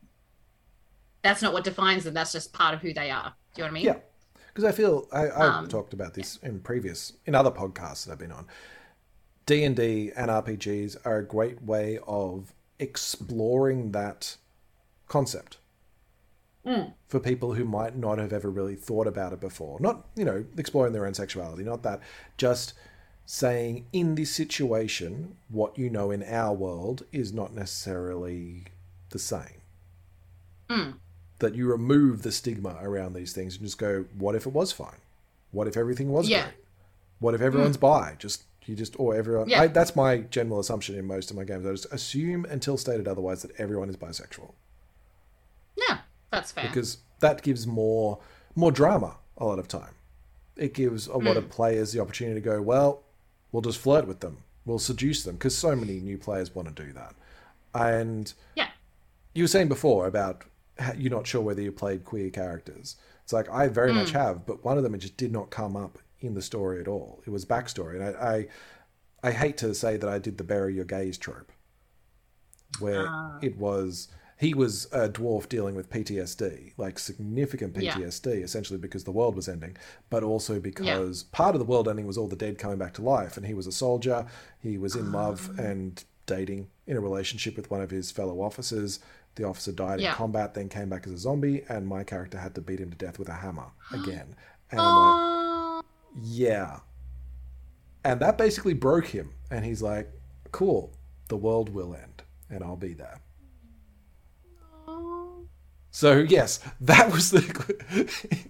that's 1.23 1.43
not 1.43 1.53
what 1.53 1.65
defines 1.65 2.05
them 2.05 2.15
that's 2.15 2.31
just 2.33 2.53
part 2.53 2.73
of 2.73 2.81
who 2.81 2.95
they 2.95 3.11
are 3.11 3.35
do 3.55 3.63
you 3.63 3.65
know 3.65 3.65
what 3.65 3.71
i 3.71 3.75
mean 3.75 3.85
Yeah, 3.85 3.97
because 4.57 4.65
I 4.65 4.73
feel 4.73 5.07
I, 5.13 5.29
I've 5.29 5.55
Um, 5.65 5.69
talked 5.69 5.93
about 5.93 6.15
this 6.15 6.39
in 6.39 6.61
previous 6.61 7.13
in 7.27 7.35
other 7.35 7.51
podcasts 7.51 8.07
that 8.07 8.13
I've 8.13 8.19
been 8.19 8.33
on. 8.33 8.47
D 9.45 9.63
and 9.65 9.77
D 9.77 10.11
and 10.17 10.31
RPGs 10.31 10.97
are 11.05 11.19
a 11.19 11.23
great 11.25 11.63
way 11.63 11.99
of 12.07 12.55
exploring 12.79 13.93
that 13.93 14.39
concept 15.09 15.59
for 17.07 17.21
people 17.21 17.53
who 17.55 17.65
might 17.67 17.97
not 17.97 18.19
have 18.19 18.33
ever 18.33 18.51
really 18.51 18.75
thought 18.77 19.07
about 19.07 19.35
it 19.35 19.41
before. 19.41 19.79
Not 19.79 20.09
you 20.17 20.25
know 20.25 20.47
exploring 20.57 20.95
their 20.95 21.05
own 21.07 21.13
sexuality, 21.15 21.63
not 21.63 21.83
that, 21.83 22.01
just 22.39 22.73
saying 23.27 23.87
in 23.93 24.15
this 24.15 24.31
situation, 24.35 25.37
what 25.49 25.77
you 25.77 25.91
know 25.91 26.11
in 26.11 26.23
our 26.23 26.55
world 26.55 27.03
is 27.13 27.31
not 27.31 27.53
necessarily 27.53 28.65
the 29.11 29.19
same 29.19 29.61
that 31.39 31.55
you 31.55 31.67
remove 31.71 32.23
the 32.23 32.33
stigma 32.33 32.79
around 32.81 33.13
these 33.15 33.33
things 33.33 33.57
and 33.57 33.65
just 33.65 33.79
go, 33.79 34.05
what 34.19 34.35
if 34.35 34.47
it 34.47 34.53
was 34.53 34.73
fine? 34.73 34.99
What 35.53 35.69
if 35.69 35.77
everything 35.77 36.11
was 36.11 36.29
Yeah. 36.29 36.45
great? 36.45 36.55
What 37.19 37.35
if 37.35 37.41
everyone's 37.41 37.77
bi? 37.77 38.15
Just 38.19 38.45
you 38.67 38.75
just 38.75 38.99
or 38.99 39.15
everyone. 39.15 39.49
Yeah. 39.49 39.63
I, 39.63 39.67
that's 39.69 39.95
my 39.95 40.19
general 40.19 40.59
assumption 40.59 40.97
in 40.99 41.07
most 41.07 41.31
of 41.31 41.37
my 41.37 41.45
games. 41.45 41.65
I 41.67 41.71
just 41.71 41.93
assume 41.93 42.45
until 42.47 42.77
stated 42.77 43.07
otherwise 43.07 43.43
that 43.43 43.53
everyone 43.59 43.89
is 43.89 43.97
bisexual 43.97 44.53
yeah 45.77 45.99
that's 46.31 46.53
fair 46.53 46.65
because 46.69 46.99
that 47.21 47.43
gives 47.43 47.67
more 47.67 48.19
more 48.55 48.73
drama 48.73 49.17
a 49.39 49.45
lot 49.45 49.59
of 49.59 49.69
time. 49.69 49.95
It 50.57 50.73
gives 50.73 51.07
a 51.07 51.19
lot 51.19 51.33
Hmm. 51.33 51.39
of 51.39 51.51
players 51.51 51.93
the 51.93 52.01
opportunity 52.01 52.41
to 52.41 52.45
go, 52.45 52.63
well, 52.63 53.03
we'll 53.53 53.61
just 53.63 53.79
flirt 53.79 54.07
with 54.07 54.21
them 54.21 54.39
we'll 54.65 54.79
seduce 54.81 55.23
them 55.23 55.37
because 55.37 55.57
so 55.57 55.77
many 55.77 56.01
new 56.01 56.19
players 56.19 56.53
want 56.53 56.67
to 56.75 56.85
do 56.87 56.93
that. 56.93 57.15
And 57.73 58.33
Yeah. 58.57 58.69
you 59.33 59.45
were 59.45 59.49
saying 59.49 59.69
before 59.69 60.09
about 60.09 60.43
you're 60.97 61.13
not 61.13 61.27
sure 61.27 61.41
whether 61.41 61.63
you 61.63 61.73
played 61.73 62.05
queer 62.05 62.31
characters. 62.31 62.97
It's 63.23 63.33
like 63.33 63.51
I 63.51 63.69
very 63.69 63.93
much 63.93 64.11
hmm. 64.11 64.19
have, 64.19 64.47
but 64.47 64.65
one 64.65 64.77
of 64.77 64.85
them 64.85 64.99
just 64.99 65.17
did 65.17 65.33
not 65.33 65.51
come 65.51 65.77
up 65.77 65.99
in 66.21 66.35
the 66.35 66.43
story 66.43 66.81
at 66.81 66.89
all. 66.89 67.23
It 67.27 67.31
was 67.31 67.45
backstory, 67.45 67.97
and 67.97 68.17
I 68.17 68.47
I, 69.23 69.29
I 69.29 69.33
hate 69.33 69.57
to 69.59 69.75
say 69.75 69.97
that 69.97 70.09
I 70.09 70.19
did 70.19 70.39
the 70.39 70.45
bury 70.45 70.75
your 70.75 70.85
gays 70.85 71.19
trope, 71.19 71.51
where 72.79 73.07
ah. 73.09 73.39
it 73.43 73.57
was 73.57 74.09
he 74.39 74.53
was 74.53 74.87
a 74.93 75.09
dwarf 75.09 75.49
dealing 75.49 75.75
with 75.75 75.89
PTSD, 75.89 76.75
like 76.77 76.99
significant 76.99 77.75
Yeah. 77.77 77.95
PTSD, 77.95 78.43
essentially 78.43 78.79
because 78.79 79.05
the 79.05 79.11
world 79.11 79.35
was 79.35 79.49
ending, 79.49 79.77
but 80.11 80.23
also 80.23 80.61
because 80.61 81.23
part 81.25 81.55
of 81.55 81.59
the 81.59 81.65
world 81.65 81.89
ending 81.89 82.07
was 82.07 82.19
all 82.19 82.29
the 82.29 82.37
dead 82.37 82.59
coming 82.59 82.79
back 82.79 82.93
to 82.95 83.03
life, 83.03 83.37
and 83.37 83.47
he 83.47 83.55
was 83.55 83.67
a 83.67 83.73
soldier, 83.73 84.27
he 84.61 84.77
was 84.77 84.95
in 84.95 85.11
love 85.11 85.51
ah. 85.59 85.63
and 85.63 86.05
dating 86.27 86.69
in 86.87 86.97
a 86.97 87.01
relationship 87.01 87.57
with 87.57 87.71
one 87.71 87.81
of 87.81 87.91
his 87.91 88.11
fellow 88.11 88.43
officers. 88.43 88.99
The 89.37 89.45
officer 89.45 89.73
died 89.73 90.01
Yeah. 90.01 90.11
in 90.11 90.15
combat, 90.17 90.55
then 90.55 90.69
came 90.69 90.89
back 90.89 91.07
as 91.07 91.13
a 91.13 91.19
zombie, 91.19 91.63
and 91.69 91.87
my 91.87 92.05
character 92.05 92.39
had 92.39 92.55
to 92.57 92.61
beat 92.61 92.81
him 92.81 92.91
to 92.91 92.97
death 92.97 93.19
with 93.19 93.29
a 93.29 93.35
hammer 93.35 93.67
again. 93.93 94.35
And 94.71 94.81
I'm 94.81 95.77
like, 95.77 95.85
yeah. 96.23 96.81
And 98.05 98.21
that 98.21 98.37
basically 98.39 98.75
broke 98.75 99.07
him. 99.07 99.33
And 99.51 99.65
he's 99.65 99.83
like, 99.83 100.11
cool, 100.53 100.93
the 101.29 101.37
world 101.37 101.69
will 101.71 101.95
end, 101.95 102.23
and 102.51 102.63
I'll 102.65 102.77
be 102.77 102.95
there. 102.95 103.21
So 105.91 106.19
yes, 106.19 106.61
that 106.83 107.11
was 107.11 107.31
the 107.31 107.41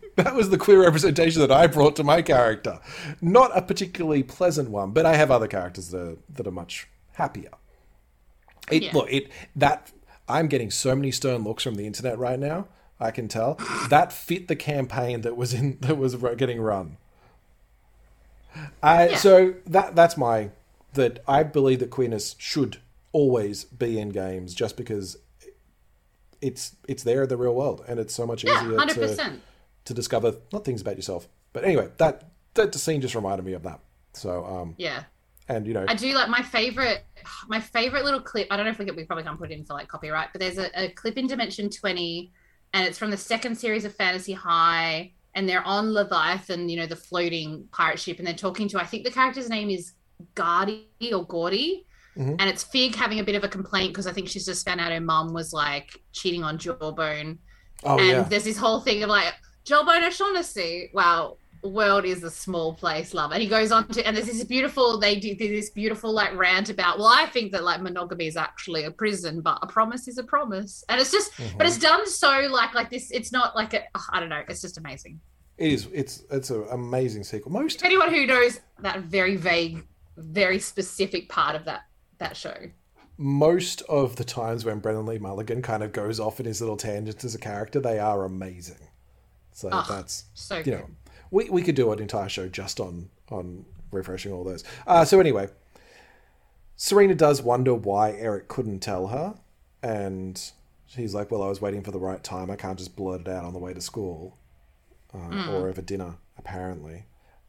that 0.17 0.35
was 0.35 0.51
the 0.51 0.59
queer 0.59 0.83
representation 0.83 1.41
that 1.43 1.53
I 1.53 1.69
brought 1.69 1.95
to 1.97 2.05
my 2.05 2.21
character. 2.21 2.81
Not 3.21 3.57
a 3.57 3.63
particularly 3.63 4.25
pleasant 4.25 4.69
one, 4.71 4.91
but 4.91 5.07
I 5.07 5.15
have 5.15 5.31
other 5.31 5.47
characters 5.47 5.91
that 5.91 6.01
are, 6.01 6.17
that 6.31 6.47
are 6.47 6.51
much 6.53 6.89
happier. 7.13 7.51
It 8.71 8.83
Yeah. 8.85 8.93
look 8.95 9.13
it 9.13 9.31
that 9.55 9.93
I'm 10.29 10.49
getting 10.49 10.71
so 10.71 10.95
many 10.95 11.11
stern 11.11 11.45
looks 11.45 11.63
from 11.63 11.77
the 11.77 11.87
internet 11.87 12.19
right 12.19 12.39
now. 12.39 12.69
I 12.99 13.11
can 13.11 13.29
tell 13.29 13.55
that 13.91 14.13
fit 14.13 14.49
the 14.49 14.57
campaign 14.57 15.21
that 15.21 15.37
was 15.37 15.53
in 15.53 15.79
that 15.81 15.99
was 15.99 16.15
getting 16.37 16.61
run. 16.61 16.97
Uh, 18.83 19.09
Yeah. 19.11 19.17
So 19.17 19.55
that 19.67 19.95
that's 19.95 20.17
my 20.17 20.51
that 20.95 21.23
I 21.29 21.43
believe 21.43 21.81
that 21.81 21.91
queerness 21.91 22.35
should 22.39 22.79
always 23.13 23.65
be 23.65 23.99
in 23.99 24.11
games, 24.11 24.55
just 24.55 24.77
because 24.77 25.19
it's 26.41 26.77
it's 26.89 27.03
there 27.03 27.23
in 27.25 27.29
the 27.29 27.37
real 27.37 27.55
world, 27.55 27.85
and 27.87 28.01
it's 28.01 28.15
so 28.15 28.27
much 28.27 28.45
yeah, 28.45 28.63
easier 28.63 28.79
hundred 28.79 29.17
to 29.17 29.41
to 29.85 29.95
discover 29.95 30.37
not 30.53 30.65
things 30.65 30.81
about 30.81 30.97
yourself. 30.97 31.29
But 31.53 31.65
anyway, 31.65 31.91
that 31.99 32.31
that 32.55 32.75
scene 32.75 33.01
just 33.01 33.15
reminded 33.15 33.45
me 33.45 33.53
of 33.53 33.63
that. 33.63 33.81
So 34.15 34.45
um, 34.45 34.75
Yeah. 34.79 35.05
And 35.49 35.67
you 35.67 35.75
know, 35.75 35.85
I 35.87 35.95
do 35.95 36.13
like 36.13 36.29
my 36.29 36.43
favorite 36.43 37.05
my 37.49 37.61
favorite 37.61 38.05
little 38.05 38.21
clip. 38.21 38.49
I 38.51 38.57
don't 38.57 38.67
know 38.67 38.73
if 38.73 38.79
we 38.79 38.85
could, 38.85 38.97
we 38.97 39.05
probably 39.05 39.25
can't 39.25 39.39
put 39.39 39.51
it 39.51 39.59
in 39.59 39.65
for 39.65 39.75
like 39.75 39.89
copyright, 39.89 40.29
but 40.33 40.41
there's 40.41 40.59
a, 40.59 40.71
a 40.81 40.91
clip 40.91 41.17
in 41.17 41.27
Dimension 41.27 41.71
20 41.71 42.33
and 42.73 42.87
it's 42.87 42.99
from 42.99 43.11
the 43.11 43.17
second 43.17 43.57
series 43.57 43.85
of 43.85 43.95
Fantasy 43.95 44.33
High 44.33 45.13
and 45.35 45.49
they're 45.49 45.65
on 45.65 45.93
Leviathan, 45.93 46.69
you 46.69 46.77
know, 46.77 46.87
the 46.87 46.97
floating 46.97 47.67
pirate 47.73 47.99
ship 47.99 48.19
and 48.19 48.27
they're 48.27 48.35
talking 48.35 48.69
to 48.69 48.81
I 48.81 48.85
think 48.85 49.05
the 49.05 49.11
character's 49.11 49.49
name 49.49 49.71
is 49.71 49.93
Gardy 50.35 50.89
or 51.13 51.25
Gordy. 51.25 51.87
Mhm. 52.17 52.37
And 52.39 52.49
it's 52.49 52.65
Fig 52.65 52.95
having 52.95 53.21
a 53.21 53.25
bit 53.25 53.35
of 53.35 53.45
a 53.45 53.49
complaint 53.49 53.93
because 53.93 54.07
I 54.07 54.13
think 54.13 54.29
she's 54.29 54.47
just 54.47 54.65
found 54.65 54.81
out 54.81 54.91
her 54.93 55.01
mum 55.01 55.33
was 55.35 55.53
like 55.53 56.01
cheating 56.13 56.43
on 56.43 56.59
Jawbone 56.59 57.39
oh 57.85 57.99
and 57.99 58.09
yeah, 58.09 58.23
there's 58.23 58.45
this 58.45 58.57
whole 58.57 58.81
thing 58.81 59.03
of 59.03 59.11
like 59.11 59.35
Jawbone 59.65 60.05
O'Shaughnessy. 60.05 60.91
Wow, 60.95 61.39
world 61.69 62.05
is 62.05 62.23
a 62.23 62.31
small 62.31 62.75
place, 62.75 63.15
love. 63.15 63.33
And 63.33 63.43
he 63.43 63.49
goes 63.49 63.73
on 63.73 63.89
to, 63.89 64.07
and 64.07 64.17
there's 64.17 64.27
this 64.27 64.45
beautiful. 64.45 64.99
They 64.99 65.19
do 65.19 65.35
this 65.35 65.71
beautiful 65.71 66.13
like 66.13 66.35
rant 66.37 66.69
about. 66.71 66.99
Well, 66.99 67.09
I 67.09 67.27
think 67.27 67.53
that 67.53 67.65
like 67.65 67.81
monogamy 67.83 68.27
is 68.27 68.37
actually 68.37 68.85
a 68.85 68.91
prison, 68.91 69.41
but 69.41 69.59
a 69.63 69.67
promise 69.67 70.09
is 70.09 70.19
a 70.19 70.25
promise, 70.25 70.85
and 70.89 71.01
it's 71.01 71.11
just, 71.13 71.33
Mm-hmm. 71.35 71.59
but 71.59 71.67
it's 71.67 71.79
done 71.79 72.07
so 72.09 72.49
like 72.51 72.75
like 72.75 72.91
this. 72.91 73.11
It's 73.11 73.33
not 73.33 73.55
like 73.57 73.75
a. 73.75 73.83
oh, 73.95 74.05
I 74.11 74.21
don't 74.21 74.29
know. 74.29 74.43
It's 74.49 74.63
just 74.63 74.79
amazing. 74.79 75.21
it 75.59 75.73
is. 75.73 75.89
It's 75.93 76.25
it's 76.31 76.51
an 76.51 76.67
amazing 76.71 77.25
sequel. 77.25 77.53
Most 77.53 77.85
Anyone 77.85 78.13
who 78.13 78.27
knows 78.27 78.61
that 78.81 79.01
very 79.03 79.37
vague, 79.37 79.85
very 80.17 80.59
specific 80.59 81.29
part 81.29 81.55
of 81.57 81.65
that 81.65 81.83
that 82.19 82.37
show. 82.37 82.57
most 83.19 83.83
of 83.89 84.17
the 84.17 84.25
times 84.25 84.65
when 84.65 84.79
Brennan 84.79 85.07
Lee 85.07 85.19
Mulligan 85.19 85.63
kind 85.63 85.83
of 85.83 85.93
goes 85.93 86.21
off 86.21 86.39
in 86.41 86.47
his 86.47 86.61
little 86.61 86.77
tangents 86.77 87.25
as 87.25 87.35
a 87.35 87.39
character, 87.39 87.81
they 87.81 87.99
are 87.99 88.25
amazing. 88.25 88.77
So 89.53 89.71
Oh, 89.73 89.85
that's 89.89 90.25
So 90.35 90.59
you 90.59 90.65
good. 90.65 90.73
know, 90.81 90.87
we 91.31 91.49
we 91.51 91.63
could 91.63 91.75
do 91.75 91.93
an 91.93 91.99
entire 92.01 92.29
show 92.29 92.49
just 92.49 92.81
on 92.81 93.11
on 93.31 93.65
refreshing 93.91 94.33
all 94.33 94.45
those. 94.45 94.65
Uh, 94.87 95.05
so 95.05 95.21
anyway, 95.21 95.49
Serena 96.77 97.15
does 97.15 97.43
wonder 97.43 97.75
why 97.75 98.13
Eric 98.13 98.49
couldn't 98.49 98.81
tell 98.81 99.09
her, 99.09 99.35
and 99.83 100.51
she's 100.87 101.15
like, 101.15 101.31
"Well, 101.31 101.43
I 101.43 101.49
was 101.49 101.61
waiting 101.61 101.83
for 101.83 101.91
the 101.91 101.99
right 101.99 102.23
time. 102.23 102.51
I 102.51 102.57
can't 102.57 102.79
just 102.79 102.97
blurt 102.97 103.23
it 103.23 103.29
out 103.29 103.45
on 103.45 103.53
the 103.53 103.59
way 103.59 103.73
to 103.73 103.81
school 103.81 104.37
uh, 105.15 105.19
or 105.51 105.69
over 105.69 105.83
dinner, 105.83 106.17
apparently." 106.39 107.05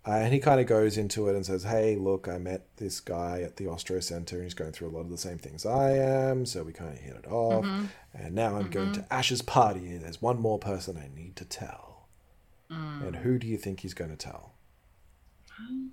Uh, 0.06 0.12
and 0.12 0.32
he 0.34 0.40
kind 0.40 0.62
of 0.62 0.68
goes 0.68 0.98
into 0.98 1.28
it 1.28 1.36
and 1.36 1.46
says, 1.46 1.64
"Hey, 1.64 1.98
look, 1.98 2.30
I 2.30 2.38
met 2.38 2.66
this 2.78 3.02
guy 3.02 3.42
at 3.42 3.58
the 3.58 3.66
Ostroff 3.66 4.04
Center, 4.04 4.38
and 4.38 4.46
he's 4.46 4.54
going 4.54 4.72
through 4.72 4.88
a 4.88 4.92
lot 4.96 5.02
of 5.02 5.10
the 5.10 5.18
same 5.18 5.38
things 5.38 5.66
I 5.66 5.92
am. 5.98 6.46
So 6.46 6.64
we 6.64 6.72
kind 6.72 6.94
of 6.94 7.00
hit 7.00 7.16
it 7.18 7.28
off. 7.28 7.66
And 8.14 8.34
now 8.34 8.56
I'm 8.56 8.70
going 8.70 8.94
to 8.94 9.06
Ash's 9.14 9.42
party. 9.42 9.90
and 9.92 10.02
There's 10.04 10.22
one 10.22 10.40
more 10.40 10.60
person 10.60 10.98
I 10.98 11.10
need 11.14 11.36
to 11.36 11.44
tell. 11.46 11.97
And 12.70 13.16
mm. 13.16 13.22
who 13.22 13.40
do 13.40 13.48
you 13.48 13.58
think 13.58 13.80
he's 13.80 13.94
going 13.94 14.12
to 14.12 14.18
tell? 14.18 14.54
Um, 15.60 15.92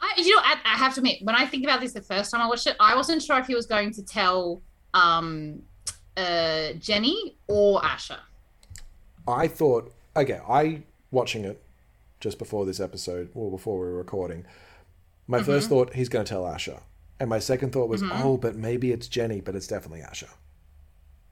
I, 0.00 0.14
you 0.16 0.34
know, 0.34 0.42
I, 0.44 0.56
I 0.64 0.76
have 0.76 0.94
to 0.94 1.00
admit, 1.00 1.22
when 1.22 1.34
I 1.34 1.46
think 1.46 1.64
about 1.64 1.80
this 1.80 1.92
the 1.92 2.02
first 2.02 2.30
time 2.30 2.40
I 2.40 2.46
watched 2.46 2.66
it, 2.66 2.76
I 2.78 2.94
wasn't 2.94 3.22
sure 3.22 3.38
if 3.38 3.46
he 3.46 3.54
was 3.54 3.66
going 3.66 3.92
to 3.92 4.02
tell 4.02 4.62
um, 4.94 5.62
uh, 6.16 6.72
Jenny 6.78 7.36
or 7.46 7.84
Asher. 7.84 8.18
I 9.26 9.48
thought, 9.48 9.92
okay, 10.16 10.40
I 10.48 10.82
watching 11.10 11.44
it 11.44 11.62
just 12.20 12.38
before 12.38 12.66
this 12.66 12.80
episode, 12.80 13.30
or 13.34 13.50
before 13.50 13.78
we 13.78 13.86
were 13.86 13.96
recording. 13.96 14.44
My 15.26 15.42
first 15.42 15.66
mm-hmm. 15.66 15.74
thought, 15.74 15.94
he's 15.94 16.08
going 16.08 16.24
to 16.24 16.28
tell 16.28 16.46
Asher, 16.46 16.80
and 17.20 17.28
my 17.28 17.38
second 17.38 17.72
thought 17.72 17.88
was, 17.88 18.02
mm-hmm. 18.02 18.22
oh, 18.22 18.36
but 18.36 18.56
maybe 18.56 18.92
it's 18.92 19.08
Jenny, 19.08 19.40
but 19.40 19.54
it's 19.54 19.66
definitely 19.66 20.02
Asher. 20.02 20.28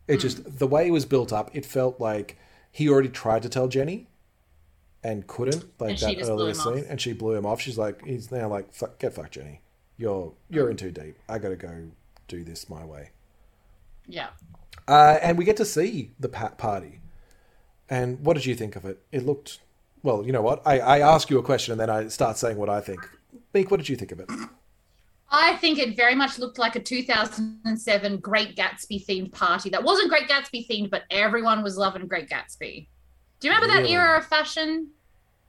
It 0.07 0.19
just 0.19 0.45
mm. 0.45 0.59
the 0.59 0.67
way 0.67 0.87
it 0.87 0.93
was 0.93 1.05
built 1.05 1.33
up, 1.33 1.51
it 1.55 1.67
felt 1.67 2.01
like 2.01 2.39
he 2.77 2.91
already 2.91 3.09
tried 3.09 3.43
to 3.43 3.49
tell 3.49 3.69
Jenny, 3.69 4.07
and 5.03 5.27
couldn't, 5.27 5.65
like 5.81 5.91
And 5.91 5.99
that 5.99 6.29
earlier 6.29 6.51
him 6.51 6.61
off. 6.61 6.75
scene, 6.75 6.85
and 6.91 7.01
she 7.01 7.13
blew 7.15 7.35
him 7.35 7.47
off. 7.47 7.61
She's 7.61 7.79
like, 7.79 8.05
he's 8.05 8.31
now 8.31 8.49
like, 8.49 8.71
Fuck, 8.75 8.99
get 8.99 9.15
fucked, 9.15 9.33
Jenny. 9.33 9.63
You're 9.97 10.35
you're 10.51 10.69
in 10.71 10.77
too 10.77 10.91
deep. 10.91 11.17
I 11.27 11.39
got 11.39 11.49
to 11.49 11.57
go 11.57 11.73
do 12.29 12.45
this 12.45 12.69
my 12.69 12.85
way. 12.85 13.11
Yeah. 14.07 14.29
Uh, 14.87 15.19
and 15.23 15.39
we 15.39 15.45
get 15.47 15.57
to 15.57 15.65
see 15.65 16.13
the 16.21 16.29
pa- 16.29 16.51
party. 16.51 17.01
And 17.89 18.21
what 18.21 18.35
did 18.35 18.45
you 18.45 18.55
think 18.55 18.77
of 18.77 18.85
it? 18.85 18.99
It 19.11 19.25
looked 19.25 19.61
well. 20.03 20.23
You 20.27 20.33
know 20.33 20.43
what? 20.43 20.61
I, 20.67 20.81
I 20.81 20.99
ask 21.01 21.31
you 21.31 21.39
a 21.39 21.43
question 21.43 21.73
and 21.73 21.81
then 21.81 21.89
I 21.89 22.09
start 22.09 22.37
saying 22.37 22.59
what 22.59 22.69
I 22.69 22.81
think. 22.83 23.01
Meek, 23.55 23.71
what 23.71 23.79
did 23.79 23.89
you 23.89 23.97
think 23.97 24.13
of 24.13 24.21
it? 24.21 24.29
I 25.31 25.57
think 25.57 25.79
it 25.79 25.97
very 25.97 26.15
much 26.15 26.39
looked 26.39 26.59
like 26.59 26.77
a 26.77 26.81
2007 26.81 28.19
Great 28.19 28.57
Gatsby 28.57 29.05
themed 29.07 29.33
party 29.33 29.71
that 29.71 29.83
wasn't 29.83 30.09
Great 30.09 30.29
Gatsby 30.29 30.69
themed, 30.69 30.91
but 30.91 31.03
everyone 31.11 31.63
was 31.63 31.77
loving 31.77 32.07
Great 32.07 32.29
Gatsby. 32.29 32.87
Do 33.41 33.49
you 33.49 33.55
remember 33.55 33.75
Really? 33.75 33.89
that 33.89 33.91
era 33.93 34.19
of 34.19 34.27
fashion? 34.27 34.89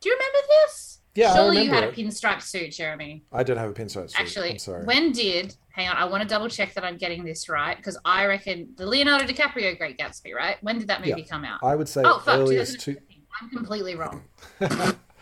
Do 0.02 0.10
you 0.10 0.16
remember 0.16 0.38
this? 0.66 1.02
Yeah, 1.16 1.32
I 1.32 1.36
Surely 1.36 1.64
you 1.64 1.70
had 1.72 1.84
remember 1.84 1.94
a 2.02 2.04
pinstripe 2.06 2.42
suit, 2.42 2.72
Jeremy. 2.72 3.24
I 3.32 3.44
didn't 3.44 3.60
have 3.60 3.70
a 3.72 3.74
pinstripe 3.74 4.10
suit. 4.12 4.20
Actually, 4.20 4.52
I'm 4.52 4.60
sorry. 4.60 4.84
when 4.86 5.12
did? 5.12 5.56
Hang 5.72 5.90
on, 5.90 5.96
I 5.96 6.06
want 6.06 6.22
to 6.24 6.30
double 6.30 6.48
check 6.50 6.74
that 6.76 6.84
I'm 6.84 6.98
getting 6.98 7.24
this 7.24 7.48
right 7.50 7.76
because 7.78 7.98
I 8.06 8.26
reckon 8.26 8.70
the 8.78 8.86
Leonardo 8.86 9.26
DiCaprio 9.26 9.78
Great 9.78 9.98
Gatsby, 9.98 10.34
right? 10.34 10.58
When 10.62 10.78
did 10.80 10.88
that 10.90 11.00
movie 11.02 11.22
Yeah. 11.22 11.28
come 11.28 11.44
out? 11.46 11.60
I 11.64 11.76
would 11.76 11.88
say 11.90 12.02
oh 12.04 12.20
fuck, 12.20 12.40
earliest. 12.40 12.80
Two, 12.82 12.98
I'm 13.42 13.50
completely 13.50 13.96
wrong. 13.96 14.24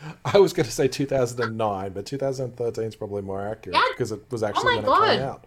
I 0.25 0.37
was 0.39 0.53
going 0.53 0.65
to 0.65 0.71
say 0.71 0.87
2009, 0.87 1.91
but 1.93 2.05
2013 2.05 2.83
is 2.85 2.95
probably 2.95 3.21
more 3.21 3.41
accurate 3.45 3.75
Yeah. 3.75 3.83
because 3.91 4.11
it 4.11 4.21
was 4.31 4.43
actually 4.43 4.81
my 4.81 4.89
when 4.89 5.09
it 5.09 5.17
came 5.17 5.27
out. 5.27 5.45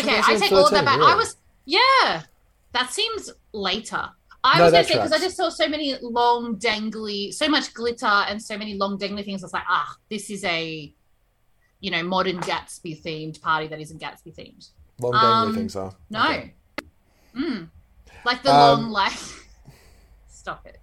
Okay, 0.00 0.18
I 0.18 0.36
take 0.36 0.52
all 0.52 0.66
of 0.66 0.70
that 0.72 0.80
2013, 0.80 0.84
back. 0.84 0.98
I 1.00 1.14
was 1.14 1.36
yeah. 1.64 2.22
That 2.72 2.90
seems 2.90 3.30
later. 3.52 4.08
I 4.44 4.58
No, 4.58 4.64
was 4.64 4.72
gonna 4.72 4.84
say 4.84 4.94
because 4.94 5.12
I 5.12 5.18
just 5.18 5.36
saw 5.36 5.50
so 5.50 5.68
many 5.68 5.94
long 6.00 6.56
dangly, 6.56 7.32
so 7.32 7.48
much 7.48 7.72
glitter 7.74 8.06
and 8.06 8.42
so 8.42 8.56
many 8.58 8.74
long 8.74 8.98
dangly 8.98 9.24
things. 9.24 9.42
I 9.42 9.46
was 9.46 9.52
like, 9.52 9.64
ah, 9.68 9.94
this 10.10 10.30
is 10.30 10.42
a, 10.44 10.92
you 11.80 11.90
know, 11.90 12.02
modern 12.02 12.38
Gatsby 12.40 13.00
themed 13.02 13.40
party 13.40 13.68
that 13.68 13.80
isn't 13.80 14.00
Gatsby 14.00 14.34
themed. 14.34 14.70
Long 15.00 15.12
dangly 15.12 15.46
Um, 15.48 15.54
things 15.54 15.76
are. 15.76 15.94
No, 16.10 16.24
Okay. 16.24 16.54
mm. 17.36 17.68
like 18.24 18.42
the 18.42 18.50
Um, 18.52 18.56
long 18.82 18.90
like. 18.90 19.12
Stop 20.28 20.66
it. 20.66 20.80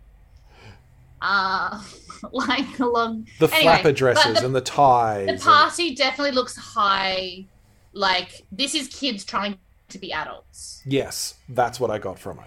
Uh, 1.22 1.82
like 2.32 2.78
the 2.78 2.86
long. 2.88 3.28
The 3.40 3.48
Anyway, 3.48 3.62
flapper 3.62 3.92
dresses 3.92 4.40
the- 4.40 4.46
and 4.46 4.56
the 4.56 4.62
ties. 4.62 5.26
The 5.26 5.32
and- 5.34 5.42
party 5.42 5.96
definitely 5.96 6.32
looks 6.32 6.56
high. 6.56 7.46
Like 7.94 8.46
this 8.52 8.76
is 8.76 8.88
kids 8.88 9.24
trying 9.26 9.58
to 9.90 9.98
be 9.98 10.14
adults. 10.14 10.82
yes, 10.86 11.36
that's 11.50 11.80
what 11.80 11.90
I 11.90 11.98
got 11.98 12.20
from 12.20 12.38
it. 12.40 12.46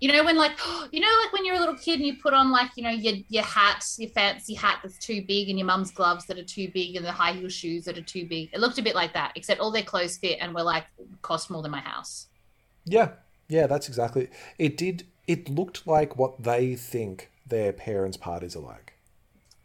You 0.00 0.12
know 0.12 0.22
when 0.24 0.36
like 0.36 0.52
you 0.92 1.00
know 1.00 1.08
like 1.22 1.32
when 1.32 1.44
you're 1.44 1.56
a 1.56 1.58
little 1.58 1.74
kid 1.76 1.94
and 1.98 2.06
you 2.06 2.16
put 2.22 2.34
on 2.34 2.50
like 2.52 2.70
you 2.76 2.82
know 2.84 2.90
your 2.90 3.14
your 3.28 3.42
hat, 3.42 3.84
your 3.98 4.10
fancy 4.10 4.54
hat 4.54 4.78
that's 4.82 4.98
too 4.98 5.22
big, 5.26 5.48
and 5.48 5.58
your 5.58 5.66
mum's 5.66 5.90
gloves 5.90 6.26
that 6.26 6.38
are 6.38 6.44
too 6.44 6.70
big, 6.72 6.94
and 6.96 7.04
the 7.04 7.10
high 7.12 7.32
heel 7.32 7.48
shoes 7.48 7.84
that 7.86 7.98
are 7.98 8.02
too 8.02 8.26
big. 8.26 8.50
It 8.52 8.60
looked 8.60 8.78
a 8.78 8.82
bit 8.82 8.94
like 8.94 9.12
that, 9.14 9.32
except 9.34 9.60
all 9.60 9.70
their 9.72 9.82
clothes 9.82 10.16
fit 10.18 10.38
and 10.40 10.54
were 10.54 10.62
like 10.62 10.84
cost 11.22 11.50
more 11.50 11.62
than 11.62 11.70
my 11.72 11.80
house. 11.80 12.26
Yeah, 12.84 13.10
yeah, 13.48 13.66
that's 13.66 13.88
exactly. 13.88 14.28
It 14.58 14.76
did. 14.76 15.04
It 15.26 15.48
looked 15.48 15.86
like 15.86 16.16
what 16.16 16.42
they 16.42 16.76
think 16.76 17.30
their 17.46 17.72
parents' 17.72 18.16
parties 18.16 18.56
are 18.56 18.60
like. 18.60 18.94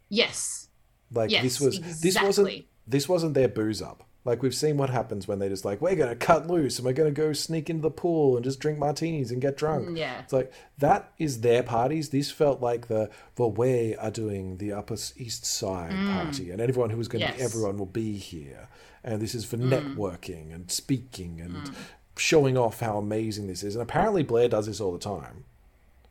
Yes. 0.08 0.68
Like 1.12 1.30
Yes, 1.30 1.42
this 1.42 1.60
was 1.60 2.00
this 2.00 2.20
wasn't 2.20 2.66
this 2.86 3.08
wasn't 3.08 3.34
their 3.34 3.48
booze 3.48 3.82
up. 3.82 4.04
Like 4.24 4.42
we've 4.42 4.54
seen 4.54 4.76
what 4.76 4.90
happens 4.90 5.26
when 5.26 5.38
they 5.38 5.48
just 5.48 5.64
like 5.64 5.80
we're 5.80 5.96
gonna 5.96 6.14
cut 6.14 6.46
loose 6.46 6.78
and 6.78 6.84
we're 6.86 6.92
gonna 6.92 7.10
go 7.10 7.32
sneak 7.32 7.70
into 7.70 7.82
the 7.82 7.90
pool 7.90 8.36
and 8.36 8.44
just 8.44 8.60
drink 8.60 8.78
martinis 8.78 9.30
and 9.30 9.40
get 9.40 9.56
drunk. 9.56 9.88
Mm, 9.88 9.98
yeah. 9.98 10.20
It's 10.20 10.32
like 10.32 10.52
that 10.78 11.12
is 11.18 11.40
their 11.40 11.62
parties. 11.62 12.10
This 12.10 12.30
felt 12.30 12.60
like 12.60 12.88
the 12.88 13.10
well 13.38 13.50
we 13.50 13.96
are 13.96 14.10
doing 14.10 14.58
the 14.58 14.72
Upper 14.72 14.94
East 15.16 15.46
Side 15.46 15.90
party 15.92 16.50
and 16.50 16.60
everyone 16.60 16.90
who 16.90 17.00
is 17.00 17.08
going 17.08 17.22
to 17.26 17.28
be 17.28 17.32
Mm. 17.32 17.38
Yes. 17.38 17.42
Mm. 17.42 17.54
everyone 17.54 17.78
will 17.78 17.86
be 17.86 18.12
here 18.16 18.68
and 19.02 19.20
this 19.22 19.34
is 19.34 19.44
for 19.44 19.56
networking 19.56 20.54
and 20.54 20.70
speaking 20.70 21.40
and 21.40 21.70
showing 22.16 22.58
off 22.58 22.80
how 22.80 22.98
amazing 22.98 23.46
this 23.46 23.62
is. 23.62 23.74
And 23.74 23.82
apparently 23.82 24.22
Blair 24.22 24.48
does 24.48 24.66
this 24.66 24.80
all 24.80 24.92
the 24.92 24.98
time, 24.98 25.44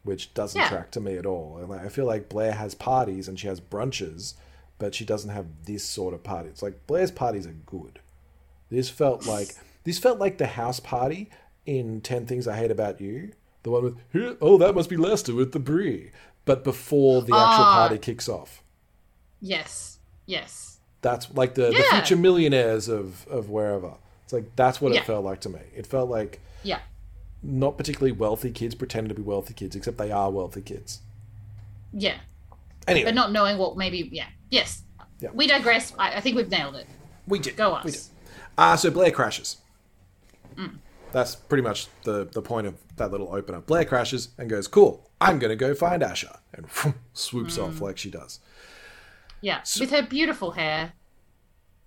which 0.03 0.33
doesn't 0.33 0.59
Yeah. 0.59 0.69
track 0.69 0.91
to 0.91 0.99
me 0.99 1.17
at 1.17 1.25
all. 1.25 1.57
And 1.57 1.69
like, 1.69 1.81
I 1.81 1.89
feel 1.89 2.05
like 2.05 2.29
Blair 2.29 2.53
has 2.53 2.73
parties 2.75 3.27
and 3.27 3.39
she 3.39 3.47
has 3.47 3.59
brunches, 3.59 4.33
but 4.77 4.95
she 4.95 5.05
doesn't 5.05 5.29
have 5.31 5.45
this 5.65 5.83
sort 5.83 6.13
of 6.13 6.23
party. 6.23 6.49
It's 6.49 6.61
like 6.63 6.87
Blair's 6.87 7.11
parties 7.11 7.45
are 7.45 7.55
good. 7.65 7.99
This 8.69 8.89
felt 8.89 9.25
like 9.25 9.55
this 9.83 9.99
felt 9.99 10.19
like 10.19 10.37
the 10.37 10.47
house 10.47 10.79
party 10.79 11.29
in 11.65 12.01
Ten 12.01 12.25
Things 12.25 12.47
I 12.47 12.55
Hate 12.55 12.71
About 12.71 13.01
You. 13.01 13.31
The 13.63 13.71
one 13.71 13.83
with 13.83 13.97
"Here- 14.13 14.37
oh 14.41 14.57
that 14.57 14.73
must 14.75 14.89
be 14.89 14.95
Lester 14.97 15.33
with 15.35 15.51
the 15.51 15.59
brie, 15.59 16.11
but 16.45 16.63
before 16.63 17.21
the 17.21 17.33
actual 17.35 17.65
Ah. 17.65 17.75
party 17.87 17.97
kicks 17.97 18.29
off. 18.29 18.63
Yes. 19.41 19.99
Yes. 20.25 20.79
That's 21.01 21.33
like 21.33 21.55
the, 21.55 21.67
the 21.67 21.83
future 21.91 22.15
millionaires 22.15 22.87
of 22.87 23.27
of 23.27 23.49
wherever. 23.49 23.93
It's 24.23 24.33
like 24.33 24.55
that's 24.55 24.79
what 24.81 24.93
Yeah. 24.93 24.99
it 25.01 25.05
felt 25.05 25.25
like 25.25 25.41
to 25.41 25.49
me. 25.49 25.59
It 25.75 25.87
felt 25.87 26.09
like 26.09 26.39
Yeah. 26.63 26.79
Not 27.41 27.77
particularly 27.77 28.11
wealthy 28.11 28.51
kids 28.51 28.75
pretending 28.75 29.09
to 29.09 29.15
be 29.15 29.21
wealthy 29.21 29.53
kids, 29.53 29.75
except 29.75 29.97
they 29.97 30.11
are 30.11 30.29
wealthy 30.31 30.61
kids. 30.61 30.99
Yeah. 31.93 32.17
Anyway, 32.87 33.05
But 33.05 33.15
not 33.15 33.31
knowing 33.31 33.57
what 33.57 33.77
maybe. 33.77 34.09
Yeah. 34.11 34.27
Yes. 34.49 34.83
Yeah. 35.19 35.29
We 35.33 35.47
digress. 35.47 35.93
I, 35.97 36.15
I 36.15 36.19
think 36.21 36.35
we've 36.35 36.49
nailed 36.49 36.75
it. 36.75 36.87
we 37.27 37.39
did. 37.39 37.55
Go 37.55 37.73
us. 37.73 37.85
We 37.85 37.91
did. 37.91 38.01
Uh, 38.57 38.75
so 38.75 38.89
Blair 38.91 39.11
crashes. 39.11 39.57
Mm. 40.55 40.77
That's 41.11 41.35
pretty 41.35 41.63
much 41.63 41.87
the, 42.03 42.25
the 42.25 42.41
point 42.41 42.67
of 42.67 42.75
that 42.97 43.11
little 43.11 43.33
opener. 43.33 43.61
Blair 43.61 43.85
crashes 43.85 44.29
and 44.37 44.49
goes, 44.49 44.67
Cool, 44.67 45.09
I'm 45.21 45.39
going 45.39 45.49
to 45.49 45.55
go 45.55 45.73
find 45.73 46.03
Asher. 46.03 46.37
And 46.53 46.67
swoops 47.13 47.57
Mm. 47.57 47.67
off 47.67 47.81
like 47.81 47.97
she 47.97 48.09
does. 48.11 48.39
Yeah. 49.41 49.61
With 49.79 49.91
her 49.91 50.01
beautiful 50.03 50.51
hair. 50.51 50.93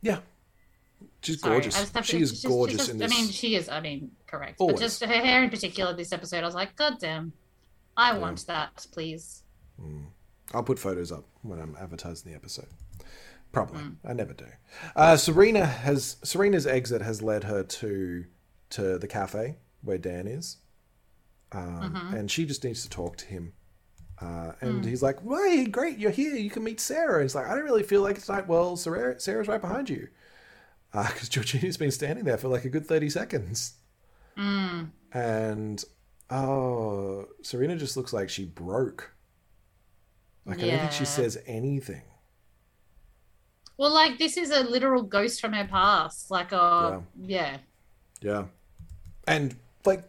Yeah. 0.00 0.20
She's 1.22 1.40
Sorry, 1.40 1.54
gorgeous. 1.60 1.74
She 2.04 2.20
is 2.20 2.30
she's 2.30 2.44
gorgeous 2.44 2.72
she's 2.72 2.78
just- 2.78 2.90
in 2.90 2.98
this. 2.98 3.12
I 3.12 3.14
mean, 3.14 3.28
she 3.30 3.54
is. 3.56 3.68
I 3.68 3.80
mean, 3.80 4.10
correct. 4.26 4.56
Always. 4.60 4.74
But 4.74 4.80
just 4.80 5.04
her 5.04 5.06
hair 5.12 5.42
in 5.42 5.50
particular, 5.50 5.94
this 5.94 6.12
episode, 6.12 6.42
I 6.42 6.46
was 6.46 6.54
like, 6.54 6.74
God 6.76 6.94
damn, 7.00 7.32
I 7.96 8.16
want 8.18 8.46
that, 8.46 8.86
please. 8.92 9.42
I'll 10.54 10.62
put 10.62 10.78
photos 10.78 11.10
up 11.12 11.24
when 11.42 11.58
I'm 11.60 11.76
advertising 11.80 12.30
the 12.30 12.36
episode. 12.36 12.68
Probably. 13.52 13.80
Mm. 13.82 13.96
I 14.04 14.12
never 14.12 14.32
do. 14.32 14.46
Uh, 14.96 15.16
Serena 15.16 15.66
has 15.66 16.16
Serena's 16.22 16.66
exit 16.66 17.02
has 17.02 17.20
led 17.22 17.44
her 17.44 17.62
to 17.62 18.24
to 18.70 18.98
the 18.98 19.06
cafe 19.06 19.58
where 19.82 19.98
Dan 19.98 20.26
is, 20.26 20.56
um, 21.52 21.92
Mm-hmm. 21.94 22.14
and 22.16 22.30
she 22.30 22.46
just 22.46 22.64
needs 22.64 22.82
to 22.82 22.88
talk 22.88 23.16
to 23.18 23.26
him. 23.26 23.52
Uh, 24.20 24.24
Mm. 24.24 24.62
and 24.62 24.84
he's 24.84 25.02
like, 25.02 25.18
"Hey, 25.28 25.66
great, 25.66 25.98
you're 25.98 26.10
here. 26.12 26.34
You 26.36 26.48
can 26.48 26.62
meet 26.64 26.80
Sarah." 26.80 27.14
And 27.16 27.22
he's 27.24 27.34
like, 27.34 27.46
"I 27.46 27.54
don't 27.54 27.64
really 27.64 27.82
feel 27.82 28.02
like 28.02 28.16
it's 28.16 28.28
like, 28.28 28.48
well, 28.48 28.76
Sarah, 28.76 29.18
Sarah's 29.20 29.48
right 29.48 29.60
behind 29.60 29.90
you." 29.90 30.08
Because 30.92 31.28
Georgina's 31.28 31.76
been 31.76 31.90
standing 31.90 32.24
there 32.24 32.36
for 32.38 32.48
like 32.48 32.64
a 32.64 32.68
good 32.68 32.86
30 32.86 33.08
seconds. 33.10 33.74
Mm. 34.36 34.90
And, 35.12 35.84
oh, 36.30 37.26
Serena 37.42 37.76
just 37.76 37.96
looks 37.96 38.12
like 38.12 38.28
she 38.28 38.44
broke. 38.44 39.14
Like, 40.44 40.58
I 40.58 40.66
don't 40.68 40.80
think 40.80 40.92
she 40.92 41.04
says 41.04 41.38
anything. 41.46 42.02
Well, 43.76 43.92
like, 43.92 44.18
this 44.18 44.36
is 44.36 44.50
a 44.50 44.62
literal 44.64 45.02
ghost 45.02 45.40
from 45.40 45.52
her 45.52 45.66
past. 45.66 46.30
Like, 46.30 46.52
uh, 46.52 47.00
yeah. 47.20 47.58
Yeah. 48.20 48.44
And, 49.26 49.54
like, 49.84 50.02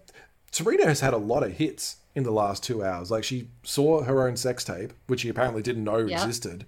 Serena 0.52 0.86
has 0.86 1.00
had 1.00 1.14
a 1.14 1.18
lot 1.18 1.44
of 1.44 1.54
hits 1.54 1.98
in 2.16 2.24
the 2.24 2.32
last 2.32 2.64
two 2.64 2.84
hours. 2.84 3.10
Like, 3.12 3.24
she 3.24 3.50
saw 3.64 4.04
her 4.04 4.28
own 4.28 4.36
sex 4.38 4.64
tape, 4.64 4.94
which 5.08 5.22
she 5.22 5.30
apparently 5.30 5.62
didn't 5.62 5.84
know 5.84 5.98
Yep. 5.98 6.12
existed. 6.22 6.66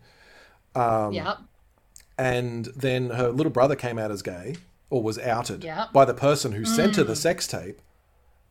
Um, 0.74 1.14
yep. 1.14 1.38
And 2.18 2.66
then 2.76 3.10
her 3.12 3.30
little 3.30 3.52
brother 3.52 3.76
came 3.76 3.98
out 4.00 4.12
as 4.12 4.22
gay, 4.22 4.56
or 4.90 5.04
was 5.04 5.20
outed 5.20 5.64
Yep. 5.64 5.92
by 5.94 6.06
the 6.06 6.14
person 6.14 6.54
who 6.54 6.64
sent 6.66 6.96
her 6.96 7.04
Mm. 7.04 7.08
the 7.08 7.16
sex 7.16 7.48
tape. 7.48 7.82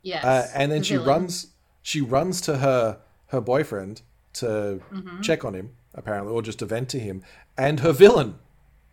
Yes. 0.03 0.24
Uh, 0.24 0.51
and 0.55 0.70
then 0.70 0.81
the 0.81 0.85
she 0.85 0.95
villain. 0.97 1.09
runs 1.09 1.47
she 1.81 2.01
runs 2.01 2.41
to 2.43 2.59
her 2.59 2.99
her 3.28 3.41
boyfriend 3.41 4.03
to 4.35 4.81
Mhm. 4.93 5.23
check 5.23 5.45
on 5.45 5.55
him 5.55 5.70
apparently 5.95 6.32
or 6.32 6.43
just 6.43 6.59
to 6.61 6.66
vent 6.66 6.89
to 6.91 6.99
him 6.99 7.23
and 7.59 7.81
her 7.81 7.93
villain 7.93 8.35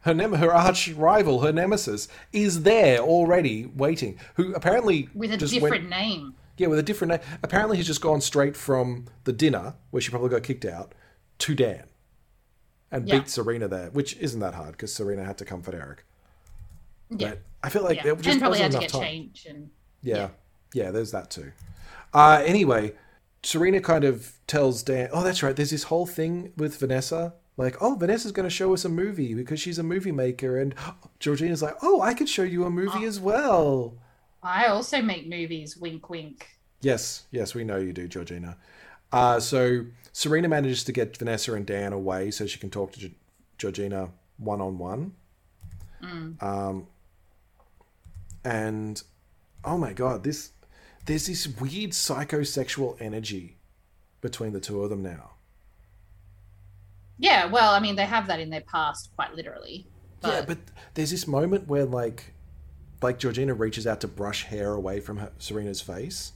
her 0.01 0.13
nem- 0.13 0.33
her 0.33 0.53
arch 0.53 0.89
rival 0.93 1.41
her 1.41 1.51
nemesis 1.51 2.07
is 2.33 2.63
there 2.63 2.99
already 2.99 3.65
waiting 3.75 4.17
who 4.35 4.53
apparently 4.53 5.09
with 5.13 5.31
a 5.33 5.37
different 5.37 5.61
went, 5.71 5.89
name. 5.89 6.33
yeah 6.57 6.67
with 6.67 6.79
a 6.79 6.83
different 6.83 7.11
name 7.11 7.19
apparently 7.43 7.77
he's 7.77 7.87
just 7.87 8.01
gone 8.01 8.19
straight 8.21 8.55
from 8.57 9.05
the 9.25 9.33
dinner 9.33 9.75
where 9.89 10.01
she 10.01 10.09
probably 10.11 10.29
got 10.29 10.43
kicked 10.43 10.65
out 10.65 10.93
to 11.39 11.55
Dan 11.55 11.83
and 12.91 13.07
Yeah. 13.07 13.19
beat 13.19 13.29
Serena 13.29 13.67
there 13.67 13.89
which 13.91 14.17
isn't 14.17 14.39
that 14.39 14.53
hard 14.55 14.73
because 14.73 14.93
Serena 14.93 15.23
had 15.23 15.37
to 15.39 15.45
comfort 15.45 15.73
Eric 15.75 16.03
Yeah. 17.09 17.29
But 17.29 17.41
I 17.63 17.69
feel 17.69 17.83
like 17.83 17.97
yeah. 17.97 18.03
there 18.03 18.15
just 18.15 18.27
and 18.29 18.39
probably 18.41 18.59
had 18.59 18.71
to 18.71 18.79
get 18.79 18.89
time. 18.89 19.01
change. 19.01 19.45
And 19.49 19.69
Yeah. 20.01 20.29
yeah. 20.73 20.91
there's 20.91 21.11
that 21.11 21.29
too. 21.29 21.51
Uh, 22.13 22.41
anyway, 22.45 22.93
Serena 23.43 23.79
kind 23.81 24.03
of 24.03 24.33
tells 24.47 24.83
Dan, 24.83 25.09
oh, 25.13 25.23
that's 25.23 25.41
right, 25.43 25.55
there's 25.55 25.71
this 25.71 25.83
whole 25.83 26.05
thing 26.05 26.53
with 26.57 26.77
Vanessa. 26.77 27.33
Like, 27.57 27.77
oh, 27.81 27.95
Vanessa's 27.95 28.31
going 28.31 28.45
to 28.47 28.49
show 28.55 28.73
us 28.73 28.85
a 28.85 28.89
movie 28.89 29.33
because 29.33 29.59
she's 29.59 29.77
a 29.77 29.83
movie 29.83 30.11
maker. 30.11 30.57
And 30.59 30.73
Georgina's 31.19 31.61
like, 31.61 31.75
oh, 31.81 32.01
I 32.01 32.13
could 32.13 32.29
show 32.29 32.43
you 32.43 32.65
a 32.65 32.69
movie 32.69 33.05
as 33.05 33.19
well. 33.19 33.97
I 34.41 34.65
also 34.67 35.01
make 35.01 35.27
movies. 35.27 35.77
Wink, 35.77 36.09
wink. 36.09 36.47
Yes, 36.81 37.25
yes, 37.29 37.53
we 37.53 37.63
know 37.63 37.77
you 37.77 37.93
do, 37.93 38.07
Georgina. 38.07 38.57
Uh, 39.11 39.39
so 39.39 39.85
Serena 40.13 40.47
manages 40.47 40.83
to 40.85 40.91
get 40.91 41.15
Vanessa 41.17 41.53
and 41.53 41.65
Dan 41.65 41.93
away 41.93 42.31
so 42.31 42.45
she 42.45 42.59
can 42.59 42.69
talk 42.69 42.93
to 42.93 42.99
Ge- 43.09 43.15
Georgina 43.57 44.09
one 44.37 44.61
on 44.61 44.77
one. 44.77 45.13
And 48.43 49.01
oh 49.63 49.77
my 49.77 49.93
god, 49.93 50.23
this 50.23 50.51
there's 51.05 51.27
this 51.27 51.47
weird 51.47 51.91
psychosexual 51.91 52.99
energy 52.99 53.57
between 54.21 54.53
the 54.53 54.59
two 54.59 54.83
of 54.83 54.89
them 54.89 55.03
now. 55.03 55.31
Yeah, 57.17 57.45
well, 57.45 57.71
I 57.71 57.79
mean, 57.79 57.95
they 57.95 58.05
have 58.05 58.27
that 58.27 58.39
in 58.39 58.49
their 58.49 58.61
past, 58.61 59.11
quite 59.15 59.35
literally. 59.35 59.85
But, 60.21 60.33
Yeah, 60.33 60.41
but 60.45 60.57
there's 60.95 61.11
this 61.11 61.27
moment 61.27 61.67
where 61.67 61.85
like 61.85 62.33
like 63.01 63.19
Georgina 63.19 63.53
reaches 63.53 63.85
out 63.85 64.01
to 64.01 64.07
brush 64.07 64.45
hair 64.45 64.73
away 64.73 64.99
from 64.99 65.17
her, 65.17 65.31
Serena's 65.37 65.81
face, 65.81 66.33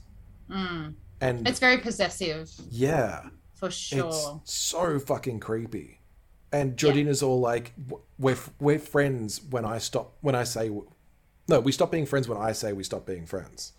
Mm. 0.50 0.94
And 1.20 1.46
it's 1.48 1.58
very 1.60 1.78
possessive, 1.78 2.50
yeah, 2.70 3.22
for 3.54 3.70
sure. 3.70 4.08
It's 4.08 4.52
so 4.52 4.98
fucking 4.98 5.40
creepy. 5.40 6.00
And 6.52 6.76
Georgina's 6.76 7.22
all 7.22 7.40
like, 7.40 7.72
"We're 8.18 8.36
we're 8.60 8.78
friends 8.78 9.42
when 9.42 9.64
I 9.64 9.78
stop 9.78 10.14
when 10.20 10.34
I 10.34 10.44
say 10.44 10.70
no, 11.48 11.60
we 11.60 11.72
stop 11.72 11.90
being 11.90 12.06
friends 12.06 12.28
when 12.28 12.38
I 12.38 12.52
say 12.52 12.72
we 12.72 12.84
stop 12.84 13.04
being 13.06 13.26
friends." 13.26 13.72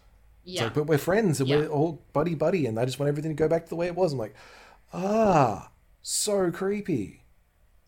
Yeah. 0.44 0.66
like, 0.66 0.76
but 0.76 0.84
we're 0.88 0.98
friends 0.98 1.40
and 1.42 1.50
Yeah. 1.50 1.58
we're 1.58 1.68
all 1.68 2.02
buddy 2.14 2.34
buddy, 2.36 2.66
and 2.66 2.80
I 2.80 2.86
just 2.86 3.00
want 3.00 3.10
everything 3.10 3.32
to 3.32 3.36
go 3.36 3.50
back 3.50 3.64
to 3.64 3.70
the 3.70 3.76
way 3.76 3.88
it 3.88 3.96
was. 3.96 4.14
I'm 4.14 4.20
like, 4.20 4.34
ah, 4.94 5.72
so 6.02 6.52
creepy. 6.52 7.24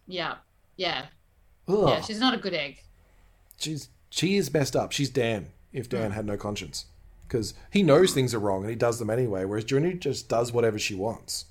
Yeah, 0.08 0.36
yeah, 0.76 1.06
Ugh. 1.68 1.88
yeah. 1.88 2.02
She's 2.02 2.20
not 2.20 2.34
a 2.34 2.38
good 2.38 2.54
egg. 2.54 2.84
She's 3.58 3.90
she 4.10 4.38
is 4.38 4.52
messed 4.54 4.76
up. 4.76 4.92
She's 4.92 5.10
Dan. 5.10 5.48
If 5.72 5.88
Dan 5.88 6.12
had 6.12 6.26
no 6.26 6.36
conscience, 6.36 6.86
because 7.30 7.54
he 7.72 7.84
knows 7.84 8.14
things 8.14 8.34
are 8.34 8.40
wrong 8.40 8.62
and 8.64 8.70
he 8.70 8.76
does 8.76 9.00
them 9.00 9.10
anyway, 9.10 9.46
whereas 9.46 9.64
Georgina 9.64 9.94
just 9.94 10.28
does 10.28 10.52
whatever 10.52 10.78
she 10.78 10.96
wants. 10.96 11.46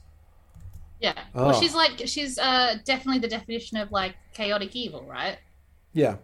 Yeah. 1.00 1.14
Oh. 1.34 1.46
Well, 1.46 1.60
she's 1.60 1.74
like 1.74 2.02
she's 2.06 2.38
uh 2.38 2.78
definitely 2.84 3.20
the 3.20 3.28
definition 3.28 3.76
of 3.78 3.90
like 3.92 4.16
chaotic 4.34 4.74
evil, 4.74 5.04
right? 5.08 5.38
Yeah, 5.92 6.16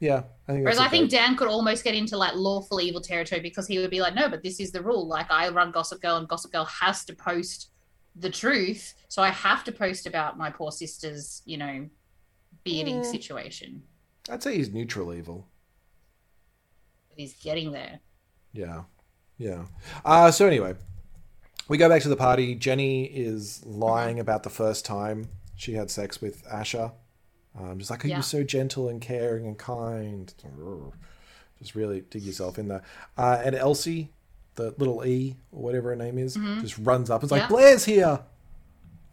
yeah. 0.00 0.24
I 0.48 0.52
think. 0.52 0.64
Whereas 0.64 0.78
I 0.78 0.88
think. 0.88 1.10
Dan 1.10 1.36
could 1.36 1.48
almost 1.48 1.84
get 1.84 1.94
into 1.94 2.16
like 2.16 2.34
lawful 2.34 2.80
evil 2.80 3.00
territory 3.00 3.40
because 3.40 3.66
he 3.68 3.78
would 3.78 3.90
be 3.90 4.00
like, 4.00 4.14
no, 4.14 4.28
but 4.28 4.42
this 4.42 4.58
is 4.60 4.72
the 4.72 4.82
rule. 4.82 5.06
Like 5.06 5.30
I 5.30 5.48
run 5.50 5.70
Gossip 5.70 6.02
Girl, 6.02 6.16
and 6.16 6.28
Gossip 6.28 6.50
Girl 6.52 6.64
has 6.64 7.04
to 7.04 7.14
post 7.14 7.70
the 8.16 8.30
truth, 8.30 8.94
so 9.08 9.22
I 9.22 9.28
have 9.28 9.62
to 9.64 9.72
post 9.72 10.06
about 10.06 10.36
my 10.36 10.50
poor 10.50 10.72
sister's, 10.72 11.42
you 11.44 11.56
know, 11.58 11.88
bearding 12.64 13.02
Mm. 13.02 13.04
situation. 13.04 13.82
I'd 14.28 14.42
say 14.42 14.56
he's 14.56 14.72
neutral 14.72 15.12
evil. 15.14 15.46
But 17.10 17.18
he's 17.18 17.34
getting 17.34 17.70
there. 17.72 18.00
Yeah, 18.56 18.82
yeah. 19.38 19.64
Uh, 20.04 20.30
so 20.30 20.46
anyway, 20.46 20.74
we 21.68 21.76
go 21.78 21.88
back 21.88 22.02
to 22.02 22.08
the 22.08 22.16
party. 22.16 22.54
Jenny 22.54 23.04
is 23.04 23.64
lying 23.66 24.18
about 24.20 24.42
the 24.42 24.50
first 24.50 24.84
time 24.84 25.28
she 25.56 25.74
had 25.74 25.90
sex 25.90 26.20
with 26.20 26.42
Asher. 26.50 26.92
Um, 27.58 27.78
just 27.78 27.90
like, 27.90 28.04
oh, 28.04 28.08
Yeah. 28.08 28.16
you're 28.16 28.22
so 28.22 28.42
gentle 28.42 28.88
and 28.88 29.00
caring 29.00 29.46
and 29.46 29.56
kind. 29.58 30.32
Just 31.58 31.74
really 31.74 32.02
dig 32.02 32.22
yourself 32.22 32.58
in 32.58 32.68
there. 32.68 32.82
Uh, 33.16 33.40
and 33.44 33.54
Elsie, 33.54 34.10
the 34.56 34.74
little 34.78 35.04
E 35.06 35.36
or 35.52 35.62
whatever 35.62 35.90
her 35.90 35.96
name 35.96 36.18
is, 36.18 36.34
just 36.60 36.76
runs 36.78 37.08
up 37.10 37.24
is 37.24 37.30
like, 37.30 37.42
Mm-hmm. 37.42 37.52
Yeah. 37.54 37.58
Blair's 37.58 37.84
here. 37.84 38.20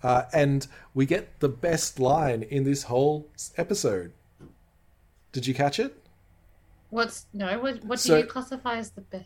Uh, 0.02 0.24
and 0.34 0.68
we 0.94 1.06
get 1.06 1.40
the 1.40 1.48
best 1.48 2.00
line 2.00 2.44
in 2.44 2.66
this 2.66 2.84
whole 2.84 3.30
episode. 3.56 4.12
Did 5.32 5.48
you 5.48 5.54
catch 5.54 5.80
it? 5.80 5.98
What's 6.90 7.26
no? 7.34 7.58
What 7.60 7.84
what 7.86 7.96
do 8.00 8.10
So- 8.10 8.18
you 8.18 8.26
classify 8.26 8.78
as 8.78 8.92
the 8.92 9.02
best? 9.02 9.26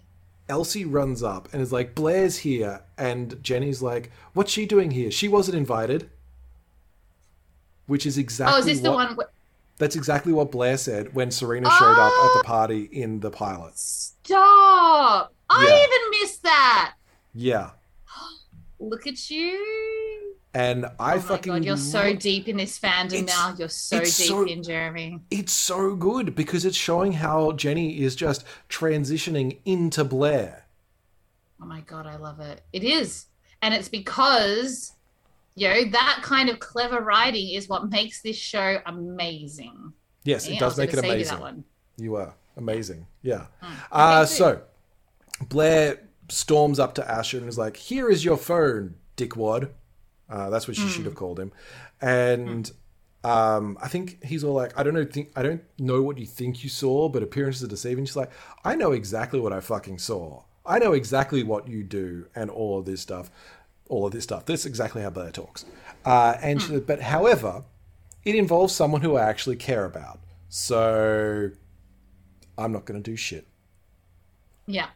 Elsie 0.49 0.85
runs 0.85 1.21
up 1.23 1.49
and 1.53 1.61
is 1.61 1.71
like, 1.73 1.93
Blair's 1.95 2.37
here. 2.37 2.81
And 2.97 3.41
Jenny's 3.43 3.81
like, 3.81 4.11
what's 4.33 4.51
she 4.51 4.65
doing 4.65 4.91
here? 4.91 5.11
She 5.11 5.27
wasn't 5.27 5.57
invited. 5.57 6.09
Which 7.85 8.05
is 8.05 8.17
exactly 8.17 8.55
Oh, 8.55 8.59
is 8.59 8.65
this 8.65 8.79
the 8.81 8.91
what- 8.91 9.07
one? 9.09 9.15
Where... 9.17 9.29
That's 9.79 9.95
exactly 9.95 10.33
what 10.33 10.51
Blair 10.51 10.75
said 10.77 11.13
when 11.13 11.29
Serena 11.29 11.67
oh! 11.71 11.77
showed 11.77 11.99
up 11.99 12.11
Oh! 12.13 12.33
at 12.35 12.39
the 12.41 12.47
party 12.47 12.89
in 12.91 13.19
the 13.19 13.29
pilot. 13.29 13.77
Stop! 13.77 15.33
I 15.49 15.65
Yeah. 15.67 15.83
even 15.83 16.21
missed 16.21 16.43
that. 16.43 16.95
Yeah. 17.35 17.69
Look 18.79 19.05
at 19.05 19.29
you. 19.29 20.35
And 20.57 20.87
I 20.99 21.13
oh 21.13 21.15
my 21.17 21.19
fucking 21.19 21.53
god, 21.53 21.65
you're 21.65 21.77
so 21.77 22.15
deep 22.15 22.47
in 22.47 22.57
this 22.57 22.79
fandom 22.79 23.13
It's- 23.13 23.27
now. 23.27 23.53
You're 23.59 23.69
so 23.69 23.99
deep 23.99 24.07
so- 24.07 24.43
in 24.43 24.63
Jeremy. 24.63 25.19
It's 25.29 25.53
so 25.53 25.95
good 25.95 26.33
because 26.33 26.65
it's 26.65 26.75
showing 26.75 27.11
how 27.11 27.51
Jenny 27.51 28.01
is 28.01 28.15
just 28.15 28.43
transitioning 28.67 29.59
into 29.65 30.03
Blair. 30.03 30.65
Oh 31.61 31.65
my 31.67 31.81
god, 31.81 32.07
I 32.07 32.15
love 32.15 32.39
it. 32.39 32.63
It 32.73 32.83
is. 32.83 33.27
And 33.61 33.75
it's 33.75 33.87
because 33.87 34.93
you 35.53 35.67
know 35.67 35.91
that 35.91 36.21
kind 36.23 36.49
of 36.49 36.57
clever 36.57 37.01
writing 37.01 37.49
is 37.49 37.69
what 37.69 37.91
makes 37.91 38.23
this 38.23 38.35
show 38.35 38.79
amazing. 38.87 39.93
Yes, 40.23 40.47
Yeah, 40.47 40.55
it 40.55 40.59
does 40.59 40.75
make 40.75 40.89
it 40.89 40.95
gonna 40.95 41.03
say 41.03 41.09
to 41.09 41.13
amazing. 41.13 41.39
One. 41.39 41.63
You 41.97 42.15
are 42.15 42.33
amazing. 42.55 43.05
Yeah. 43.21 43.45
Mm. 43.61 43.75
Uh, 43.91 44.25
so 44.25 44.61
Blair 45.49 46.01
storms 46.29 46.79
up 46.79 46.95
to 46.95 47.07
Asher 47.07 47.37
and 47.37 47.47
is 47.47 47.59
like, 47.59 47.77
"Here 47.77 48.09
is 48.09 48.25
your 48.25 48.37
phone, 48.37 48.95
dickwad." 49.17 49.69
Uh, 50.29 50.49
that's 50.49 50.67
what 50.67 50.75
she 50.75 50.83
Hmm. 50.83 50.89
should 50.89 51.05
have 51.05 51.15
called 51.15 51.39
him. 51.39 51.51
And 52.01 52.71
um, 53.23 53.77
I 53.81 53.87
think 53.87 54.23
he's 54.23 54.43
all 54.43 54.53
like, 54.53 54.77
"I 54.77 54.83
don't 54.83 54.93
know. 54.93 55.05
Think 55.05 55.31
I 55.35 55.43
don't 55.43 55.63
know 55.79 56.01
what 56.01 56.17
you 56.17 56.25
think 56.25 56.63
you 56.63 56.69
saw, 56.69 57.09
but 57.09 57.23
appearances 57.23 57.63
are 57.63 57.67
deceiving." 57.67 58.05
She's 58.05 58.15
like, 58.15 58.31
"I 58.63 58.75
know 58.75 58.91
exactly 58.91 59.39
what 59.39 59.53
I 59.53 59.59
fucking 59.59 59.99
saw. 59.99 60.43
I 60.65 60.79
know 60.79 60.93
exactly 60.93 61.43
what 61.43 61.67
you 61.67 61.83
do, 61.83 62.27
and 62.35 62.49
all 62.49 62.77
of 62.79 62.85
this 62.85 63.01
stuff, 63.01 63.31
all 63.89 64.05
of 64.05 64.11
this 64.11 64.23
stuff. 64.25 64.45
This 64.45 64.61
is 64.61 64.65
exactly 64.65 65.01
how 65.01 65.09
Blair 65.09 65.31
talks." 65.31 65.65
Uh, 66.05 66.35
and 66.41 66.61
she, 66.61 66.79
but 66.79 67.01
however, 67.01 67.63
it 68.23 68.35
involves 68.35 68.73
someone 68.75 69.01
who 69.01 69.15
I 69.15 69.23
actually 69.23 69.55
care 69.55 69.83
about. 69.85 70.19
So 70.49 71.51
I'm 72.57 72.71
not 72.71 72.85
going 72.85 73.01
to 73.01 73.11
do 73.11 73.15
shit. 73.17 73.47
Yeah. 74.65 74.87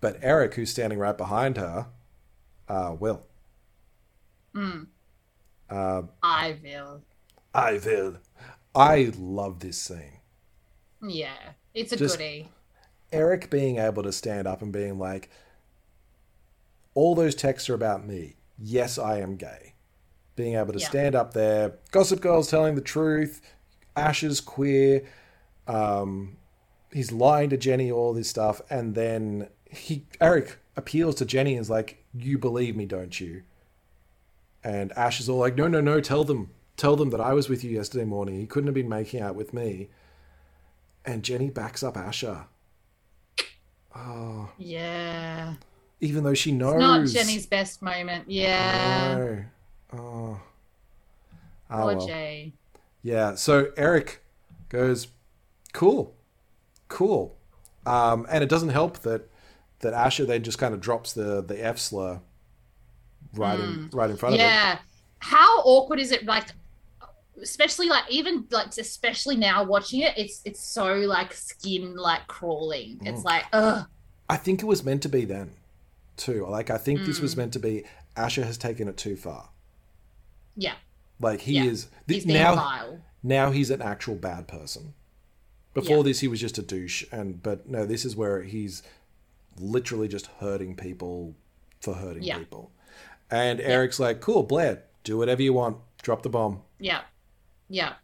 But 0.00 0.18
Eric, 0.22 0.54
who's 0.54 0.70
standing 0.70 0.98
right 0.98 1.16
behind 1.16 1.56
her, 1.56 1.86
uh, 2.68 2.94
will. 2.98 3.26
Mm. 4.54 4.86
Uh, 5.70 6.02
I 6.22 6.56
will. 6.62 7.02
I 7.54 7.80
will. 7.84 8.18
I 8.74 9.12
love 9.18 9.60
this 9.60 9.78
scene. 9.78 10.18
Yeah. 11.02 11.34
It's 11.74 11.92
a 11.92 11.96
Just- 11.96 12.18
goodie. 12.18 12.48
Eric 13.12 13.50
being 13.50 13.76
able 13.76 14.02
to 14.04 14.12
stand 14.12 14.46
up 14.46 14.62
and 14.62 14.72
being 14.72 14.98
like, 14.98 15.28
all 16.94 17.14
those 17.14 17.34
texts 17.34 17.68
are 17.68 17.74
about 17.74 18.06
me. 18.06 18.36
Yes, 18.58 18.98
I 18.98 19.18
am 19.20 19.36
gay. 19.36 19.74
Being 20.36 20.54
able 20.54 20.72
to 20.72 20.78
Yeah. 20.78 20.88
stand 20.88 21.14
up 21.14 21.34
there, 21.34 21.78
Gossip 21.90 22.20
Girl's 22.20 22.48
telling 22.48 22.74
the 22.74 22.80
truth, 22.80 23.40
Ash 23.96 24.22
is 24.22 24.40
queer, 24.40 25.04
um, 25.66 26.36
he's 26.90 27.12
lying 27.12 27.50
to 27.50 27.56
Jenny, 27.58 27.90
all 27.90 28.14
this 28.14 28.28
stuff, 28.30 28.62
and 28.70 28.94
then 28.94 29.48
he 29.70 30.06
Eric 30.20 30.56
appeals 30.76 31.14
to 31.16 31.24
Jenny 31.26 31.52
and 31.54 31.60
is 31.60 31.70
like, 31.70 32.02
You 32.14 32.38
believe 32.38 32.76
me, 32.76 32.86
don't 32.86 33.18
you? 33.20 33.42
And 34.64 34.92
Ash 34.92 35.20
is 35.20 35.28
all 35.28 35.38
like, 35.38 35.56
No, 35.56 35.68
no, 35.68 35.80
no, 35.80 36.00
tell 36.00 36.24
them. 36.24 36.50
Tell 36.76 36.96
them 36.96 37.10
that 37.10 37.20
I 37.20 37.32
was 37.34 37.48
with 37.48 37.62
you 37.62 37.70
yesterday 37.70 38.04
morning. 38.04 38.40
He 38.40 38.46
couldn't 38.46 38.66
have 38.68 38.74
been 38.74 38.88
making 38.88 39.20
out 39.20 39.34
with 39.34 39.52
me. 39.52 39.88
And 41.04 41.22
Jenny 41.22 41.50
backs 41.50 41.82
up 41.82 41.96
Asher. 41.96 42.46
Oh, 43.94 44.48
Yeah. 44.58 45.54
even 46.00 46.24
though 46.24 46.34
she 46.34 46.50
knows. 46.52 46.74
It's 46.74 47.14
not 47.14 47.22
Jenny's 47.24 47.46
best 47.46 47.82
moment. 47.82 48.24
Yeah. 48.30 49.14
No. 49.18 49.44
Oh. 49.98 50.40
Oh, 51.70 51.76
Poor 51.82 51.96
well. 51.96 52.06
Jay. 52.06 52.52
Yeah. 53.02 53.34
So 53.34 53.70
Eric 53.76 54.22
goes, 54.70 55.08
cool, 55.72 56.14
cool, 56.88 57.36
um, 57.84 58.26
and 58.30 58.42
it 58.42 58.48
doesn't 58.48 58.70
help 58.70 58.98
that 59.00 59.28
that 59.80 59.92
Asher 59.92 60.24
then 60.24 60.42
just 60.42 60.58
kind 60.58 60.72
of 60.72 60.80
drops 60.80 61.12
the 61.12 61.42
the 61.42 61.62
F 61.62 61.78
slur 61.78 62.20
right 63.34 63.58
in 63.58 63.90
right 63.92 64.10
in 64.10 64.16
front 64.16 64.34
of 64.34 64.40
Hmm. 64.40 64.46
Yeah. 64.46 64.78
How 65.18 65.60
awkward 65.60 66.00
is 66.00 66.10
it? 66.12 66.24
Like, 66.24 66.48
especially 67.40 67.88
like 67.88 68.04
even 68.10 68.46
like 68.50 68.76
especially 68.78 69.36
now 69.36 69.64
watching 69.64 70.00
it, 70.00 70.14
it's 70.16 70.42
it's 70.44 70.60
so 70.62 70.94
like 70.94 71.32
skin 71.32 71.96
like 71.96 72.26
crawling. 72.26 72.98
It's 73.04 73.20
Mm. 73.20 73.24
like 73.24 73.44
ugh. 73.52 73.86
I 74.28 74.36
think 74.36 74.62
it 74.62 74.66
was 74.66 74.84
meant 74.84 75.02
to 75.02 75.08
be 75.08 75.24
then, 75.24 75.52
too. 76.16 76.46
Like 76.48 76.70
I 76.70 76.78
think 76.78 77.04
this 77.04 77.18
Mm. 77.18 77.22
was 77.22 77.36
meant 77.36 77.52
to 77.54 77.58
be. 77.58 77.84
Asher 78.16 78.44
has 78.44 78.58
taken 78.58 78.88
it 78.88 78.96
too 78.96 79.16
far. 79.16 79.50
Yeah. 80.56 80.74
Like 81.20 81.40
he 81.42 81.54
Yeah. 81.54 81.64
is 81.64 81.88
th- 82.08 82.24
He's 82.24 82.26
now. 82.26 82.54
vile. 82.56 83.00
Now 83.22 83.50
he's 83.52 83.70
an 83.70 83.80
actual 83.80 84.16
bad 84.16 84.48
person. 84.48 84.94
Before 85.74 85.98
Yeah. 85.98 86.02
this, 86.02 86.20
he 86.20 86.28
was 86.28 86.40
just 86.40 86.58
a 86.58 86.62
douche, 86.62 87.04
and 87.12 87.42
but 87.42 87.68
no, 87.68 87.86
this 87.86 88.04
is 88.04 88.14
where 88.16 88.42
he's 88.42 88.82
literally 89.58 90.08
just 90.08 90.26
hurting 90.40 90.76
people 90.76 91.34
for 91.80 91.94
hurting 91.94 92.22
Yeah. 92.24 92.38
people. 92.38 92.70
And 93.32 93.60
Eric's 93.60 93.98
like, 93.98 94.20
"Cool, 94.20 94.42
Blair, 94.42 94.82
do 95.04 95.16
whatever 95.16 95.42
you 95.42 95.54
want. 95.54 95.78
Drop 96.02 96.22
the 96.22 96.28
bomb." 96.28 96.60
Yeah. 96.78 97.00
Yeah. 97.68 97.94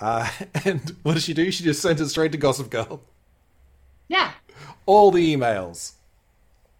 Uh, 0.00 0.28
and 0.64 0.96
what 1.02 1.14
does 1.14 1.24
she 1.24 1.34
do? 1.34 1.50
She 1.52 1.62
just 1.62 1.82
sends 1.82 2.00
it 2.00 2.08
straight 2.08 2.32
to 2.32 2.38
Gossip 2.38 2.70
Girl. 2.70 3.02
Yeah. 4.08 4.32
All 4.86 5.10
the 5.10 5.36
emails. 5.36 5.92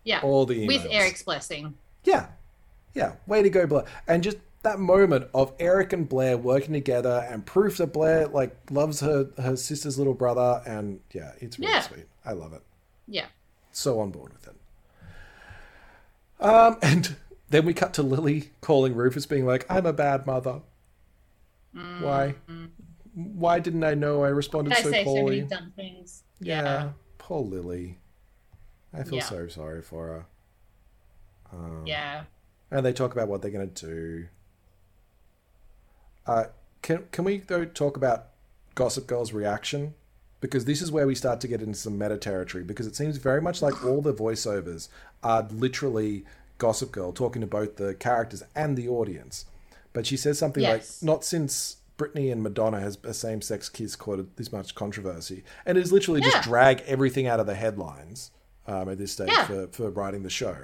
Yeah. 0.05 0.21
All 0.23 0.47
the 0.47 0.67
With. 0.67 0.87
Eric's 0.91 1.23
blessing. 1.23 1.75
Yeah. 2.05 2.29
Yeah. 2.95 3.13
Way 3.27 3.43
to 3.43 3.51
go, 3.51 3.67
Blair. 3.67 3.85
And 4.09 4.23
just 4.23 4.39
that 4.63 4.79
moment 4.79 5.29
of 5.35 5.53
Eric 5.59 5.93
and 5.93 6.09
Blair 6.09 6.37
working 6.39 6.73
together 6.73 7.27
and 7.31 7.45
proof 7.45 7.77
that 7.77 7.93
Blair 7.93 8.27
like 8.29 8.57
loves 8.71 9.01
her 9.01 9.29
her 9.37 9.57
sister's 9.57 9.99
little 9.99 10.15
brother 10.15 10.63
and 10.67 11.01
yeah, 11.13 11.33
it's 11.41 11.59
really 11.59 11.73
Yeah. 11.73 11.81
sweet. 11.83 12.07
I 12.25 12.33
love 12.33 12.53
it. 12.55 12.63
Yeah. 13.07 13.27
So 13.71 14.01
on 14.01 14.11
board 14.11 14.33
with 14.33 14.47
it. 14.47 14.55
Um 16.43 16.77
and 16.83 17.17
then 17.51 17.65
we 17.65 17.73
cut 17.75 17.95
to 17.95 18.03
Lily 18.03 18.51
calling 18.61 18.95
Rufus 18.95 19.27
being 19.27 19.47
like, 19.47 19.65
I'm 19.71 19.87
a 19.87 19.93
bad 19.93 20.27
mother. 20.27 20.61
Why? 21.73 22.35
Why 23.15 23.59
didn't 23.61 23.85
I 23.85 23.95
know 23.95 24.25
I 24.25 24.29
responded 24.29 24.75
I 24.75 24.83
so 24.83 24.91
say 24.91 25.05
so 25.05 25.11
poorly? 25.11 25.37
many 25.43 25.49
dumb 25.49 25.73
things. 25.77 26.23
yeah. 26.41 26.91
Poor 27.19 27.43
Lily. 27.43 27.99
I 28.93 29.05
feel 29.05 29.15
Yeah. 29.17 29.25
so 29.25 29.49
sorry 29.49 29.81
for 29.81 30.07
her. 30.09 30.27
Um, 31.53 31.87
Yeah. 31.87 32.25
and 32.71 32.85
they 32.85 32.93
talk 32.93 33.13
about 33.13 33.29
what 33.29 33.41
they're 33.43 33.51
going 33.51 33.71
to 33.71 33.87
do. 33.87 34.29
Uh, 36.27 36.45
can 36.83 37.07
can 37.13 37.25
we 37.25 37.39
though 37.39 37.65
talk 37.65 37.97
about 37.97 38.29
Gossip 38.75 39.07
Girl's 39.07 39.33
reaction? 39.33 39.95
Because 40.43 40.67
this 40.67 40.83
is 40.83 40.93
where 40.93 41.07
we 41.07 41.15
start 41.15 41.41
to 41.41 41.49
get 41.49 41.63
into 41.63 41.79
some 41.79 41.97
meta 41.97 42.19
territory. 42.19 42.63
Because 42.65 42.87
it 42.87 42.95
seems 42.95 43.17
very 43.17 43.41
much 43.41 43.63
like 43.63 43.83
all 43.87 44.03
the 44.03 44.13
voiceovers 44.13 44.89
are 45.23 45.49
literally 45.51 46.25
Gossip 46.59 46.93
Girl 46.93 47.13
talking 47.13 47.41
to 47.41 47.47
both 47.47 47.77
the 47.77 47.95
characters 47.95 48.43
and 48.55 48.77
the 48.77 48.89
audience. 48.89 49.47
But 49.95 50.05
she 50.07 50.17
says 50.19 50.39
something 50.39 50.63
Yes. 50.63 51.01
like, 51.03 51.07
"Not 51.07 51.25
since 51.25 51.77
Britney 51.99 52.31
and 52.33 52.43
Madonna 52.43 52.81
has 52.81 52.99
a 53.05 53.15
same-sex 53.15 53.69
kiss 53.69 53.95
caused 53.97 54.37
this 54.37 54.53
much 54.53 54.75
controversy," 54.75 55.45
and 55.65 55.79
it 55.79 55.81
is 55.83 55.93
literally 55.93 56.21
Yeah. 56.23 56.31
just 56.33 56.43
drag 56.49 56.81
everything 56.87 57.27
out 57.27 57.41
of 57.41 57.47
the 57.47 57.55
headlines 57.55 58.31
um, 58.67 58.89
at 58.89 58.99
this 58.99 59.13
stage 59.13 59.29
Yeah. 59.29 59.47
for 59.47 59.67
for 59.69 59.91
writing 59.91 60.23
the 60.23 60.31
show. 60.31 60.57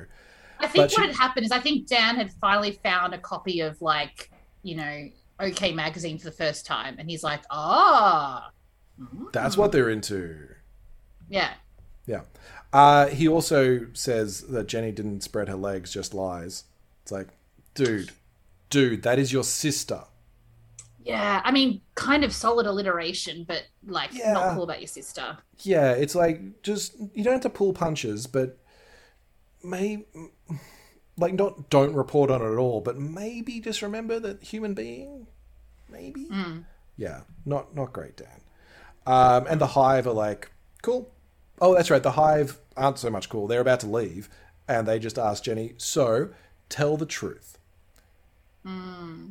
I 0.61 0.67
think 0.67 0.75
But 0.75 0.81
what 0.83 0.91
she- 0.93 1.01
had 1.07 1.15
happened 1.17 1.47
is 1.47 1.53
I 1.53 1.61
think 1.61 1.87
Dan 1.87 2.17
had 2.17 2.33
finally 2.41 2.73
found 2.83 3.15
a 3.15 3.19
copy 3.19 3.61
of 3.61 3.81
like, 3.81 4.31
you 4.63 4.75
know, 4.77 5.09
OK 5.41 5.73
magazine 5.73 6.19
for 6.19 6.25
the 6.25 6.33
first 6.33 6.65
time, 6.67 6.97
and 6.99 7.09
he's 7.11 7.23
like, 7.23 7.43
ah, 7.51 8.51
That's 9.33 9.57
what 9.57 9.73
they're 9.73 9.91
into. 9.91 10.49
yeah, 11.29 11.55
Yeah. 12.07 12.23
Uh, 12.73 13.07
he 13.09 13.27
also 13.29 13.87
says 13.95 14.43
that 14.49 14.67
Jenny 14.69 14.93
didn't 14.93 15.23
spread 15.23 15.49
her 15.49 15.57
legs, 15.57 15.93
just 15.93 16.13
lies. 16.15 16.65
It's 17.03 17.11
like, 17.13 17.29
dude, 17.75 18.11
dude, 18.71 19.03
that 19.05 19.19
is 19.19 19.33
your 19.33 19.45
sister. 19.45 20.03
yeah. 21.03 21.41
I 21.45 21.51
mean, 21.53 21.81
kind 21.95 22.25
of 22.25 22.33
solid 22.35 22.67
alliteration, 22.67 23.45
but 23.49 23.65
like 23.87 24.11
Yeah. 24.13 24.33
not 24.35 24.55
cool 24.55 24.65
about 24.65 24.81
your 24.81 24.89
sister. 24.89 25.39
Yeah, 25.61 25.93
it's 25.93 26.15
like, 26.15 26.63
just, 26.63 26.95
you 27.15 27.25
don't 27.25 27.33
have 27.33 27.43
to 27.43 27.51
pull 27.51 27.73
punches, 27.73 28.27
but 28.27 28.59
maybe 29.65 30.07
like 31.17 31.35
not 31.35 31.69
don't 31.71 31.95
report 31.95 32.31
on 32.31 32.43
it 32.43 32.53
at 32.53 32.59
all, 32.59 32.81
but 32.81 32.99
maybe 32.99 33.61
just 33.61 33.81
remember 33.83 34.21
that 34.21 34.43
human 34.43 34.75
being. 34.75 35.27
Maybe. 35.91 36.29
Yeah, 36.97 37.23
not 37.47 37.75
not 37.75 37.93
great, 37.93 38.17
Dan. 38.17 38.38
Um, 39.09 39.47
and 39.49 39.59
the 39.59 39.69
Hive 39.69 40.07
are 40.07 40.13
like, 40.13 40.51
cool. 40.83 41.11
Oh, 41.63 41.75
that's 41.75 41.91
right. 41.91 42.03
The 42.03 42.13
Hive 42.13 42.59
aren't 42.77 42.99
so 42.99 43.09
much 43.09 43.31
cool. 43.31 43.47
They're 43.47 43.63
about 43.63 43.81
to 43.81 43.87
leave, 43.87 44.29
and 44.69 44.87
they 44.87 44.99
just 44.99 45.19
ask 45.19 45.43
Jenny, 45.43 45.73
"So, 45.79 46.29
tell 46.69 46.97
the 46.99 47.07
truth. 47.07 47.59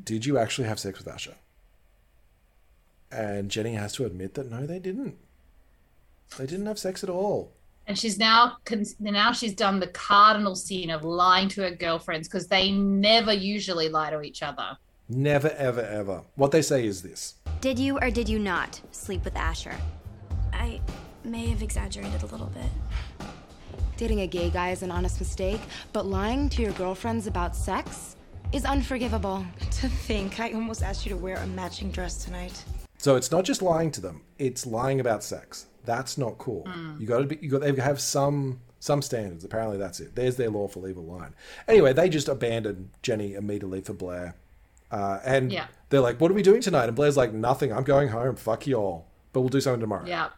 Did 0.03 0.25
you 0.25 0.39
actually 0.39 0.67
have 0.67 0.79
sex 0.79 0.97
with 0.97 1.07
Asher?" 1.07 1.35
And 3.11 3.51
Jenny 3.51 3.75
has 3.75 3.93
to 3.93 4.05
admit 4.05 4.33
that 4.33 4.49
no, 4.49 4.65
they 4.65 4.79
didn't. 4.79 5.17
They 6.37 6.47
didn't 6.47 6.65
have 6.65 6.79
sex 6.79 7.03
at 7.03 7.09
all. 7.09 7.53
And 7.85 7.97
she's 7.97 8.17
now 8.17 8.57
now 8.99 9.31
she's 9.31 9.53
done 9.53 9.79
the 9.79 9.87
cardinal 9.87 10.55
sin 10.55 10.89
of 10.89 11.03
lying 11.03 11.49
to 11.49 11.61
her 11.61 11.71
girlfriends 11.71 12.27
because 12.27 12.47
they 12.47 12.71
never 12.71 13.31
usually 13.31 13.89
lie 13.89 14.09
to 14.09 14.21
each 14.23 14.41
other. 14.41 14.77
Never, 15.09 15.49
ever, 15.51 15.81
ever. 15.81 16.21
What 16.35 16.51
they 16.51 16.61
say 16.61 16.85
is 16.85 17.01
this. 17.01 17.35
Did 17.61 17.79
you 17.79 17.97
or 17.99 18.09
did 18.11 18.27
you 18.27 18.39
not 18.39 18.81
sleep 18.91 19.23
with 19.23 19.35
Asher? 19.37 19.75
I 20.51 20.81
may 21.23 21.47
have 21.47 21.61
exaggerated 21.61 22.23
a 22.23 22.25
little 22.25 22.47
bit. 22.47 23.27
Dating 23.95 24.21
a 24.21 24.27
gay 24.27 24.49
guy 24.49 24.71
is 24.71 24.83
an 24.83 24.91
honest 24.91 25.19
mistake, 25.19 25.61
but 25.93 26.05
lying 26.05 26.49
to 26.49 26.61
your 26.61 26.73
girlfriends 26.73 27.25
about 27.25 27.55
sex 27.55 28.17
is 28.51 28.65
unforgivable. 28.65 29.45
To 29.71 29.87
think, 29.87 30.39
I 30.39 30.51
almost 30.51 30.83
asked 30.83 31.05
you 31.05 31.11
to 31.11 31.17
wear 31.17 31.37
a 31.37 31.47
matching 31.47 31.89
dress 31.91 32.23
tonight. 32.23 32.63
So 32.97 33.15
it's 33.15 33.31
not 33.31 33.45
just 33.45 33.61
lying 33.61 33.91
to 33.91 34.01
them; 34.01 34.23
it's 34.37 34.65
lying 34.65 34.99
about 34.99 35.23
sex. 35.23 35.67
That's 35.85 36.17
not 36.17 36.37
cool. 36.37 36.65
Mm. 36.65 36.99
You 36.99 37.07
got 37.07 37.19
to 37.19 37.25
be. 37.25 37.37
You 37.41 37.49
got. 37.49 37.61
They 37.61 37.73
have 37.81 38.01
some 38.01 38.59
some 38.79 39.01
standards. 39.01 39.45
Apparently, 39.45 39.77
that's 39.77 39.99
it. 39.99 40.15
There's 40.15 40.35
their 40.35 40.49
lawful 40.49 40.87
evil 40.87 41.05
line. 41.05 41.33
Anyway, 41.67 41.93
they 41.93 42.09
just 42.09 42.27
abandon 42.27 42.89
Jenny 43.01 43.35
immediately 43.35 43.81
for 43.81 43.93
Blair, 43.93 44.35
uh, 44.91 45.19
and 45.25 45.51
Yeah. 45.51 45.67
they're 45.89 46.01
like, 46.01 46.19
"What 46.21 46.31
are 46.31 46.33
we 46.33 46.43
doing 46.43 46.61
tonight?" 46.61 46.85
And 46.85 46.95
Blair's 46.95 47.17
like, 47.17 47.33
"Nothing. 47.33 47.71
I'm 47.73 47.83
going 47.83 48.09
home. 48.09 48.35
Fuck 48.35 48.67
you 48.67 48.75
all. 48.75 49.07
But 49.33 49.41
we'll 49.41 49.49
do 49.49 49.61
something 49.61 49.81
tomorrow." 49.81 50.05
Yeah. 50.05 50.29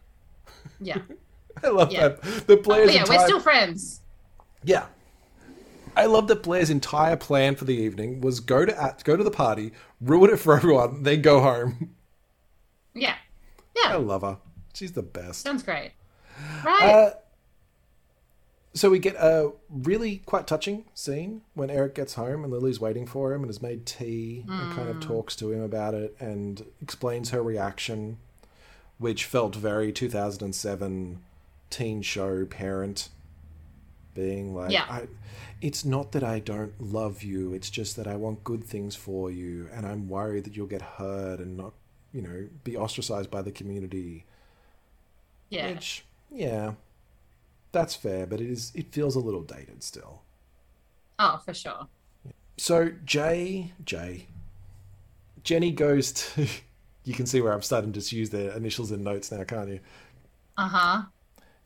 Yeah. 0.80 0.98
I 1.64 1.68
love 1.68 1.92
Yeah. 1.92 2.08
that. 2.08 2.46
The 2.46 2.56
Blair's 2.56 2.94
yeah, 2.94 3.00
entire 3.00 3.18
we're 3.18 3.24
still 3.26 3.40
friends. 3.40 4.00
Yeah. 4.64 4.86
I 5.96 6.06
love 6.06 6.28
that 6.28 6.42
Blair's 6.42 6.70
entire 6.70 7.16
plan 7.16 7.56
for 7.56 7.64
the 7.64 7.74
evening 7.74 8.20
was 8.20 8.40
go 8.40 8.64
to 8.64 8.80
at, 8.82 9.02
go 9.04 9.16
to 9.16 9.24
the 9.24 9.30
party, 9.30 9.72
ruin 10.00 10.30
it 10.30 10.38
for 10.38 10.56
everyone, 10.56 11.02
then 11.02 11.20
go 11.22 11.40
home. 11.40 11.94
Yeah. 12.94 13.16
Yeah. 13.76 13.92
I 13.92 13.96
love 13.96 14.22
her. 14.22 14.38
She's 14.74 14.92
the 14.92 15.02
best. 15.02 15.42
Sounds 15.42 15.62
great. 15.62 15.92
Right. 16.64 16.82
Uh, 16.82 17.10
so 18.72 18.88
we 18.88 18.98
get 18.98 19.16
a 19.16 19.52
really 19.68 20.18
quite 20.26 20.46
touching 20.46 20.84
scene 20.94 21.42
when 21.54 21.70
Eric 21.70 21.94
gets 21.94 22.14
home 22.14 22.44
and 22.44 22.52
Lily's 22.52 22.80
waiting 22.80 23.06
for 23.06 23.32
him 23.32 23.42
and 23.42 23.48
has 23.48 23.60
made 23.60 23.84
tea 23.84 24.44
and 24.48 24.72
kind 24.74 24.88
of 24.88 24.96
hmm. 24.96 25.00
talks 25.00 25.34
to 25.36 25.50
him 25.50 25.62
about 25.62 25.94
it 25.94 26.14
and 26.20 26.64
explains 26.80 27.30
her 27.30 27.42
reaction, 27.42 28.18
which 28.98 29.24
felt 29.24 29.56
very 29.56 29.92
2007 29.92 31.20
teen 31.68 32.02
show 32.02 32.44
parent 32.46 33.08
being 34.14 34.54
like, 34.54 34.70
Yeah. 34.70 34.86
I, 34.88 35.08
it's 35.60 35.84
not 35.84 36.12
that 36.12 36.22
I 36.22 36.38
don't 36.38 36.80
love 36.80 37.24
you, 37.24 37.52
it's 37.52 37.70
just 37.70 37.96
that 37.96 38.06
I 38.06 38.14
want 38.14 38.44
good 38.44 38.62
things 38.62 38.94
for 38.94 39.32
you 39.32 39.68
and 39.72 39.84
I'm 39.84 40.08
worried 40.08 40.44
that 40.44 40.56
you'll 40.56 40.66
get 40.66 40.82
hurt 40.82 41.40
and 41.40 41.56
not, 41.56 41.72
you 42.12 42.22
know, 42.22 42.48
be 42.62 42.76
ostracized 42.76 43.32
by 43.32 43.42
the 43.42 43.50
community. 43.50 44.26
yeah. 45.48 45.72
Which, 45.72 46.04
yeah, 46.30 46.74
that's 47.72 47.94
fair, 47.94 48.26
but 48.26 48.40
it 48.40 48.50
is 48.50 48.72
it 48.74 48.92
feels 48.92 49.16
a 49.16 49.20
little 49.20 49.42
dated 49.42 49.82
still. 49.82 50.22
Oh, 51.18 51.40
for 51.44 51.54
sure. 51.54 51.86
So 52.56 52.92
Jay, 53.04 53.72
Jay, 53.84 54.26
Jenny 55.42 55.72
goes 55.72 56.12
to. 56.12 56.46
You 57.02 57.14
can 57.14 57.24
see 57.24 57.40
where 57.40 57.54
I'm 57.54 57.62
starting 57.62 57.92
to 57.94 57.98
just 57.98 58.12
use 58.12 58.28
their 58.28 58.50
initials 58.52 58.92
in 58.92 59.02
notes 59.02 59.32
now, 59.32 59.42
can't 59.42 59.70
you? 59.70 59.80
Uh 60.58 60.68
huh. 60.68 61.02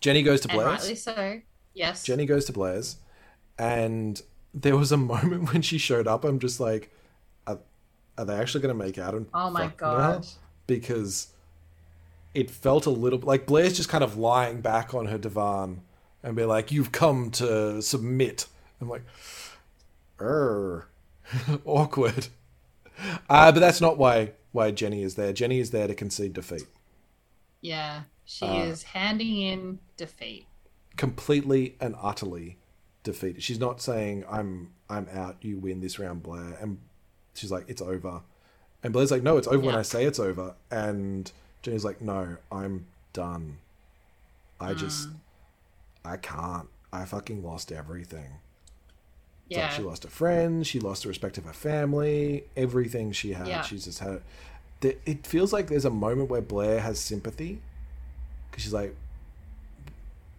Jenny 0.00 0.22
goes 0.22 0.40
to 0.42 0.48
And 0.48 0.56
Blair's. 0.56 0.70
rightly 0.82 0.94
so. 0.94 1.40
Yes. 1.74 2.04
Jenny 2.04 2.24
goes 2.24 2.44
to 2.44 2.52
Blair's, 2.52 2.96
and 3.58 4.22
there 4.54 4.76
was 4.76 4.92
a 4.92 4.96
moment 5.12 5.52
when 5.52 5.60
she 5.60 5.76
showed 5.76 6.06
up. 6.06 6.24
I'm 6.24 6.38
just 6.38 6.60
like, 6.60 6.92
are, 7.48 7.58
are 8.16 8.24
they 8.24 8.36
actually 8.36 8.60
going 8.62 8.78
to 8.78 8.84
make 8.84 8.96
out? 8.96 9.14
And 9.14 9.26
Oh 9.34 9.50
my? 9.50 9.72
God. 9.76 10.24
Because 10.68 11.28
it 12.32 12.48
felt 12.48 12.86
a 12.86 12.90
little 12.90 13.18
like 13.18 13.44
Blair's 13.44 13.76
just 13.76 13.88
kind 13.88 14.04
of 14.04 14.16
lying 14.16 14.60
back 14.60 14.94
on 14.94 15.06
her 15.06 15.18
divan 15.18 15.80
and 16.24 16.34
be 16.34 16.44
like, 16.44 16.72
"You've 16.72 16.90
come 16.90 17.30
to 17.32 17.80
submit." 17.80 18.46
I'm 18.80 18.88
like, 18.88 19.04
er, 20.20 20.88
awkward. 21.64 22.28
Uh, 23.28 23.52
but 23.52 23.60
that's 23.60 23.80
not 23.80 23.98
why 23.98 24.32
why 24.52 24.70
Jenny 24.70 25.02
is 25.02 25.14
there. 25.16 25.32
Jenny 25.32 25.58
is 25.60 25.70
there 25.70 25.86
to 25.86 25.94
concede 25.94 26.32
defeat. 26.32 26.66
Yeah. 27.60 28.02
She 28.24 28.46
Uh, 28.46 28.64
is 28.64 28.82
handing 28.84 29.36
in 29.38 29.78
defeat. 29.96 30.46
completely 30.96 31.76
and 31.80 31.94
utterly 32.00 32.56
defeated. 33.02 33.42
She's 33.42 33.58
not 33.58 33.80
saying 33.82 34.24
I'm 34.30 34.70
I'm 34.88 35.08
out, 35.12 35.36
you 35.40 35.58
win 35.58 35.80
this 35.80 35.98
round, 35.98 36.22
Blair. 36.22 36.56
And 36.60 36.78
she's 37.34 37.50
like, 37.50 37.64
it's 37.68 37.82
over. 37.82 38.22
And 38.82 38.92
Blair's 38.92 39.10
like, 39.10 39.22
no, 39.22 39.36
it's 39.38 39.48
over 39.48 39.58
when 39.66 39.74
I 39.74 39.82
say 39.82 40.04
it's 40.04 40.18
over. 40.20 40.54
And 40.70 41.30
Jenny's 41.62 41.84
like, 41.84 42.00
no, 42.00 42.36
I'm 42.52 42.86
done. 43.12 43.56
I 44.60 44.72
Mm. 44.74 44.78
just 44.78 45.08
I 46.04 46.16
can't. 46.16 46.68
I 46.92 47.04
fucking 47.04 47.42
lost 47.42 47.72
everything. 47.72 48.30
Like 49.50 49.58
Yeah. 49.58 49.68
she 49.70 49.82
lost 49.82 50.04
a 50.04 50.08
friend. 50.08 50.66
she 50.66 50.80
lost 50.80 51.02
the 51.02 51.08
respect 51.08 51.38
of 51.38 51.44
her 51.44 51.52
family, 51.52 52.44
everything 52.56 53.12
she 53.12 53.32
had. 53.32 53.46
Yeah. 53.48 53.62
She's 53.62 53.84
just 53.84 53.98
had. 54.00 54.22
It 54.82 55.00
it 55.06 55.26
feels 55.26 55.52
like 55.52 55.68
there's 55.68 55.84
a 55.86 55.90
moment 55.90 56.28
where 56.30 56.42
Blair 56.42 56.80
has 56.80 56.98
sympathy 57.00 57.60
because 58.50 58.62
she's 58.64 58.72
like, 58.72 58.94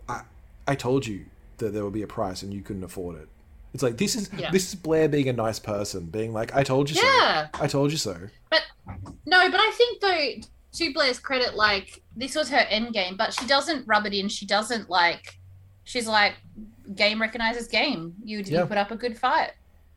I 0.07 0.21
I 0.67 0.75
told 0.75 1.05
you 1.07 1.25
that 1.57 1.73
there 1.73 1.83
would 1.83 1.93
be 1.93 2.01
a 2.01 2.07
price 2.07 2.41
and 2.43 2.53
you 2.53 2.61
couldn't 2.61 2.83
afford 2.83 3.17
it. 3.17 3.27
It's 3.73 3.83
like 3.83 3.97
this 3.97 4.15
is 4.15 4.29
Yeah. 4.37 4.51
this 4.51 4.67
is 4.69 4.75
Blair 4.75 5.07
being 5.09 5.29
a 5.29 5.33
nice 5.33 5.59
person, 5.59 6.05
being 6.05 6.33
like, 6.33 6.55
I 6.55 6.63
told 6.63 6.89
you 6.89 6.95
Yeah. 7.01 7.47
so. 7.55 7.63
I 7.63 7.67
told 7.67 7.91
you 7.91 7.97
so. 7.97 8.17
But 8.49 8.61
no, 9.25 9.49
but 9.51 9.59
I 9.59 9.71
think 9.71 10.01
though, 10.01 10.47
to 10.73 10.93
Blair's 10.93 11.19
credit, 11.19 11.55
like 11.55 12.01
this 12.15 12.35
was 12.35 12.49
her 12.49 12.57
end 12.69 12.93
game, 12.93 13.17
but 13.17 13.33
she 13.33 13.45
doesn't 13.47 13.87
rub 13.87 14.05
it 14.05 14.13
in. 14.13 14.29
She 14.29 14.45
doesn't 14.45 14.89
like. 14.89 15.39
She's 15.85 16.07
like, 16.07 16.33
game 16.95 17.21
recognizes 17.21 17.67
game. 17.67 18.15
You 18.23 18.39
Yeah. 18.39 18.61
you 18.61 18.65
put 18.65 18.77
up 18.77 18.91
a 18.91 18.95
good 18.97 19.17
fight. 19.17 19.51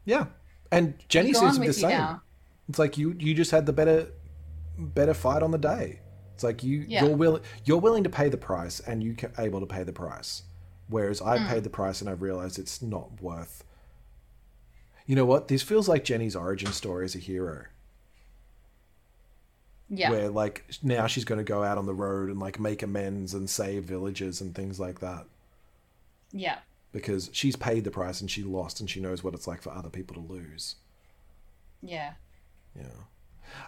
Yeah. 0.04 0.26
And 0.70 0.94
Jenny 1.08 1.32
seems 1.32 1.54
to 1.56 1.60
be 1.60 1.66
the 1.66 1.72
same. 1.72 1.90
now. 1.90 2.22
It's 2.68 2.78
like 2.78 2.96
you 2.98 3.16
you 3.18 3.34
just 3.34 3.50
had 3.50 3.66
the 3.66 3.72
better 3.72 4.08
better 4.78 5.14
fight 5.14 5.42
on 5.42 5.50
the 5.50 5.58
day. 5.58 5.98
It's 6.34 6.44
like 6.44 6.62
you 6.62 6.84
Yeah. 6.86 7.04
you're 7.06 7.16
willing 7.16 7.42
you're 7.64 7.78
willing 7.80 8.04
to 8.04 8.10
pay 8.10 8.28
the 8.28 8.36
price 8.36 8.78
and 8.80 9.02
you 9.02 9.16
are 9.36 9.44
able 9.44 9.60
to 9.60 9.66
pay 9.66 9.82
the 9.82 9.92
price. 9.92 10.42
Whereas 10.88 11.20
I 11.22 11.38
Mm. 11.38 11.48
paid 11.48 11.64
the 11.64 11.70
price 11.70 12.00
and 12.00 12.08
I've 12.08 12.22
realized 12.22 12.58
it's 12.58 12.80
not 12.82 13.20
worth. 13.22 13.64
You 15.06 15.16
know 15.16 15.24
what? 15.24 15.48
This 15.48 15.62
feels 15.62 15.88
like 15.88 16.04
Jenny's 16.04 16.36
origin 16.36 16.72
story 16.72 17.06
as 17.06 17.14
a 17.14 17.18
hero. 17.18 17.64
Yeah. 19.88 20.10
Where 20.10 20.28
like 20.28 20.64
now 20.82 21.06
she's 21.06 21.24
going 21.24 21.38
to 21.38 21.44
go 21.44 21.64
out 21.64 21.78
on 21.78 21.86
the 21.86 21.94
road 21.94 22.28
and 22.28 22.38
like 22.38 22.60
make 22.60 22.82
amends 22.82 23.32
and 23.32 23.48
save 23.48 23.84
villages 23.84 24.40
and 24.42 24.54
things 24.54 24.78
like 24.78 25.00
that 25.00 25.26
Yeah. 26.32 26.58
because 26.92 27.30
she's 27.32 27.56
paid 27.56 27.84
the 27.84 27.90
price 27.90 28.20
and 28.20 28.30
she 28.30 28.42
lost 28.42 28.80
and 28.80 28.88
she 28.88 29.00
knows 29.00 29.22
what 29.22 29.34
it's 29.34 29.46
like 29.46 29.62
for 29.62 29.72
other 29.72 29.90
people 29.90 30.14
to 30.14 30.32
lose. 30.32 30.76
Yeah. 31.82 32.12
Yeah. 32.76 32.84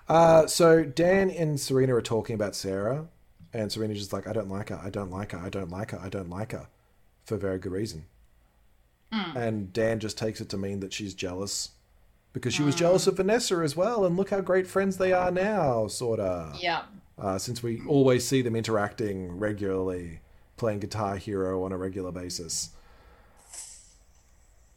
Uh, 0.08 0.46
so 0.46 0.84
Dan 0.84 1.30
and 1.30 1.58
Serena 1.58 1.94
are 1.94 2.02
talking 2.02 2.34
about 2.34 2.54
Sarah, 2.54 3.06
and 3.52 3.72
Serena's 3.72 3.98
just 3.98 4.12
like, 4.12 4.26
I 4.26 4.32
don't 4.32 4.48
like 4.48 4.68
her, 4.68 4.80
I 4.82 4.90
don't 4.90 5.10
like 5.10 5.32
her, 5.32 5.38
I 5.38 5.48
don't 5.48 5.70
like 5.70 5.92
her, 5.92 5.98
I 5.98 6.08
don't 6.08 6.30
like 6.30 6.52
her, 6.52 6.68
for 7.24 7.36
very 7.36 7.58
good 7.58 7.72
reason. 7.72 8.04
Mm. 9.12 9.36
And 9.36 9.72
Dan 9.72 9.98
just 9.98 10.18
takes 10.18 10.40
it 10.40 10.48
to 10.50 10.56
mean 10.58 10.80
that 10.80 10.92
she's 10.92 11.14
jealous 11.14 11.70
because 12.32 12.54
she 12.54 12.62
was 12.62 12.76
jealous 12.76 13.06
of 13.06 13.16
Vanessa 13.16 13.56
as 13.56 13.74
well, 13.74 14.04
and 14.04 14.16
look 14.16 14.30
how 14.30 14.40
great 14.40 14.66
friends 14.66 14.98
they 14.98 15.12
are 15.12 15.30
now, 15.30 15.88
sorta. 15.88 16.52
Yeah. 16.60 16.82
Uh, 17.18 17.38
since 17.38 17.62
we 17.62 17.82
always 17.88 18.26
see 18.26 18.40
them 18.42 18.54
interacting 18.54 19.38
regularly, 19.38 20.20
playing 20.60 20.78
Guitar 20.78 21.16
Hero 21.16 21.64
on 21.64 21.72
a 21.72 21.76
regular 21.78 22.12
basis. 22.12 22.70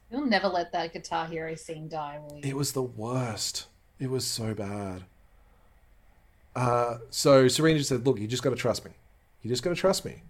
You'll 0.09 0.25
never 0.25 0.47
let 0.47 0.71
that 0.71 0.93
Guitar 0.93 1.27
Hero 1.27 1.55
scene 1.55 1.87
die, 1.89 2.19
will 2.21 2.37
you? 2.37 2.41
It 2.43 2.55
was 2.55 2.71
the 2.71 2.81
worst. 2.81 3.65
It 3.99 4.09
was 4.09 4.25
so 4.25 4.53
bad. 4.53 5.03
Uh, 6.55 6.99
so 7.09 7.47
Serena 7.47 7.79
just 7.79 7.89
said, 7.89 8.05
"Look, 8.05 8.19
you 8.19 8.27
just 8.27 8.43
got 8.43 8.51
to 8.51 8.55
trust 8.55 8.85
me. 8.85 8.91
You 9.41 9.49
just 9.49 9.63
got 9.63 9.71
to 9.71 9.75
trust 9.75 10.05
me." 10.05 10.21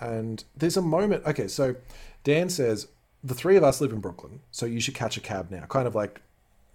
And 0.00 0.42
there's 0.56 0.76
a 0.76 0.82
moment. 0.82 1.24
Okay, 1.26 1.46
so 1.48 1.76
Dan 2.24 2.48
says 2.48 2.88
the 3.22 3.34
three 3.34 3.56
of 3.56 3.62
us 3.64 3.80
live 3.80 3.92
in 3.92 4.00
Brooklyn, 4.00 4.40
so 4.50 4.66
you 4.66 4.80
should 4.80 4.94
catch 4.94 5.16
a 5.16 5.20
cab 5.20 5.50
now. 5.50 5.64
Kind 5.66 5.86
of 5.86 5.94
like 5.94 6.22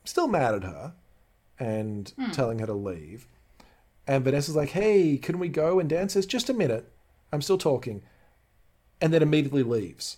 still 0.06 0.28
mad 0.28 0.56
at 0.56 0.64
her 0.64 0.94
and 1.60 2.14
Hmm. 2.18 2.32
telling 2.32 2.60
her 2.60 2.66
to 2.68 2.74
leave. 2.74 3.28
And 4.08 4.24
Vanessa's 4.24 4.56
like, 4.56 4.70
"Hey, 4.70 5.18
can 5.18 5.40
we 5.40 5.50
go?" 5.50 5.80
And 5.80 5.90
Dan 5.90 6.08
says, 6.10 6.26
"Just 6.26 6.50
a 6.50 6.54
minute. 6.54 6.90
I'm 7.32 7.42
still 7.42 7.58
talking," 7.58 8.04
and 9.00 9.14
then 9.14 9.22
immediately 9.22 9.64
leaves. 9.64 10.18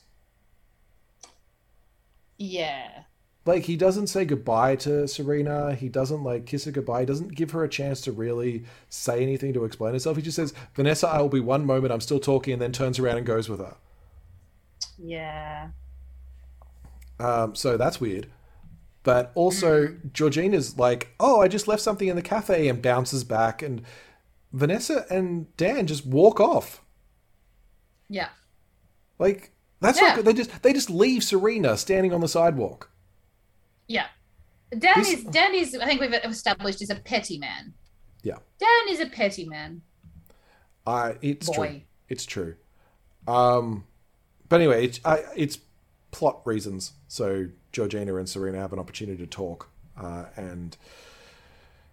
Yeah. 2.38 3.04
Like 3.46 3.64
he 3.64 3.76
doesn't 3.76 4.08
say 4.08 4.24
goodbye 4.24 4.78
to 4.78 5.08
Serena. 5.08 5.76
He 5.76 5.90
doesn't 5.90 6.24
like 6.24 6.46
kiss 6.46 6.64
her 6.66 6.72
goodbye. 6.72 7.02
He 7.02 7.06
doesn't 7.06 7.36
give 7.36 7.52
her 7.52 7.64
a 7.64 7.70
chance 7.70 8.00
to 8.02 8.12
really 8.12 8.64
say 8.90 9.22
anything 9.22 9.54
to 9.54 9.66
explain 9.66 9.94
herself. 9.94 10.16
He 10.16 10.24
just 10.24 10.38
says, 10.38 10.54
"Vanessa, 10.76 11.08
I 11.08 11.20
will 11.20 11.30
be 11.30 11.42
one 11.42 11.66
moment. 11.66 11.92
I'm 11.92 12.02
still 12.02 12.20
talking," 12.20 12.54
and 12.54 12.62
then 12.62 12.72
turns 12.72 13.00
around 13.00 13.18
and 13.18 13.26
goes 13.26 13.50
with 13.50 13.60
her. 13.60 13.76
Yeah. 14.98 15.70
Um, 17.20 17.56
so 17.56 17.78
that's 17.78 18.00
weird. 18.00 18.28
But 19.04 19.32
also, 19.36 19.98
Georgina's 20.14 20.78
like, 20.78 21.14
"Oh, 21.20 21.42
I 21.42 21.50
just 21.50 21.68
left 21.68 21.82
something 21.82 22.08
in 22.08 22.16
the 22.16 22.22
cafe," 22.22 22.70
and 22.70 22.82
bounces 22.82 23.26
back, 23.26 23.62
and 23.62 23.82
Vanessa 24.54 25.06
and 25.10 25.56
Dan 25.58 25.88
just 25.88 26.06
walk 26.06 26.40
off. 26.40 26.82
Yeah. 28.14 28.30
Like 29.18 29.52
that's 29.82 30.00
Yeah. 30.00 30.08
not 30.10 30.16
good. 30.18 30.26
They 30.26 30.34
just 30.34 30.62
they 30.62 30.72
just 30.74 30.90
leave 30.90 31.24
Serena 31.24 31.76
standing 31.78 32.14
on 32.14 32.22
the 32.22 32.28
sidewalk. 32.28 32.92
Yeah. 33.88 34.08
Dan 34.78 34.94
This- 34.98 35.10
is 35.14 35.24
Dan 35.26 35.54
is 35.56 35.76
I 35.76 35.86
think 35.86 36.00
we've 36.00 36.14
established 36.14 36.82
is 36.82 36.90
a 36.92 36.96
petty 36.96 37.38
man. 37.40 37.74
Yeah. 38.22 38.38
Dan 38.60 38.90
is 38.90 39.00
a 39.00 39.08
petty 39.08 39.46
man. 39.46 39.82
I 40.86 41.16
it's 41.22 41.50
true. 41.50 41.82
It's 42.08 42.26
true. 42.26 42.56
Um, 43.28 43.86
but 44.48 44.58
anyway, 44.62 44.86
it's 44.86 45.00
I, 45.04 45.24
it's 45.36 45.58
plot 46.12 46.42
reasons. 46.46 46.92
So 47.08 47.48
Georgina 47.72 48.16
and 48.16 48.30
Serena 48.30 48.60
have 48.60 48.74
an 48.74 48.80
opportunity 48.80 49.18
to 49.18 49.28
talk, 49.28 49.70
uh, 49.98 50.26
and 50.36 50.78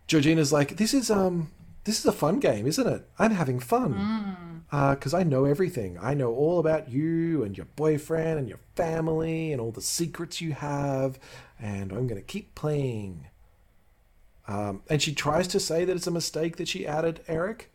Georgina's 0.06 0.52
like, 0.52 0.76
"This 0.76 0.92
is 0.92 1.10
um, 1.10 1.51
this 1.85 1.98
is 1.98 2.07
a 2.07 2.12
fun 2.12 2.40
game, 2.40 2.66
isn't 2.66 2.86
it? 2.86 3.09
I'm 3.19 3.32
having 3.32 3.61
fun 3.61 4.62
because 4.70 5.15
I 5.15 5.23
know 5.23 5.44
everything. 5.44 5.98
I 6.01 6.15
know 6.15 6.35
all 6.35 6.59
about 6.59 6.90
you 6.90 7.43
and 7.43 7.57
your 7.57 7.66
boyfriend 7.77 8.39
and 8.39 8.48
your 8.48 8.61
family 8.77 9.52
and 9.52 9.61
all 9.61 9.73
the 9.73 9.82
secrets 9.82 10.40
you 10.40 10.52
have, 10.52 11.19
and 11.59 11.93
I'm 11.93 12.07
going 12.07 12.20
to 12.20 12.27
keep 12.27 12.55
playing." 12.55 13.27
Um, 14.47 14.82
and 14.89 15.01
she 15.01 15.15
tries 15.15 15.47
to 15.48 15.61
say 15.61 15.85
that 15.85 15.97
it's 15.97 16.07
a 16.07 16.11
mistake 16.11 16.57
that 16.57 16.66
she 16.66 16.86
added 16.86 17.20
Eric. 17.28 17.70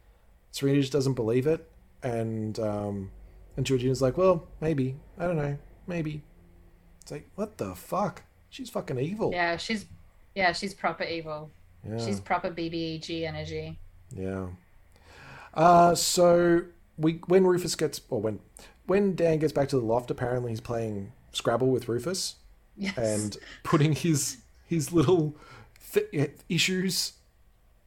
Serena 0.52 0.82
just 0.82 0.94
doesn't 0.94 1.14
believe 1.14 1.48
it, 1.48 1.70
and 2.04 2.60
um, 2.60 3.12
and 3.58 3.66
Georgina's 3.66 4.02
like, 4.02 4.18
"Well, 4.18 4.48
maybe. 4.62 4.96
I 5.18 5.26
don't 5.26 5.38
know. 5.38 5.58
Maybe." 5.88 6.22
It's 7.02 7.12
like, 7.12 7.30
what 7.36 7.60
the 7.60 7.76
fuck? 7.76 8.24
She's 8.50 8.70
fucking 8.72 8.98
evil. 8.98 9.32
Yeah, 9.32 9.58
she's 9.58 9.86
yeah, 10.34 10.54
she's 10.54 10.74
proper 10.74 11.04
evil. 11.04 11.52
Yeah. 11.88 12.04
She's 12.04 12.20
proper 12.20 12.50
BBEG 12.50 13.28
energy. 13.28 13.78
Yeah. 14.12 14.48
Uh, 15.54 15.96
so 15.96 16.64
we 16.98 17.22
when 17.28 17.46
Rufus 17.46 17.76
gets 17.76 18.02
or 18.10 18.22
when 18.22 18.40
when 18.86 19.16
Dan 19.16 19.40
gets 19.40 19.54
back 19.54 19.70
to 19.70 19.80
the 19.80 19.86
loft, 19.86 20.12
apparently 20.12 20.52
he's 20.52 20.62
playing 20.62 21.12
Scrabble 21.32 21.68
with 21.72 21.88
Rufus 21.88 22.36
Yes. 22.78 22.98
and 22.98 23.38
putting 23.64 23.94
his 23.94 24.38
his 24.68 24.92
little 24.92 25.36
th- 25.94 26.32
issues 26.50 27.14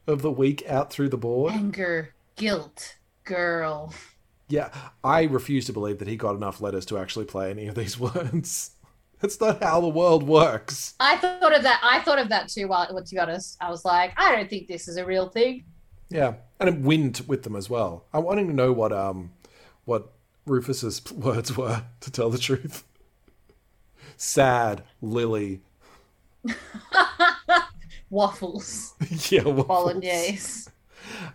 of 0.07 0.21
the 0.21 0.31
week 0.31 0.63
out 0.67 0.91
through 0.91 1.09
the 1.09 1.17
board. 1.17 1.53
Anger, 1.53 2.13
guilt, 2.35 2.95
girl. 3.23 3.93
Yeah, 4.47 4.69
I 5.03 5.23
refuse 5.23 5.65
to 5.67 5.73
believe 5.73 5.99
that 5.99 6.07
he 6.07 6.15
got 6.15 6.35
enough 6.35 6.59
letters 6.59 6.85
to 6.87 6.97
actually 6.97 7.25
play 7.25 7.51
any 7.51 7.67
of 7.67 7.75
these 7.75 7.99
words. 7.99 8.71
That's 9.21 9.39
not 9.39 9.61
how 9.61 9.81
the 9.81 9.89
world 9.89 10.23
works. 10.23 10.95
I 10.99 11.17
thought 11.17 11.55
of 11.55 11.61
that. 11.63 11.81
I 11.83 11.99
thought 11.99 12.17
of 12.19 12.29
that 12.29 12.47
too. 12.47 12.67
While 12.67 12.87
to 12.87 13.03
be 13.15 13.19
honest, 13.19 13.57
I 13.61 13.69
was 13.69 13.85
like, 13.85 14.13
I 14.17 14.35
don't 14.35 14.49
think 14.49 14.67
this 14.67 14.87
is 14.87 14.97
a 14.97 15.05
real 15.05 15.29
thing. 15.29 15.65
Yeah, 16.09 16.35
and 16.59 16.69
it 16.69 16.79
wind 16.79 17.21
with 17.27 17.43
them 17.43 17.55
as 17.55 17.69
well. 17.69 18.05
I'm 18.13 18.23
wanting 18.23 18.47
to 18.47 18.53
know 18.53 18.71
what 18.71 18.91
um 18.91 19.31
what 19.85 20.11
Rufus's 20.45 21.01
words 21.11 21.55
were 21.55 21.83
to 22.01 22.11
tell 22.11 22.29
the 22.29 22.37
truth. 22.37 22.83
Sad, 24.17 24.83
Lily. 25.01 25.61
Waffles, 28.09 28.93
yeah, 29.29 29.43
waffles. 29.43 29.67
bolognese. 29.67 30.69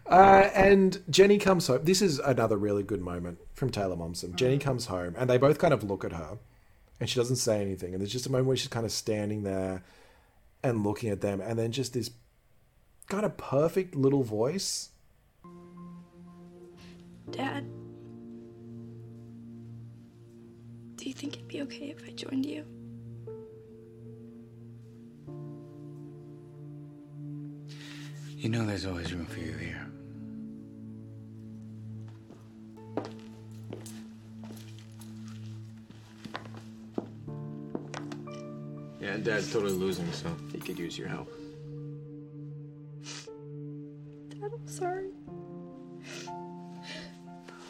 Uh, 0.07 0.51
and 0.55 1.03
Jenny 1.09 1.39
comes 1.39 1.69
home. 1.69 1.81
This 1.85 2.03
is 2.03 2.19
another 2.19 2.57
really 2.57 2.83
good 2.83 3.01
moment 3.01 3.39
from 3.53 3.71
Taylor 3.71 3.95
Momsen. 3.95 4.35
Jenny 4.35 4.59
comes 4.59 4.87
home, 4.87 5.15
and 5.17 5.31
they 5.31 5.39
both 5.39 5.59
kind 5.59 5.73
of 5.73 5.85
look 5.85 6.05
at 6.05 6.13
her, 6.13 6.37
and 6.99 7.09
she 7.09 7.19
doesn't 7.19 7.37
say 7.37 7.61
anything. 7.61 7.93
And 7.93 8.01
there's 8.01 8.11
just 8.13 8.27
a 8.27 8.31
moment 8.31 8.49
where 8.49 8.57
she's 8.57 8.69
kind 8.69 8.85
of 8.85 8.91
standing 8.91 9.45
there 9.45 9.85
and 10.65 10.83
looking 10.83 11.11
at 11.11 11.21
them, 11.21 11.41
and 11.41 11.57
then 11.57 11.71
just 11.71 11.93
this 11.93 12.11
kind 13.09 13.25
a 13.25 13.31
perfect 13.31 13.95
little 13.95 14.23
voice. 14.23 14.91
Dad, 17.31 17.65
do 20.97 21.07
you 21.07 21.13
think 21.13 21.35
it'd 21.35 21.49
be 21.49 21.63
okay 21.63 21.91
if 21.91 22.03
I 22.07 22.13
joined 22.13 22.47
you? 22.47 22.65
You 28.37 28.51
know 28.51 28.65
there's 28.67 28.85
always 28.85 29.13
room 29.13 29.27
for 29.27 29.41
you 29.41 29.53
here. 29.55 29.87
Yeah, 39.01 39.17
Dad's 39.17 39.53
totally 39.53 39.73
losing, 39.73 40.11
so 40.13 40.29
he 40.53 40.59
could 40.59 40.79
use 40.79 40.99
your 40.99 41.09
help. 41.09 41.31
I'm 44.55 44.69
sorry. 44.69 45.11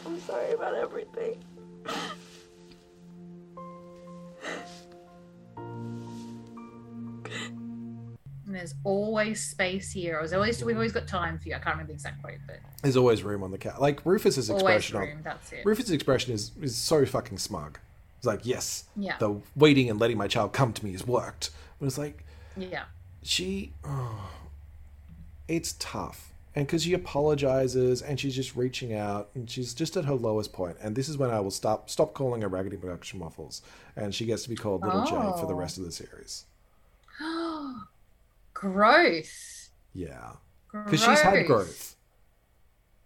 I'm 0.06 0.20
sorry 0.20 0.52
about 0.52 0.74
everything. 0.74 1.43
And 8.47 8.55
there's 8.55 8.74
always 8.85 9.43
space 9.43 9.90
here. 9.93 10.16
There's 10.19 10.32
always 10.35 10.62
we've 10.62 10.77
always 10.77 10.93
got 10.93 11.09
time 11.09 11.39
for 11.39 11.48
you. 11.48 11.55
I 11.55 11.59
can't 11.59 11.74
remember 11.74 11.89
the 11.93 11.94
exact 11.94 12.23
quote, 12.23 12.39
but 12.47 12.56
There's 12.82 12.97
always 12.97 13.23
room 13.23 13.43
on 13.43 13.51
the 13.51 13.59
couch. 13.59 13.78
Like 13.78 14.05
Rufus's 14.05 14.51
always 14.51 14.62
expression. 14.77 14.98
room. 14.98 15.16
on, 15.19 15.23
That's 15.23 15.52
it. 15.52 15.65
Rufus's 15.65 15.93
expression 15.93 16.35
is 16.35 16.52
is 16.61 16.77
so 16.77 17.06
fucking 17.06 17.39
smug. 17.39 17.78
It's 18.19 18.27
like, 18.27 18.40
yes, 18.44 18.85
Yeah. 18.97 19.16
the 19.19 19.40
waiting 19.56 19.89
and 19.90 19.98
letting 19.98 20.19
my 20.19 20.28
child 20.28 20.52
come 20.52 20.73
to 20.74 20.85
me 20.85 20.93
has 20.93 21.06
worked. 21.06 21.51
But 21.81 21.86
it's 21.86 21.98
like, 21.98 22.24
Yeah. 22.56 22.85
she 23.23 23.73
oh, 23.85 24.31
it's 25.48 25.74
tough 25.78 26.34
and 26.56 26.66
because 26.66 26.85
she 26.85 26.93
apologizes 26.94 28.01
and 28.02 28.18
she's 28.20 28.35
just 28.35 28.55
reaching 28.55 28.94
out 28.94 29.28
and 29.35 29.51
she's 29.51 29.74
just 29.74 29.97
at 29.97 30.05
her 30.05 30.14
lowest 30.14 30.52
point 30.52 30.76
and 30.81 30.94
this 30.97 31.09
is 31.09 31.18
when 31.18 31.31
i 31.31 31.40
will 31.40 31.51
stop 31.51 31.90
stop 31.90 32.14
calling 32.14 32.43
her 32.43 32.48
raggedy 32.48 32.76
production 32.76 33.18
waffles 33.18 33.60
and 33.97 34.14
she 34.14 34.24
gets 34.26 34.43
to 34.44 34.48
be 34.48 34.55
called 34.56 34.82
little 34.82 35.05
j 35.05 35.10
for 35.40 35.47
the 35.47 35.55
Oh. 35.55 35.56
rest 35.56 35.78
of 35.78 35.82
the 35.85 35.89
oh. 35.89 35.93
series 35.93 36.44
growth. 38.55 39.70
yeah 39.93 40.32
because 40.72 41.01
she's 41.05 41.20
had 41.20 41.47
Growth. 41.47 41.97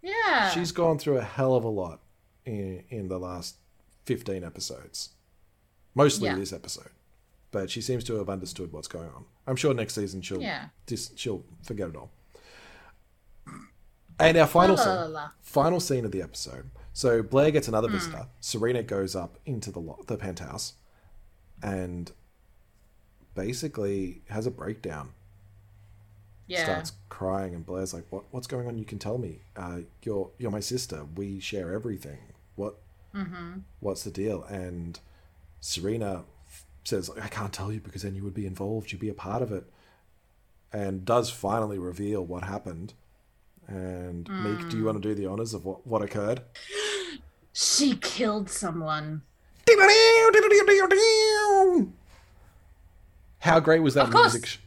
Yeah. 0.03 0.51
she's 0.51 0.73
gone 0.73 0.99
through 0.99 1.19
a 1.19 1.23
hell 1.23 1.55
of 1.55 1.65
a 1.65 1.69
lot 1.69 2.01
in 2.47 2.85
in 2.89 3.09
the 3.09 3.19
last 3.19 3.57
15 4.07 4.43
episodes 4.45 5.11
mostly 5.95 6.29
Yeah. 6.29 6.37
this 6.37 6.53
episode 6.53 6.91
but 7.51 7.71
she 7.71 7.81
seems 7.81 8.05
to 8.05 8.15
have 8.17 8.29
understood 8.29 8.73
what's 8.73 8.89
going 8.89 9.09
on 9.09 9.25
i'm 9.47 9.57
sure 9.57 9.75
next 9.75 9.95
season 9.95 10.23
she'll 10.23 10.41
Yeah. 10.41 10.67
dis- 10.87 11.13
she'll 11.17 11.45
forget 11.63 11.89
it 11.89 11.97
all 11.97 12.11
and 14.19 14.37
our 14.37 14.47
final 14.47 14.77
La, 14.77 14.83
scene, 14.83 14.95
la, 14.95 15.05
la, 15.07 15.31
final 15.43 15.81
scene 15.81 16.05
of 16.05 16.13
the 16.13 16.23
episode. 16.23 16.71
So 16.93 17.23
Blair 17.23 17.51
gets 17.51 17.69
another 17.69 17.89
Hmm. 17.89 17.95
visitor. 17.95 18.27
Serena 18.41 18.83
goes 18.83 19.15
up 19.15 19.39
into 19.47 19.71
the 19.71 19.79
lo- 19.81 20.03
the 20.07 20.17
penthouse, 20.17 20.75
and 21.63 22.11
basically 23.35 24.23
has 24.29 24.47
a 24.47 24.51
breakdown. 24.51 25.11
Yeah. 26.47 26.65
Starts 26.65 26.93
crying, 27.09 27.55
and 27.55 27.65
Blair's 27.65 27.93
like, 27.93 28.07
"What? 28.11 28.25
What's 28.31 28.47
going 28.47 28.67
on? 28.67 28.79
You 28.79 28.85
can 28.87 28.99
tell 28.99 29.19
me. 29.19 29.43
Uh, 29.55 29.81
you're 30.03 30.31
you're 30.39 30.51
my 30.51 30.61
sister. 30.61 31.05
We 31.05 31.41
share 31.41 31.73
everything. 31.73 32.19
What? 32.57 32.79
Mhm. 33.15 33.63
What's 33.81 34.03
the 34.03 34.11
deal?" 34.11 34.45
And 34.45 34.99
Serena 35.61 36.25
says, 36.85 37.11
"I 37.21 37.29
can't 37.29 37.53
tell 37.53 37.71
you 37.71 37.81
because 37.81 38.03
then 38.03 38.15
you 38.15 38.25
would 38.25 38.33
be 38.35 38.47
involved. 38.47 38.93
You'd 38.93 39.01
be 39.01 39.11
a 39.11 39.15
part 39.15 39.43
of 39.43 39.53
it." 39.53 39.71
And 40.73 41.05
does 41.05 41.31
finally 41.31 41.79
reveal 41.79 42.25
what 42.25 42.45
happened. 42.45 42.95
And 43.69 44.29
Meek, 44.29 44.69
do 44.71 44.77
you 44.79 44.83
Mm. 44.83 44.87
want 44.87 45.03
to 45.03 45.09
do 45.09 45.15
the 45.15 45.27
honors 45.27 45.53
of 45.55 45.65
what, 45.65 45.87
what 45.87 46.03
occurred? 46.03 46.43
She 47.53 47.97
killed 47.97 48.49
someone. 48.49 49.23
How 53.41 53.61
great 53.61 53.81
was 53.83 53.95
that 53.95 54.11
music? 54.11 54.47
sh- 54.47 54.59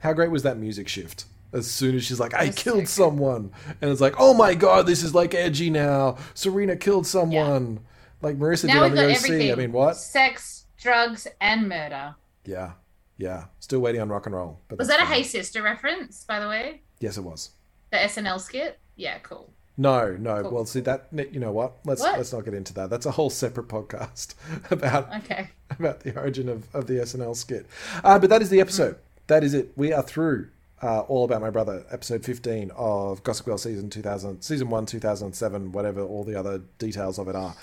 How 0.00 0.12
great 0.12 0.30
was 0.30 0.42
that 0.44 0.56
music 0.58 0.88
shift? 0.88 1.24
As 1.52 1.70
soon 1.70 1.94
as 1.96 2.04
she's 2.04 2.20
like, 2.20 2.34
"I 2.34 2.50
killed 2.50 2.88
someone," 2.88 3.52
and 3.80 3.90
it's 3.90 4.00
like, 4.00 4.14
"Oh 4.18 4.34
my 4.34 4.54
god, 4.54 4.86
this 4.86 5.02
is 5.02 5.14
like 5.14 5.34
edgy 5.34 5.70
now." 5.70 6.16
Serena 6.34 6.76
killed 6.76 7.06
someone, 7.06 7.80
like 8.20 8.36
Marissa 8.38 8.64
now 8.66 8.82
did 8.84 8.90
on 8.90 8.94
the 8.96 9.04
OC. 9.10 9.16
everything. 9.16 9.52
I 9.52 9.54
mean, 9.54 9.72
what? 9.72 9.96
Sex, 9.96 10.66
drugs, 10.78 11.26
and 11.40 11.68
murder. 11.68 12.14
Yeah, 12.44 12.72
yeah. 13.16 13.44
Still 13.60 13.80
waiting 13.80 14.00
on 14.02 14.08
rock 14.10 14.26
and 14.26 14.34
roll. 14.34 14.60
But 14.68 14.78
Was 14.78 14.88
that 14.88 15.00
a 15.00 15.04
fine. 15.04 15.14
Hey 15.16 15.22
Sister 15.22 15.62
reference, 15.62 16.24
by 16.24 16.38
the 16.38 16.48
way? 16.48 16.82
Yes, 17.00 17.16
it 17.16 17.22
was. 17.24 17.50
The 17.90 17.96
SNL 17.98 18.40
skit? 18.40 18.78
Yeah, 18.96 19.18
cool. 19.18 19.50
No, 19.76 20.16
no. 20.18 20.48
Well, 20.50 20.66
see 20.66 20.80
that 20.80 21.06
you 21.12 21.38
know 21.38 21.52
what? 21.52 21.74
Let's 21.84 22.00
What? 22.00 22.16
let's 22.18 22.32
not 22.32 22.44
get 22.44 22.52
into 22.54 22.74
that. 22.74 22.90
That's 22.90 23.06
a 23.06 23.12
whole 23.12 23.30
separate 23.30 23.68
podcast 23.68 24.34
about 24.72 25.14
Okay. 25.18 25.50
about 25.70 26.00
the 26.00 26.18
origin 26.18 26.48
of, 26.48 26.66
of 26.74 26.86
the 26.88 26.94
SNL 26.94 27.36
skit. 27.36 27.66
Uh, 28.02 28.18
but 28.18 28.28
that 28.30 28.42
is 28.42 28.50
the 28.50 28.60
episode. 28.60 28.96
That 29.28 29.44
is 29.44 29.54
it. 29.54 29.70
We 29.76 29.92
are 29.92 30.02
through 30.02 30.48
uh, 30.82 31.00
all 31.02 31.24
about 31.24 31.40
my 31.40 31.50
brother, 31.50 31.84
episode 31.90 32.24
fifteen 32.24 32.72
of 32.76 33.22
Gossip 33.22 33.46
Girl 33.46 33.56
season 33.58 33.88
two 33.88 34.02
thousand, 34.02 34.42
season 34.42 34.68
one, 34.68 34.84
two 34.84 34.98
thousand 35.00 35.34
seven, 35.34 35.70
whatever 35.70 36.02
all 36.02 36.24
the 36.24 36.34
other 36.38 36.62
details 36.78 37.18
of 37.18 37.28
it 37.28 37.36
are. 37.36 37.54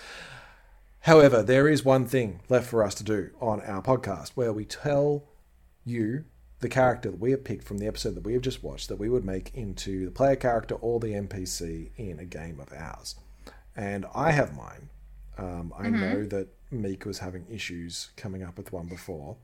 However, 1.02 1.44
there 1.44 1.68
is 1.68 1.86
one 1.86 2.06
thing 2.08 2.40
left 2.50 2.68
for 2.68 2.84
us 2.84 2.96
to 2.96 3.04
do 3.04 3.30
on 3.40 3.62
our 3.62 3.82
podcast 3.82 4.30
where 4.36 4.52
we 4.54 4.66
tell 4.66 5.24
you 5.84 6.24
the 6.60 6.70
character 6.70 7.12
that 7.12 7.20
we 7.20 7.32
have 7.32 7.44
picked 7.44 7.64
from 7.66 7.78
the 7.78 7.88
episode 7.88 8.16
that 8.16 8.24
we 8.24 8.34
have 8.34 8.42
just 8.42 8.64
watched 8.64 8.90
that 8.90 8.98
we 8.98 9.10
would 9.10 9.26
make 9.26 9.54
into 9.54 10.06
the 10.06 10.12
player 10.12 10.36
character 10.36 10.76
or 10.76 11.00
the 11.00 11.08
NPC 11.14 11.90
in 11.98 12.20
a 12.20 12.26
game 12.26 12.60
of 12.60 12.72
ours. 12.74 13.16
And 13.76 14.06
I 14.16 14.32
have 14.32 14.56
mine. 14.56 14.90
Um, 15.38 15.74
I 15.78 15.88
Mhm. 15.88 16.00
know 16.00 16.24
that 16.28 16.48
Meek 16.72 17.06
was 17.06 17.20
having 17.20 17.46
issues 17.50 18.12
coming 18.16 18.42
up 18.42 18.58
with 18.58 18.72
one 18.72 18.88
before. 18.88 19.36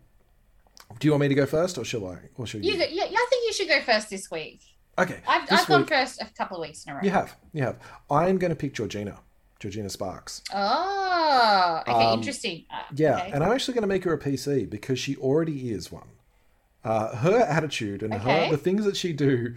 Do 1.00 1.08
you 1.08 1.12
want 1.12 1.22
me 1.22 1.28
to 1.28 1.36
go 1.36 1.46
first, 1.46 1.78
or 1.78 1.84
shall 1.86 2.08
I? 2.08 2.18
Or 2.38 2.46
shall 2.48 2.62
you? 2.62 2.72
You 2.74 2.78
go, 2.80 2.86
yeah, 2.90 3.04
I 3.04 3.28
think 3.30 3.46
you 3.46 3.54
should 3.54 3.68
go 3.68 3.82
first 3.82 4.10
this 4.10 4.32
week. 4.32 4.62
Okay. 4.98 5.20
I've, 5.28 5.48
I've 5.52 5.68
gone 5.68 5.86
first 5.86 6.22
a 6.22 6.26
couple 6.38 6.58
of 6.58 6.62
weeks 6.62 6.84
in 6.86 6.92
a 6.92 6.96
row. 6.96 7.02
You 7.04 7.12
have. 7.12 7.36
You 7.54 7.64
have. 7.64 7.78
I'm 8.10 8.38
going 8.38 8.50
to 8.50 8.56
pick 8.56 8.74
Georgina. 8.74 9.20
Georgina 9.60 9.90
Sparks. 9.90 10.42
Oh, 10.54 11.82
okay, 11.88 11.92
Um, 11.92 12.20
interesting. 12.20 12.66
Uh, 12.74 12.82
Yeah, 12.96 13.18
okay. 13.18 13.32
and 13.32 13.44
I'm 13.44 13.52
actually 13.52 13.76
going 13.76 13.84
to 13.84 13.88
make 13.88 14.04
her 14.06 14.14
a 14.14 14.18
PC 14.18 14.66
because 14.70 14.98
she 15.00 15.16
already 15.18 15.72
is 15.72 15.92
one. 15.92 16.08
Uh, 16.84 17.16
her 17.18 17.40
attitude 17.42 18.02
and 18.04 18.14
Okay. 18.14 18.46
her 18.46 18.52
the 18.52 18.58
things 18.58 18.86
that 18.86 18.98
she 18.98 19.14
do 19.14 19.56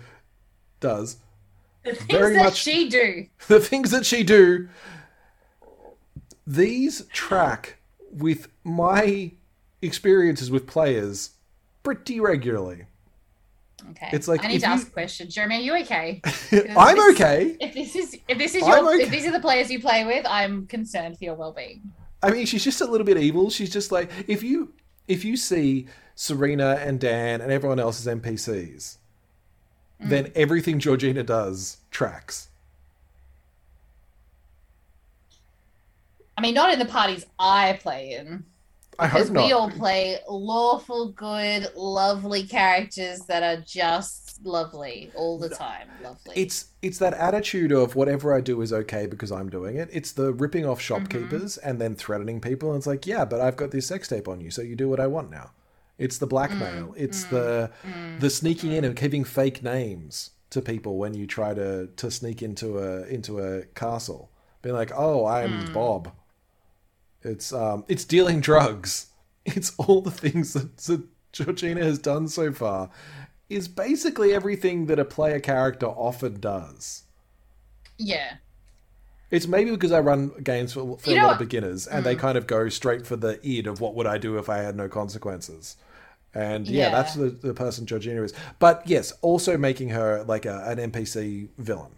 does 0.80 1.16
the 1.82 1.94
things 1.94 2.10
very 2.10 2.34
that 2.34 2.44
much 2.44 2.56
she 2.56 2.88
do. 2.88 3.26
the 3.48 3.60
things 3.60 3.90
that 3.90 4.04
she 4.04 4.22
do. 4.22 4.68
These 6.46 7.06
track 7.06 7.78
with 8.10 8.48
my 8.64 9.32
experiences 9.80 10.50
with 10.50 10.66
players 10.66 11.30
pretty 11.82 12.20
regularly. 12.20 12.84
Okay. 13.90 14.08
It's 14.12 14.28
like 14.28 14.44
I 14.44 14.48
need 14.48 14.60
to 14.60 14.66
you- 14.66 14.72
ask 14.72 14.88
a 14.88 14.90
question. 14.90 15.28
Jeremy, 15.30 15.56
are 15.56 15.60
you 15.60 15.76
okay? 15.84 16.20
I'm 16.76 16.96
This- 16.96 17.14
okay. 17.20 17.56
If 17.60 17.74
this 17.74 17.96
is 17.96 18.18
if 18.28 18.38
this 18.38 18.54
is 18.54 18.62
I'm 18.62 18.68
your 18.84 18.94
okay. 18.94 19.02
if 19.04 19.10
these 19.10 19.26
are 19.26 19.32
the 19.32 19.40
players 19.40 19.70
you 19.70 19.80
play 19.80 20.04
with, 20.04 20.26
I'm 20.28 20.66
concerned 20.66 21.16
for 21.18 21.24
your 21.24 21.34
well 21.34 21.52
being. 21.52 21.80
I 22.22 22.30
mean, 22.30 22.46
she's 22.46 22.64
just 22.64 22.80
a 22.80 22.86
little 22.86 23.06
bit 23.06 23.16
evil. 23.18 23.50
She's 23.50 23.70
just 23.70 23.92
like 23.92 24.10
if 24.28 24.42
you 24.42 24.72
if 25.08 25.24
you 25.24 25.36
see 25.36 25.86
Serena 26.14 26.78
and 26.80 26.98
Dan 27.00 27.40
and 27.40 27.50
everyone 27.52 27.78
else 27.80 28.00
as 28.04 28.06
NPCs, 28.12 28.98
Mm. 30.00 30.08
then 30.08 30.32
everything 30.34 30.80
Georgina 30.80 31.22
does 31.22 31.78
tracks. 31.90 32.48
I 36.36 36.40
mean, 36.40 36.54
not 36.54 36.72
in 36.72 36.78
the 36.80 36.84
parties 36.84 37.24
I 37.38 37.78
play 37.80 38.14
in. 38.14 38.44
I 38.98 39.06
Because 39.12 39.30
hope 39.30 39.30
not. 39.30 39.46
we 39.46 39.52
all 39.52 39.70
play 39.70 40.18
lawful, 40.28 41.12
good, 41.12 41.68
lovely 41.76 42.46
characters 42.46 43.26
that 43.26 43.42
are 43.42 43.62
just 43.62 44.40
lovely 44.44 45.10
all 45.14 45.38
the 45.38 45.50
time. 45.50 45.88
Lovely. 45.98 46.34
It's 46.34 46.66
it's 46.82 46.98
that 46.98 47.14
attitude 47.14 47.70
of 47.72 47.94
whatever 47.94 48.34
I 48.34 48.40
do 48.40 48.60
is 48.60 48.72
okay 48.72 49.06
because 49.06 49.30
I'm 49.30 49.48
doing 49.50 49.76
it. 49.76 49.88
It's 49.92 50.10
the 50.12 50.32
ripping 50.32 50.66
off 50.66 50.80
Mm-hmm. 50.96 51.38
shopkeepers 51.40 51.56
and 51.58 51.80
then 51.80 51.94
threatening 51.94 52.40
people. 52.40 52.70
And 52.70 52.78
it's 52.78 52.86
like, 52.88 53.06
yeah, 53.06 53.24
but 53.24 53.40
I've 53.40 53.56
got 53.56 53.70
this 53.70 53.86
sex 53.86 54.08
tape 54.08 54.26
on 54.28 54.40
you, 54.40 54.50
so 54.50 54.60
you 54.62 54.74
do 54.74 54.88
what 54.88 54.98
I 55.00 55.06
want 55.06 55.30
now. 55.30 55.52
It's 55.96 56.18
the 56.18 56.26
blackmail. 56.26 56.92
Mm, 56.96 56.96
it's 56.96 57.24
the 57.24 57.70
the 58.18 58.30
sneaking 58.30 58.72
in 58.72 58.84
and 58.84 58.96
giving 58.96 59.24
fake 59.24 59.62
names 59.62 60.30
to 60.50 60.60
people 60.60 60.98
when 60.98 61.14
you 61.14 61.26
try 61.26 61.54
to 61.54 61.86
to 61.96 62.10
sneak 62.10 62.42
into 62.42 62.78
a 62.78 63.04
into 63.06 63.38
a 63.38 63.62
castle. 63.76 64.30
Being 64.62 64.74
like, 64.74 64.90
oh, 64.96 65.26
I'm 65.26 65.60
Mm. 65.60 65.72
Bob. 65.72 66.12
It's 67.24 67.52
um 67.52 67.84
it's 67.88 68.04
dealing 68.04 68.40
drugs. 68.40 69.06
It's 69.46 69.74
all 69.76 70.00
the 70.00 70.10
things 70.10 70.54
that, 70.54 70.76
that 70.78 71.02
Georgina 71.32 71.82
has 71.84 71.98
done 71.98 72.28
so 72.28 72.50
far. 72.52 72.88
Is 73.50 73.68
basically 73.68 74.32
everything 74.32 74.86
that 74.86 74.98
a 74.98 75.04
player 75.04 75.38
character 75.38 75.86
often 75.86 76.40
does. 76.40 77.02
yeah. 77.98 78.36
It's 79.30 79.46
maybe 79.48 79.70
because 79.72 79.90
I 79.90 79.98
run 80.00 80.30
games 80.44 80.72
for, 80.74 80.96
for 80.98 81.10
You 81.10 81.16
a 81.16 81.18
lot 81.18 81.24
what? 81.26 81.32
of 81.34 81.38
beginners, 81.40 81.86
and 81.88 82.06
they 82.06 82.14
kind 82.14 82.38
of 82.38 82.46
go 82.46 82.68
straight 82.68 83.04
for 83.06 83.16
the 83.16 83.40
id 83.46 83.66
of 83.66 83.80
what 83.80 83.94
would 83.96 84.06
I 84.06 84.16
do 84.16 84.38
if 84.38 84.48
I 84.48 84.58
had 84.58 84.76
no 84.76 84.88
consequences. 84.88 85.76
And 86.32 86.68
yeah, 86.68 86.84
Yeah. 86.84 86.90
that's 86.90 87.14
the, 87.14 87.30
the 87.30 87.52
person 87.52 87.84
Georgina 87.84 88.22
is. 88.22 88.32
But 88.60 88.82
yes, 88.86 89.12
also 89.22 89.58
making 89.58 89.88
her 89.88 90.22
like 90.22 90.46
a, 90.46 90.62
an 90.66 90.78
NPC 90.92 91.48
villain. 91.58 91.92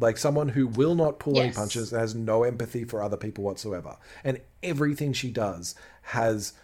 Like 0.00 0.16
someone 0.18 0.48
who 0.48 0.66
will 0.66 0.94
not 0.94 1.18
pull 1.18 1.38
any 1.38 1.52
punches 1.52 1.90
has 1.90 2.14
no 2.14 2.42
empathy 2.42 2.84
for 2.84 3.02
other 3.02 3.16
people 3.16 3.44
whatsoever. 3.44 3.96
And 4.24 4.40
everything 4.62 5.12
she 5.12 5.30
does 5.30 5.74
has 6.02 6.54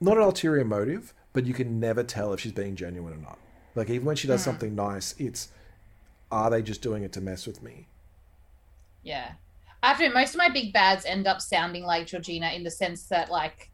not 0.00 0.16
an 0.18 0.22
ulterior 0.22 0.64
motive, 0.64 1.14
but 1.32 1.46
you 1.46 1.54
can 1.54 1.80
never 1.80 2.02
tell 2.02 2.32
if 2.32 2.40
she's 2.40 2.52
being 2.52 2.76
genuine 2.76 3.14
or 3.14 3.16
not. 3.16 3.38
Like 3.74 3.88
even 3.88 4.04
when 4.04 4.16
she 4.16 4.28
does 4.28 4.42
Mm. 4.42 4.44
something 4.44 4.74
nice, 4.74 5.14
it's 5.18 5.48
are 6.30 6.50
they 6.50 6.62
just 6.62 6.82
doing 6.82 7.02
it 7.02 7.12
to 7.12 7.20
mess 7.20 7.46
with 7.46 7.62
me? 7.62 7.88
Yeah. 9.02 9.32
I 9.82 9.88
have 9.88 9.98
to 9.98 10.04
admit, 10.04 10.20
most 10.20 10.34
of 10.34 10.38
my 10.38 10.48
big 10.48 10.72
bads 10.72 11.04
end 11.04 11.26
up 11.26 11.40
sounding 11.40 11.82
like 11.84 12.06
Georgina 12.06 12.50
in 12.50 12.62
the 12.62 12.70
sense 12.70 13.04
that, 13.08 13.30
like, 13.30 13.70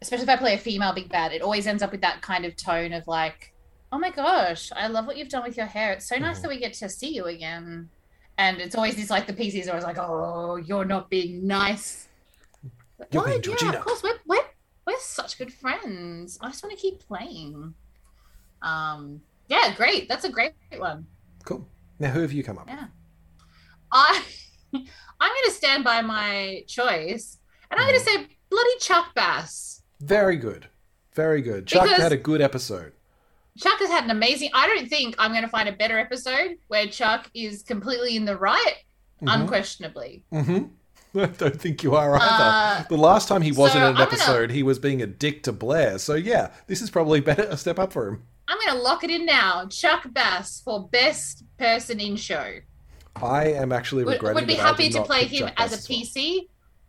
especially 0.00 0.24
if 0.24 0.30
I 0.30 0.36
play 0.36 0.54
a 0.54 0.58
female 0.58 0.94
big 0.94 1.10
bad, 1.10 1.32
it 1.32 1.42
always 1.42 1.66
ends 1.66 1.82
up 1.82 1.92
with 1.92 2.00
that 2.00 2.22
kind 2.22 2.44
of 2.44 2.56
tone 2.56 2.92
of, 2.92 3.06
like, 3.06 3.52
oh 3.92 3.98
my 3.98 4.10
gosh, 4.10 4.72
I 4.74 4.86
love 4.88 5.06
what 5.06 5.16
you've 5.16 5.28
done 5.28 5.44
with 5.44 5.56
your 5.56 5.66
hair. 5.66 5.92
It's 5.92 6.08
so 6.08 6.16
nice 6.16 6.40
that 6.40 6.48
we 6.48 6.58
get 6.58 6.72
to 6.74 6.88
see 6.88 7.14
you 7.14 7.26
again. 7.26 7.90
And 8.38 8.60
it's 8.60 8.74
always 8.74 8.96
this, 8.96 9.10
like, 9.10 9.26
the 9.26 9.32
PCs 9.32 9.66
are 9.66 9.70
always 9.70 9.84
like, 9.84 9.98
oh, 9.98 10.56
you're 10.56 10.84
not 10.84 11.08
being 11.10 11.46
nice. 11.46 12.08
You're 13.12 13.24
being 13.24 13.42
yeah, 13.60 13.70
of 13.72 13.80
course, 13.84 14.02
we're, 14.02 14.18
we're, 14.26 14.42
we're 14.86 14.98
such 15.00 15.38
good 15.38 15.52
friends. 15.52 16.38
I 16.40 16.48
just 16.48 16.62
want 16.62 16.74
to 16.76 16.80
keep 16.80 17.00
playing. 17.06 17.74
Um, 18.62 19.20
yeah, 19.48 19.74
great. 19.76 20.08
That's 20.08 20.24
a 20.24 20.30
great 20.30 20.52
one. 20.76 21.06
Cool. 21.44 21.68
Now, 21.98 22.10
who 22.10 22.20
have 22.22 22.32
you 22.32 22.42
come 22.42 22.58
up 22.58 22.66
with? 22.66 22.74
Yeah. 22.76 22.86
I 23.92 24.22
I'm 24.74 24.82
gonna 25.20 25.50
stand 25.52 25.84
by 25.84 26.00
my 26.02 26.64
choice, 26.66 27.38
and 27.70 27.78
I'm 27.78 27.86
gonna 27.86 27.98
Mm-hmm. 27.98 28.22
say 28.22 28.36
bloody 28.50 28.78
Chuck 28.80 29.14
Bass. 29.14 29.82
Very 30.00 30.36
good. 30.36 30.66
Very 31.14 31.42
good. 31.42 31.66
Chuck 31.66 31.84
Because- 31.84 31.98
had 32.02 32.12
a 32.12 32.16
good 32.16 32.40
episode. 32.40 32.92
Chuck 33.58 33.78
has 33.78 33.88
had 33.90 34.04
an 34.04 34.10
amazing. 34.10 34.50
I 34.54 34.66
don't 34.66 34.88
think 34.88 35.14
I'm 35.18 35.32
gonna 35.32 35.48
find 35.48 35.68
a 35.68 35.72
better 35.72 35.98
episode 35.98 36.56
where 36.68 36.86
Chuck 36.86 37.30
is 37.34 37.62
completely 37.62 38.16
in 38.16 38.24
the 38.24 38.36
right, 38.36 38.74
Mhm. 39.22 39.40
unquestionably. 39.42 40.22
hmm 40.30 40.58
I 41.16 41.26
don't 41.26 41.60
think 41.60 41.84
you 41.84 41.94
are 41.94 42.16
either. 42.16 42.26
Uh, 42.28 42.82
the 42.88 42.96
last 42.96 43.28
time 43.28 43.40
he 43.42 43.52
wasn't 43.52 43.74
so 43.74 43.78
in 43.78 43.82
an 43.84 43.88
I'm 43.90 43.94
gonna- 43.94 44.06
episode, 44.06 44.50
he 44.50 44.64
was 44.64 44.80
being 44.80 45.00
a 45.00 45.06
dick 45.06 45.44
to 45.44 45.52
Blair. 45.52 45.98
So 45.98 46.14
yeah, 46.14 46.50
this 46.66 46.82
is 46.82 46.90
probably 46.90 47.20
better 47.30 47.44
a 47.44 47.56
step 47.56 47.78
up 47.78 47.92
for 47.92 48.08
him. 48.08 48.22
I'm 48.48 48.58
gonna 48.66 48.80
lock 48.80 49.04
it 49.04 49.10
in 49.10 49.24
now. 49.24 49.66
Chuck 49.66 50.06
Bass 50.12 50.60
for 50.64 50.88
best 50.88 51.44
person 51.56 52.00
in 52.00 52.16
show. 52.16 52.56
I 53.22 53.44
am 53.52 53.70
actually 53.70 54.02
Would, 54.04 54.14
regretting 54.14 54.34
would 54.34 54.46
be 54.48 54.54
happy 54.54 54.88
to 54.90 55.02
play 55.04 55.26
him 55.26 55.48
as 55.56 55.72
a. 55.72 55.76
PC 55.88 56.48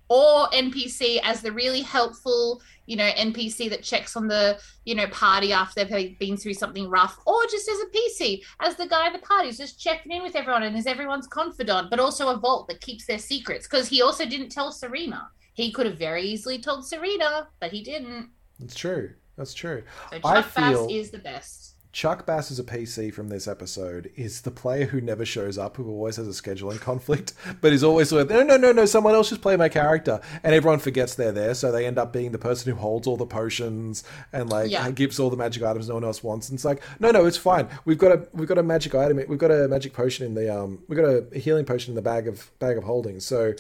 or 0.10 0.48
NPC 0.49 1.19
as 1.23 1.41
the 1.41 1.52
really 1.52 1.82
helpful, 1.82 2.61
you 2.86 2.95
know, 2.95 3.10
NPC 3.11 3.69
that 3.69 3.84
checks 3.84 4.15
on 4.15 4.27
the, 4.27 4.60
you 4.86 4.95
know, 4.95 5.07
party 5.07 5.52
after 5.52 5.84
they've 5.84 6.18
been 6.19 6.38
through 6.38 6.53
something 6.53 6.90
rough, 6.90 7.18
or 7.26 7.44
just 7.49 7.68
as 7.69 7.80
a 7.80 7.86
PC, 7.88 8.44
as 8.61 8.76
the 8.76 8.88
guy 8.88 9.07
at 9.07 9.14
the 9.14 9.19
party 9.19 9.48
who's 9.48 9.57
just 9.57 9.80
checking 9.80 10.11
in 10.11 10.22
with 10.22 10.36
everyone 10.36 10.64
and 10.64 10.77
is 10.77 10.86
everyone's 10.86 11.27
confidant, 11.27 11.90
but 11.90 11.99
also 11.99 12.30
a 12.30 12.38
vault 12.38 12.68
that 12.68 12.82
keeps 12.82 13.06
their 13.06 13.19
secrets. 13.19 13.68
Because 13.68 13.88
he 13.88 14.02
also 14.02 14.26
didn't 14.26 14.49
tell 14.49 14.72
Serena. 14.72 15.30
He 15.53 15.72
could 15.72 15.86
have 15.86 15.98
very 15.98 16.23
easily 16.23 16.60
told 16.60 16.86
Serena, 16.86 17.48
but 17.60 17.72
he 17.72 17.82
didn't. 17.82 18.30
That's 18.60 18.76
true. 18.76 19.14
That's 19.38 19.53
true. 19.53 19.84
So 20.11 20.19
I 20.23 20.41
Chuck 20.41 20.53
Bass 20.56 20.76
feel 20.76 20.88
is 20.90 21.11
the 21.11 21.19
best. 21.19 21.74
Chuck 21.95 22.26
Bass 22.26 22.51
as 22.51 22.59
a 22.59 22.63
PC 22.65 23.13
from 23.13 23.30
this 23.30 23.47
episode 23.47 24.11
is 24.17 24.41
the 24.41 24.51
player 24.51 24.84
who 24.88 24.99
never 24.99 25.23
shows 25.23 25.57
up, 25.57 25.77
who 25.77 25.88
always 25.89 26.17
has 26.17 26.27
a 26.27 26.31
scheduling 26.31 26.77
conflict, 26.77 27.31
but 27.61 27.72
is 27.72 27.85
always 27.85 28.11
like, 28.11 28.27
no, 28.30 28.43
no, 28.43 28.57
no, 28.57 28.73
no, 28.73 28.85
someone 28.85 29.13
else 29.15 29.30
just 29.30 29.41
play 29.41 29.55
my 29.55 29.69
character. 29.69 30.19
And 30.43 30.53
everyone 30.53 30.80
forgets 30.80 31.15
they're 31.15 31.31
there, 31.31 31.53
so 31.53 31.72
they 31.72 31.85
end 31.85 31.97
up 31.97 32.11
being 32.11 32.34
the 32.34 32.38
person 32.38 32.69
who 32.73 32.77
holds 32.77 33.07
all 33.07 33.15
the 33.15 33.26
potions 33.26 34.03
and 34.34 34.49
like 34.49 34.72
Yeah. 34.72 34.91
gives 34.91 35.22
all 35.22 35.30
the 35.30 35.38
magic 35.38 35.63
items 35.63 35.88
no 35.88 35.93
one 35.93 36.03
else 36.03 36.22
wants. 36.22 36.49
And 36.49 36.57
it's 36.57 36.65
like, 36.65 36.84
no, 36.99 37.11
no, 37.11 37.26
it's 37.26 37.38
fine. 37.38 37.69
We've 37.85 37.97
got 37.97 38.11
a 38.11 38.27
we've 38.34 38.49
got 38.49 38.57
a 38.57 38.63
magic 38.63 38.93
item. 38.93 39.22
We've 39.30 39.39
got 39.39 39.51
a 39.51 39.69
magic 39.69 39.93
potion 39.93 40.26
in 40.26 40.34
the 40.34 40.53
um 40.53 40.80
we've 40.89 40.99
got 40.99 41.05
a 41.07 41.39
healing 41.39 41.63
potion 41.63 41.91
in 41.91 41.95
the 41.95 42.01
bag 42.01 42.27
of 42.27 42.51
bag 42.59 42.77
of 42.77 42.84
holdings. 42.84 43.26
So 43.26 43.53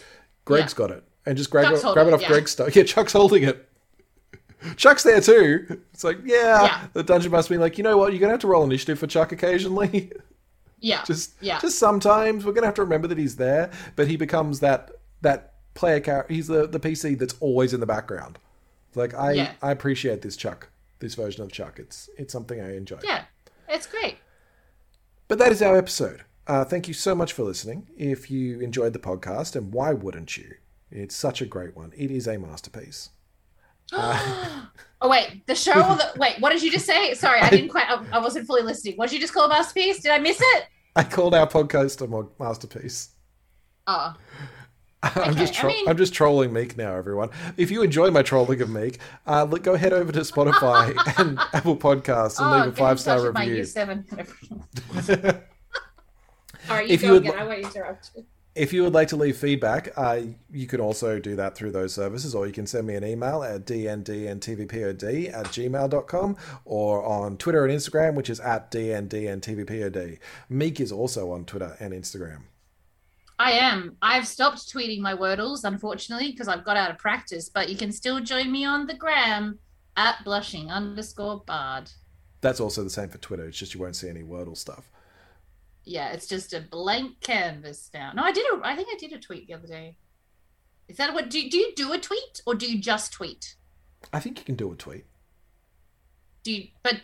Greg's 0.43 0.73
Yeah. 0.73 0.77
got 0.77 0.91
it. 0.91 1.05
And 1.25 1.37
just 1.37 1.49
grab 1.51 1.71
it, 1.73 1.81
grab 1.81 2.07
it 2.07 2.13
off 2.13 2.21
yeah. 2.21 2.27
Greg's 2.27 2.51
stuff. 2.51 2.75
Yeah, 2.75 2.83
Chuck's 2.83 3.13
holding 3.13 3.43
it. 3.43 3.65
Chuck's 4.75 5.03
there 5.03 5.21
too. 5.21 5.79
It's 5.93 6.03
like, 6.03 6.17
yeah, 6.25 6.63
Yeah. 6.63 6.87
the 6.93 7.03
dungeon 7.03 7.31
must 7.31 7.49
be 7.49 7.57
like, 7.57 7.77
you 7.77 7.83
know 7.83 7.97
what? 7.97 8.11
You're 8.13 8.19
gonna 8.19 8.31
have 8.33 8.39
to 8.41 8.47
roll 8.47 8.63
initiative 8.63 8.99
for 8.99 9.07
Chuck 9.07 9.31
occasionally. 9.31 10.11
Yeah. 10.81 11.03
just, 11.03 11.33
yeah. 11.41 11.59
just 11.59 11.79
sometimes 11.79 12.45
we're 12.45 12.51
gonna 12.51 12.67
have 12.67 12.75
to 12.75 12.83
remember 12.83 13.07
that 13.07 13.17
he's 13.17 13.37
there, 13.37 13.71
but 13.95 14.07
he 14.07 14.17
becomes 14.17 14.59
that 14.59 14.91
that 15.21 15.53
player 15.73 15.99
character. 15.99 16.31
He's 16.31 16.45
the 16.47 16.67
the 16.67 16.79
PC 16.79 17.17
that's 17.17 17.33
always 17.39 17.73
in 17.73 17.79
the 17.79 17.87
background. 17.87 18.37
It's 18.89 18.97
like 18.97 19.13
I 19.15 19.31
Yeah. 19.31 19.51
I 19.63 19.71
appreciate 19.71 20.21
this 20.21 20.37
Chuck, 20.37 20.69
this 20.99 21.15
version 21.15 21.41
of 21.43 21.51
Chuck. 21.51 21.79
It's 21.79 22.09
it's 22.19 22.31
something 22.31 22.61
I 22.61 22.75
enjoy. 22.75 22.99
yeah. 23.03 23.23
It's 23.67 23.87
great. 23.87 24.17
But 25.27 25.39
that 25.39 25.51
is 25.51 25.61
our 25.63 25.75
episode. 25.77 26.23
Uh, 26.45 26.63
thank 26.63 26.87
you 26.87 26.93
so 26.93 27.15
much 27.15 27.33
for 27.33 27.41
listening. 27.43 27.87
If 27.97 28.29
you 28.29 28.59
enjoyed 28.59 28.93
the 28.93 28.99
podcast, 28.99 29.55
and 29.55 29.73
why 29.73 29.93
wouldn't 29.93 30.37
you? 30.37 30.55
It's 30.91 31.15
such 31.15 31.41
a 31.41 31.47
great 31.47 31.75
one. 31.75 31.93
It 31.97 32.11
is 32.11 32.27
a 32.27 32.37
masterpiece. 32.37 33.09
oh 33.93 34.69
wait, 35.03 35.45
the 35.47 35.55
show 35.55 35.73
the 35.73 36.11
wait? 36.17 36.39
What 36.39 36.51
did 36.51 36.63
you 36.63 36.71
just 36.71 36.85
say? 36.85 37.13
Sorry, 37.13 37.39
I 37.39 37.49
didn't 37.49 37.69
quite. 37.69 37.89
I, 37.89 38.03
I 38.13 38.19
wasn't 38.19 38.47
fully 38.47 38.61
listening. 38.63 38.95
What 38.95 39.09
did 39.09 39.15
you 39.15 39.21
just 39.21 39.33
call 39.33 39.45
a 39.45 39.49
masterpiece? 39.49 40.01
Did 40.01 40.11
I 40.11 40.19
miss 40.19 40.37
it? 40.39 40.65
I 40.95 41.03
called 41.03 41.35
our 41.35 41.47
podcast 41.47 42.01
a 42.01 42.41
masterpiece. 42.41 43.09
Oh, 43.87 44.15
I'm 45.03 45.35
just 45.35 45.63
I 45.63 45.67
mean... 45.67 45.87
I'm 45.87 45.97
just 45.97 46.13
trolling 46.13 46.51
Meek 46.51 46.77
now, 46.77 46.95
everyone. 46.95 47.29
If 47.57 47.69
you 47.69 47.83
enjoy 47.83 48.09
my 48.09 48.23
trolling 48.23 48.61
of 48.61 48.69
Meek, 48.69 48.99
uh, 49.27 49.43
look, 49.43 49.61
go 49.63 49.75
head 49.75 49.93
over 49.93 50.11
to 50.11 50.21
Spotify 50.21 50.95
and 51.19 51.37
Apple 51.53 51.77
Podcasts 51.77 52.39
and 52.39 52.53
oh, 52.53 52.65
leave 52.65 52.73
a 52.73 52.75
five 52.75 52.99
star 52.99 53.31
my 53.31 53.41
review. 53.41 53.55
year 53.55 53.65
seven. 53.65 54.05
All 56.67 56.75
right, 56.77 56.87
you 56.87 56.93
If 56.95 57.01
go 57.01 57.07
you 57.07 57.15
again. 57.17 57.33
li- 57.33 57.37
I 57.37 57.43
won't 57.45 57.59
interrupt. 57.59 58.11
If 58.55 58.71
you 58.71 58.83
would 58.83 58.93
like 58.93 59.09
to 59.09 59.17
leave 59.17 59.35
feedback, 59.35 59.89
uh, 59.97 60.21
you 60.49 60.65
can 60.65 60.79
also 60.79 61.19
do 61.19 61.35
that 61.35 61.55
through 61.55 61.71
those 61.71 61.93
services, 61.93 62.33
or 62.33 62.47
you 62.47 62.53
can 62.53 62.65
send 62.65 62.87
me 62.87 62.95
an 62.95 63.03
email 63.03 63.43
at 63.43 63.65
dndntvpod 63.65 65.33
at 65.33 65.45
gmail.com 65.47 66.37
or 66.63 67.03
on 67.03 67.35
Twitter 67.35 67.65
and 67.65 67.73
Instagram, 67.77 68.15
which 68.15 68.29
is 68.29 68.39
at 68.39 68.71
dndntvpod. 68.71 70.19
Meek 70.47 70.79
is 70.79 70.93
also 70.93 71.31
on 71.31 71.43
Twitter 71.43 71.75
and 71.81 71.93
Instagram. 71.93 72.43
I 73.37 73.51
am. 73.51 73.97
I've 74.01 74.25
stopped 74.25 74.59
tweeting 74.73 75.01
my 75.01 75.13
wordles, 75.13 75.65
unfortunately, 75.65 76.31
because 76.31 76.47
I've 76.47 76.63
got 76.63 76.77
out 76.77 76.89
of 76.89 76.97
practice. 76.97 77.49
But 77.49 77.67
you 77.67 77.75
can 77.75 77.91
still 77.91 78.21
join 78.21 78.53
me 78.53 78.63
on 78.63 78.87
the 78.87 78.93
gram 78.93 79.59
at 79.97 80.23
blushing 80.23 80.71
underscore 80.71 81.43
bard. 81.45 81.91
That's 82.39 82.61
also 82.61 82.85
the 82.85 82.89
same 82.89 83.09
for 83.09 83.17
Twitter. 83.17 83.45
It's 83.45 83.57
just 83.57 83.73
you 83.73 83.81
won't 83.81 83.97
see 83.97 84.07
any 84.07 84.23
Wordle 84.23 84.55
stuff. 84.55 84.89
Yeah, 85.85 86.11
it's 86.13 86.27
just 86.27 86.53
a 86.53 86.61
blank 86.61 87.21
canvas 87.21 87.89
now. 87.93 88.11
No, 88.13 88.23
I 88.23 88.31
did 88.31 88.45
a. 88.51 88.59
I 88.63 88.75
think 88.75 88.89
I 88.91 88.97
did 88.97 89.13
a 89.13 89.19
tweet 89.19 89.47
the 89.47 89.53
other 89.53 89.67
day. 89.67 89.97
Is 90.87 90.97
that 90.97 91.13
what? 91.13 91.29
Do 91.29 91.49
do 91.49 91.57
you 91.57 91.73
do 91.75 91.93
a 91.93 91.99
tweet 91.99 92.41
or 92.45 92.55
do 92.55 92.69
you 92.69 92.79
just 92.81 93.13
tweet? 93.13 93.55
I 94.11 94.19
think 94.19 94.39
you 94.39 94.45
can 94.45 94.55
do 94.55 94.71
a 94.71 94.75
tweet. 94.75 95.05
Do 96.43 96.51
you? 96.51 96.67
But 96.83 97.01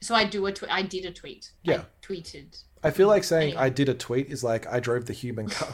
so 0.00 0.14
I 0.14 0.24
do 0.24 0.46
a 0.46 0.52
tweet. 0.52 0.70
I 0.70 0.82
did 0.82 1.04
a 1.04 1.12
tweet. 1.12 1.52
Yeah. 1.62 1.82
I 1.82 2.06
tweeted. 2.06 2.62
I 2.82 2.90
feel 2.90 3.06
like 3.06 3.22
saying 3.24 3.56
I 3.56 3.68
did 3.68 3.88
a 3.88 3.94
tweet 3.94 4.28
is 4.28 4.42
like 4.42 4.66
I 4.66 4.80
drove 4.80 5.06
the 5.06 5.12
human 5.12 5.48
car. 5.48 5.72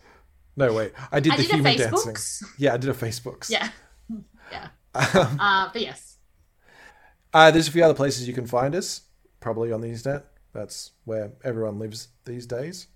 no, 0.56 0.72
wait. 0.72 0.92
I 1.10 1.20
did 1.20 1.32
I 1.32 1.36
the 1.36 1.42
did 1.42 1.52
human 1.52 1.76
dancing. 1.76 2.16
Yeah, 2.58 2.74
I 2.74 2.76
did 2.76 2.90
a 2.90 2.94
Facebooks. 2.94 3.50
Yeah. 3.50 3.68
Yeah. 4.52 4.68
uh, 4.94 5.70
but 5.72 5.80
yes. 5.80 6.18
Uh, 7.32 7.50
there's 7.50 7.66
a 7.66 7.72
few 7.72 7.82
other 7.82 7.94
places 7.94 8.28
you 8.28 8.34
can 8.34 8.46
find 8.46 8.74
us, 8.76 9.00
probably 9.40 9.72
on 9.72 9.80
the 9.80 9.88
internet. 9.88 10.26
That's 10.54 10.92
where 11.04 11.32
everyone 11.44 11.78
lives 11.78 12.08
these 12.24 12.46
days. 12.46 12.86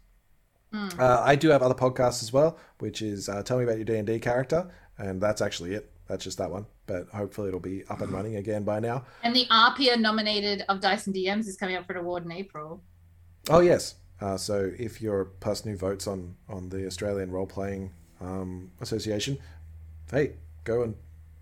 Mm. 0.72 0.98
Uh, 0.98 1.22
I 1.24 1.35
do 1.36 1.48
have 1.51 1.62
other 1.62 1.74
podcasts 1.74 2.22
as 2.22 2.32
well, 2.32 2.59
which 2.78 3.02
is 3.02 3.28
uh, 3.28 3.43
Tell 3.43 3.59
Me 3.59 3.64
About 3.64 3.76
Your 3.76 3.85
D&D 3.85 4.20
Character, 4.20 4.70
and 4.97 5.20
that's 5.20 5.43
actually 5.43 5.74
it. 5.74 5.90
That's 6.06 6.24
just 6.24 6.39
that 6.39 6.51
one, 6.51 6.66
but 6.86 7.09
hopefully 7.09 7.48
it'll 7.48 7.60
be 7.60 7.85
up 7.90 8.01
and 8.01 8.10
running 8.10 8.36
again 8.36 8.64
by 8.64 8.80
now. 8.80 9.05
And 9.22 9.36
the 9.36 9.44
RPA 9.51 9.98
nominated 10.01 10.64
of 10.68 10.80
Dyson 10.80 11.12
DMs 11.12 11.47
is 11.47 11.56
coming 11.56 11.76
up 11.76 11.86
for 11.86 11.93
an 11.93 11.98
award 11.98 12.24
in 12.24 12.32
April. 12.32 12.82
Oh 13.51 13.60
yes. 13.60 13.97
Uh, 14.20 14.36
so 14.36 14.70
if 14.78 15.01
you're 15.02 15.20
a 15.20 15.26
person 15.26 15.70
who 15.70 15.76
votes 15.76 16.06
on 16.06 16.35
on 16.48 16.70
the 16.70 16.86
Australian 16.86 17.30
Role 17.30 17.47
Playing 17.47 17.90
um, 18.20 18.70
Association, 18.80 19.39
hey, 20.10 20.32
go 20.64 20.82
and 20.82 20.94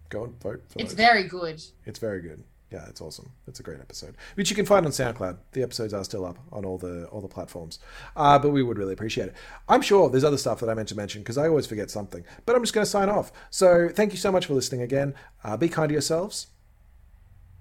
go 0.08 0.24
and 0.24 0.40
vote. 0.42 0.62
For 0.68 0.80
It's 0.80 0.92
those. 0.92 0.96
very 1.06 1.24
good. 1.24 1.62
It's 1.84 1.98
very 2.00 2.20
good. 2.20 2.42
Yeah, 2.70 2.84
it's 2.88 3.00
awesome. 3.00 3.30
It's 3.46 3.60
a 3.60 3.62
great 3.62 3.78
episode, 3.78 4.16
which 4.34 4.50
you 4.50 4.56
can 4.56 4.66
find 4.66 4.84
on 4.84 4.92
SoundCloud. 4.92 5.36
The 5.52 5.62
episodes 5.62 5.94
are 5.94 6.02
still 6.02 6.24
up 6.26 6.38
on 6.50 6.64
all 6.64 6.78
the 6.78 7.06
all 7.06 7.20
the 7.20 7.28
platforms, 7.28 7.78
uh, 8.16 8.40
but 8.40 8.50
we 8.50 8.62
would 8.62 8.76
really 8.76 8.92
appreciate 8.92 9.28
it. 9.28 9.34
I'm 9.68 9.82
sure 9.82 10.10
there's 10.10 10.24
other 10.24 10.36
stuff 10.36 10.58
that 10.60 10.68
I 10.68 10.74
meant 10.74 10.88
to 10.88 10.96
mention 10.96 11.22
because 11.22 11.38
I 11.38 11.46
always 11.46 11.66
forget 11.66 11.90
something. 11.90 12.24
But 12.44 12.56
I'm 12.56 12.62
just 12.62 12.74
going 12.74 12.84
to 12.84 12.90
sign 12.90 13.08
off. 13.08 13.30
So 13.50 13.88
thank 13.88 14.10
you 14.10 14.18
so 14.18 14.32
much 14.32 14.46
for 14.46 14.54
listening 14.54 14.82
again. 14.82 15.14
Uh, 15.44 15.56
be 15.56 15.68
kind 15.68 15.90
to 15.90 15.92
yourselves. 15.92 16.48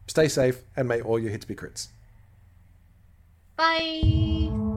Stay 0.07 0.27
safe, 0.27 0.63
and 0.75 0.87
may 0.87 1.01
all 1.01 1.19
your 1.19 1.31
hits 1.31 1.45
be 1.45 1.55
crits. 1.55 1.89
Bye. 3.57 4.74